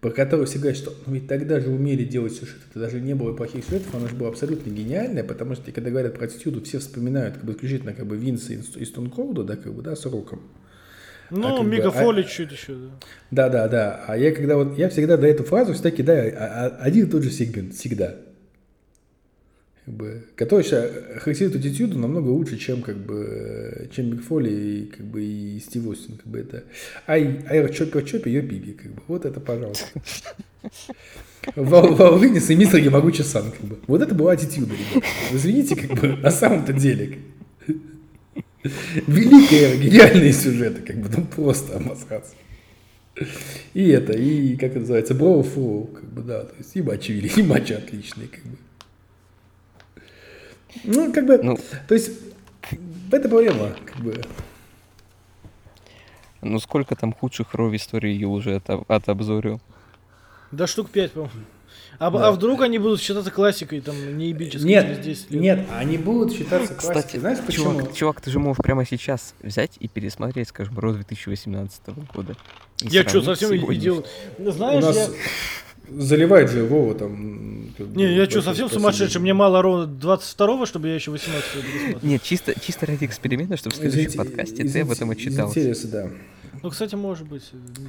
по 0.00 0.10
которой 0.10 0.46
все 0.46 0.58
говорят, 0.58 0.76
что 0.76 0.92
ну 1.06 1.14
ведь 1.14 1.28
тогда 1.28 1.60
же 1.60 1.70
умели 1.70 2.02
делать 2.02 2.32
сюжет, 2.32 2.58
это 2.68 2.80
даже 2.80 3.00
не 3.00 3.14
было 3.14 3.32
плохих 3.32 3.64
сюжетов, 3.64 3.94
оно 3.94 4.08
же 4.08 4.16
было 4.16 4.30
абсолютно 4.30 4.68
гениальное, 4.68 5.22
потому 5.22 5.54
что 5.54 5.70
когда 5.70 5.90
говорят 5.90 6.14
про 6.14 6.24
аттитюду, 6.24 6.60
все 6.64 6.80
вспоминают 6.80 7.36
как 7.36 7.44
бы 7.44 7.52
исключительно 7.52 7.92
как 7.92 8.06
бы 8.06 8.16
Винса 8.16 8.52
и 8.52 8.84
Стон 8.84 9.10
Колда, 9.10 9.44
да, 9.44 9.54
как 9.54 9.72
бы, 9.72 9.80
да, 9.80 9.94
с 9.94 10.04
Роком. 10.06 10.42
Ну, 11.30 11.60
а 11.60 11.62
бы, 11.62 11.90
Фоли 11.90 12.20
а, 12.20 12.24
чуть 12.24 12.52
еще, 12.52 12.74
да. 12.74 12.90
Да, 13.30 13.48
да, 13.48 13.68
да. 13.68 14.04
А 14.06 14.16
я 14.16 14.32
когда 14.32 14.56
вот, 14.56 14.78
я 14.78 14.88
всегда 14.88 15.16
до 15.16 15.26
эту 15.26 15.44
фразу 15.44 15.72
всегда 15.72 15.90
кидаю 15.90 16.34
а, 16.36 16.66
один 16.80 17.06
и 17.06 17.10
тот 17.10 17.22
же 17.22 17.30
сегмент, 17.30 17.74
всегда. 17.74 18.14
Как 19.84 19.94
бы, 19.94 20.24
который 20.34 20.64
характеризует 21.18 21.56
аттитюду 21.56 21.98
намного 21.98 22.28
лучше, 22.28 22.56
чем 22.56 22.80
как 22.80 22.96
бы, 22.96 23.90
чем 23.94 24.12
Мик 24.12 24.22
Фоли 24.22 24.50
и 24.50 24.86
как 24.86 25.04
бы 25.04 25.22
и 25.22 25.60
Стив 25.60 25.86
Остин, 25.86 26.16
как 26.16 26.26
бы 26.26 26.38
это. 26.38 26.64
Ай, 27.06 27.44
ай, 27.50 27.72
чоппер 27.72 28.02
чоппер, 28.02 28.28
ее 28.28 28.40
биби, 28.40 28.72
как 28.72 28.92
бы. 28.92 29.02
Вот 29.08 29.26
это, 29.26 29.40
пожалуйста. 29.40 29.86
Винис 31.56 32.48
и 32.48 32.54
мистер 32.54 32.78
Ямагучи 32.78 33.20
Сан, 33.20 33.50
как 33.50 33.60
бы. 33.60 33.78
Вот 33.86 34.00
это 34.00 34.14
была 34.14 34.32
аттитюда, 34.32 34.72
ребята. 34.72 35.06
Извините, 35.32 35.76
как 35.76 35.98
бы, 35.98 36.16
на 36.16 36.30
самом-то 36.30 36.72
деле. 36.72 37.18
Великие, 38.64 39.76
гениальные 39.76 40.32
сюжеты, 40.32 40.80
как 40.80 40.96
бы, 40.96 41.08
ну 41.14 41.24
просто 41.26 41.76
обосраться. 41.76 42.34
И 43.74 43.88
это, 43.88 44.14
и, 44.14 44.56
как 44.56 44.70
это 44.70 44.80
называется, 44.80 45.14
Броу 45.14 45.42
Фу, 45.42 45.90
как 45.94 46.04
бы, 46.04 46.22
да, 46.22 46.44
то 46.44 46.54
есть 46.58 46.74
и 46.74 46.82
матчи 46.82 47.12
вели, 47.12 47.30
и 47.36 47.42
матчи 47.42 47.74
отличные, 47.74 48.28
как 48.28 48.42
бы. 48.42 48.56
Ну, 50.84 51.12
как 51.12 51.26
бы, 51.26 51.38
ну, 51.38 51.58
то 51.86 51.94
есть, 51.94 52.10
это 53.12 53.28
проблема, 53.28 53.76
как 53.84 54.02
бы. 54.02 54.20
Ну, 56.40 56.58
сколько 56.58 56.96
там 56.96 57.12
худших 57.12 57.54
ров 57.54 57.72
истории 57.74 58.12
я 58.12 58.28
уже 58.28 58.56
от, 58.56 58.68
отобзорил? 58.88 59.60
Да 60.50 60.66
штук 60.66 60.90
пять, 60.90 61.12
по-моему. 61.12 61.44
А, 61.98 62.10
да. 62.10 62.28
а 62.28 62.32
вдруг 62.32 62.62
они 62.62 62.78
будут 62.78 63.00
считаться 63.00 63.30
классикой, 63.30 63.80
там, 63.80 64.18
неебической 64.18 64.68
нет, 64.68 64.86
через 64.86 65.04
10 65.04 65.30
лет? 65.30 65.40
Нет, 65.42 65.66
они 65.76 65.98
будут 65.98 66.32
считаться 66.32 66.74
классикой. 66.74 67.02
Кстати, 67.02 67.16
Знаешь 67.18 67.38
почему? 67.44 67.72
Чувак, 67.72 67.94
чувак, 67.94 68.20
ты 68.20 68.30
же 68.30 68.38
можешь 68.38 68.62
прямо 68.62 68.84
сейчас 68.84 69.34
взять 69.42 69.72
и 69.80 69.88
пересмотреть, 69.88 70.48
скажем, 70.48 70.78
Ро 70.78 70.92
2018 70.92 71.82
года. 72.14 72.36
Я 72.80 73.08
что, 73.08 73.22
совсем 73.22 73.54
идиот? 73.54 74.08
Знаешь, 74.38 74.82
У 74.82 74.86
нас... 74.86 74.96
я... 74.96 75.08
Заливает 75.90 76.50
же 76.50 76.64
Вова 76.64 76.94
там... 76.94 77.68
Не, 77.78 78.14
я 78.14 78.28
что, 78.28 78.40
совсем 78.40 78.70
сумасшедший? 78.70 79.20
Мне 79.20 79.34
мало 79.34 79.60
ровно 79.60 79.84
22-го, 79.84 80.64
чтобы 80.64 80.88
я 80.88 80.94
еще 80.94 81.10
18 81.10 82.02
Нет, 82.02 82.22
чисто, 82.22 82.58
чисто 82.58 82.86
ради 82.86 83.04
эксперимента, 83.04 83.58
чтобы 83.58 83.76
в 83.76 83.78
следующем 83.78 84.18
подкасте 84.18 84.64
ты 84.64 84.80
об 84.80 84.90
этом 84.90 85.10
отчитался. 85.10 85.58
Интересно, 85.58 85.90
да. 85.90 86.10
Ну, 86.64 86.70
кстати, 86.70 86.94
может 86.94 87.28
быть. 87.28 87.42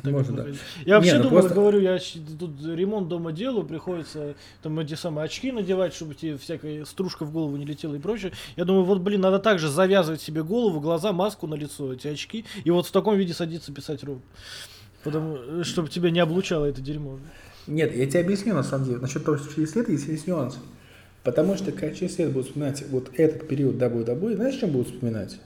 Может, 0.03 0.35
да. 0.35 0.47
Я 0.85 0.95
вообще 0.95 1.14
Не, 1.14 1.18
ну 1.19 1.23
думаю, 1.23 1.43
просто... 1.43 1.56
говорю, 1.56 1.80
я 1.80 1.97
тут 2.38 2.52
ремонт 2.65 3.07
дома 3.07 3.31
делаю, 3.31 3.65
приходится 3.65 4.35
там 4.61 4.77
эти 4.80 4.95
самые 4.95 5.23
очки 5.23 5.49
надевать, 5.53 5.93
чтобы 5.93 6.14
тебе 6.14 6.35
всякая 6.35 6.84
стружка 6.84 7.23
в 7.23 7.31
голову 7.31 7.56
не 7.56 7.64
летела 7.64 7.95
и 7.95 7.99
прочее. 7.99 8.34
Я 8.57 8.65
думаю, 8.65 8.84
вот, 8.84 8.99
блин, 8.99 9.22
надо 9.22 9.39
также 9.39 9.69
завязывать 9.69 10.19
себе 10.19 10.43
голову, 10.43 10.81
глаза, 10.81 11.14
маску 11.14 11.47
на 11.47 11.56
лицо, 11.56 11.93
эти 11.93 12.10
очки, 12.10 12.43
и 12.65 12.69
вот 12.69 12.85
в 12.85 12.91
таком 12.91 13.15
виде 13.15 13.34
садиться 13.34 13.72
писать 13.72 14.03
роб. 14.03 14.22
Потому, 15.06 15.64
чтобы 15.64 15.88
тебя 15.88 16.10
не 16.10 16.19
облучало 16.19 16.65
это 16.65 16.81
дерьмо. 16.81 17.18
Нет, 17.68 17.95
я 17.95 18.06
тебе 18.07 18.19
объясню, 18.19 18.56
на 18.56 18.64
самом 18.64 18.88
деле, 18.88 18.97
насчет 18.97 19.23
того, 19.23 19.38
что 19.38 19.56
через 19.56 19.73
лет 19.73 19.88
есть, 19.88 20.10
есть 20.10 20.27
нюансы. 20.27 20.57
Потому 21.23 21.56
что, 21.56 21.72
когда 21.72 21.95
через 21.95 22.19
лет 22.19 22.34
будут 22.34 22.47
вспоминать 22.47 22.84
вот 22.89 23.10
этот 23.14 23.47
период 23.47 23.76
WWE, 23.76 24.35
знаешь, 24.35 24.56
чем 24.56 24.72
будут 24.72 24.89
вспоминать? 24.89 25.38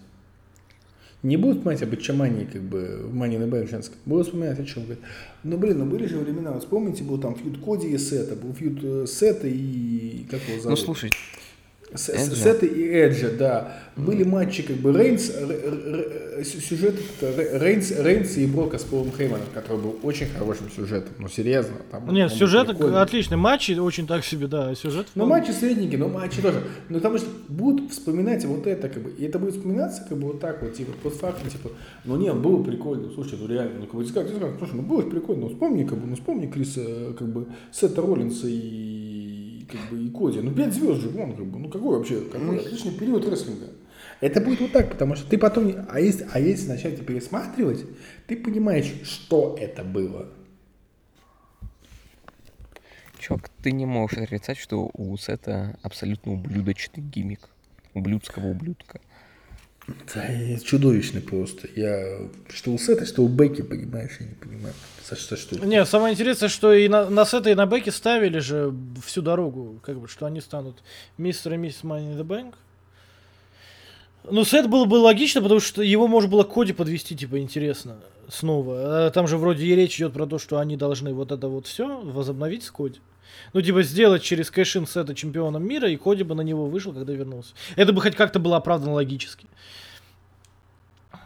Не 1.21 1.35
будут 1.35 1.57
вспоминать 1.57 1.83
об 1.83 1.93
Ичамане, 1.93 2.45
как 2.45 2.61
бы, 2.61 3.01
в 3.03 3.13
the 3.13 3.49
Bank 3.49 3.69
женском. 3.69 3.97
Будут 4.05 4.27
вспоминать 4.27 4.57
о 4.59 4.63
чем. 4.63 4.83
Говорят, 4.83 5.03
ну, 5.43 5.57
блин, 5.57 5.79
ну 5.79 5.85
были 5.85 6.05
же 6.05 6.17
времена, 6.17 6.51
вот 6.51 6.63
вспомните, 6.63 7.03
был 7.03 7.17
там 7.17 7.35
фьюд 7.35 7.57
Коди 7.63 7.89
и 7.89 7.97
Сета, 7.97 8.35
был 8.37 8.53
фьюд 8.53 8.79
э, 8.81 9.05
Сета 9.05 9.47
и... 9.47 10.25
Как 10.31 10.39
его 10.43 10.55
Ну, 10.57 10.61
зовут? 10.63 10.79
слушай, 10.79 11.11
С- 11.93 12.09
Эджа. 12.09 12.35
Сета 12.35 12.65
и 12.65 12.83
Эджа, 12.87 13.29
да. 13.31 13.73
Были 13.97 14.23
матчи, 14.23 14.63
как 14.63 14.77
бы, 14.77 14.93
Рейнс, 14.97 15.29
р- 15.29 15.51
р- 15.51 16.37
р- 16.37 16.45
сюжет 16.45 16.95
это 17.19 17.57
Рейнс, 17.59 17.91
Рейнс 17.91 18.37
и 18.37 18.45
Брока 18.45 18.77
с 18.77 18.83
Полом 18.83 19.11
Хейманом, 19.11 19.47
который 19.53 19.81
был 19.81 19.95
очень 20.03 20.27
хорошим 20.27 20.69
сюжетом. 20.73 21.13
Ну, 21.17 21.27
серьезно. 21.27 21.73
Там, 21.91 22.13
Нет, 22.13 22.31
сюжет 22.31 22.67
прикольный. 22.67 23.01
отличный. 23.01 23.35
Матчи 23.37 23.73
очень 23.73 24.07
так 24.07 24.23
себе, 24.23 24.47
да. 24.47 24.73
Сюжет 24.75 25.07
Ну, 25.15 25.25
вполне. 25.25 25.41
матчи 25.43 25.51
средненькие, 25.51 25.99
но 25.99 26.07
матчи 26.07 26.41
тоже. 26.41 26.61
Ну, 26.87 26.95
потому 26.99 27.17
что 27.17 27.27
будут 27.49 27.91
вспоминать 27.91 28.45
вот 28.45 28.67
это, 28.67 28.87
как 28.87 29.03
бы, 29.03 29.09
и 29.09 29.25
это 29.25 29.37
будет 29.39 29.55
вспоминаться, 29.55 30.05
как 30.07 30.17
бы, 30.17 30.27
вот 30.27 30.39
так 30.39 30.61
вот, 30.61 30.73
типа, 30.75 30.91
постфактум, 31.03 31.49
типа, 31.49 31.71
ну, 32.05 32.15
нет, 32.15 32.35
было 32.37 32.63
прикольно, 32.63 33.09
слушай, 33.13 33.37
ну, 33.41 33.47
реально, 33.47 33.79
ну, 33.81 33.85
как 33.87 33.95
бы, 33.95 34.05
скажешь, 34.05 34.31
слушай, 34.59 34.73
ну, 34.75 34.83
было 34.83 35.01
прикольно, 35.01 35.41
ну, 35.41 35.49
вспомни, 35.49 35.83
как 35.83 35.97
бы, 35.97 36.07
ну, 36.07 36.15
вспомни 36.15 36.45
Криса, 36.47 36.81
э, 36.85 37.13
как 37.17 37.27
бы, 37.27 37.47
Сета 37.71 38.01
Роллинса 38.01 38.47
и, 38.47 38.53
как 39.71 39.79
бы, 39.89 40.03
и 40.03 40.09
Коди, 40.09 40.41
ну, 40.41 40.51
пять 40.53 40.73
звезд 40.73 41.01
же, 41.01 41.09
вон, 41.09 41.35
как 41.35 41.45
бы, 41.45 41.59
ну, 41.59 41.69
какой 41.69 41.97
вообще, 41.97 42.21
какой 42.21 42.59
отличный 42.59 42.91
период 42.91 43.27
рестлинга. 43.27 43.67
Это 44.21 44.41
будет 44.41 44.59
вот 44.59 44.71
так, 44.71 44.89
потому 44.89 45.15
что 45.15 45.29
ты 45.29 45.37
потом, 45.37 45.67
не- 45.67 45.75
а 45.89 45.99
если, 45.99 46.27
а 46.31 46.39
если 46.39 46.67
начать 46.67 47.05
пересматривать, 47.05 47.85
ты 48.27 48.35
понимаешь, 48.35 48.93
что 49.03 49.55
это 49.59 49.83
было. 49.83 50.27
чувак, 53.17 53.49
ты 53.61 53.71
не 53.73 53.85
можешь 53.85 54.17
отрицать, 54.17 54.57
что 54.57 54.89
у 54.93 55.17
Сета 55.17 55.77
абсолютно 55.83 56.33
ублюдочный 56.33 57.03
гиммик. 57.03 57.49
Ублюдского 57.93 58.47
ублюдка. 58.47 59.01
Да, 60.13 60.59
чудовищный 60.63 61.21
просто. 61.21 61.67
Я 61.75 62.19
что 62.53 62.71
у 62.71 62.77
Сета, 62.77 63.05
что 63.05 63.23
у 63.23 63.27
Бекки, 63.27 63.61
понимаешь, 63.61 64.11
я 64.19 64.27
не 64.27 64.35
понимаю. 64.35 64.73
За 65.09 65.15
что, 65.15 65.37
что? 65.37 65.65
Не, 65.65 65.85
самое 65.85 66.13
интересное, 66.13 66.49
что 66.49 66.73
и 66.73 66.87
на, 66.87 67.09
на 67.09 67.25
Сета 67.25 67.49
и 67.49 67.55
на 67.55 67.65
Беки 67.65 67.89
ставили 67.89 68.39
же 68.39 68.73
всю 69.05 69.21
дорогу, 69.21 69.79
как 69.83 69.99
бы, 69.99 70.07
что 70.07 70.25
они 70.25 70.41
станут 70.41 70.77
мистер 71.17 71.53
и 71.53 71.57
миссис 71.57 71.83
Money 71.83 72.13
in 72.13 72.17
the 72.17 72.25
Bank. 72.25 72.53
Ну, 74.29 74.45
Сет 74.45 74.69
было 74.69 74.85
бы 74.85 74.95
логично, 74.95 75.41
потому 75.41 75.59
что 75.59 75.81
его 75.81 76.07
можно 76.07 76.29
было 76.29 76.43
к 76.43 76.53
Коди 76.53 76.73
подвести, 76.73 77.15
типа, 77.15 77.39
интересно, 77.39 77.97
снова. 78.27 79.07
А 79.07 79.11
Там 79.11 79.27
же 79.27 79.37
вроде 79.37 79.65
и 79.65 79.75
речь 79.75 79.95
идет 79.97 80.13
про 80.13 80.25
то, 80.25 80.37
что 80.37 80.59
они 80.59 80.77
должны 80.77 81.13
вот 81.13 81.31
это 81.31 81.47
вот 81.47 81.67
все 81.67 82.01
возобновить 82.01 82.63
с 82.63 82.71
Коди. 82.71 82.99
Ну, 83.53 83.61
типа, 83.61 83.83
сделать 83.83 84.23
через 84.23 84.51
кэшин 84.51 84.87
Сета 84.87 85.15
чемпионом 85.15 85.63
мира, 85.63 85.89
и 85.89 85.97
Коди 85.97 86.23
бы 86.23 86.35
на 86.35 86.41
него 86.41 86.67
вышел, 86.67 86.93
когда 86.93 87.13
вернулся. 87.13 87.53
Это 87.75 87.93
бы 87.93 88.01
хоть 88.01 88.15
как-то 88.15 88.39
было 88.39 88.57
оправдано 88.57 88.93
логически. 88.93 89.47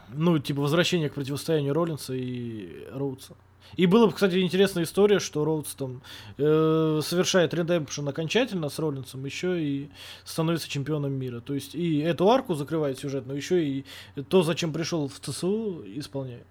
Ну, 0.09 0.38
типа, 0.39 0.61
возвращение 0.61 1.09
к 1.09 1.15
противостоянию 1.15 1.73
Роллинса 1.73 2.13
и 2.13 2.88
Роудса. 2.91 3.34
И 3.75 3.88
было 3.88 4.07
бы, 4.07 4.13
кстати, 4.13 4.39
интересная 4.41 4.84
история, 4.84 5.19
что 5.19 5.43
Роудс 5.43 5.73
там 5.73 6.01
э, 6.38 7.01
совершает 7.03 7.53
редемпшн 7.53 8.07
окончательно 8.07 8.69
с 8.69 8.77
Роллинсом, 8.77 9.25
еще 9.25 9.63
и 9.63 9.89
становится 10.25 10.69
чемпионом 10.69 11.13
мира. 11.13 11.39
То 11.39 11.53
есть 11.55 11.73
и 11.73 11.99
эту 11.99 12.30
арку 12.30 12.53
закрывает 12.53 12.99
сюжет, 12.99 13.25
но 13.25 13.34
еще 13.34 13.65
и 13.65 13.85
то, 14.30 14.43
зачем 14.43 14.73
пришел 14.73 15.07
в 15.07 15.19
ЦСУ, 15.19 15.84
исполняет. 15.88 16.45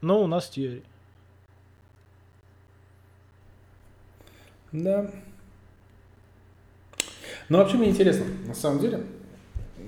Но 0.00 0.22
у 0.22 0.26
нас 0.26 0.48
Тьерри. 0.48 0.82
Да. 4.74 5.08
Ну, 7.48 7.58
вообще 7.58 7.76
мне 7.76 7.90
интересно, 7.90 8.24
на 8.44 8.54
самом 8.54 8.80
деле. 8.80 9.06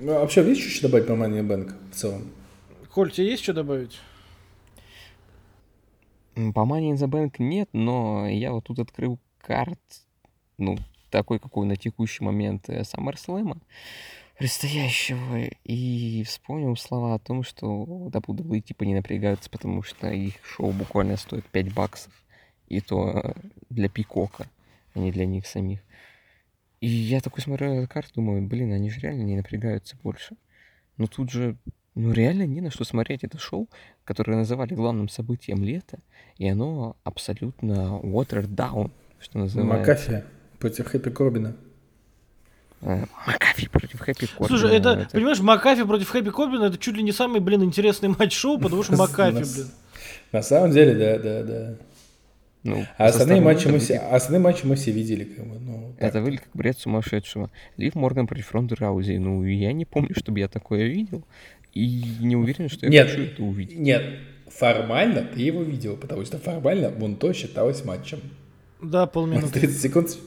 Ну, 0.00 0.12
а 0.12 0.20
вообще, 0.20 0.46
есть 0.48 0.62
что 0.62 0.82
добавить 0.82 1.08
по 1.08 1.12
the 1.12 1.42
Bank 1.44 1.74
в 1.90 1.96
целом? 1.96 2.30
Коль, 2.94 3.10
тебе 3.10 3.30
есть 3.30 3.42
что 3.42 3.52
добавить? 3.52 3.98
По 6.34 6.60
Money 6.60 6.92
in 6.92 6.94
the 6.94 7.08
Bank 7.08 7.34
нет, 7.40 7.68
но 7.72 8.28
я 8.28 8.52
вот 8.52 8.64
тут 8.64 8.78
открыл 8.78 9.18
карт, 9.40 9.80
ну, 10.56 10.78
такой, 11.10 11.40
какой 11.40 11.66
на 11.66 11.74
текущий 11.74 12.22
момент 12.22 12.68
э, 12.68 12.82
SummerSlam 12.82 13.58
предстоящего, 14.38 15.48
и 15.64 16.22
вспомнил 16.24 16.76
слова 16.76 17.14
о 17.14 17.18
том, 17.18 17.42
что 17.42 17.66
WWE 18.12 18.60
типа 18.60 18.84
не 18.84 18.94
напрягаются, 18.94 19.50
потому 19.50 19.82
что 19.82 20.08
их 20.10 20.34
шоу 20.44 20.70
буквально 20.70 21.16
стоит 21.16 21.44
5 21.46 21.74
баксов, 21.74 22.12
и 22.68 22.80
то 22.80 23.10
э, 23.10 23.32
для 23.70 23.88
Пикока, 23.88 24.48
а 24.96 24.98
не 24.98 25.12
для 25.12 25.26
них 25.26 25.46
самих. 25.46 25.80
И 26.80 26.88
я 26.88 27.20
такой 27.20 27.42
смотрю 27.42 27.68
на 27.68 27.78
эту 27.80 27.88
карту, 27.88 28.12
думаю, 28.16 28.42
блин, 28.42 28.72
они 28.72 28.90
же 28.90 29.00
реально 29.00 29.22
не 29.22 29.36
напрягаются 29.36 29.96
больше. 30.02 30.36
Но 30.96 31.06
тут 31.06 31.30
же, 31.30 31.56
ну 31.94 32.12
реально 32.12 32.46
не 32.46 32.60
на 32.60 32.70
что 32.70 32.84
смотреть 32.84 33.22
это 33.22 33.38
шоу, 33.38 33.68
которое 34.04 34.36
называли 34.36 34.74
главным 34.74 35.08
событием 35.08 35.62
лета, 35.62 35.98
и 36.38 36.48
оно 36.48 36.96
абсолютно 37.04 38.00
watered 38.02 38.48
down, 38.48 38.90
что 39.20 39.38
называется. 39.38 39.78
Макафи 39.78 40.24
против 40.58 40.86
Хэппи 40.86 41.10
Корбина. 41.10 41.56
Э, 42.80 43.04
Макафи 43.26 43.68
против 43.68 44.00
Хэппи 44.00 44.28
Слушай, 44.46 44.76
это, 44.76 45.08
понимаешь, 45.12 45.40
Макафи 45.40 45.84
против 45.84 46.08
Хэппи 46.08 46.30
Корбина 46.30 46.64
это 46.64 46.78
чуть 46.78 46.96
ли 46.96 47.02
не 47.02 47.12
самый, 47.12 47.40
блин, 47.40 47.62
интересный 47.62 48.08
матч 48.08 48.34
шоу, 48.34 48.58
потому 48.58 48.82
что 48.82 48.96
Макафи, 48.96 49.44
блин. 49.54 49.70
На 50.32 50.42
самом 50.42 50.70
деле, 50.72 50.94
да, 50.94 51.18
да, 51.18 51.42
да. 51.42 51.76
Ну, 52.66 52.84
А 52.98 53.06
остальные 53.06 53.40
матчи 53.40 53.68
мы 53.68 53.78
все, 53.78 53.98
остальные 53.98 54.42
матчи 54.42 54.66
мы 54.66 54.76
все 54.76 54.90
видели, 54.90 55.24
как 55.24 55.46
бы, 55.46 55.58
ну, 55.58 55.94
так. 55.98 56.08
Это 56.08 56.20
выглядит 56.20 56.44
как 56.44 56.54
бред 56.54 56.78
сумасшедшего. 56.78 57.50
Лив 57.76 57.94
Морган 57.94 58.26
против 58.26 58.52
Ронды 58.52 58.74
Раузи. 58.74 59.16
Ну, 59.16 59.44
я 59.44 59.72
не 59.72 59.84
помню, 59.84 60.14
чтобы 60.16 60.40
я 60.40 60.48
такое 60.48 60.86
видел. 60.86 61.24
И 61.72 62.04
не 62.20 62.36
уверен, 62.36 62.68
что 62.68 62.86
я 62.86 62.92
Нет. 62.92 63.10
хочу 63.10 63.22
это 63.22 63.42
увидеть. 63.42 63.78
Нет, 63.78 64.02
формально 64.48 65.22
ты 65.22 65.40
его 65.40 65.62
видел, 65.62 65.96
потому 65.96 66.24
что 66.24 66.38
формально 66.38 66.90
вон 66.90 67.16
то 67.16 67.32
считалось 67.32 67.84
матчем. 67.84 68.20
Да, 68.82 69.06
полминуты. 69.06 69.60
30 69.60 69.80
секунд 69.80 70.18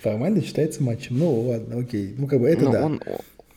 формально 0.00 0.42
считается 0.42 0.82
матчем. 0.82 1.18
Ну 1.18 1.40
ладно, 1.40 1.78
окей. 1.78 2.14
Ну 2.16 2.26
как 2.26 2.40
бы 2.40 2.48
это 2.48 2.64
Но 2.64 2.72
да. 2.72 2.84
он, 2.84 3.02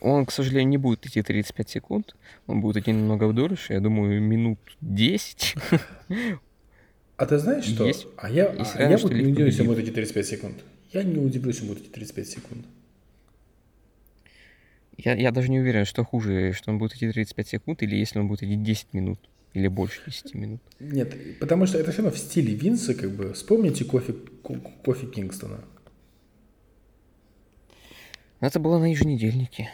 он, 0.00 0.26
к 0.26 0.32
сожалению, 0.32 0.68
не 0.68 0.78
будет 0.78 1.06
идти 1.06 1.22
35 1.22 1.68
секунд. 1.68 2.16
Он 2.46 2.60
будет 2.60 2.76
идти 2.76 2.92
немного 2.92 3.32
дольше. 3.32 3.72
Я 3.72 3.80
думаю, 3.80 4.20
минут 4.20 4.58
10. 4.80 5.56
А 7.16 7.26
ты 7.26 7.38
знаешь 7.38 7.64
что? 7.64 7.86
Есть- 7.86 8.06
а 8.16 8.30
я, 8.30 8.52
есть 8.52 8.74
а 8.74 8.78
реально, 8.78 8.92
я 8.96 8.98
вот 9.02 9.12
не 9.12 9.22
удивлюсь, 9.22 9.54
если 9.54 9.66
будет 9.66 9.78
эти 9.84 9.90
35 9.90 10.26
секунд. 10.26 10.64
Я 10.92 11.02
не 11.02 11.18
удивлюсь, 11.18 11.56
если 11.56 11.68
будет 11.68 11.82
эти 11.84 11.88
35 11.90 12.28
секунд. 12.28 12.66
Я, 14.98 15.14
я 15.14 15.30
даже 15.30 15.50
не 15.50 15.60
уверен, 15.60 15.84
что 15.84 16.04
хуже, 16.04 16.52
что 16.52 16.70
он 16.70 16.78
будет 16.78 16.94
идти 16.94 17.10
35 17.10 17.48
секунд, 17.48 17.82
или 17.82 17.96
если 17.96 18.18
он 18.18 18.28
будет 18.28 18.42
идти 18.42 18.56
10 18.56 18.92
минут. 18.92 19.18
Или 19.54 19.68
больше 19.68 20.02
10 20.06 20.34
минут. 20.34 20.60
Нет, 20.80 21.38
потому 21.40 21.66
что 21.66 21.78
это 21.78 21.90
все 21.90 22.02
равно 22.02 22.14
в 22.14 22.18
стиле 22.18 22.54
Винса, 22.54 22.94
как 22.94 23.10
бы. 23.10 23.32
Вспомните 23.32 23.84
кофе, 23.86 24.12
ко- 24.42 24.60
кофе 24.84 25.06
Кингстона. 25.06 25.60
Это 28.40 28.60
было 28.60 28.78
на 28.78 28.90
еженедельнике. 28.90 29.70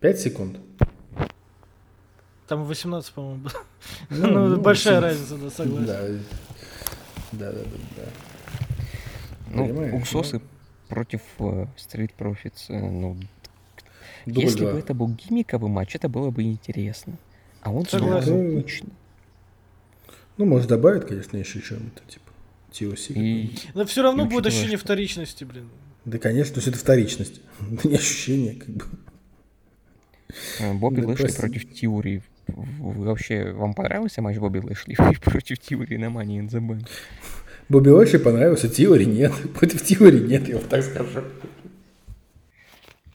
5 0.00 0.18
секунд. 0.20 0.58
Там 2.50 2.64
18, 2.64 3.12
по-моему, 3.14 3.42
было. 3.44 3.52
Ну, 4.10 4.26
Ну, 4.26 4.48
ну, 4.48 4.60
большая 4.60 5.00
18. 5.00 5.30
разница, 5.30 5.44
да, 5.44 5.50
согласен. 5.50 5.86
Да. 5.86 6.08
Да, 7.32 7.52
да, 7.52 7.58
да, 7.62 7.76
да. 7.96 8.02
Ну, 9.52 9.66
Понимаешь, 9.68 9.94
Уксосы 9.94 10.40
против 10.88 11.20
э, 11.38 11.66
Street 11.76 12.10
Profits. 12.18 12.64
э, 12.70 12.80
ну, 12.80 13.16
Дубль 14.26 14.40
если 14.42 14.58
два. 14.62 14.72
бы 14.72 14.78
это 14.80 14.94
был 14.94 15.08
гиммиковый 15.10 15.70
матч, 15.70 15.94
это 15.94 16.08
было 16.08 16.30
бы 16.30 16.42
интересно. 16.42 17.12
А 17.62 17.70
он 17.70 17.86
Согласен. 17.86 18.26
снова 18.26 18.40
обычный. 18.48 18.92
Ну, 20.36 20.44
может, 20.46 20.66
добавить, 20.68 21.06
конечно, 21.06 21.36
еще 21.36 21.60
что-нибудь, 21.60 21.92
типа 22.08 22.32
TOC. 22.72 23.12
И 23.14 23.58
Но 23.74 23.84
все 23.84 24.02
равно 24.02 24.24
И 24.24 24.28
будет 24.28 24.46
ощущение 24.46 24.76
что- 24.76 24.86
вторичности, 24.86 25.44
блин. 25.44 25.68
Да, 26.04 26.18
конечно, 26.18 26.54
то 26.54 26.58
есть 26.58 26.66
это 26.68 26.78
вторичность. 26.78 27.40
Это 27.72 27.86
не 27.88 27.94
ощущение, 27.94 28.56
как 28.56 28.70
бы. 28.70 28.84
э, 30.58 30.72
Бобби 30.74 31.02
Да 31.02 31.08
Лэшли 31.08 31.22
просто- 31.26 31.40
против 31.42 31.72
Тиури. 31.72 32.24
Вы 32.56 33.06
вообще, 33.06 33.52
вам 33.52 33.74
понравился 33.74 34.22
матч 34.22 34.38
Бобби 34.38 34.58
Лэшли 34.58 34.94
против 35.24 35.58
Тиури 35.58 35.96
на 35.96 36.06
Money 36.06 36.40
in 36.40 36.48
the 36.48 36.60
Bank? 36.60 36.88
Бобби 37.68 37.90
Лэшли 37.90 38.18
понравился, 38.18 38.68
Тиори 38.68 39.04
нет. 39.04 39.32
Против 39.54 39.84
Тиори 39.84 40.18
нет, 40.18 40.48
я 40.48 40.56
вот 40.56 40.68
так 40.68 40.82
скажу. 40.82 41.22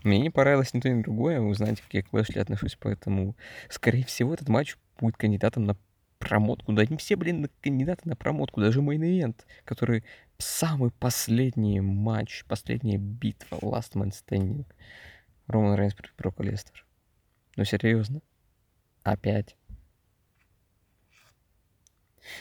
Мне 0.03 0.19
не 0.19 0.29
понравилось 0.29 0.73
ни 0.73 0.79
то, 0.79 0.89
ни 0.89 1.01
другое. 1.01 1.41
Вы 1.41 1.53
знаете, 1.55 1.81
как 1.81 1.93
я 1.93 2.03
к 2.03 2.13
Лэшли 2.13 2.39
отношусь, 2.39 2.77
поэтому, 2.79 3.35
скорее 3.69 4.05
всего, 4.05 4.33
этот 4.33 4.47
матч 4.47 4.77
будет 4.97 5.17
кандидатом 5.17 5.65
на 5.65 5.75
промотку. 6.19 6.71
Да 6.71 6.85
не 6.85 6.95
все, 6.95 7.17
блин, 7.17 7.49
кандидаты 7.61 8.07
на 8.07 8.15
промотку. 8.15 8.61
Даже 8.61 8.81
main 8.81 9.03
event, 9.03 9.45
который 9.65 10.05
самый 10.37 10.91
последний 10.91 11.81
матч, 11.81 12.45
последняя 12.47 12.97
битва 12.97 13.57
Last 13.57 13.93
Man 13.95 14.13
Standing. 14.13 14.65
Роман 15.47 15.75
Рейнс 15.75 15.95
против 15.95 16.15
Брока 16.17 16.43
Лестер. 16.43 16.85
Ну, 17.57 17.65
серьезно. 17.65 18.21
Опять. 19.05 19.55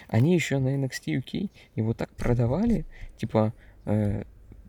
Они 0.09 0.35
еще 0.35 0.59
на 0.59 0.75
NXT 0.75 1.23
UK 1.23 1.51
его 1.75 1.93
так 1.93 2.17
продавали, 2.17 2.87
типа, 3.19 3.53
э, 3.85 4.25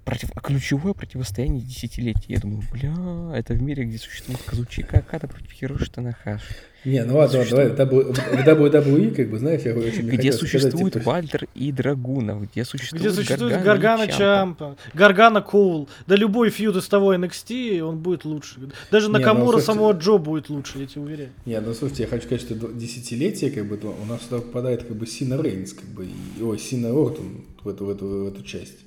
против, 0.05 0.29
а 0.35 0.39
ключевое 0.39 0.93
противостояние 0.93 1.61
десятилетия. 1.61 2.25
Я 2.27 2.39
думаю, 2.39 2.61
бля, 2.71 3.37
это 3.37 3.53
в 3.53 3.61
мире, 3.61 3.83
где 3.83 3.97
существует 3.97 4.39
Казучика 4.45 4.99
Акада 4.99 5.27
против 5.27 5.51
Хироши 5.51 5.91
Танахаши. 5.91 6.55
Не, 6.85 7.03
ну 7.03 7.17
ладно, 7.17 7.39
ладно, 7.39 7.69
давай, 7.75 8.03
в 8.03 8.11
WWE, 8.11 9.15
как 9.15 9.31
бы, 9.31 9.39
знаешь, 9.39 9.63
я 9.63 9.73
очень 9.73 10.03
Где 10.07 10.17
хотел 10.17 10.33
сказать, 10.33 10.61
существует 10.61 10.93
типа, 10.93 11.05
Вальтер 11.05 11.47
и 11.55 11.71
Драгунов, 11.71 12.43
где 12.43 12.63
существует, 12.63 13.01
Где 13.01 13.11
существует 13.11 13.53
Гаргана, 13.53 14.05
Гаргана 14.05 14.07
Чампа. 14.11 14.77
Гаргана 14.93 15.41
Коул. 15.41 15.89
Да 16.05 16.15
любой 16.15 16.51
фьюд 16.51 16.75
из 16.75 16.87
того 16.87 17.15
NXT, 17.15 17.79
он 17.81 17.97
будет 17.97 18.23
лучше. 18.23 18.69
Даже 18.91 19.07
Не, 19.07 19.13
ну, 19.13 19.17
Накамура 19.19 19.53
слушайте- 19.57 19.65
самого 19.65 19.91
Джо 19.93 20.17
будет 20.19 20.49
лучше, 20.49 20.77
я 20.77 20.85
тебе 20.85 21.01
уверяю. 21.01 21.29
Не, 21.47 21.59
ну 21.59 21.73
слушайте, 21.73 22.03
я 22.03 22.09
хочу 22.09 22.25
сказать, 22.27 22.41
что 22.41 22.53
десятилетие, 22.71 23.49
как 23.49 23.65
бы, 23.67 23.79
у 23.83 24.05
нас 24.05 24.21
сюда 24.21 24.37
попадает 24.41 24.83
как 24.83 24.95
бы 24.95 25.07
Сина 25.07 25.41
Рейнс, 25.41 25.73
как 25.73 25.85
бы, 25.89 26.05
и, 26.05 26.41
ой, 26.43 26.59
Сина 26.59 26.89
Ортон 26.89 27.45
в 27.63 27.67
эту, 27.67 27.85
в 27.85 27.89
эту, 27.89 28.05
в 28.05 28.27
эту 28.27 28.43
часть. 28.43 28.85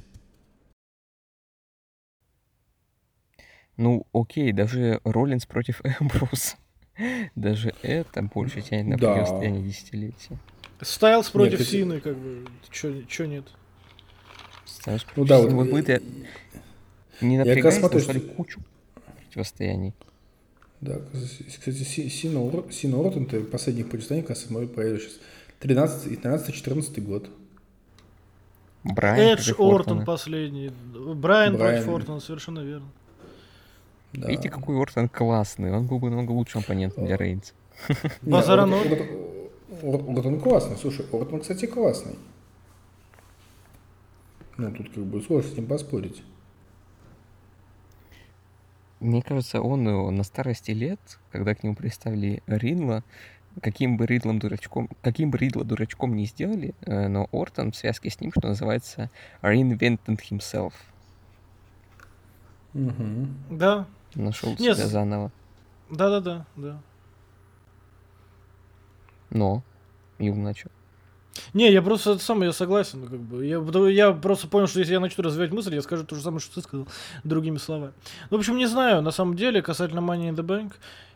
Ну, 3.78 4.06
окей, 4.12 4.52
даже 4.52 5.00
Роллинс 5.04 5.46
против 5.46 5.80
Эмброуз. 6.00 6.56
Даже 7.36 7.72
это 7.82 8.22
больше 8.22 8.60
тянет 8.60 8.86
на 8.88 8.96
Да. 8.98 9.14
противостояние 9.14 9.62
десятилетия. 9.62 10.36
Стайлз 10.80 11.30
против 11.30 11.60
кстати- 11.60 11.70
Сины, 11.76 12.00
как 12.00 12.16
бы, 12.16 12.44
чё, 12.70 12.92
нет. 13.26 13.44
Знаешь, 14.82 15.06
Ну 15.14 15.24
да, 15.24 15.38
вот, 15.40 15.52
вот, 15.52 15.66
не 17.20 17.36
я 17.36 17.44
раз 17.44 17.46
напрягаясь, 17.46 17.78
смотрю, 17.78 18.00
что- 18.00 18.20
кучу 18.34 18.60
противостояний. 19.22 19.94
Да, 20.80 20.98
кстати, 21.48 21.76
Си- 21.84 22.08
Сина, 22.10 22.64
Сина 22.72 22.98
Ортон, 23.00 23.24
это 23.24 23.40
последних 23.42 23.86
противостояний, 23.90 24.22
как 24.26 24.30
раз 24.36 24.44
смотрю, 24.44 24.68
поеду 24.68 24.98
сейчас. 24.98 25.18
13, 25.60 26.20
13-14 26.20 27.00
год. 27.00 27.30
Брайан 28.84 29.20
Эдж 29.38 29.52
против 29.54 29.60
Ортон 29.60 30.04
последний. 30.04 30.70
Брайан, 30.94 31.56
Брайан. 31.56 31.84
против 31.84 31.88
Ортона, 32.02 32.20
совершенно 32.20 32.60
верно. 32.60 32.88
Да. 34.12 34.28
Видите, 34.28 34.48
какой 34.48 34.80
Ортон 34.80 35.08
классный. 35.08 35.72
Он 35.72 35.86
был 35.86 35.98
бы 35.98 36.08
намного 36.08 36.32
лучшим 36.32 36.60
оппонентом 36.62 37.04
для 37.06 37.16
Рейнса. 37.16 37.52
Не, 38.22 38.32
Базара 38.32 38.66
Ортон- 38.66 40.40
классный, 40.40 40.76
слушай, 40.76 41.06
Ортон, 41.12 41.40
кстати, 41.40 41.66
классный. 41.66 42.16
Ну, 44.56 44.72
тут 44.72 44.92
как 44.92 45.04
бы 45.04 45.20
сложно 45.22 45.50
с 45.50 45.56
ним 45.56 45.66
поспорить. 45.66 46.22
Мне 48.98 49.22
кажется, 49.22 49.62
он 49.62 49.86
э, 49.86 50.10
на 50.10 50.24
старости 50.24 50.72
лет, 50.72 50.98
когда 51.30 51.54
к 51.54 51.62
нему 51.62 51.76
представили 51.76 52.42
Ридла, 52.48 53.04
каким 53.62 53.96
бы 53.96 54.06
Ридлом 54.06 54.40
дурачком, 54.40 54.88
каким 55.02 55.30
бы 55.30 55.38
Ридла 55.38 55.64
дурачком 55.64 56.16
не 56.16 56.26
сделали, 56.26 56.74
э, 56.80 57.06
но 57.06 57.28
Ортон 57.30 57.70
в 57.70 57.76
связке 57.76 58.10
с 58.10 58.20
ним, 58.20 58.32
что 58.32 58.48
называется, 58.48 59.10
reinvented 59.42 60.18
himself. 60.28 60.72
Мгм. 62.72 63.36
Да, 63.50 63.86
Нашел 64.18 64.50
Нет, 64.58 64.76
себя 64.76 64.88
заново. 64.88 65.30
да-да-да, 65.90 66.44
да. 66.56 66.80
Но, 69.30 69.62
Юм 70.18 70.42
начал. 70.42 70.70
Не, 71.54 71.70
я 71.70 71.82
просто 71.82 72.12
это 72.12 72.20
самое, 72.20 72.46
я 72.48 72.52
согласен, 72.52 73.06
как 73.06 73.20
бы. 73.20 73.46
Я, 73.46 73.58
я 73.90 74.12
просто 74.12 74.48
понял, 74.48 74.66
что 74.66 74.80
если 74.80 74.94
я 74.94 74.98
начну 75.00 75.22
развивать 75.22 75.52
мысль, 75.52 75.72
я 75.72 75.82
скажу 75.82 76.02
то 76.04 76.16
же 76.16 76.22
самое, 76.22 76.40
что 76.40 76.56
ты 76.56 76.62
сказал, 76.62 76.88
другими 77.22 77.58
словами. 77.58 77.92
Ну, 78.30 78.38
в 78.38 78.40
общем, 78.40 78.56
не 78.56 78.66
знаю, 78.66 79.02
на 79.02 79.12
самом 79.12 79.36
деле, 79.36 79.62
касательно 79.62 80.00
Money 80.00 80.30
in 80.30 80.34
the 80.34 80.44
Bank, 80.44 80.72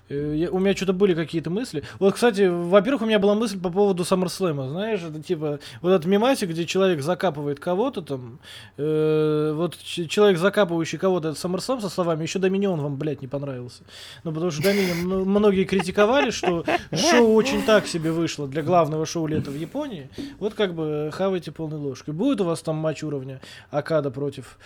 я- 0.09 0.51
у 0.51 0.59
меня 0.59 0.75
что-то 0.75 0.93
были 0.93 1.15
какие-то 1.15 1.51
мысли. 1.51 1.83
Вот, 1.99 2.15
кстати, 2.15 2.49
во-первых, 2.49 3.03
у 3.03 3.07
меня 3.07 3.19
была 3.19 3.35
мысль 3.35 3.59
по 3.61 3.71
поводу 3.71 4.03
SummerSlam, 4.03 4.69
знаешь, 4.71 5.01
это 5.03 5.23
типа 5.23 5.59
вот 5.81 5.91
этот 5.91 6.07
мемасик, 6.07 6.51
где 6.51 6.67
человек 6.67 7.03
закапывает 7.03 7.61
кого-то 7.61 8.03
там, 8.03 8.39
э, 8.77 9.53
вот 9.55 9.79
человек, 9.79 10.39
закапывающий 10.39 10.99
кого-то, 10.99 11.31
это 11.31 11.39
SummerSlam 11.39 11.81
со 11.81 11.89
словами, 11.89 12.23
еще 12.23 12.39
Доминион 12.39 12.81
вам, 12.81 12.97
блядь, 12.97 13.23
не 13.23 13.29
понравился. 13.29 13.85
Ну, 14.25 14.33
потому 14.33 14.51
что 14.51 14.63
Доминион, 14.63 15.29
многие 15.29 15.65
критиковали, 15.65 16.31
что 16.31 16.65
шоу 16.93 17.33
очень 17.35 17.63
так 17.65 17.87
себе 17.87 18.13
вышло 18.13 18.47
для 18.49 18.63
главного 18.63 19.07
шоу 19.07 19.27
лета 19.27 19.51
в 19.51 19.57
Японии. 19.57 20.11
Вот 20.39 20.55
как 20.55 20.75
бы 20.75 21.11
хавайте 21.13 21.53
полной 21.53 21.79
ложкой. 21.79 22.13
Будет 22.13 22.41
у 22.41 22.45
вас 22.45 22.61
там 22.63 22.77
матч 22.77 23.03
уровня 23.03 23.41
Акада 23.71 24.11
против 24.11 24.59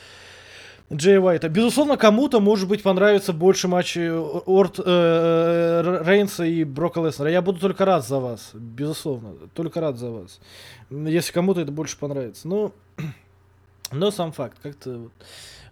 Джей 0.93 1.19
Уайта. 1.19 1.49
Безусловно, 1.49 1.97
кому-то, 1.97 2.41
может 2.41 2.69
быть, 2.69 2.83
понравится 2.83 3.33
больше 3.33 3.67
матчи 3.67 4.09
Орт, 4.09 4.79
э, 4.79 4.83
э, 4.87 6.03
Рейнса 6.05 6.45
и 6.45 6.63
Брока 6.63 7.01
Леснера. 7.01 7.31
Я 7.31 7.43
буду 7.43 7.59
только 7.59 7.85
рад 7.85 8.07
за 8.07 8.21
вас. 8.21 8.51
Безусловно. 8.55 9.35
Только 9.55 9.81
рад 9.81 9.99
за 9.99 10.11
вас. 10.11 10.41
Если 10.91 11.33
кому-то 11.33 11.61
это 11.61 11.73
больше 11.73 11.99
понравится. 11.99 12.47
Ну, 12.47 12.73
но 13.91 14.13
сам 14.13 14.31
факт. 14.31 14.59
Как-то 14.63 14.99
вот, 14.99 15.13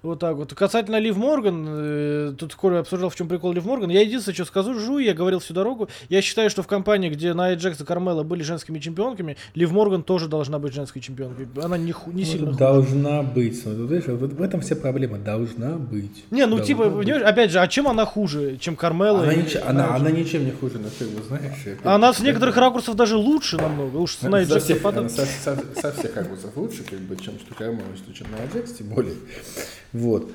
вот 0.04 0.18
так 0.20 0.36
вот. 0.36 0.52
Касательно 0.54 0.98
Лив 0.98 1.16
Морган, 1.16 1.64
э, 1.68 2.34
тут 2.38 2.54
Коля 2.54 2.80
обсуждал, 2.80 3.10
в 3.10 3.16
чем 3.16 3.28
прикол 3.28 3.52
Лив 3.52 3.64
Морган. 3.64 3.90
Я 3.90 4.02
единственное, 4.02 4.34
что 4.34 4.44
скажу, 4.44 4.78
жу, 4.78 4.98
я 4.98 5.14
говорил 5.14 5.38
всю 5.40 5.54
дорогу. 5.54 5.88
Я 6.08 6.22
считаю, 6.22 6.50
что 6.50 6.62
в 6.62 6.66
компании, 6.66 7.08
где 7.08 7.32
Найя 7.34 7.56
Джекс 7.56 7.80
и 7.80 7.84
Кармела 7.84 8.22
были 8.22 8.42
женскими 8.42 8.78
чемпионками, 8.78 9.36
Лив 9.54 9.72
Морган 9.72 10.02
тоже 10.02 10.28
должна 10.28 10.58
быть 10.58 10.74
женской 10.74 11.00
чемпионкой. 11.02 11.48
Она 11.62 11.78
не, 11.78 11.92
ху- 11.92 12.10
не 12.12 12.24
Ну, 12.24 12.28
сильно 12.30 12.46
хуже. 12.48 12.58
Должна 12.58 13.22
быть. 13.22 13.62
Ну, 13.64 13.72
ты 13.74 13.86
знаешь, 13.86 14.04
вот 14.20 14.32
в 14.32 14.42
этом 14.42 14.60
вся 14.60 14.76
проблема. 14.76 15.18
Должна 15.18 15.70
быть. 15.78 16.24
Не, 16.30 16.46
ну 16.46 16.56
Должна 16.56 16.66
типа, 16.66 16.84
быть. 16.90 17.06
понимаешь, 17.06 17.26
опять 17.26 17.50
же, 17.50 17.60
а 17.60 17.66
чем 17.68 17.88
она 17.88 18.04
хуже, 18.04 18.56
чем 18.58 18.76
Кармела? 18.76 19.22
Она, 19.22 19.32
и- 19.32 19.42
нич- 19.42 19.62
она, 19.66 19.94
она 19.96 20.10
ничем 20.10 20.44
не 20.44 20.50
хуже, 20.52 20.78
но 20.78 20.88
ты 20.98 21.04
его 21.04 21.22
знаешь. 21.26 21.64
это- 21.66 21.94
Она 21.94 22.12
с 22.12 22.20
некоторых 22.20 22.56
ракурсов 22.56 22.94
даже 22.94 23.16
лучше 23.16 23.56
намного. 23.56 23.96
Уж 23.96 24.12
с 24.16 24.18
Со 24.18 24.28
Найя 24.28 24.44
Джекс 24.44 24.70
она 24.84 25.08
со, 25.08 25.24
со- 25.26 25.56
со 25.80 25.92
всех 25.92 26.16
ракурсов 26.16 26.50
лучше, 26.56 26.82
как 26.88 26.98
бы, 27.00 27.16
чем 27.16 27.38
что 27.38 27.54
Кармела, 27.54 27.96
что 27.96 28.12
чем 28.12 28.26
на 28.30 28.52
Джекс, 28.52 28.72
тем 28.74 28.88
более. 28.88 29.14
Вот. 29.94 30.30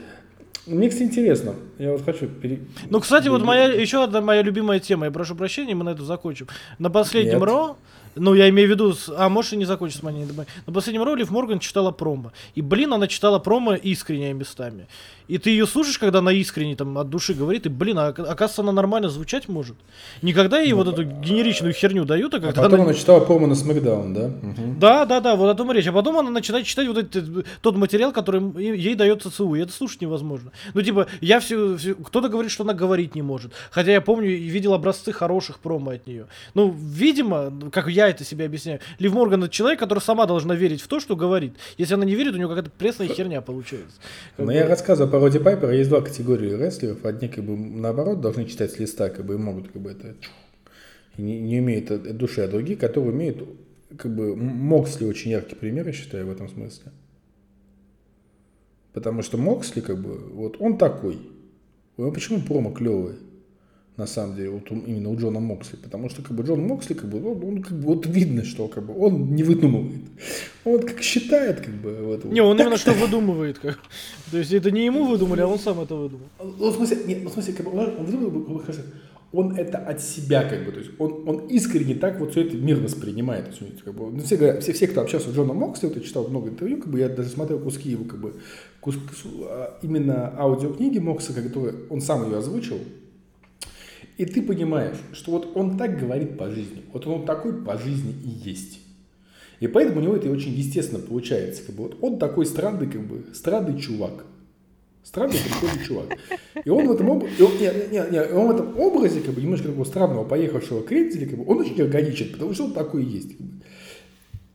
Мне, 0.66 0.90
кстати, 0.90 1.04
интересно. 1.08 1.56
Я 1.78 1.92
вот 1.92 2.04
хочу... 2.06 2.28
пере- 2.28 2.60
Ну, 2.90 3.00
кстати, 3.00 3.28
вот 3.28 3.44
моя 3.44 3.66
еще 3.66 4.04
одна 4.04 4.22
моя 4.22 4.42
любимая 4.42 4.80
тема. 4.80 5.06
Я 5.06 5.12
прошу 5.12 5.36
прощения, 5.36 5.76
мы 5.76 5.84
на 5.84 5.90
это 5.90 6.04
закончим. 6.04 6.48
На 6.80 6.90
последнем 6.90 7.40
Нет. 7.40 7.44
Ро, 7.50 7.78
ну, 8.20 8.34
я 8.34 8.50
имею 8.50 8.68
в 8.68 8.72
виду, 8.72 8.94
с- 8.94 9.10
а 9.16 9.30
может 9.30 9.54
и 9.54 9.58
не 9.58 9.64
in 9.64 10.28
the 10.28 10.36
Bank. 10.36 10.48
На 10.68 10.74
последнем 10.74 11.04
Ро 11.04 11.16
Лив 11.16 11.30
Морган 11.32 11.60
читала 11.60 11.92
промо. 11.92 12.32
И, 12.56 12.62
блин, 12.62 12.94
она 12.94 13.08
читала 13.08 13.40
промо 13.40 13.76
искренне 13.76 14.34
местами. 14.34 14.88
И 15.28 15.38
ты 15.38 15.52
ее 15.52 15.68
слушаешь, 15.68 16.00
когда 16.00 16.20
она 16.20 16.32
искренне 16.32 16.76
там 16.76 16.98
от 16.98 17.10
души 17.10 17.36
говорит, 17.36 17.68
и, 17.68 17.70
блин, 17.70 18.00
а, 18.00 18.08
оказывается, 18.08 18.62
она 18.64 18.72
нормально 18.72 19.10
звучать 19.10 19.48
может. 19.48 19.76
Никогда 20.24 20.60
ей 20.60 20.74
вот 20.74 20.88
эту 20.88 21.04
генеричную 21.04 21.72
херню 21.74 22.04
дают, 22.04 22.34
а 22.34 22.38
А 22.38 22.40
когда 22.40 22.62
потом 22.64 22.82
она... 22.82 22.84
она 22.90 22.94
читала 22.96 23.20
промо 23.20 23.46
на 23.46 23.54
Смакдаун, 23.56 24.14
да? 24.16 24.28
Мгм. 24.42 24.80
Да, 24.80 25.06
да, 25.06 25.20
да, 25.20 25.36
вот 25.36 25.48
о 25.50 25.54
том 25.54 25.72
и 25.72 25.76
речь. 25.76 25.86
А 25.88 25.92
потом 25.92 26.18
она 26.18 26.32
начинает 26.32 26.66
читать 26.66 26.88
вот 26.88 26.98
этот, 26.98 27.46
тот 27.62 27.76
материал, 27.76 28.12
который 28.12 28.42
ей 28.76 28.96
дает 28.96 29.22
ЦЦУ. 29.22 29.54
И 29.54 29.60
это 29.62 29.72
слушать 29.72 30.02
невозможно. 30.02 30.52
Ну, 30.74 30.82
типа, 30.82 31.06
я 31.22 31.40
все, 31.40 31.78
все- 31.78 31.94
кто-то 31.94 32.28
говорит, 32.28 32.52
что 32.52 32.64
она 32.64 32.74
говорить 32.74 33.14
не 33.14 33.22
может. 33.22 33.52
Хотя 33.70 33.92
я 33.92 34.02
помню 34.02 34.30
и 34.36 34.48
видел 34.50 34.74
образцы 34.74 35.12
хороших 35.12 35.60
промо 35.60 35.92
от 35.92 36.08
нее. 36.08 36.26
Ну, 36.56 36.76
видимо, 36.76 37.54
как 37.72 37.88
я 37.90 38.09
это 38.10 38.24
себе 38.24 38.46
объясняю, 38.46 38.80
Лив 39.00 39.14
Морган 39.14 39.44
это 39.44 39.54
человек, 39.54 39.80
который 39.80 40.00
сама 40.00 40.26
должна 40.26 40.56
верить 40.56 40.82
в 40.82 40.88
то, 40.88 41.00
что 41.00 41.16
говорит. 41.16 41.54
Если 41.78 41.94
она 41.94 42.06
не 42.06 42.16
верит, 42.16 42.34
у 42.34 42.38
нее 42.38 42.48
какая-то 42.48 42.72
пресная 42.72 43.08
херня 43.08 43.42
получается. 43.42 43.98
Как 44.36 44.40
Но 44.40 44.46
бы- 44.48 44.54
я 44.54 44.68
рассказывал 44.68 45.10
по 45.12 45.20
Роди 45.20 45.40
Пайпера, 45.40 45.74
есть 45.74 45.90
два 45.90 46.02
категории 46.02 46.54
рестлеров. 46.56 47.06
Одни, 47.06 47.28
как 47.28 47.44
бы, 47.44 47.56
наоборот, 47.56 48.22
должны 48.22 48.46
читать 48.46 48.72
с 48.72 48.80
листа, 48.80 49.10
как 49.10 49.26
бы, 49.26 49.36
и 49.36 49.38
могут, 49.38 49.72
как 49.72 49.82
бы, 49.82 49.92
это... 49.92 50.16
не, 51.18 51.40
не 51.40 51.60
умеют 51.60 52.18
души, 52.18 52.42
а 52.42 52.48
другие, 52.48 52.78
которые 52.78 53.12
умеют, 53.12 53.48
как 53.98 54.14
бы, 54.16 54.36
Моксли 54.36 55.06
очень 55.06 55.32
яркий 55.32 55.56
пример, 55.56 55.88
я 55.88 55.94
считаю, 55.94 56.28
в 56.28 56.32
этом 56.32 56.50
смысле. 56.50 56.92
Потому 58.94 59.22
что 59.22 59.38
Моксли, 59.38 59.82
как 59.82 60.02
бы, 60.02 60.18
вот 60.34 60.58
он 60.60 60.78
такой. 60.78 61.20
Ну, 61.98 62.12
почему 62.12 62.42
промо 62.42 62.72
клевые? 62.72 63.18
На 64.00 64.08
самом 64.08 64.36
деле, 64.38 64.50
вот 64.52 64.72
он- 64.72 64.80
именно 64.88 65.10
у 65.10 65.18
Джона 65.18 65.40
Моксли. 65.42 65.76
Потому 65.84 66.10
что, 66.10 66.22
как 66.22 66.32
бы, 66.32 66.44
Джон 66.44 66.62
Моксли, 66.62 66.94
как 66.94 67.10
бы, 67.10 67.18
он, 67.32 67.44
он, 67.44 67.62
как 67.62 67.74
бы, 67.74 67.86
вот 67.88 68.06
видно, 68.06 68.46
что, 68.46 68.68
как 68.70 68.86
бы, 68.86 68.94
он 68.98 69.36
не 69.36 69.44
выдумывает. 69.44 70.02
Он 70.64 70.72
вот 70.74 70.86
как 70.86 71.02
считает, 71.02 71.60
как 71.60 71.74
бы, 71.76 71.92
вот, 72.06 72.24
Не, 72.26 72.42
он 72.42 72.56
так 72.58 72.68
именно 72.68 72.78
что 72.78 72.94
выдумывает. 72.94 73.60
Как. 73.60 73.78
То 74.32 74.38
есть 74.38 74.54
это 74.54 74.72
не 74.72 74.86
ему 74.86 75.04
выдумали, 75.06 75.42
а 75.42 75.48
он 75.48 75.60
сам 75.60 75.82
это 75.82 75.96
выдумал. 75.96 76.28
Ну, 76.40 76.70
в 76.72 76.76
смысле, 76.76 76.98
нет, 77.08 77.20
ну, 77.24 77.30
в 77.30 77.34
смысле, 77.34 77.54
как 77.54 77.66
бы, 77.66 77.72
он, 77.78 77.80
он, 78.00 78.06
выдумал, 78.06 78.60
как 78.60 78.76
бы, 78.76 78.84
он 79.34 79.56
это 79.58 79.78
от 79.78 80.02
себя, 80.02 80.44
как 80.50 80.66
бы, 80.66 80.72
то 80.72 80.80
есть 80.80 80.92
он, 80.98 81.28
он 81.28 81.48
искренне 81.48 81.94
так 81.96 82.20
вот 82.20 82.32
все 82.32 82.42
это 82.46 82.56
мир 82.56 82.80
воспринимает. 82.80 83.46
То 83.60 83.66
есть, 83.66 83.84
как 83.84 83.94
бы, 83.96 84.10
ну, 84.12 84.20
все, 84.22 84.38
говорят, 84.38 84.64
все, 84.64 84.72
все, 84.74 84.88
кто 84.88 85.02
общался 85.02 85.30
с 85.30 85.34
Джоном 85.36 85.58
Моксли, 85.58 85.88
вот 85.88 85.98
я 85.98 86.02
читал 86.04 86.28
много 86.30 86.50
интервью, 86.50 86.78
как 86.78 86.90
бы, 86.90 87.00
я 87.00 87.10
даже 87.10 87.30
смотрел 87.30 87.60
куски 87.60 87.90
его, 87.92 88.06
как 88.06 88.20
бы, 88.22 88.34
кус- 88.82 88.96
а, 89.44 89.78
именно 89.84 90.34
аудиокниги 90.40 91.00
Мокса, 91.00 91.34
которые 91.34 91.76
он 91.90 92.00
сам 92.02 92.32
ее 92.32 92.38
озвучил, 92.38 92.80
и 94.20 94.26
ты 94.26 94.42
понимаешь, 94.42 94.98
что 95.14 95.32
вот 95.32 95.56
он 95.56 95.78
так 95.78 95.98
говорит 95.98 96.38
по 96.38 96.50
жизни, 96.50 96.84
вот 96.92 97.08
он 97.08 97.26
такой 97.26 97.54
по 97.64 97.78
жизни 97.78 98.14
и 98.22 98.50
есть. 98.50 98.82
И 99.62 99.68
поэтому 99.68 100.02
у 100.02 100.04
него 100.04 100.14
это 100.14 100.30
очень 100.30 100.52
естественно 100.52 101.00
получается. 101.00 101.64
Как 101.66 101.74
бы, 101.74 101.84
вот 101.84 101.98
он 102.02 102.20
такой 102.20 102.46
странный, 102.46 102.88
как 102.88 103.00
бы, 103.08 103.28
странный 103.34 103.80
чувак. 103.80 104.26
Странный, 105.04 105.38
прикольный 105.38 105.86
чувак. 105.86 106.18
И 106.66 106.70
он 106.70 106.90
в 106.90 106.92
этом, 106.92 107.10
об... 107.10 107.24
и 107.24 107.42
он, 107.42 107.54
не, 107.54 107.92
не, 107.92 108.12
не, 108.12 108.22
он 108.34 108.48
в 108.50 108.52
этом 108.52 108.78
образе, 108.78 109.22
как 109.22 109.34
бы, 109.34 109.42
немножко 109.42 109.70
такого 109.70 109.86
странного, 109.86 110.26
поехавшего 110.26 110.84
кренделя, 110.84 111.26
как 111.26 111.40
бы, 111.40 111.50
он 111.50 111.60
очень 111.60 111.82
органичен, 111.82 112.34
потому 112.34 112.54
что 112.54 112.66
он 112.66 112.74
такой 112.74 113.06
и 113.06 113.10
есть. 113.10 113.38
Как 113.38 113.48
бы. 113.48 113.54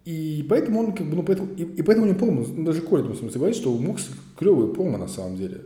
И 0.04 0.44
поэтому 0.46 0.80
он, 0.80 0.92
как 0.92 1.06
бы, 1.06 1.16
ну, 1.16 1.22
поэтому, 1.22 1.54
и, 1.54 1.62
и 1.62 1.80
поэтому 1.80 2.06
него 2.06 2.18
промо, 2.18 2.44
ну, 2.46 2.64
даже 2.64 2.82
Коля, 2.82 3.04
в 3.04 3.16
смысле, 3.16 3.38
говорит, 3.38 3.56
что 3.56 3.72
у 3.72 3.78
Мокс 3.78 4.10
клевые 4.36 4.74
промо 4.74 4.98
на 4.98 5.08
самом 5.08 5.38
деле. 5.38 5.62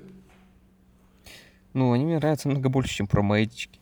Ну, 1.75 1.91
они 1.91 2.05
мне 2.05 2.19
нравятся 2.19 2.49
много 2.49 2.69
больше, 2.69 2.95
чем 2.95 3.09
промо-эдички. 3.09 3.81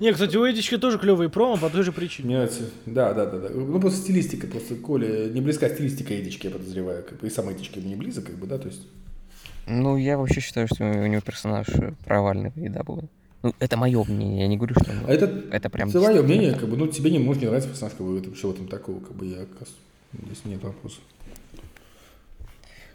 Не, 0.00 0.12
кстати, 0.12 0.36
у 0.36 0.48
Эдички 0.48 0.78
тоже 0.78 0.98
клевые 0.98 1.28
промо 1.28 1.56
по 1.56 1.70
той 1.70 1.82
же 1.82 1.92
причине. 1.92 2.36
Нравится. 2.36 2.64
Да, 2.86 3.12
да, 3.14 3.26
да, 3.26 3.38
да. 3.38 3.48
Ну, 3.50 3.80
просто 3.80 4.00
стилистика, 4.00 4.46
просто 4.46 4.76
Коля, 4.76 5.28
не 5.28 5.40
близка 5.40 5.68
стилистика 5.68 6.18
Эдички, 6.18 6.46
я 6.46 6.52
подозреваю, 6.52 7.04
как 7.04 7.20
бы, 7.20 7.26
и 7.26 7.30
сам 7.30 7.52
Эдички 7.52 7.78
ему 7.78 7.88
не 7.88 7.96
близок, 7.96 8.26
как 8.26 8.36
бы, 8.36 8.46
да, 8.46 8.58
то 8.58 8.68
есть. 8.68 8.86
Ну, 9.66 9.96
я 9.96 10.16
вообще 10.16 10.40
считаю, 10.40 10.66
что 10.66 10.84
у 10.84 11.06
него 11.06 11.20
персонаж 11.20 11.66
провальный 12.04 12.50
в 12.50 12.56
EW. 12.56 13.08
Ну, 13.42 13.54
это 13.60 13.76
мое 13.76 14.02
мнение, 14.04 14.40
я 14.40 14.48
не 14.48 14.56
говорю, 14.56 14.74
что... 14.80 14.90
А 15.06 15.12
это, 15.12 15.26
это 15.52 15.70
прям 15.70 15.90
твое 15.90 16.22
мнение, 16.22 16.54
как 16.54 16.68
бы, 16.68 16.76
ну, 16.76 16.86
тебе 16.88 17.10
не 17.10 17.18
может 17.18 17.42
не 17.42 17.48
нравиться 17.48 17.70
персонаж, 17.70 17.94
как 17.94 18.06
бы, 18.06 18.18
в 18.18 18.50
этом 18.50 18.66
такого, 18.68 19.00
как 19.00 19.14
бы, 19.14 19.26
я, 19.26 19.38
как 19.38 19.60
раз, 19.60 19.68
здесь 20.12 20.44
нет 20.44 20.62
вопросов. 20.62 21.00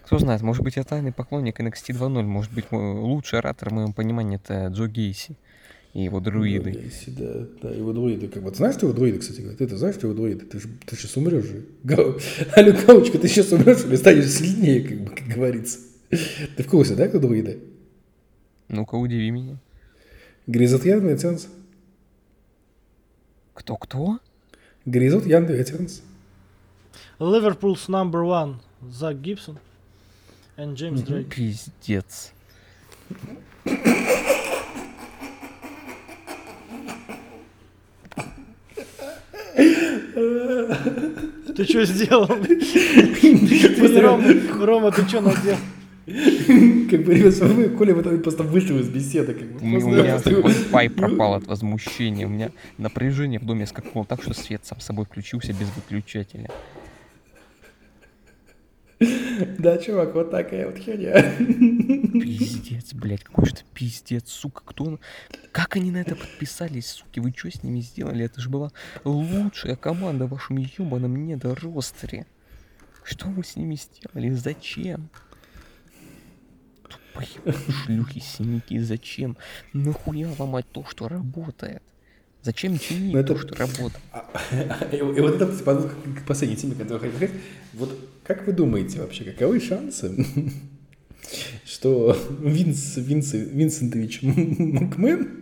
Кто 0.06 0.20
знает, 0.20 0.42
может 0.42 0.64
быть, 0.64 0.76
я 0.76 0.84
тайный 0.84 1.14
поклонник 1.14 1.60
NXT 1.60 1.94
2.0, 1.94 2.24
может 2.24 2.52
быть, 2.52 2.72
мой 2.72 3.00
лучший 3.00 3.40
оратор 3.40 3.70
в 3.70 3.74
моем 3.74 3.94
понимании 3.94 4.36
это 4.36 4.68
Джо 4.68 4.88
Гейси 4.88 5.36
и 5.94 6.04
его 6.04 6.20
друиды. 6.20 6.72
Да, 6.74 6.80
если, 6.80 7.12
да, 7.12 7.48
да, 7.62 7.70
его 7.70 7.94
друиды, 7.94 8.28
как 8.28 8.42
бы. 8.44 8.50
Ты 8.52 8.58
знаешь, 8.58 8.76
что 8.76 8.88
его 8.88 8.96
друиды, 8.96 9.20
кстати, 9.20 9.42
говорят? 9.42 9.60
Ты 9.60 9.66
это 9.66 9.78
знаешь, 9.78 9.96
что 9.96 10.08
его 10.08 10.16
друиды? 10.18 10.46
Ты, 10.46 10.60
же, 10.60 10.68
ты 10.86 10.96
сейчас 10.96 11.16
умрешь 11.18 11.46
же. 11.46 11.66
Гау- 11.84 12.20
Алло, 12.56 12.74
Гаучка, 12.88 13.20
ты 13.20 13.28
сейчас 13.28 13.52
умрешь 13.52 13.84
или 13.86 13.96
станешь 13.96 14.30
сильнее, 14.30 14.82
как 14.88 15.02
бы, 15.02 15.10
как 15.16 15.28
говорится. 15.28 15.80
Ты 16.10 16.64
в 16.64 16.68
курсе, 16.68 16.96
да, 16.96 17.08
кто 17.08 17.20
друиды? 17.20 17.60
Ну-ка, 18.70 18.96
удиви 18.96 19.30
меня. 19.30 19.58
Гризот 20.48 20.84
Ян 20.86 21.08
Ветернс. 21.08 21.48
Кто-кто? 23.54 24.20
Гризот 24.86 25.26
Ян 25.28 25.46
Ветернс. 25.46 26.02
Ливерпул's 27.20 27.88
number 27.88 28.24
one. 28.24 28.56
Зак 28.82 29.22
Гибсон. 29.22 29.60
И 30.58 30.62
Джеймс 30.74 31.02
Дрейк. 31.02 31.34
Пиздец. 31.34 32.32
Ты 40.14 41.64
что 41.66 41.86
сделал? 41.86 42.28
Рома, 44.02 44.66
Рома, 44.66 44.92
ты 44.92 45.08
что 45.08 45.22
наделал? 45.22 45.58
Как 46.06 47.06
бы, 47.06 47.14
ребят, 47.14 47.78
Коля 47.78 47.96
в 47.96 48.00
этом 48.00 48.22
просто 48.22 48.44
вышел 48.44 48.78
из 48.78 48.90
беседы, 48.90 49.34
как 49.34 49.48
бы. 49.54 49.60
У 49.62 49.66
меня 49.66 50.18
Wi-Fi 50.18 50.90
пропал 50.96 51.36
от 51.36 51.48
возмущения. 51.48 52.26
У 52.26 52.30
меня 52.30 52.52
напряжение 52.78 53.40
в 53.40 53.46
доме 53.46 53.66
скакнуло 53.66 54.06
так, 54.06 54.22
что 54.22 54.34
свет 54.34 54.66
сам 54.66 54.82
собой 54.82 55.06
включился 55.06 55.54
без 55.54 55.70
выключателя. 55.76 56.50
Да, 59.58 59.78
чувак, 59.78 60.14
вот 60.14 60.32
такая 60.32 60.68
вот 60.68 60.78
херня. 60.78 61.14
Пиздец, 61.38 62.94
блядь, 62.94 63.24
какой 63.24 63.46
же 63.46 63.56
ты 63.56 63.64
пиздец, 63.74 64.30
сука, 64.30 64.62
кто... 64.66 65.00
Как 65.52 65.76
они 65.76 65.92
на 65.92 65.98
это 65.98 66.16
подписались, 66.16 66.88
суки, 66.88 67.20
вы 67.20 67.34
что 67.36 67.52
с 67.52 67.64
ними 67.64 67.80
сделали? 67.82 68.26
Это 68.26 68.42
же 68.42 68.50
была 68.50 68.72
лучшая 69.04 69.76
команда 69.76 70.26
в 70.26 70.32
вашем 70.32 70.58
ебаном 70.58 71.26
недоростере. 71.26 72.26
Что 73.04 73.28
вы 73.28 73.44
с 73.44 73.56
ними 73.56 73.76
сделали? 73.76 74.30
Зачем? 74.32 75.10
Тупые 76.84 77.28
шлюхи, 77.86 78.20
синяки, 78.20 78.80
зачем? 78.80 79.38
Нахуя 79.74 80.30
ломать 80.38 80.66
то, 80.72 80.86
что 80.86 81.08
работает? 81.08 81.84
Зачем 82.44 82.78
чинить 82.78 83.14
Ну, 83.14 83.20
это- 83.20 83.34
то, 83.36 83.40
что 83.42 83.56
работает? 83.56 84.04
И, 84.92 85.02
вот 85.22 85.42
это 85.42 85.48
к 85.48 86.26
последней 86.28 86.58
теме, 86.58 86.74
которую 86.76 87.00
хотел 87.00 87.16
сказать. 87.18 87.36
Вот 87.74 87.98
как 88.24 88.46
вы 88.46 88.54
думаете 88.54 89.00
вообще, 89.00 89.24
каковы 89.24 89.60
шансы, 89.60 90.26
что 91.66 92.18
Винс, 92.42 92.98
Винс, 92.98 93.34
Винсентович 93.34 94.20
Макмен 94.24 95.40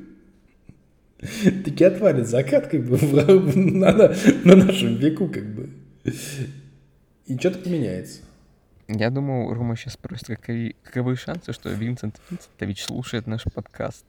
таки 1.64 1.84
отвалит 1.84 2.28
закат 2.28 2.68
как 2.68 2.84
бы 2.86 2.98
на, 2.98 3.92
на- 3.94 4.16
на 4.44 4.56
нашем 4.56 4.96
веку 4.96 5.28
как 5.28 5.46
бы. 5.56 5.70
И 7.26 7.38
что-то 7.38 7.60
поменяется. 7.60 8.20
Я 8.88 9.10
думал, 9.10 9.54
Рома 9.54 9.76
сейчас 9.78 9.94
спросит, 9.94 10.28
каковы, 10.28 10.76
каковы 10.84 11.16
шансы, 11.16 11.54
что 11.54 11.70
Винсент 11.70 12.20
Винсентович 12.30 12.84
слушает 12.84 13.26
наш 13.28 13.44
подкаст. 13.44 14.04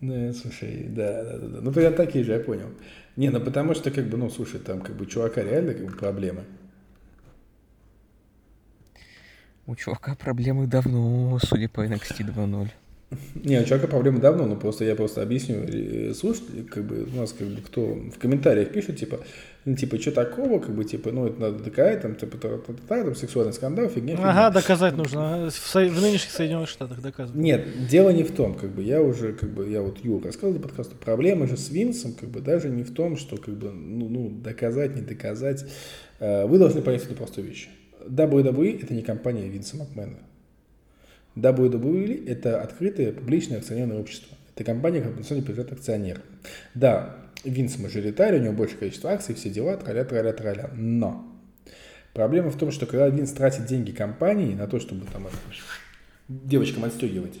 Да, 0.00 0.32
слушай, 0.32 0.86
да, 0.88 1.24
да, 1.24 1.38
да, 1.38 1.48
да. 1.48 1.60
Ну, 1.60 1.72
прям 1.72 1.94
такие 1.94 2.24
же, 2.24 2.32
я 2.32 2.38
понял. 2.38 2.68
Не, 3.16 3.30
ну 3.30 3.40
потому 3.40 3.74
что, 3.74 3.90
как 3.90 4.06
бы, 4.06 4.16
ну, 4.16 4.30
слушай, 4.30 4.60
там, 4.60 4.80
как 4.80 4.94
бы, 4.94 5.06
чувака 5.06 5.42
реально, 5.42 5.74
как 5.74 5.86
бы, 5.86 5.92
проблемы. 5.92 6.44
У 9.66 9.74
чувака 9.74 10.14
проблемы 10.14 10.66
давно, 10.66 11.38
судя 11.42 11.68
по 11.68 11.84
NXT 11.84 12.32
2.0. 12.34 12.68
Не, 13.34 13.60
у 13.60 13.64
человека 13.64 13.88
проблемы 13.88 14.20
давно, 14.20 14.46
но 14.46 14.56
просто 14.56 14.84
я 14.84 14.94
просто 14.94 15.22
объясню 15.22 15.64
э, 15.66 16.12
слушателям, 16.14 16.66
как 16.66 16.84
бы 16.84 17.04
у 17.04 17.16
нас 17.16 17.32
как 17.32 17.48
бы 17.48 17.60
кто 17.62 17.94
в 17.94 18.18
комментариях 18.18 18.70
пишет, 18.70 18.98
типа, 18.98 19.20
ну, 19.68 19.76
типа, 19.76 19.98
что 19.98 20.12
такого, 20.12 20.60
как 20.60 20.74
бы, 20.74 20.82
типа, 20.84 21.12
ну, 21.12 21.26
это 21.26 21.38
надо 21.40 21.62
доказать, 21.62 22.00
там, 22.00 22.14
типа, 22.14 22.38
та- 22.38 22.56
та- 22.58 22.72
та- 22.88 23.04
там, 23.04 23.14
сексуальный 23.14 23.52
скандал, 23.52 23.88
фигня, 23.88 24.16
фигня. 24.16 24.30
Ага, 24.30 24.50
доказать 24.50 24.96
нужно. 24.96 25.50
В, 25.50 25.52
Со- 25.52 25.86
в 25.86 26.00
нынешних 26.00 26.30
Соединенных 26.30 26.70
Штатах 26.70 27.02
доказывать. 27.02 27.38
Нет, 27.38 27.66
дело 27.86 28.08
не 28.10 28.22
в 28.22 28.32
том, 28.34 28.54
как 28.54 28.70
бы, 28.70 28.82
я 28.82 29.02
уже, 29.02 29.34
как 29.34 29.50
бы, 29.50 29.68
я 29.68 29.82
вот 29.82 30.02
Юр 30.02 30.24
рассказывал 30.24 30.54
до 30.58 30.66
подкаста, 30.66 30.96
проблема 30.96 31.46
же 31.46 31.58
с 31.58 31.68
Винсом, 31.68 32.14
как 32.14 32.30
бы, 32.30 32.40
даже 32.40 32.70
не 32.70 32.82
в 32.82 32.94
том, 32.94 33.16
что, 33.18 33.36
как 33.36 33.54
бы, 33.58 33.70
ну, 33.70 34.08
ну 34.08 34.30
доказать, 34.30 34.96
не 34.96 35.02
доказать. 35.02 35.66
Э, 36.18 36.46
Вы 36.46 36.58
должны 36.58 36.80
понять 36.80 37.04
эту 37.04 37.14
простую 37.14 37.46
вещь. 37.48 37.68
WWE– 38.08 38.80
это 38.82 38.94
не 38.94 39.02
компания 39.02 39.48
Винса 39.48 39.76
Макмена. 39.76 40.16
WWE– 41.36 42.24
это 42.26 42.62
открытое 42.62 43.12
публичное 43.12 43.58
акционерное 43.58 43.98
общество. 44.00 44.36
Это 44.54 44.64
компания, 44.64 45.00
которая 45.00 45.22
принадлежит 45.24 45.72
акционерам. 45.72 46.22
Да, 46.74 47.16
Винс 47.44 47.78
мажоритарий, 47.78 48.40
у 48.40 48.42
него 48.42 48.52
большее 48.52 48.78
количество 48.78 49.10
акций, 49.10 49.34
все 49.34 49.50
дела, 49.50 49.76
траля, 49.76 50.04
траля, 50.04 50.32
траля. 50.32 50.70
Но 50.74 51.26
проблема 52.12 52.50
в 52.50 52.58
том, 52.58 52.70
что 52.70 52.86
когда 52.86 53.08
Винс 53.08 53.32
тратит 53.32 53.66
деньги 53.66 53.92
компании 53.92 54.54
на 54.54 54.66
то, 54.66 54.80
чтобы 54.80 55.06
там 55.06 55.28
девочкам 56.28 56.84
отстегивать, 56.84 57.38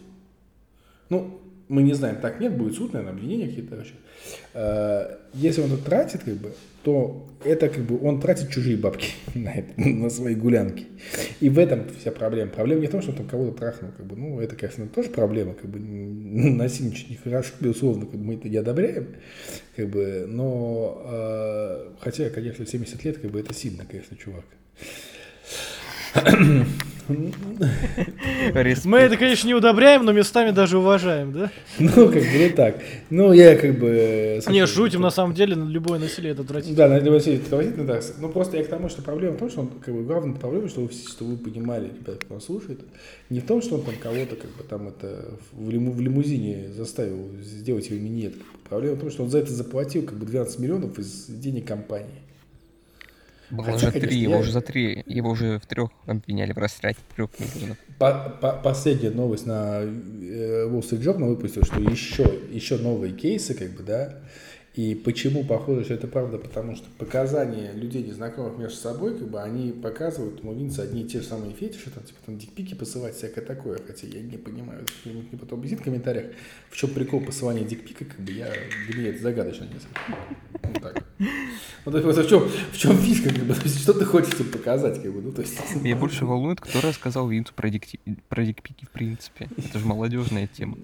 ну, 1.08 1.40
мы 1.68 1.82
не 1.82 1.94
знаем, 1.94 2.16
так 2.16 2.40
нет, 2.40 2.56
будет 2.56 2.74
суд, 2.74 2.92
наверное, 2.92 3.14
обвинения 3.14 3.48
какие-то 3.48 3.76
вообще. 3.76 3.94
Э, 4.54 5.16
Если 5.34 5.60
он 5.60 5.72
это 5.72 5.84
тратит, 5.84 6.22
как 6.24 6.34
бы, 6.34 6.52
то 6.82 7.26
это 7.44 7.68
как 7.68 7.84
бы 7.84 7.98
он 8.02 8.20
тратит 8.20 8.50
чужие 8.50 8.76
бабки 8.76 9.08
на, 9.34 9.50
это, 9.50 9.78
на 9.78 10.08
свои 10.08 10.34
гулянки. 10.34 10.86
И 11.40 11.50
в 11.50 11.58
этом 11.58 11.86
вся 12.00 12.10
проблема. 12.10 12.50
Проблема 12.50 12.80
не 12.80 12.86
в 12.86 12.90
том, 12.90 13.02
что 13.02 13.10
он 13.10 13.18
там 13.18 13.28
кого-то 13.28 13.58
трахнул, 13.58 13.90
как 13.96 14.06
бы, 14.06 14.16
ну, 14.16 14.40
это, 14.40 14.56
конечно, 14.56 14.86
тоже 14.86 15.10
проблема, 15.10 15.54
как 15.54 15.68
бы, 15.68 15.78
насильничать 15.78 17.10
нехорошо, 17.10 17.52
безусловно, 17.60 18.06
как 18.06 18.18
бы 18.18 18.24
мы 18.24 18.34
это 18.34 18.48
не 18.48 18.56
одобряем, 18.56 19.16
как 19.76 19.88
бы, 19.88 20.24
но, 20.26 21.02
э, 21.04 21.90
хотя, 22.00 22.30
конечно, 22.30 22.66
70 22.66 23.04
лет, 23.04 23.18
как 23.18 23.30
бы, 23.30 23.40
это 23.40 23.52
сильно, 23.52 23.84
конечно, 23.84 24.16
чувак. 24.16 24.44
Мы 28.84 28.98
это, 28.98 29.16
конечно, 29.16 29.46
не 29.46 29.54
удобряем, 29.54 30.04
но 30.04 30.12
местами 30.12 30.50
даже 30.50 30.78
уважаем, 30.78 31.32
да? 31.32 31.50
Ну, 31.78 31.90
как 31.90 32.22
бы, 32.22 32.28
ну, 32.38 32.50
так. 32.54 32.82
Ну, 33.10 33.32
я, 33.32 33.56
как 33.56 33.78
бы... 33.78 33.88
э, 33.88 34.40
Не, 34.50 34.66
шутим, 34.66 35.00
на 35.00 35.10
самом 35.10 35.34
деле, 35.34 35.54
любое 35.54 35.98
насилие 35.98 36.32
это 36.32 36.42
отвратительно. 36.42 36.76
Да, 36.76 36.88
Надя 36.88 37.10
Васильевна, 37.10 37.40
это 37.46 37.56
отвратительно, 37.56 37.86
да. 37.86 38.00
Ну, 38.20 38.28
просто 38.28 38.56
я 38.58 38.64
к 38.64 38.68
тому, 38.68 38.88
что 38.88 39.02
проблема 39.02 39.36
в 39.36 39.38
том, 39.38 39.50
что 39.50 39.60
он, 39.62 39.68
как 39.68 39.94
бы, 39.94 40.02
главная 40.04 40.34
проблема, 40.34 40.68
что 40.68 40.82
вы, 40.82 40.90
что 40.92 41.24
вы 41.24 41.36
понимали, 41.36 41.86
ребята, 41.86 42.18
кто 42.24 42.34
нас 42.34 42.44
слушает, 42.44 42.80
не 43.30 43.40
в 43.40 43.46
том, 43.46 43.62
что 43.62 43.76
он 43.76 43.82
там 43.82 43.94
кого-то, 44.02 44.36
как 44.36 44.50
бы, 44.56 44.62
там, 44.68 44.88
это, 44.88 45.34
в, 45.52 45.70
лиму- 45.70 45.92
в 45.92 46.00
лимузине 46.00 46.68
заставил 46.76 47.30
сделать 47.42 47.88
его 47.90 48.00
минет. 48.00 48.34
Проблема 48.68 48.96
в 48.96 49.00
том, 49.00 49.10
что 49.10 49.22
он 49.24 49.30
за 49.30 49.38
это 49.38 49.52
заплатил, 49.52 50.02
как 50.02 50.18
бы, 50.18 50.26
12 50.26 50.58
миллионов 50.58 50.98
из 50.98 51.26
денег 51.28 51.66
компании. 51.66 52.22
Было 53.50 53.64
Хотя, 53.64 53.76
уже 53.76 53.86
конечно, 53.92 54.08
три, 54.08 54.18
его 54.18 54.32
я- 54.34 54.38
уже 54.40 54.52
за 54.52 54.60
три, 54.60 55.02
его 55.06 55.30
уже 55.30 55.58
в 55.58 55.66
трех 55.66 55.90
обвиняли 56.06 56.52
в 56.52 56.58
растрате 56.58 56.98
трех 57.16 57.30
миллионов. 57.38 57.78
По- 57.98 58.36
по- 58.40 58.52
последняя 58.52 59.10
новость 59.10 59.46
на 59.46 59.80
э, 59.82 60.68
Wall 60.68 60.80
Street 60.82 61.02
Journal 61.02 61.28
выпустил, 61.28 61.64
что 61.64 61.80
еще, 61.80 62.30
еще 62.50 62.76
новые 62.76 63.12
кейсы, 63.14 63.54
как 63.54 63.70
бы, 63.70 63.82
да, 63.82 64.16
и 64.78 64.94
почему 64.94 65.42
похоже, 65.42 65.82
что 65.82 65.94
это 65.94 66.06
правда, 66.06 66.38
потому 66.38 66.76
что 66.76 66.86
показания 66.98 67.72
людей, 67.72 68.04
незнакомых 68.04 68.58
между 68.58 68.76
собой, 68.76 69.18
как 69.18 69.28
бы, 69.28 69.42
они 69.42 69.72
показывают 69.72 70.38
ему 70.38 70.54
Винса 70.54 70.82
одни 70.82 71.02
и 71.02 71.04
те 71.04 71.20
же 71.20 71.26
самые 71.26 71.52
фетиши, 71.52 71.90
там, 71.90 72.04
типа, 72.04 72.20
там, 72.24 72.38
дикпики 72.38 72.74
посылать, 72.74 73.16
всякое 73.16 73.44
такое, 73.44 73.80
хотя 73.84 74.06
я 74.06 74.22
не 74.22 74.36
понимаю, 74.36 74.86
кто-нибудь 75.00 75.32
мне 75.32 75.40
потом 75.40 75.58
объяснит 75.58 75.80
в 75.80 75.82
комментариях, 75.82 76.26
в 76.70 76.76
чем 76.76 76.90
прикол 76.90 77.20
посылания 77.22 77.64
дикпика, 77.64 78.04
как 78.04 78.20
бы, 78.20 78.30
я, 78.30 78.52
для 78.86 78.96
меня 78.96 79.08
это 79.08 79.20
загадочно 79.20 79.64
несколько. 79.64 80.00
Вот 80.62 80.80
так. 80.80 81.04
Ну, 81.84 81.90
то 81.90 81.98
есть, 81.98 82.18
в 82.20 82.28
чем, 82.28 82.48
в 82.48 82.78
чем 82.78 82.96
фишка, 82.98 83.34
как 83.34 83.44
бы, 83.46 83.54
что 83.54 83.92
ты 83.94 84.04
хочешь 84.04 84.38
им 84.38 84.48
показать, 84.48 85.02
как 85.02 85.12
бы, 85.12 85.20
ну, 85.20 85.32
то 85.32 85.42
есть... 85.42 85.58
Меня 85.74 85.96
больше 85.96 86.24
волнует, 86.24 86.60
кто 86.60 86.80
рассказал 86.82 87.28
Винцу 87.28 87.52
про, 87.52 87.68
дикти- 87.68 87.98
про 88.28 88.44
дикпики 88.44 88.84
в 88.84 88.90
принципе. 88.90 89.48
Это 89.56 89.80
же 89.80 89.84
молодежная 89.84 90.46
тема. 90.46 90.78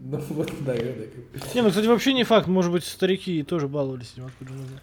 Ну, 0.00 0.22
вот, 0.30 0.52
бы. 0.52 1.08
Не, 1.54 1.62
ну, 1.62 1.68
кстати, 1.70 1.86
вообще 1.86 2.12
не 2.12 2.24
факт, 2.24 2.46
может 2.46 2.72
быть, 2.72 2.84
старики 2.84 3.42
тоже 3.42 3.68
баловались, 3.68 4.14
могу 4.16 4.30
даже 4.40 4.58
знать. 4.58 4.82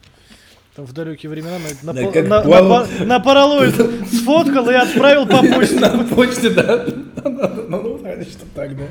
Там 0.75 0.85
в 0.85 0.91
далекие 0.93 1.29
времена 1.29 1.57
на, 1.83 1.93
на, 1.93 2.01
Да 2.01 2.11
как 2.11 2.27
на, 2.27 2.37
на 2.37 2.43
плавал. 2.43 2.85
по- 2.85 3.03
на 3.05 3.19
параллоид 3.21 3.75
сфоткал 4.11 4.69
и 4.69 4.73
отправил 4.73 5.25
по 5.25 5.41
почте. 5.41 5.79
На 5.79 6.03
почте, 6.03 6.49
да. 6.49 6.85
Ну, 7.23 7.97
что 7.99 8.45
так, 8.53 8.75
да. 8.77 8.87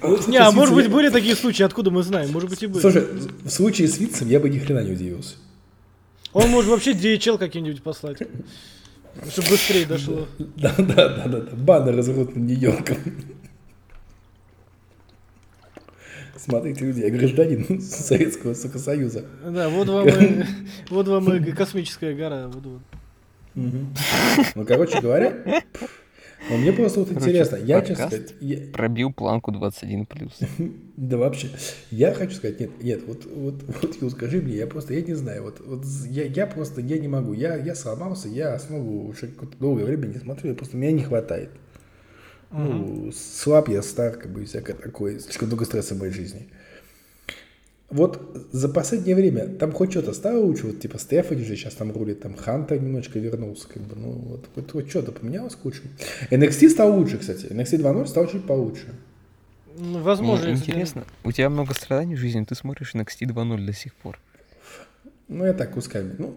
Вот 0.00 0.26
Не, 0.26 0.38
а 0.38 0.50
может 0.52 0.74
быть 0.74 0.88
были 0.90 1.10
такие 1.10 1.34
случаи, 1.36 1.62
откуда 1.62 1.90
мы 1.90 2.02
знаем? 2.02 2.30
Может 2.32 2.48
быть 2.50 2.62
и 2.62 2.66
были. 2.66 2.80
Слушай, 2.80 3.02
в 3.42 3.48
случае 3.50 3.88
с 3.88 3.98
Вицем 3.98 4.28
я 4.28 4.40
бы 4.40 4.48
ни 4.48 4.58
хрена 4.58 4.80
не 4.82 4.92
удивился. 4.92 5.36
Он 6.32 6.48
может 6.50 6.70
вообще 6.70 6.92
DHL 6.92 7.38
какие-нибудь 7.38 7.82
послать. 7.82 8.18
Чтобы 9.30 9.48
быстрее 9.50 9.86
дошло. 9.86 10.26
Да, 10.38 10.74
да, 10.78 11.08
да, 11.08 11.26
да, 11.28 11.40
да. 11.40 11.56
Баннер 11.56 11.96
развернут 11.96 12.34
над 12.34 12.44
Нью-Йорком. 12.44 12.96
Смотрите, 16.44 16.84
люди, 16.84 17.00
я 17.00 17.10
гражданин 17.10 17.80
Советского 17.80 18.54
сука, 18.54 18.78
Союза. 18.78 19.24
Да, 19.44 19.68
вот 19.70 19.88
вам 19.88 20.06
и, 20.08 20.44
вот 20.90 21.08
вам 21.08 21.32
и 21.34 21.52
космическая 21.52 22.14
гора. 22.14 22.48
Вот, 22.48 22.64
вот. 22.64 22.80
Ну, 23.54 24.64
короче 24.66 25.00
говоря, 25.00 25.62
ну, 26.50 26.56
мне 26.58 26.72
просто 26.72 27.00
вот 27.00 27.08
Короче, 27.08 27.24
интересно, 27.26 27.56
я, 27.56 27.80
честно 27.80 28.08
сказать, 28.08 28.34
я- 28.40 28.58
Пробил 28.72 29.12
планку 29.12 29.52
21+. 29.52 30.30
да 30.96 31.16
вообще, 31.16 31.48
я 31.90 32.12
хочу 32.12 32.34
сказать, 32.34 32.60
нет, 32.60 32.70
нет, 32.82 33.00
вот, 33.06 33.24
вот, 33.24 33.54
вот, 33.80 34.02
Ю, 34.02 34.10
скажи 34.10 34.42
мне, 34.42 34.56
я 34.56 34.66
просто, 34.66 34.92
я 34.92 35.00
не 35.00 35.14
знаю, 35.14 35.44
вот, 35.44 35.60
вот 35.64 35.84
я, 36.10 36.24
я 36.24 36.46
просто, 36.46 36.80
я 36.82 36.98
не 36.98 37.08
могу, 37.08 37.32
я, 37.32 37.56
я 37.56 37.74
сломался, 37.74 38.28
я 38.28 38.54
основу 38.54 39.08
уже 39.08 39.28
какое-то 39.28 39.56
долгое 39.58 39.84
время 39.84 40.06
не 40.06 40.18
смотрю, 40.18 40.54
просто 40.54 40.76
меня 40.76 40.92
не 40.92 41.02
хватает. 41.04 41.50
Ну, 42.50 43.10
слаб 43.12 43.68
я, 43.68 43.82
стар, 43.82 44.16
как 44.16 44.30
бы, 44.32 44.42
и 44.42 44.44
всякое 44.46 44.74
такое, 44.74 45.18
слишком 45.18 45.48
много 45.48 45.64
стресса 45.64 45.94
в 45.94 45.98
моей 45.98 46.12
жизни. 46.12 46.48
Вот 47.90 48.48
за 48.50 48.68
последнее 48.68 49.14
время 49.14 49.46
там 49.46 49.70
хоть 49.70 49.90
что-то 49.92 50.12
стало 50.14 50.38
лучше, 50.38 50.66
вот 50.66 50.80
типа 50.80 50.98
Стефани 50.98 51.44
же 51.44 51.54
сейчас 51.54 51.74
там 51.74 51.92
рулит, 51.92 52.20
там 52.20 52.34
Хантер 52.34 52.80
немножечко 52.80 53.18
вернулся, 53.18 53.68
как 53.68 53.82
бы, 53.82 53.94
ну 53.94 54.10
вот, 54.12 54.48
вот, 54.56 54.72
вот 54.74 54.88
что-то 54.90 55.12
поменялось 55.12 55.54
к 55.54 55.64
лучшему. 55.64 55.90
NXT 56.30 56.70
стал 56.70 56.96
лучше, 56.98 57.18
кстати, 57.18 57.46
NXT 57.46 57.78
2.0 57.78 58.06
стал 58.06 58.26
чуть 58.26 58.46
получше. 58.46 58.86
Ну, 59.78 60.00
Возможно, 60.00 60.46
Мне 60.46 60.54
если- 60.54 60.70
интересно, 60.70 61.04
у 61.24 61.30
тебя 61.32 61.50
много 61.50 61.74
страданий 61.74 62.14
в 62.16 62.18
жизни, 62.18 62.44
ты 62.44 62.54
смотришь 62.54 62.94
NXT 62.94 63.26
2.0 63.26 63.64
до 63.66 63.72
сих 63.72 63.94
пор. 63.94 64.18
Ну, 65.28 65.44
я 65.44 65.52
так 65.52 65.72
кусками. 65.72 66.14
Ну, 66.18 66.34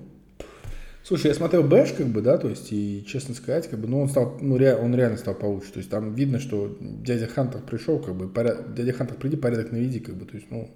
слушай, 1.08 1.28
я 1.28 1.34
смотрел 1.34 1.64
Бэш, 1.64 1.94
как 1.94 2.08
бы, 2.08 2.22
да, 2.22 2.38
то 2.38 2.50
есть, 2.50 2.68
и, 2.72 3.04
честно 3.08 3.34
сказать, 3.34 3.70
как 3.70 3.80
бы, 3.80 3.88
ну, 3.88 4.02
он 4.02 4.10
стал, 4.10 4.38
ну, 4.42 4.58
ре- 4.58 4.76
он 4.76 4.94
реально 4.94 5.18
стал 5.18 5.36
получше. 5.36 5.72
То 5.72 5.80
есть, 5.80 5.90
там 5.90 6.14
видно, 6.14 6.40
что 6.40 6.78
дядя 6.82 7.28
Хантер 7.28 7.62
пришел, 7.62 8.00
как 8.00 8.16
бы, 8.16 8.28
поряд- 8.28 8.76
дядя 8.76 8.92
Хантер, 8.92 9.16
приди, 9.16 9.38
порядок 9.38 9.72
наведи, 9.72 10.00
как 10.00 10.16
бы, 10.16 10.26
то 10.26 10.36
есть, 10.36 10.48
ну, 10.52 10.70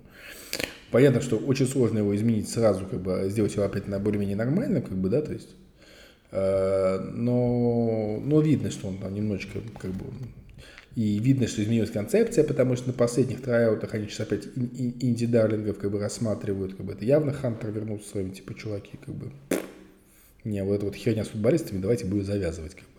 понятно, 0.90 1.22
что 1.22 1.38
очень 1.38 1.68
сложно 1.68 1.98
его 2.00 2.16
изменить 2.16 2.48
сразу, 2.50 2.86
как 2.86 3.02
бы, 3.02 3.26
сделать 3.30 3.54
его 3.56 3.66
опять 3.66 3.88
на 3.88 4.00
более-менее 4.00 4.38
нормально, 4.38 4.82
как 4.82 4.98
бы, 4.98 5.10
да, 5.10 5.22
то 5.22 5.34
есть, 5.34 5.50
э, 6.32 7.00
но, 7.14 8.22
но 8.24 8.40
видно, 8.40 8.72
что 8.72 8.88
он 8.88 9.00
там 9.00 9.14
немножечко, 9.14 9.60
как 9.80 9.92
бы, 9.92 10.06
и 10.96 11.20
видно, 11.20 11.48
что 11.48 11.62
изменилась 11.62 11.92
концепция, 11.92 12.44
потому 12.46 12.76
что 12.76 12.88
на 12.88 12.94
последних 12.94 13.42
траутах 13.42 13.94
они 13.94 14.08
сейчас 14.08 14.22
опять 14.22 14.46
ин- 14.56 14.72
ин- 14.78 14.96
инди-дарлингов 15.00 15.78
как 15.78 15.90
бы 15.90 16.00
рассматривают. 16.00 16.76
Как 16.76 16.86
бы 16.86 16.92
это 16.92 17.06
явно 17.06 17.32
Хантер 17.32 17.72
вернулся 17.72 18.10
своими, 18.10 18.32
типа, 18.32 18.54
чуваки, 18.56 19.00
как 19.06 19.16
бы. 19.16 19.32
Не, 20.44 20.64
вот 20.64 20.76
эта 20.76 20.86
вот 20.86 20.96
херня 20.96 21.24
с 21.24 21.30
футболистами, 21.30 21.80
давайте 21.80 22.06
будем 22.06 22.26
завязывать, 22.26 22.76
как 22.76 22.86
бы. 22.86 22.92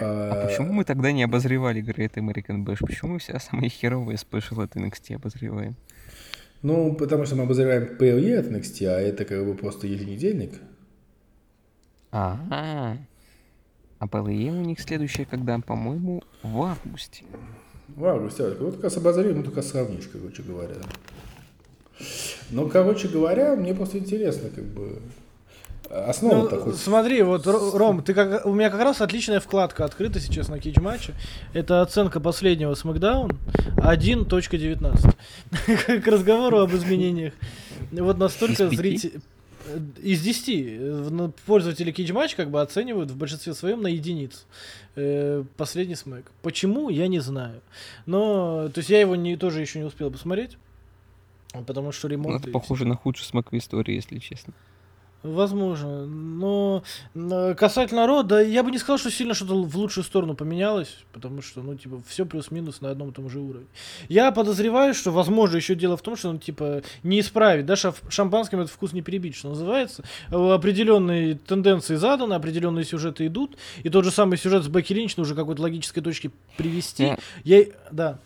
А 0.00 0.46
почему 0.46 0.72
мы 0.72 0.84
тогда 0.84 1.12
не 1.12 1.22
обозревали 1.22 1.82
Great 1.82 2.14
American 2.14 2.64
Bash? 2.64 2.78
Почему 2.80 3.14
мы 3.14 3.18
все 3.18 3.38
самые 3.38 3.68
херовые 3.68 4.16
спешл 4.16 4.60
от 4.60 4.76
NXT 4.76 5.16
обозреваем? 5.16 5.76
Ну, 6.62 6.94
потому 6.94 7.24
что 7.24 7.36
мы 7.36 7.44
обозреваем 7.44 7.96
PLE 7.98 8.38
от 8.38 8.46
NXT, 8.46 8.86
а 8.86 9.00
это 9.00 9.24
как 9.24 9.44
бы 9.44 9.54
просто 9.54 9.86
еженедельник. 9.86 10.54
А, 12.12 12.96
а 13.98 14.06
PLE 14.06 14.50
у 14.50 14.64
них 14.64 14.80
следующее 14.80 15.26
когда? 15.26 15.58
По-моему, 15.58 16.22
в 16.42 16.62
августе. 16.62 17.24
В 17.88 18.04
августе, 18.04 18.44
а, 18.44 18.56
вот 18.58 18.76
как 18.76 18.84
раз 18.84 18.96
обозрели, 18.96 19.32
ну 19.32 19.42
только 19.42 19.62
сравнишь, 19.62 20.08
короче 20.12 20.42
говоря. 20.42 20.76
Ну, 22.50 22.68
короче 22.68 23.08
говоря, 23.08 23.56
мне 23.56 23.74
просто 23.74 23.98
интересно, 23.98 24.48
как 24.50 24.64
бы, 24.64 25.00
основа-то 25.90 26.56
Ну, 26.56 26.62
хоть. 26.62 26.76
смотри, 26.76 27.22
вот, 27.22 27.46
Ро- 27.46 27.76
Ром, 27.76 28.02
ты 28.02 28.14
как, 28.14 28.46
у 28.46 28.52
меня 28.54 28.70
как 28.70 28.80
раз 28.80 29.00
отличная 29.00 29.40
вкладка 29.40 29.84
открыта 29.84 30.20
сейчас 30.20 30.48
на 30.48 30.58
кейдж 30.60 30.80
матче. 30.80 31.14
Это 31.52 31.82
оценка 31.82 32.20
последнего 32.20 32.74
Смакдаун 32.74 33.38
1.19. 33.76 36.00
К 36.02 36.06
разговору 36.06 36.60
об 36.60 36.72
изменениях. 36.74 37.32
Вот 37.92 38.18
настолько 38.18 38.68
зрителей... 38.68 39.20
Из 40.02 40.20
10 40.20 41.34
пользователи 41.46 41.92
кейдж 41.92 42.12
матч 42.12 42.34
как 42.34 42.50
бы 42.50 42.60
оценивают 42.60 43.10
в 43.10 43.16
большинстве 43.16 43.54
своем 43.54 43.82
на 43.82 43.86
единицу. 43.88 44.38
Э, 44.96 45.44
Последний 45.56 45.94
смэк. 45.94 46.24
Почему, 46.42 46.88
я 46.88 47.06
не 47.06 47.20
знаю. 47.20 47.60
Но, 48.06 48.68
то 48.74 48.78
есть 48.78 48.90
я 48.90 49.00
его 49.00 49.14
не, 49.14 49.36
тоже 49.36 49.60
еще 49.60 49.78
не 49.78 49.84
успел 49.84 50.10
посмотреть. 50.10 50.56
Потому 51.66 51.92
что 51.92 52.08
Ну, 52.08 52.12
ремонт... 52.12 52.40
это 52.40 52.50
и 52.50 52.52
похоже 52.52 52.84
на 52.84 52.96
худший 52.96 53.26
смак 53.26 53.52
в 53.52 53.56
истории, 53.56 53.94
если 53.94 54.18
честно. 54.18 54.54
Возможно. 55.22 56.06
Но 56.06 56.82
э, 57.14 57.54
касательно 57.54 58.06
рода, 58.06 58.42
я 58.42 58.62
бы 58.62 58.70
не 58.70 58.78
сказал, 58.78 58.96
что 58.96 59.10
сильно 59.10 59.34
что-то 59.34 59.54
в 59.62 59.76
лучшую 59.76 60.04
сторону 60.04 60.34
поменялось, 60.34 60.96
потому 61.12 61.42
что, 61.42 61.60
ну, 61.60 61.74
типа, 61.74 62.02
все 62.06 62.24
плюс-минус 62.24 62.80
на 62.80 62.90
одном 62.90 63.10
и 63.10 63.12
том 63.12 63.28
же 63.28 63.38
уровне. 63.38 63.66
Я 64.08 64.32
подозреваю, 64.32 64.94
что, 64.94 65.10
возможно, 65.10 65.56
еще 65.56 65.74
дело 65.74 65.98
в 65.98 66.02
том, 66.02 66.16
что, 66.16 66.32
ну, 66.32 66.38
типа, 66.38 66.82
не 67.02 67.20
исправить, 67.20 67.66
да, 67.66 67.74
шампанским 67.76 68.60
этот 68.60 68.72
вкус 68.72 68.92
не 68.94 69.02
перебить, 69.02 69.36
что 69.36 69.50
называется. 69.50 70.04
Э, 70.30 70.50
Определенные 70.52 71.34
тенденции 71.34 71.96
заданы, 71.96 72.34
определенные 72.34 72.84
сюжеты 72.84 73.26
идут, 73.26 73.58
и 73.82 73.90
тот 73.90 74.06
же 74.06 74.10
самый 74.10 74.38
сюжет 74.38 74.64
с 74.64 74.68
Бекки 74.68 74.94
Линч 74.94 75.16
нужно 75.18 75.34
какой-то 75.34 75.60
логической 75.60 76.02
точки 76.02 76.30
привести. 76.56 77.16
Я... 77.44 77.64
Да. 77.90 78.18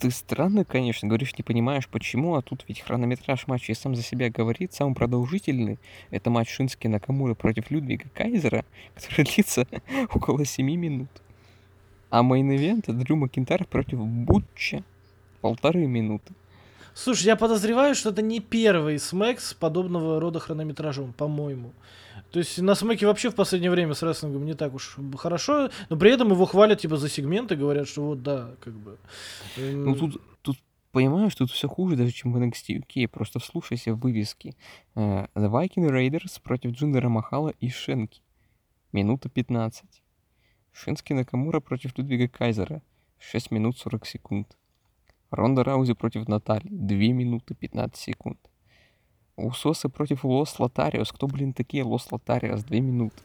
Ты 0.00 0.10
странно, 0.10 0.64
конечно, 0.64 1.06
говоришь, 1.06 1.36
не 1.36 1.42
понимаешь, 1.42 1.86
почему, 1.86 2.34
а 2.34 2.40
тут 2.40 2.64
ведь 2.66 2.80
хронометраж 2.80 3.46
матча 3.46 3.74
сам 3.74 3.94
за 3.94 4.02
себя 4.02 4.30
говорит, 4.30 4.72
самый 4.72 4.94
продолжительный. 4.94 5.78
Это 6.10 6.30
матч 6.30 6.48
Шински 6.48 6.86
Накамура 6.86 7.34
против 7.34 7.70
Людвига 7.70 8.08
Кайзера, 8.14 8.64
который 8.94 9.26
длится 9.26 9.66
около 10.14 10.46
7 10.46 10.64
минут. 10.74 11.10
А 12.08 12.22
main 12.22 12.50
event 12.50 12.86
Дрю 12.86 13.16
Макинтайр 13.16 13.66
против 13.66 13.98
Бутча 13.98 14.84
полторы 15.42 15.86
минуты. 15.86 16.32
Слушай, 16.94 17.26
я 17.26 17.36
подозреваю, 17.36 17.94
что 17.94 18.08
это 18.08 18.22
не 18.22 18.40
первый 18.40 18.98
смэк 18.98 19.38
с 19.38 19.52
подобного 19.52 20.18
рода 20.18 20.40
хронометражом, 20.40 21.12
по-моему. 21.12 21.74
То 22.32 22.38
есть 22.38 22.58
на 22.60 22.74
смеке 22.74 23.06
вообще 23.06 23.30
в 23.30 23.34
последнее 23.34 23.70
время 23.70 23.94
с 23.94 24.02
рестлингом 24.02 24.44
не 24.44 24.54
так 24.54 24.74
уж 24.74 24.96
хорошо, 25.16 25.70
но 25.88 25.96
при 25.96 26.12
этом 26.12 26.30
его 26.30 26.46
хвалят 26.46 26.80
типа 26.80 26.96
за 26.96 27.08
сегменты, 27.08 27.56
говорят, 27.56 27.88
что 27.88 28.02
вот 28.02 28.22
да, 28.22 28.54
как 28.60 28.74
бы. 28.74 28.98
эм, 29.56 29.84
Ну 29.84 29.94
тут, 29.96 30.22
тут 30.42 30.56
понимаешь, 30.92 31.34
тут 31.34 31.50
все 31.50 31.68
хуже 31.68 31.96
даже, 31.96 32.12
чем 32.12 32.32
в 32.32 32.36
NXT 32.36 32.82
UK. 32.82 33.08
Просто 33.08 33.40
вслушайся 33.40 33.94
в 33.94 34.00
вывески. 34.00 34.56
Э, 34.94 35.26
The 35.34 35.50
Viking 35.50 35.90
Raiders 35.90 36.40
против 36.42 36.72
Джиндера 36.72 37.08
Махала 37.08 37.48
и 37.48 37.68
Шенки. 37.68 38.22
Минута 38.92 39.28
15. 39.28 40.02
Шински 40.72 41.12
Накамура 41.12 41.60
против 41.60 41.98
Людвига 41.98 42.28
Кайзера. 42.28 42.82
6 43.18 43.50
минут 43.50 43.76
40 43.78 44.06
секунд. 44.06 44.56
Ронда 45.30 45.64
Раузи 45.64 45.94
против 45.94 46.28
Натали. 46.28 46.68
2 46.68 46.96
минуты 47.12 47.54
15 47.54 47.96
секунд. 47.96 48.49
Усосы 49.46 49.88
против 49.88 50.24
Лос 50.24 50.58
Лотариос. 50.58 51.12
Кто, 51.12 51.26
блин, 51.26 51.52
такие 51.52 51.82
Лос 51.84 52.10
Лотариос? 52.10 52.64
2 52.64 52.80
минуты. 52.80 53.16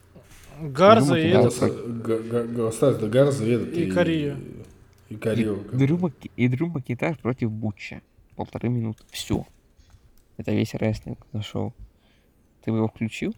Гарза 0.60 1.18
и 1.18 1.28
этот. 1.28 2.02
Гарза 2.02 3.44
и 3.44 3.50
этот, 3.50 3.72
И 3.74 3.90
Каррильо. 3.90 4.36
И 5.08 5.16
Каррильо. 5.16 5.58
И 6.36 6.48
Дрю 6.48 6.66
Макинтайр 6.68 7.18
против 7.18 7.50
Бутча. 7.50 8.00
Полторы 8.34 8.68
минуты. 8.68 9.02
Все. 9.10 9.46
Это 10.36 10.52
весь 10.52 10.74
рестлинг 10.74 11.18
на 11.32 11.42
шоу. 11.42 11.74
Ты 12.62 12.70
его 12.70 12.88
включил? 12.88 13.34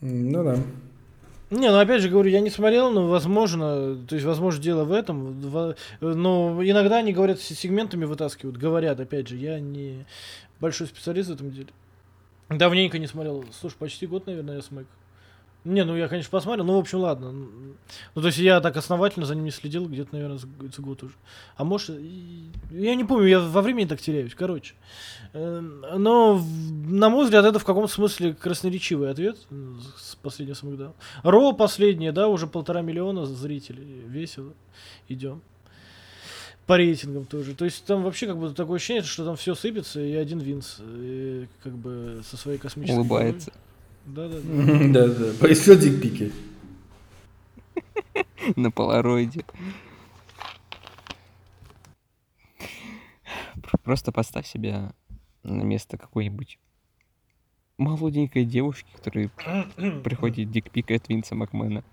Ну 0.00 0.44
да. 0.44 0.58
Не, 1.50 1.68
ну 1.70 1.78
опять 1.78 2.00
же 2.00 2.08
говорю, 2.08 2.30
я 2.30 2.40
не 2.40 2.50
смотрел, 2.50 2.90
но 2.90 3.08
возможно, 3.08 3.96
то 4.06 4.14
есть 4.14 4.24
возможно 4.24 4.62
дело 4.62 4.84
в 4.84 4.92
этом, 4.92 5.40
во- 5.40 5.74
но 6.00 6.60
иногда 6.62 6.98
они 6.98 7.12
говорят 7.12 7.40
с 7.40 7.44
сегментами 7.44 8.04
вытаскивают, 8.04 8.56
говорят, 8.56 9.00
опять 9.00 9.26
же, 9.28 9.36
я 9.36 9.58
не 9.58 10.06
большой 10.60 10.86
специалист 10.86 11.28
в 11.28 11.34
этом 11.34 11.50
деле. 11.50 11.68
Давненько 12.48 12.98
не 13.00 13.08
смотрел, 13.08 13.44
слушай, 13.60 13.74
почти 13.76 14.06
год, 14.06 14.26
наверное, 14.26 14.56
я 14.56 14.62
смэк. 14.62 14.86
Не, 15.64 15.84
ну 15.84 15.94
я, 15.94 16.08
конечно, 16.08 16.30
посмотрел, 16.30 16.64
ну, 16.64 16.76
в 16.76 16.78
общем, 16.78 17.00
ладно. 17.00 17.32
Ну, 17.32 18.20
то 18.22 18.26
есть 18.26 18.38
я 18.38 18.60
так 18.60 18.76
основательно 18.78 19.26
за 19.26 19.34
ним 19.34 19.44
не 19.44 19.50
следил, 19.50 19.86
где-то, 19.86 20.14
наверное, 20.14 20.38
с 20.38 20.78
год 20.78 21.02
уже. 21.02 21.14
А 21.56 21.64
может, 21.64 21.98
я 22.70 22.94
не 22.94 23.04
помню, 23.04 23.26
я 23.26 23.40
во 23.40 23.60
времени 23.60 23.86
так 23.86 24.00
теряюсь, 24.00 24.34
короче. 24.34 24.74
Эм, 25.34 25.84
Но, 25.98 26.42
на 26.86 27.10
мой 27.10 27.24
взгляд, 27.24 27.44
это 27.44 27.58
в 27.58 27.64
каком-то 27.64 27.92
смысле 27.92 28.32
красноречивый 28.32 29.10
ответ 29.10 29.36
с 29.98 30.16
последнего 30.16 30.54
Смакдауна. 30.54 30.94
Ро 31.22 31.52
последнее, 31.52 32.12
да, 32.12 32.28
уже 32.28 32.46
полтора 32.46 32.80
миллиона 32.80 33.26
зрителей. 33.26 34.02
Весело. 34.06 34.54
Идем. 35.08 35.42
по 36.66 36.76
рейтингам 36.76 37.24
тоже. 37.26 37.54
То 37.54 37.64
есть 37.64 37.84
там 37.84 38.02
вообще 38.02 38.26
как 38.26 38.38
бы 38.38 38.50
такое 38.50 38.76
ощущение, 38.76 39.02
что 39.02 39.24
там 39.24 39.36
все 39.36 39.54
сыпется, 39.54 40.00
и 40.00 40.14
один 40.14 40.38
Винс 40.38 40.78
и, 40.80 41.48
как 41.62 41.74
бы 41.74 42.22
со 42.28 42.36
своей 42.36 42.58
космической... 42.58 42.96
Улыбается. 42.96 43.50
Да, 43.50 43.60
да, 44.14 44.28
Да, 44.28 45.08
да. 45.08 45.14
да. 45.14 45.32
Происходит 45.38 45.80
дикпики. 46.00 46.32
на 48.56 48.70
полароиде. 48.70 49.44
Пр- 53.62 53.78
Просто 53.82 54.12
поставь 54.12 54.46
себя 54.46 54.92
на 55.42 55.62
место 55.62 55.96
какой-нибудь 55.98 56.58
молоденькой 57.78 58.44
девушки, 58.44 58.88
которой 58.96 59.30
приходит 60.02 60.50
дикпик 60.50 60.90
от 60.90 61.08
Винса 61.08 61.34
Макмена. 61.34 61.84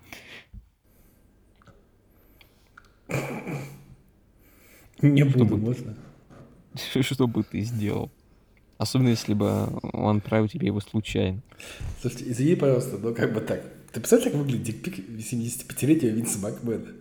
Не 5.01 5.23
буду, 5.23 5.45
Чтобы- 5.45 5.57
можно? 5.57 5.95
Что 7.01 7.27
бы 7.27 7.43
ты 7.43 7.61
сделал? 7.61 8.11
Особенно, 8.77 9.09
если 9.09 9.33
бы 9.33 9.69
он 9.93 10.17
отправил 10.17 10.47
тебе 10.47 10.67
его 10.67 10.79
случайно. 10.79 11.41
Слушайте, 12.01 12.31
извини, 12.31 12.55
пожалуйста, 12.55 12.97
но 12.97 13.13
как 13.13 13.33
бы 13.33 13.41
так. 13.41 13.63
Ты 13.91 13.99
представляешь, 13.99 14.31
как 14.31 14.41
выглядит 14.41 14.63
дикпик 14.63 14.99
75-летнего 14.99 16.11
Винса 16.11 16.39
Макмена? 16.39 16.93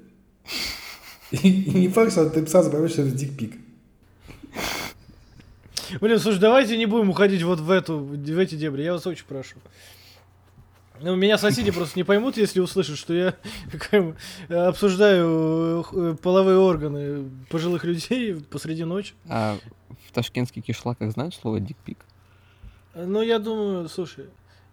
И, 1.30 1.36
и 1.36 1.70
не 1.70 1.88
факт, 1.88 2.12
что 2.12 2.30
ты 2.30 2.46
сразу 2.46 2.70
поймешь, 2.70 2.92
что 2.92 3.02
это 3.02 3.10
дикпик. 3.10 3.56
Блин, 6.00 6.18
слушай, 6.18 6.38
давайте 6.38 6.76
не 6.76 6.86
будем 6.86 7.10
уходить 7.10 7.42
вот 7.42 7.60
в 7.60 7.70
эту, 7.70 7.98
в 7.98 8.38
эти 8.38 8.54
дебри, 8.54 8.82
я 8.82 8.92
вас 8.92 9.06
очень 9.06 9.26
прошу. 9.26 9.56
Ну, 11.00 11.14
меня 11.14 11.36
соседи 11.36 11.70
просто 11.70 11.98
не 11.98 12.04
поймут, 12.04 12.36
если 12.36 12.60
услышат, 12.60 12.96
что 12.96 13.12
я 13.12 13.34
как 13.90 14.04
бы, 14.04 14.16
обсуждаю 14.48 15.86
э, 15.92 16.16
половые 16.22 16.58
органы 16.58 17.28
пожилых 17.50 17.84
людей 17.84 18.34
посреди 18.34 18.84
ночи. 18.84 19.12
А 19.28 19.58
ташкентских 20.16 20.64
кишлаках 20.64 21.12
знают 21.12 21.34
слово 21.34 21.60
дикпик? 21.60 21.98
Ну, 22.94 23.22
я 23.22 23.38
думаю, 23.38 23.88
слушай, 23.88 24.24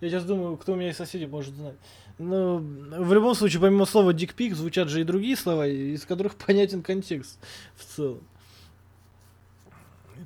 я 0.01 0.09
сейчас 0.09 0.23
думаю, 0.25 0.55
кто 0.57 0.73
у 0.73 0.75
меня 0.75 0.89
из 0.89 0.97
соседей 0.97 1.27
может 1.27 1.53
знать. 1.55 1.75
Но 2.17 2.57
в 2.57 3.13
любом 3.13 3.35
случае, 3.35 3.59
помимо 3.61 3.85
слова 3.85 4.13
дикпик, 4.13 4.55
звучат 4.55 4.87
же 4.87 5.01
и 5.01 5.03
другие 5.03 5.35
слова, 5.35 5.67
из 5.67 6.05
которых 6.05 6.35
понятен 6.47 6.81
контекст 6.81 7.39
в 7.75 7.83
целом. 7.83 8.21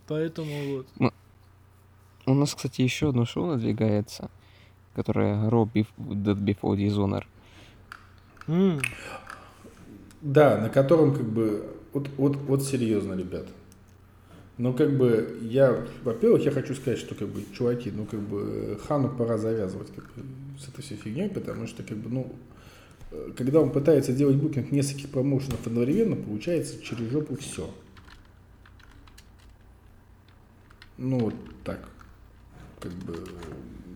Поэтому 0.07 0.85
вот. 0.99 1.11
У 2.25 2.33
нас, 2.33 2.53
кстати, 2.53 2.81
еще 2.81 3.09
одно 3.09 3.25
шоу 3.25 3.45
надвигается, 3.47 4.29
которое 4.95 5.49
Raw 5.49 5.69
Bef- 5.71 5.87
Dead 5.97 6.37
Before 6.37 6.75
Dishonor. 6.75 7.23
М, 8.47 8.79
Да, 10.21 10.57
на 10.57 10.69
котором 10.69 11.13
как 11.13 11.25
бы... 11.25 11.73
Вот, 11.93 12.09
вот, 12.17 12.35
вот 12.35 12.63
серьезно, 12.63 13.13
ребят. 13.13 13.47
Ну, 14.57 14.73
как 14.73 14.97
бы, 14.97 15.37
я, 15.43 15.85
во-первых, 16.03 16.43
я 16.43 16.49
хочу 16.49 16.73
сказать, 16.73 16.97
что, 16.97 17.13
как 17.13 17.27
бы, 17.27 17.43
чуваки, 17.53 17.91
ну, 17.91 18.05
как 18.05 18.19
бы, 18.19 18.79
Хану 18.87 19.09
пора 19.09 19.37
завязывать, 19.37 19.93
как 19.93 20.05
бы, 20.05 20.23
с 20.59 20.67
этой 20.67 20.81
всей 20.81 20.97
фигней, 20.97 21.29
потому 21.29 21.67
что, 21.67 21.83
как 21.83 21.97
бы, 21.97 22.09
ну, 22.09 22.35
э, 23.11 23.33
когда 23.37 23.61
он 23.61 23.71
пытается 23.71 24.13
делать 24.13 24.37
букинг 24.37 24.71
нескольких 24.71 25.11
промоушенов 25.11 25.65
одновременно, 25.67 26.15
получается 26.15 26.81
через 26.81 27.11
жопу 27.11 27.35
все. 27.35 27.69
Ну, 30.97 31.19
вот 31.19 31.35
так, 31.63 31.87
как 32.79 32.93
бы, 32.93 33.13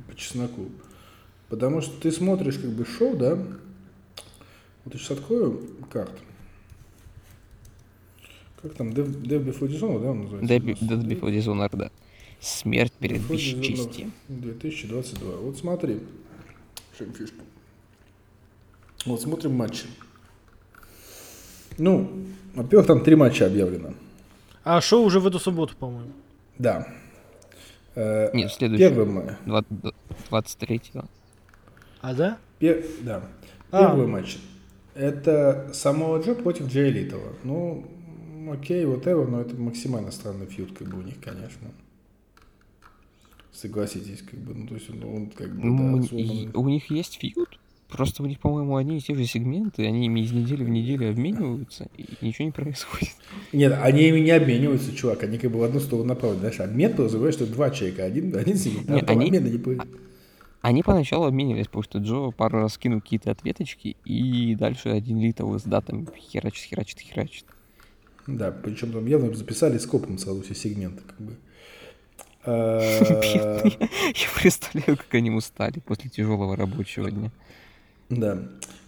по 0.07 0.15
чесноку. 0.15 0.69
Потому 1.49 1.81
что 1.81 1.99
ты 1.99 2.11
смотришь, 2.11 2.59
как 2.59 2.69
бы, 2.69 2.85
шоу, 2.85 3.17
да, 3.17 3.35
вот 4.85 4.93
я 4.93 4.99
сейчас 4.99 5.17
открою 5.17 5.59
карту. 5.91 6.21
Как 8.61 8.73
там, 8.75 8.89
Dev 8.89 9.43
Before 9.43 9.67
Dishonor, 9.67 10.01
да, 10.01 10.11
он 10.11 10.23
называется? 10.23 10.53
Нас? 10.53 10.79
Dead 10.91 11.05
Before 11.07 11.31
Dishonor, 11.35 11.69
да. 11.75 11.89
Смерть 12.39 12.93
перед 12.93 13.21
бесчестием. 13.27 14.11
2022. 14.29 15.35
Вот 15.37 15.57
смотри, 15.57 15.99
в 16.93 16.97
чем 16.97 17.13
фишка. 17.13 17.41
Вот 19.05 19.21
смотрим 19.21 19.53
матчи. 19.55 19.85
Ну, 21.77 22.11
во-первых, 22.53 22.87
там 22.87 23.03
три 23.03 23.15
матча 23.15 23.47
объявлено. 23.47 23.93
А 24.63 24.79
шоу 24.81 25.03
уже 25.03 25.19
в 25.19 25.27
эту 25.27 25.39
субботу, 25.39 25.75
по-моему. 25.77 26.11
Да. 26.59 26.87
Э, 27.95 28.29
Нет, 28.33 28.51
следующий. 28.51 28.83
Первый 28.87 29.05
матч. 29.07 29.33
23-го. 30.29 31.05
А 32.01 32.13
да? 32.13 32.37
Пер- 32.59 32.85
да. 33.01 33.23
А. 33.71 33.87
Первый 33.87 34.07
матч. 34.07 34.37
Это 34.93 35.71
Самоа 35.73 36.21
Джо 36.21 36.35
против 36.35 36.67
Джей 36.67 36.91
Литова. 36.91 37.33
Ну, 37.43 37.85
окей, 38.49 38.85
whatever, 38.85 39.27
но 39.27 39.41
это 39.41 39.55
максимально 39.55 40.11
странный 40.11 40.45
фьюд 40.47 40.77
как 40.77 40.87
бы 40.87 40.99
у 40.99 41.01
них, 41.01 41.15
конечно. 41.21 41.67
Согласитесь, 43.51 44.21
как 44.21 44.39
бы, 44.39 44.53
ну, 44.53 44.67
то 44.67 44.75
есть 44.75 44.89
он, 44.89 45.03
он 45.03 45.27
как 45.27 45.53
бы, 45.53 45.65
Ну, 45.65 45.99
да, 45.99 46.17
и 46.17 46.47
у 46.53 46.69
них 46.69 46.89
есть 46.89 47.19
фьюд. 47.19 47.59
Просто 47.89 48.23
у 48.23 48.25
них, 48.25 48.39
по-моему, 48.39 48.77
одни 48.77 48.97
и 48.97 49.01
те 49.01 49.13
же 49.13 49.25
сегменты, 49.25 49.85
они 49.85 50.05
ими 50.05 50.21
из 50.21 50.31
недели 50.31 50.63
в 50.63 50.69
неделю 50.69 51.09
обмениваются, 51.09 51.89
и 51.97 52.05
ничего 52.21 52.45
не 52.45 52.51
происходит. 52.51 53.09
Нет, 53.51 53.77
они 53.81 54.07
ими 54.07 54.19
не 54.19 54.31
обмениваются, 54.31 54.95
чувак, 54.95 55.23
они 55.23 55.37
как 55.37 55.51
бы 55.51 55.59
в 55.59 55.63
одну 55.63 55.81
сторону 55.81 56.07
направлены. 56.07 56.39
Знаешь, 56.39 56.59
обмен 56.61 56.91
подразумевает, 56.91 57.35
что 57.35 57.45
два 57.45 57.69
человека, 57.69 58.05
один, 58.05 58.33
один 58.37 58.55
сегмент, 58.55 58.89
а 58.89 59.11
они- 59.11 59.27
обмена 59.27 59.45
не 59.49 59.57
будет. 59.57 59.81
Они 60.61 60.83
поначалу 60.83 61.25
обменивались, 61.25 61.65
потому 61.65 61.83
что 61.83 61.97
Джо 61.99 62.31
пару 62.31 62.59
раз 62.59 62.77
кинул 62.77 63.01
какие-то 63.01 63.31
ответочки, 63.31 63.97
и 64.05 64.55
дальше 64.55 64.89
один 64.89 65.19
литл 65.19 65.57
с 65.57 65.63
датами 65.63 66.07
херачит, 66.15 66.63
херачит, 66.63 66.99
херачит. 66.99 67.45
Да, 68.37 68.51
причем 68.51 68.91
там 68.91 69.05
явно 69.05 69.33
записали 69.33 69.77
скопом 69.77 70.17
сразу 70.17 70.41
все 70.41 70.55
сегменты, 70.55 71.01
как 71.07 71.19
бы. 71.19 71.33
А, 72.43 72.79
Я 73.65 74.27
представляю, 74.41 74.97
как 74.97 75.13
они 75.13 75.31
устали 75.31 75.79
после 75.79 76.09
тяжелого 76.09 76.55
рабочего 76.55 77.11
дня. 77.11 77.31
Да. 78.09 78.39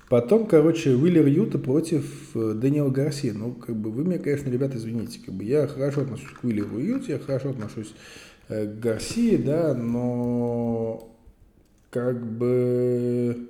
Потом, 0.09 0.45
короче, 0.45 0.91
Уиллер 0.91 1.25
Юта 1.25 1.57
против 1.57 2.35
э, 2.35 2.53
Дэниела 2.55 2.89
Гарсия. 2.89 3.33
Ну, 3.33 3.53
как 3.53 3.75
бы 3.75 3.89
вы 3.89 4.03
меня, 4.03 4.19
конечно, 4.19 4.49
ребята, 4.49 4.77
извините. 4.77 5.19
Как 5.25 5.33
бы 5.33 5.43
я 5.43 5.65
хорошо 5.65 6.01
отношусь 6.01 6.29
к 6.29 6.43
Уиллеру 6.43 6.77
Юте, 6.77 7.13
я 7.13 7.19
хорошо 7.19 7.51
отношусь 7.51 7.93
э, 8.49 8.67
к 8.67 8.79
Гарсии, 8.79 9.37
да, 9.37 9.73
но 9.73 11.09
как 11.89 12.25
бы... 12.25 13.47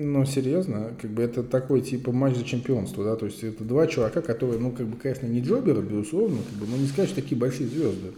Ну, 0.00 0.24
серьезно, 0.24 0.94
как 1.02 1.10
бы 1.10 1.24
это 1.24 1.42
такой 1.42 1.80
типа 1.80 2.12
матч 2.12 2.36
за 2.36 2.44
чемпионство, 2.44 3.02
да, 3.02 3.16
то 3.16 3.26
есть 3.26 3.42
это 3.42 3.64
два 3.64 3.88
чувака, 3.88 4.22
которые, 4.22 4.60
ну, 4.60 4.70
как 4.70 4.86
бы, 4.86 4.96
конечно, 4.96 5.26
не 5.26 5.40
джоберы, 5.40 5.82
безусловно, 5.82 6.38
как 6.48 6.56
бы, 6.56 6.66
но 6.68 6.76
не 6.76 6.86
сказать, 6.86 7.10
что 7.10 7.20
такие 7.20 7.36
большие 7.36 7.68
звезды. 7.68 8.12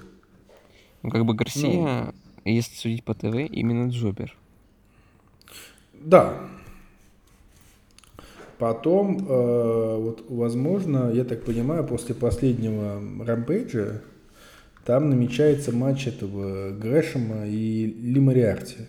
Ну, 1.02 1.08
как 1.08 1.24
бы 1.24 1.32
Гарсия, 1.32 2.12
если 2.44 2.74
судить 2.74 3.02
по 3.02 3.14
ТВ, 3.14 3.34
именно 3.50 3.88
Джобер. 3.88 4.36
Да. 5.94 6.50
Потом, 8.58 9.26
э, 9.26 9.96
вот, 9.96 10.26
возможно, 10.28 11.10
я 11.10 11.24
так 11.24 11.46
понимаю, 11.46 11.86
после 11.86 12.14
последнего 12.14 13.00
рампейджа 13.24 14.02
там 14.84 15.08
намечается 15.08 15.72
матч 15.72 16.08
этого 16.08 16.72
Грэшема 16.72 17.46
и 17.46 17.86
Ли 17.86 18.20
Мориарти. 18.20 18.80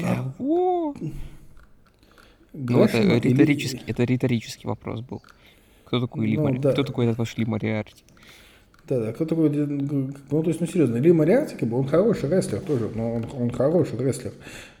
Кого? 0.00 0.94
Ну, 2.52 2.84
это 2.84 2.98
риторический, 3.18 3.82
это 3.86 4.04
риторический 4.04 4.66
вопрос 4.66 5.00
был. 5.00 5.22
Кто 5.84 6.00
такой 6.00 6.26
Ли 6.26 6.36
Ну, 6.36 6.48
Мори- 6.48 6.58
да. 6.60 6.72
Кто 6.72 6.84
такой 6.84 7.06
этот 7.06 7.18
ваш 7.18 7.36
Ли 7.36 7.44
Мориарти? 7.44 8.04
Да, 8.88 9.00
да, 9.00 9.12
кто 9.12 9.24
такой, 9.24 9.48
ну, 9.50 10.12
то 10.42 10.48
есть, 10.48 10.60
ну, 10.60 10.66
серьезно, 10.66 10.96
Ли 10.96 11.12
Мориарти, 11.12 11.54
как 11.54 11.68
бы, 11.68 11.78
он 11.78 11.86
хороший 11.86 12.28
рестлер 12.28 12.60
тоже, 12.60 12.90
но 12.94 13.14
он, 13.14 13.26
он 13.32 13.50
хороший 13.50 13.98
рестлер, 13.98 14.32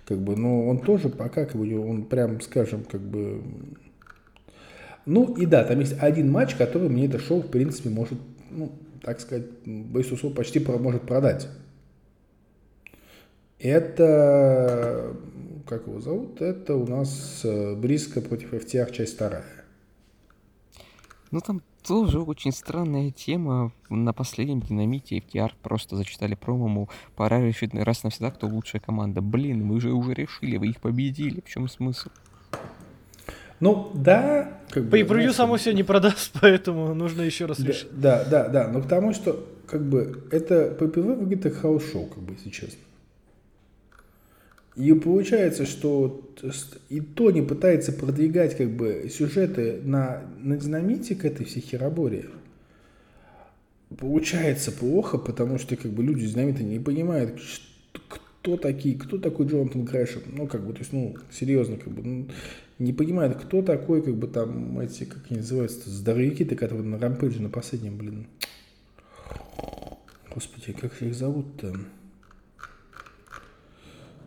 как 0.06 0.18
бы, 0.18 0.36
но 0.36 0.68
он 0.68 0.78
тоже 0.80 1.08
пока, 1.08 1.44
как 1.46 1.56
бы, 1.56 1.78
он 1.78 2.04
прям, 2.04 2.40
скажем, 2.40 2.82
как 2.84 3.00
бы, 3.00 3.42
ну, 5.06 5.32
и 5.34 5.46
да, 5.46 5.64
там 5.64 5.80
есть 5.80 5.96
один 6.00 6.30
матч, 6.30 6.54
который 6.56 6.88
мне 6.88 7.06
это 7.06 7.18
шоу, 7.18 7.42
в 7.42 7.46
принципе, 7.48 7.90
может, 7.90 8.18
ну, 8.50 8.72
так 9.02 9.20
сказать, 9.20 9.46
слов, 10.18 10.34
почти 10.34 10.58
может 10.60 11.02
продать. 11.02 11.48
Это, 13.62 15.14
как 15.68 15.86
его 15.86 16.00
зовут, 16.00 16.40
это 16.40 16.74
у 16.74 16.84
нас 16.86 17.42
э, 17.44 17.76
Бриска 17.76 18.20
против 18.20 18.52
FTR, 18.52 18.92
часть 18.92 19.14
вторая. 19.14 19.44
Ну, 21.30 21.40
там 21.40 21.62
тоже 21.86 22.20
очень 22.20 22.50
странная 22.52 23.12
тема. 23.12 23.72
На 23.88 24.12
последнем 24.12 24.60
Dynamite 24.60 25.18
FTR 25.18 25.52
просто 25.62 25.94
зачитали 25.96 26.34
промо, 26.34 26.66
мол, 26.66 26.90
пора 27.14 27.40
решить 27.40 27.72
раз 27.72 28.02
навсегда, 28.02 28.32
кто 28.32 28.48
лучшая 28.48 28.82
команда. 28.82 29.20
Блин, 29.20 29.68
вы 29.68 29.80
же 29.80 29.92
уже 29.92 30.12
решили, 30.14 30.56
вы 30.56 30.68
их 30.68 30.80
победили. 30.80 31.40
В 31.44 31.48
чем 31.48 31.68
смысл? 31.68 32.08
Ну, 33.60 33.92
да, 33.94 34.58
как 34.70 34.84
бы... 34.86 34.90
Pay-per-view 34.90 35.22
знаешь, 35.32 35.36
само 35.36 35.56
себя 35.56 35.74
не 35.74 35.84
продаст, 35.84 36.32
поэтому 36.40 36.94
нужно 36.94 37.22
еще 37.22 37.46
раз 37.46 37.60
Да, 37.60 37.68
решить. 37.68 37.88
да, 37.92 38.24
да, 38.24 38.48
да, 38.48 38.66
но 38.68 38.82
к 38.82 38.88
тому, 38.88 39.12
что 39.14 39.46
как 39.68 39.84
бы 39.88 40.24
это 40.32 40.76
PPV 40.80 41.14
выглядит 41.14 41.44
как 41.44 41.62
house 41.62 41.84
show, 41.84 42.06
как 42.06 42.24
бы, 42.24 42.32
если 42.32 42.50
честно. 42.50 42.80
И 44.74 44.92
получается, 44.94 45.66
что 45.66 46.32
и 46.88 47.00
то 47.00 47.30
не 47.30 47.42
пытается 47.42 47.92
продвигать 47.92 48.56
как 48.56 48.70
бы 48.70 49.10
сюжеты 49.12 49.80
на, 49.84 50.22
на 50.38 50.56
динамите 50.56 51.14
к 51.14 51.24
этой 51.26 51.44
всей 51.44 51.60
хероборе. 51.60 52.30
Получается 53.98 54.72
плохо, 54.72 55.18
потому 55.18 55.58
что 55.58 55.76
как 55.76 55.90
бы 55.90 56.02
люди 56.02 56.26
динамита 56.26 56.62
не 56.62 56.78
понимают, 56.78 57.38
кто 57.92 58.56
такие, 58.56 58.98
кто 58.98 59.18
такой 59.18 59.46
Джонатан 59.46 59.84
Грэшем. 59.84 60.22
Ну, 60.26 60.46
как 60.46 60.66
бы, 60.66 60.72
то 60.72 60.78
есть, 60.78 60.92
ну, 60.92 61.14
серьезно, 61.30 61.76
как 61.76 61.92
бы, 61.92 62.02
ну, 62.02 62.28
не 62.78 62.94
понимают, 62.94 63.36
кто 63.36 63.60
такой, 63.60 64.02
как 64.02 64.16
бы 64.16 64.26
там 64.26 64.80
эти, 64.80 65.04
как 65.04 65.26
они 65.28 65.40
называются, 65.40 65.90
здоровяки-то, 65.90 66.56
которые 66.56 66.82
на 66.82 66.98
рампейдже 66.98 67.42
на 67.42 67.50
последнем, 67.50 67.98
блин. 67.98 68.26
Господи, 70.34 70.72
как 70.72 71.02
их 71.02 71.14
зовут-то? 71.14 71.76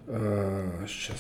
Сейчас, 0.08 1.20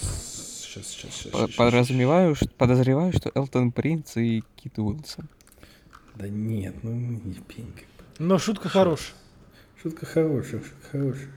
сейчас, 0.64 0.88
сейчас, 0.88 1.14
сейчас. 1.14 1.56
Подразумеваю, 1.56 2.36
что, 2.36 2.48
подозреваю, 2.50 3.14
что 3.14 3.32
Элтон 3.34 3.72
Принц 3.72 4.18
и 4.18 4.44
Кит 4.56 4.78
Уилсон. 4.78 5.28
Да 6.16 6.28
нет, 6.30 6.76
ну 6.84 6.92
не 6.92 7.40
пень 7.48 7.72
как 7.74 7.84
бы. 7.84 8.04
Но 8.20 8.38
шутка 8.38 8.70
хорошая. 8.70 9.16
Шутка 9.82 10.06
хорошая, 10.06 10.62
шутка 10.62 10.88
хорошая. 10.92 11.30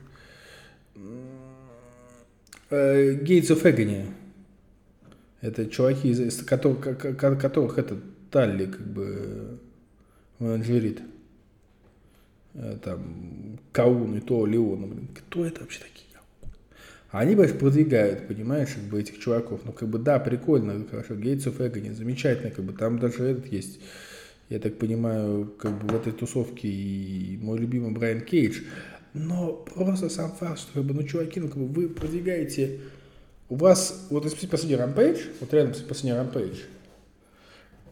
Гейтс 3.25 3.51
оф 3.51 3.65
Эгони. 3.65 4.07
Это 5.41 5.67
чуваки, 5.67 6.11
из 6.11 6.43
которых, 6.45 6.99
которых 7.19 7.79
это 7.79 7.97
Талли 8.31 8.67
как 8.67 8.87
бы 8.87 9.59
менеджерит. 10.39 11.01
Э, 12.55 12.77
там 12.83 13.59
Каун 13.73 14.19
и 14.19 14.21
то, 14.21 14.45
Леона, 14.45 14.87
блин. 14.87 15.09
Кто 15.15 15.45
это 15.45 15.61
вообще 15.61 15.81
такие? 15.81 16.08
Они, 17.11 17.35
конечно, 17.35 17.59
продвигают, 17.59 18.29
понимаешь, 18.29 18.69
как 18.75 18.85
бы 18.85 19.01
этих 19.01 19.19
чуваков. 19.19 19.61
Ну, 19.65 19.73
как 19.73 19.89
бы, 19.89 19.99
да, 19.99 20.19
прикольно, 20.19 20.85
хорошо, 20.91 21.15
Гейтс 21.15 21.47
оф 21.47 21.61
Эгони, 21.61 21.91
замечательно, 21.91 22.51
как 22.51 22.65
бы, 22.65 22.75
там 22.75 22.99
даже 22.99 23.25
этот 23.25 23.51
есть, 23.51 23.81
я 24.51 24.59
так 24.59 24.77
понимаю, 24.77 25.51
как 25.59 25.79
бы 25.79 25.89
в 25.89 25.97
этой 25.97 26.13
тусовке 26.13 26.69
и 26.69 27.39
мой 27.41 27.59
любимый 27.59 27.93
Брайан 27.93 28.21
Кейдж. 28.21 28.61
Но 29.15 29.53
просто 29.53 30.11
сам 30.11 30.33
факт, 30.33 30.61
что, 30.61 30.75
как 30.75 30.85
бы, 30.85 30.93
ну, 30.93 31.03
чуваки, 31.03 31.41
ну, 31.41 31.49
как 31.49 31.57
бы, 31.57 31.67
вы 31.67 31.89
продвигаете, 31.89 32.81
у 33.49 33.57
вас, 33.57 34.09
вот 34.11 34.25
если 34.25 34.47
последний 34.47 34.77
рампейдж, 34.77 35.19
вот 35.41 35.51
с 35.51 35.81
последний 35.81 36.13
рампейдж, 36.13 36.59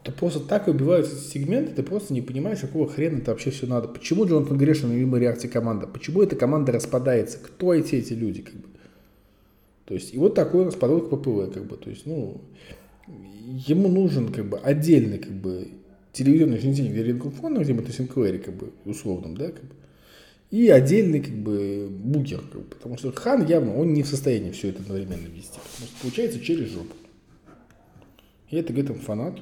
то 0.03 0.11
просто 0.11 0.39
так 0.39 0.67
убиваются 0.67 1.15
эти 1.15 1.23
сегменты, 1.23 1.73
ты 1.73 1.81
просто 1.81 2.13
не 2.13 2.21
понимаешь, 2.21 2.59
какого 2.59 2.87
хрена 2.87 3.17
это 3.17 3.31
вообще 3.31 3.49
все 3.49 3.65
надо. 3.65 3.87
Почему 3.87 4.25
Джонатан 4.25 4.57
Грешин 4.57 4.95
мимо 4.95 5.17
реакции 5.17 5.47
команда? 5.47 5.87
Почему 5.87 6.21
эта 6.21 6.35
команда 6.35 6.71
распадается? 6.71 7.39
Кто 7.39 7.73
эти 7.73 7.95
эти 7.95 8.13
люди? 8.13 8.43
Как 8.43 8.53
бы? 8.53 8.67
То 9.87 9.93
есть, 9.93 10.13
и 10.13 10.17
вот 10.17 10.35
такой 10.35 10.63
у 10.63 10.65
нас 10.65 10.75
подводка 10.75 11.15
ППВ, 11.15 11.53
как 11.53 11.65
бы, 11.65 11.77
то 11.77 11.89
есть, 11.89 12.05
ну, 12.05 12.41
ему 13.07 13.87
нужен, 13.87 14.33
как 14.33 14.45
бы, 14.49 14.57
отдельный, 14.59 15.17
как 15.17 15.31
бы, 15.31 15.69
телевизионный 16.11 16.59
день, 16.59 16.91
где 16.91 17.03
Ринкл 17.03 17.29
где 17.29 17.73
мы 17.73 17.85
Синклэри, 17.89 18.39
как 18.39 18.53
бы, 18.53 18.73
условном, 18.83 19.37
да, 19.37 19.45
как 19.45 19.63
бы, 19.63 19.75
и 20.51 20.67
отдельный, 20.67 21.21
как 21.21 21.33
бы, 21.35 21.87
букер, 21.89 22.41
как 22.41 22.63
бы, 22.63 22.67
потому 22.67 22.97
что 22.97 23.13
Хан 23.13 23.45
явно, 23.45 23.77
он 23.77 23.93
не 23.93 24.03
в 24.03 24.07
состоянии 24.07 24.51
все 24.51 24.69
это 24.69 24.81
одновременно 24.81 25.27
вести, 25.27 25.57
потому 25.57 25.87
что 25.87 26.01
получается 26.01 26.41
через 26.41 26.67
жопу. 26.67 26.93
И 28.49 28.57
это 28.57 28.73
говорит 28.73 29.01
фанат, 29.03 29.39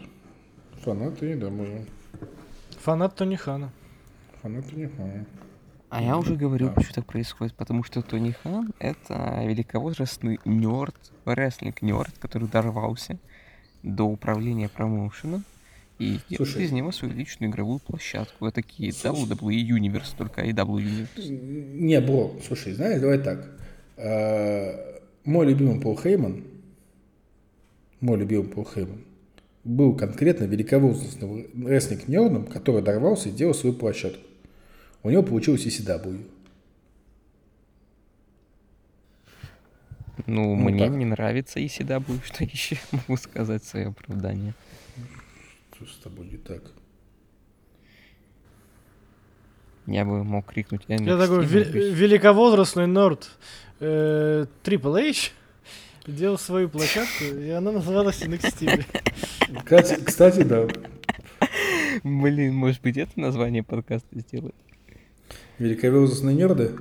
фанат 0.81 1.23
и 1.23 1.33
домой. 1.33 1.85
Фанат 2.81 3.15
Тони 3.15 3.35
Хана. 3.35 3.73
Фанат 4.43 4.69
Тони 4.69 4.91
Хана. 4.95 5.25
А 5.95 6.01
я 6.01 6.17
уже 6.17 6.35
говорю, 6.35 6.71
почему 6.71 6.91
так 6.93 7.05
происходит. 7.05 7.53
Потому 7.53 7.83
что 7.83 8.01
Тони 8.01 8.31
Хан— 8.31 8.73
это 8.79 9.41
великовозрастный 9.45 10.41
нерд, 10.43 10.95
рестлинг-нерд, 11.23 12.17
который 12.19 12.49
дорвался 12.49 13.17
до 13.81 14.03
управления 14.03 14.67
промоушеном 14.67 15.45
и 15.97 16.19
делает 16.29 16.57
из 16.57 16.73
него 16.73 16.91
свою 16.91 17.13
личную 17.13 17.49
игровую 17.49 17.79
площадку. 17.79 18.45
Это 18.45 18.55
такие 18.55 18.89
WWE 18.89 19.69
Universe, 19.69 20.17
только 20.17 20.41
AW 20.41 20.75
Universe. 20.75 21.29
Не, 21.29 22.01
бро, 22.01 22.35
слушай, 22.45 22.73
знаешь, 22.73 22.99
давай 22.99 23.19
так. 23.19 23.49
А, 23.95 24.99
мой 25.23 25.45
любимый 25.45 25.79
Пол 25.79 25.97
Хейман, 25.97 26.43
мой 28.01 28.17
любимый 28.17 28.49
Пол 28.49 28.65
Хейман, 28.65 28.99
был 29.63 29.95
конкретно 29.95 30.43
великовозрастным 30.43 31.65
рестлинг-нердом, 31.65 32.47
который 32.47 32.81
дорвался 32.81 33.29
и 33.29 33.31
делал 33.31 33.53
свою 33.53 33.77
площадку. 33.77 34.19
У 35.05 35.09
него 35.11 35.21
получилось 35.21 35.63
ECW. 35.67 36.25
Ну, 40.25 40.55
ну 40.55 40.55
мне 40.55 40.87
так. 40.87 40.97
не 40.97 41.05
нравится 41.05 41.59
ECW, 41.59 42.25
что 42.25 42.43
еще 42.43 42.79
могу 42.91 43.15
сказать 43.17 43.63
свое 43.63 43.89
оправдание. 43.89 44.55
Что 45.75 45.85
с 45.85 45.97
тобой 45.97 46.25
не 46.25 46.37
так? 46.37 46.63
Я 49.85 50.05
бы 50.05 50.23
мог 50.23 50.47
крикнуть 50.47 50.85
NXT, 50.87 51.05
Я 51.05 51.17
такой 51.19 51.45
ве- 51.45 51.91
великовозрастный 51.91 52.87
норд 52.87 53.29
э, 53.79 54.47
Triple 54.63 55.09
H 55.11 55.33
делал 56.07 56.39
свою 56.39 56.67
площадку, 56.67 57.25
и 57.25 57.49
она 57.51 57.71
называлась 57.71 58.23
NXT. 58.23 58.83
Кстати, 59.65 60.03
кстати, 60.03 60.41
да. 60.41 60.67
Блин, 62.03 62.55
может 62.55 62.81
быть, 62.81 62.97
это 62.97 63.19
название 63.19 63.61
подкаста 63.61 64.07
сделать? 64.19 64.55
Великовозрастные 65.59 66.35
нерды 66.35 66.71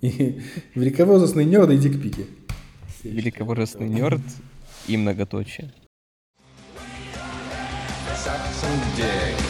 и 0.00 0.40
великовозрастные 0.74 1.46
нерды 1.46 1.74
и 1.74 1.78
дикпики. 1.78 2.26
Великовозрастный 3.02 3.88
нерд 3.88 4.22
и 4.86 4.96
многоточие. 4.96 5.72
fuck, 8.24 8.40
fuck, 8.60 8.80
fuck, 8.96 9.43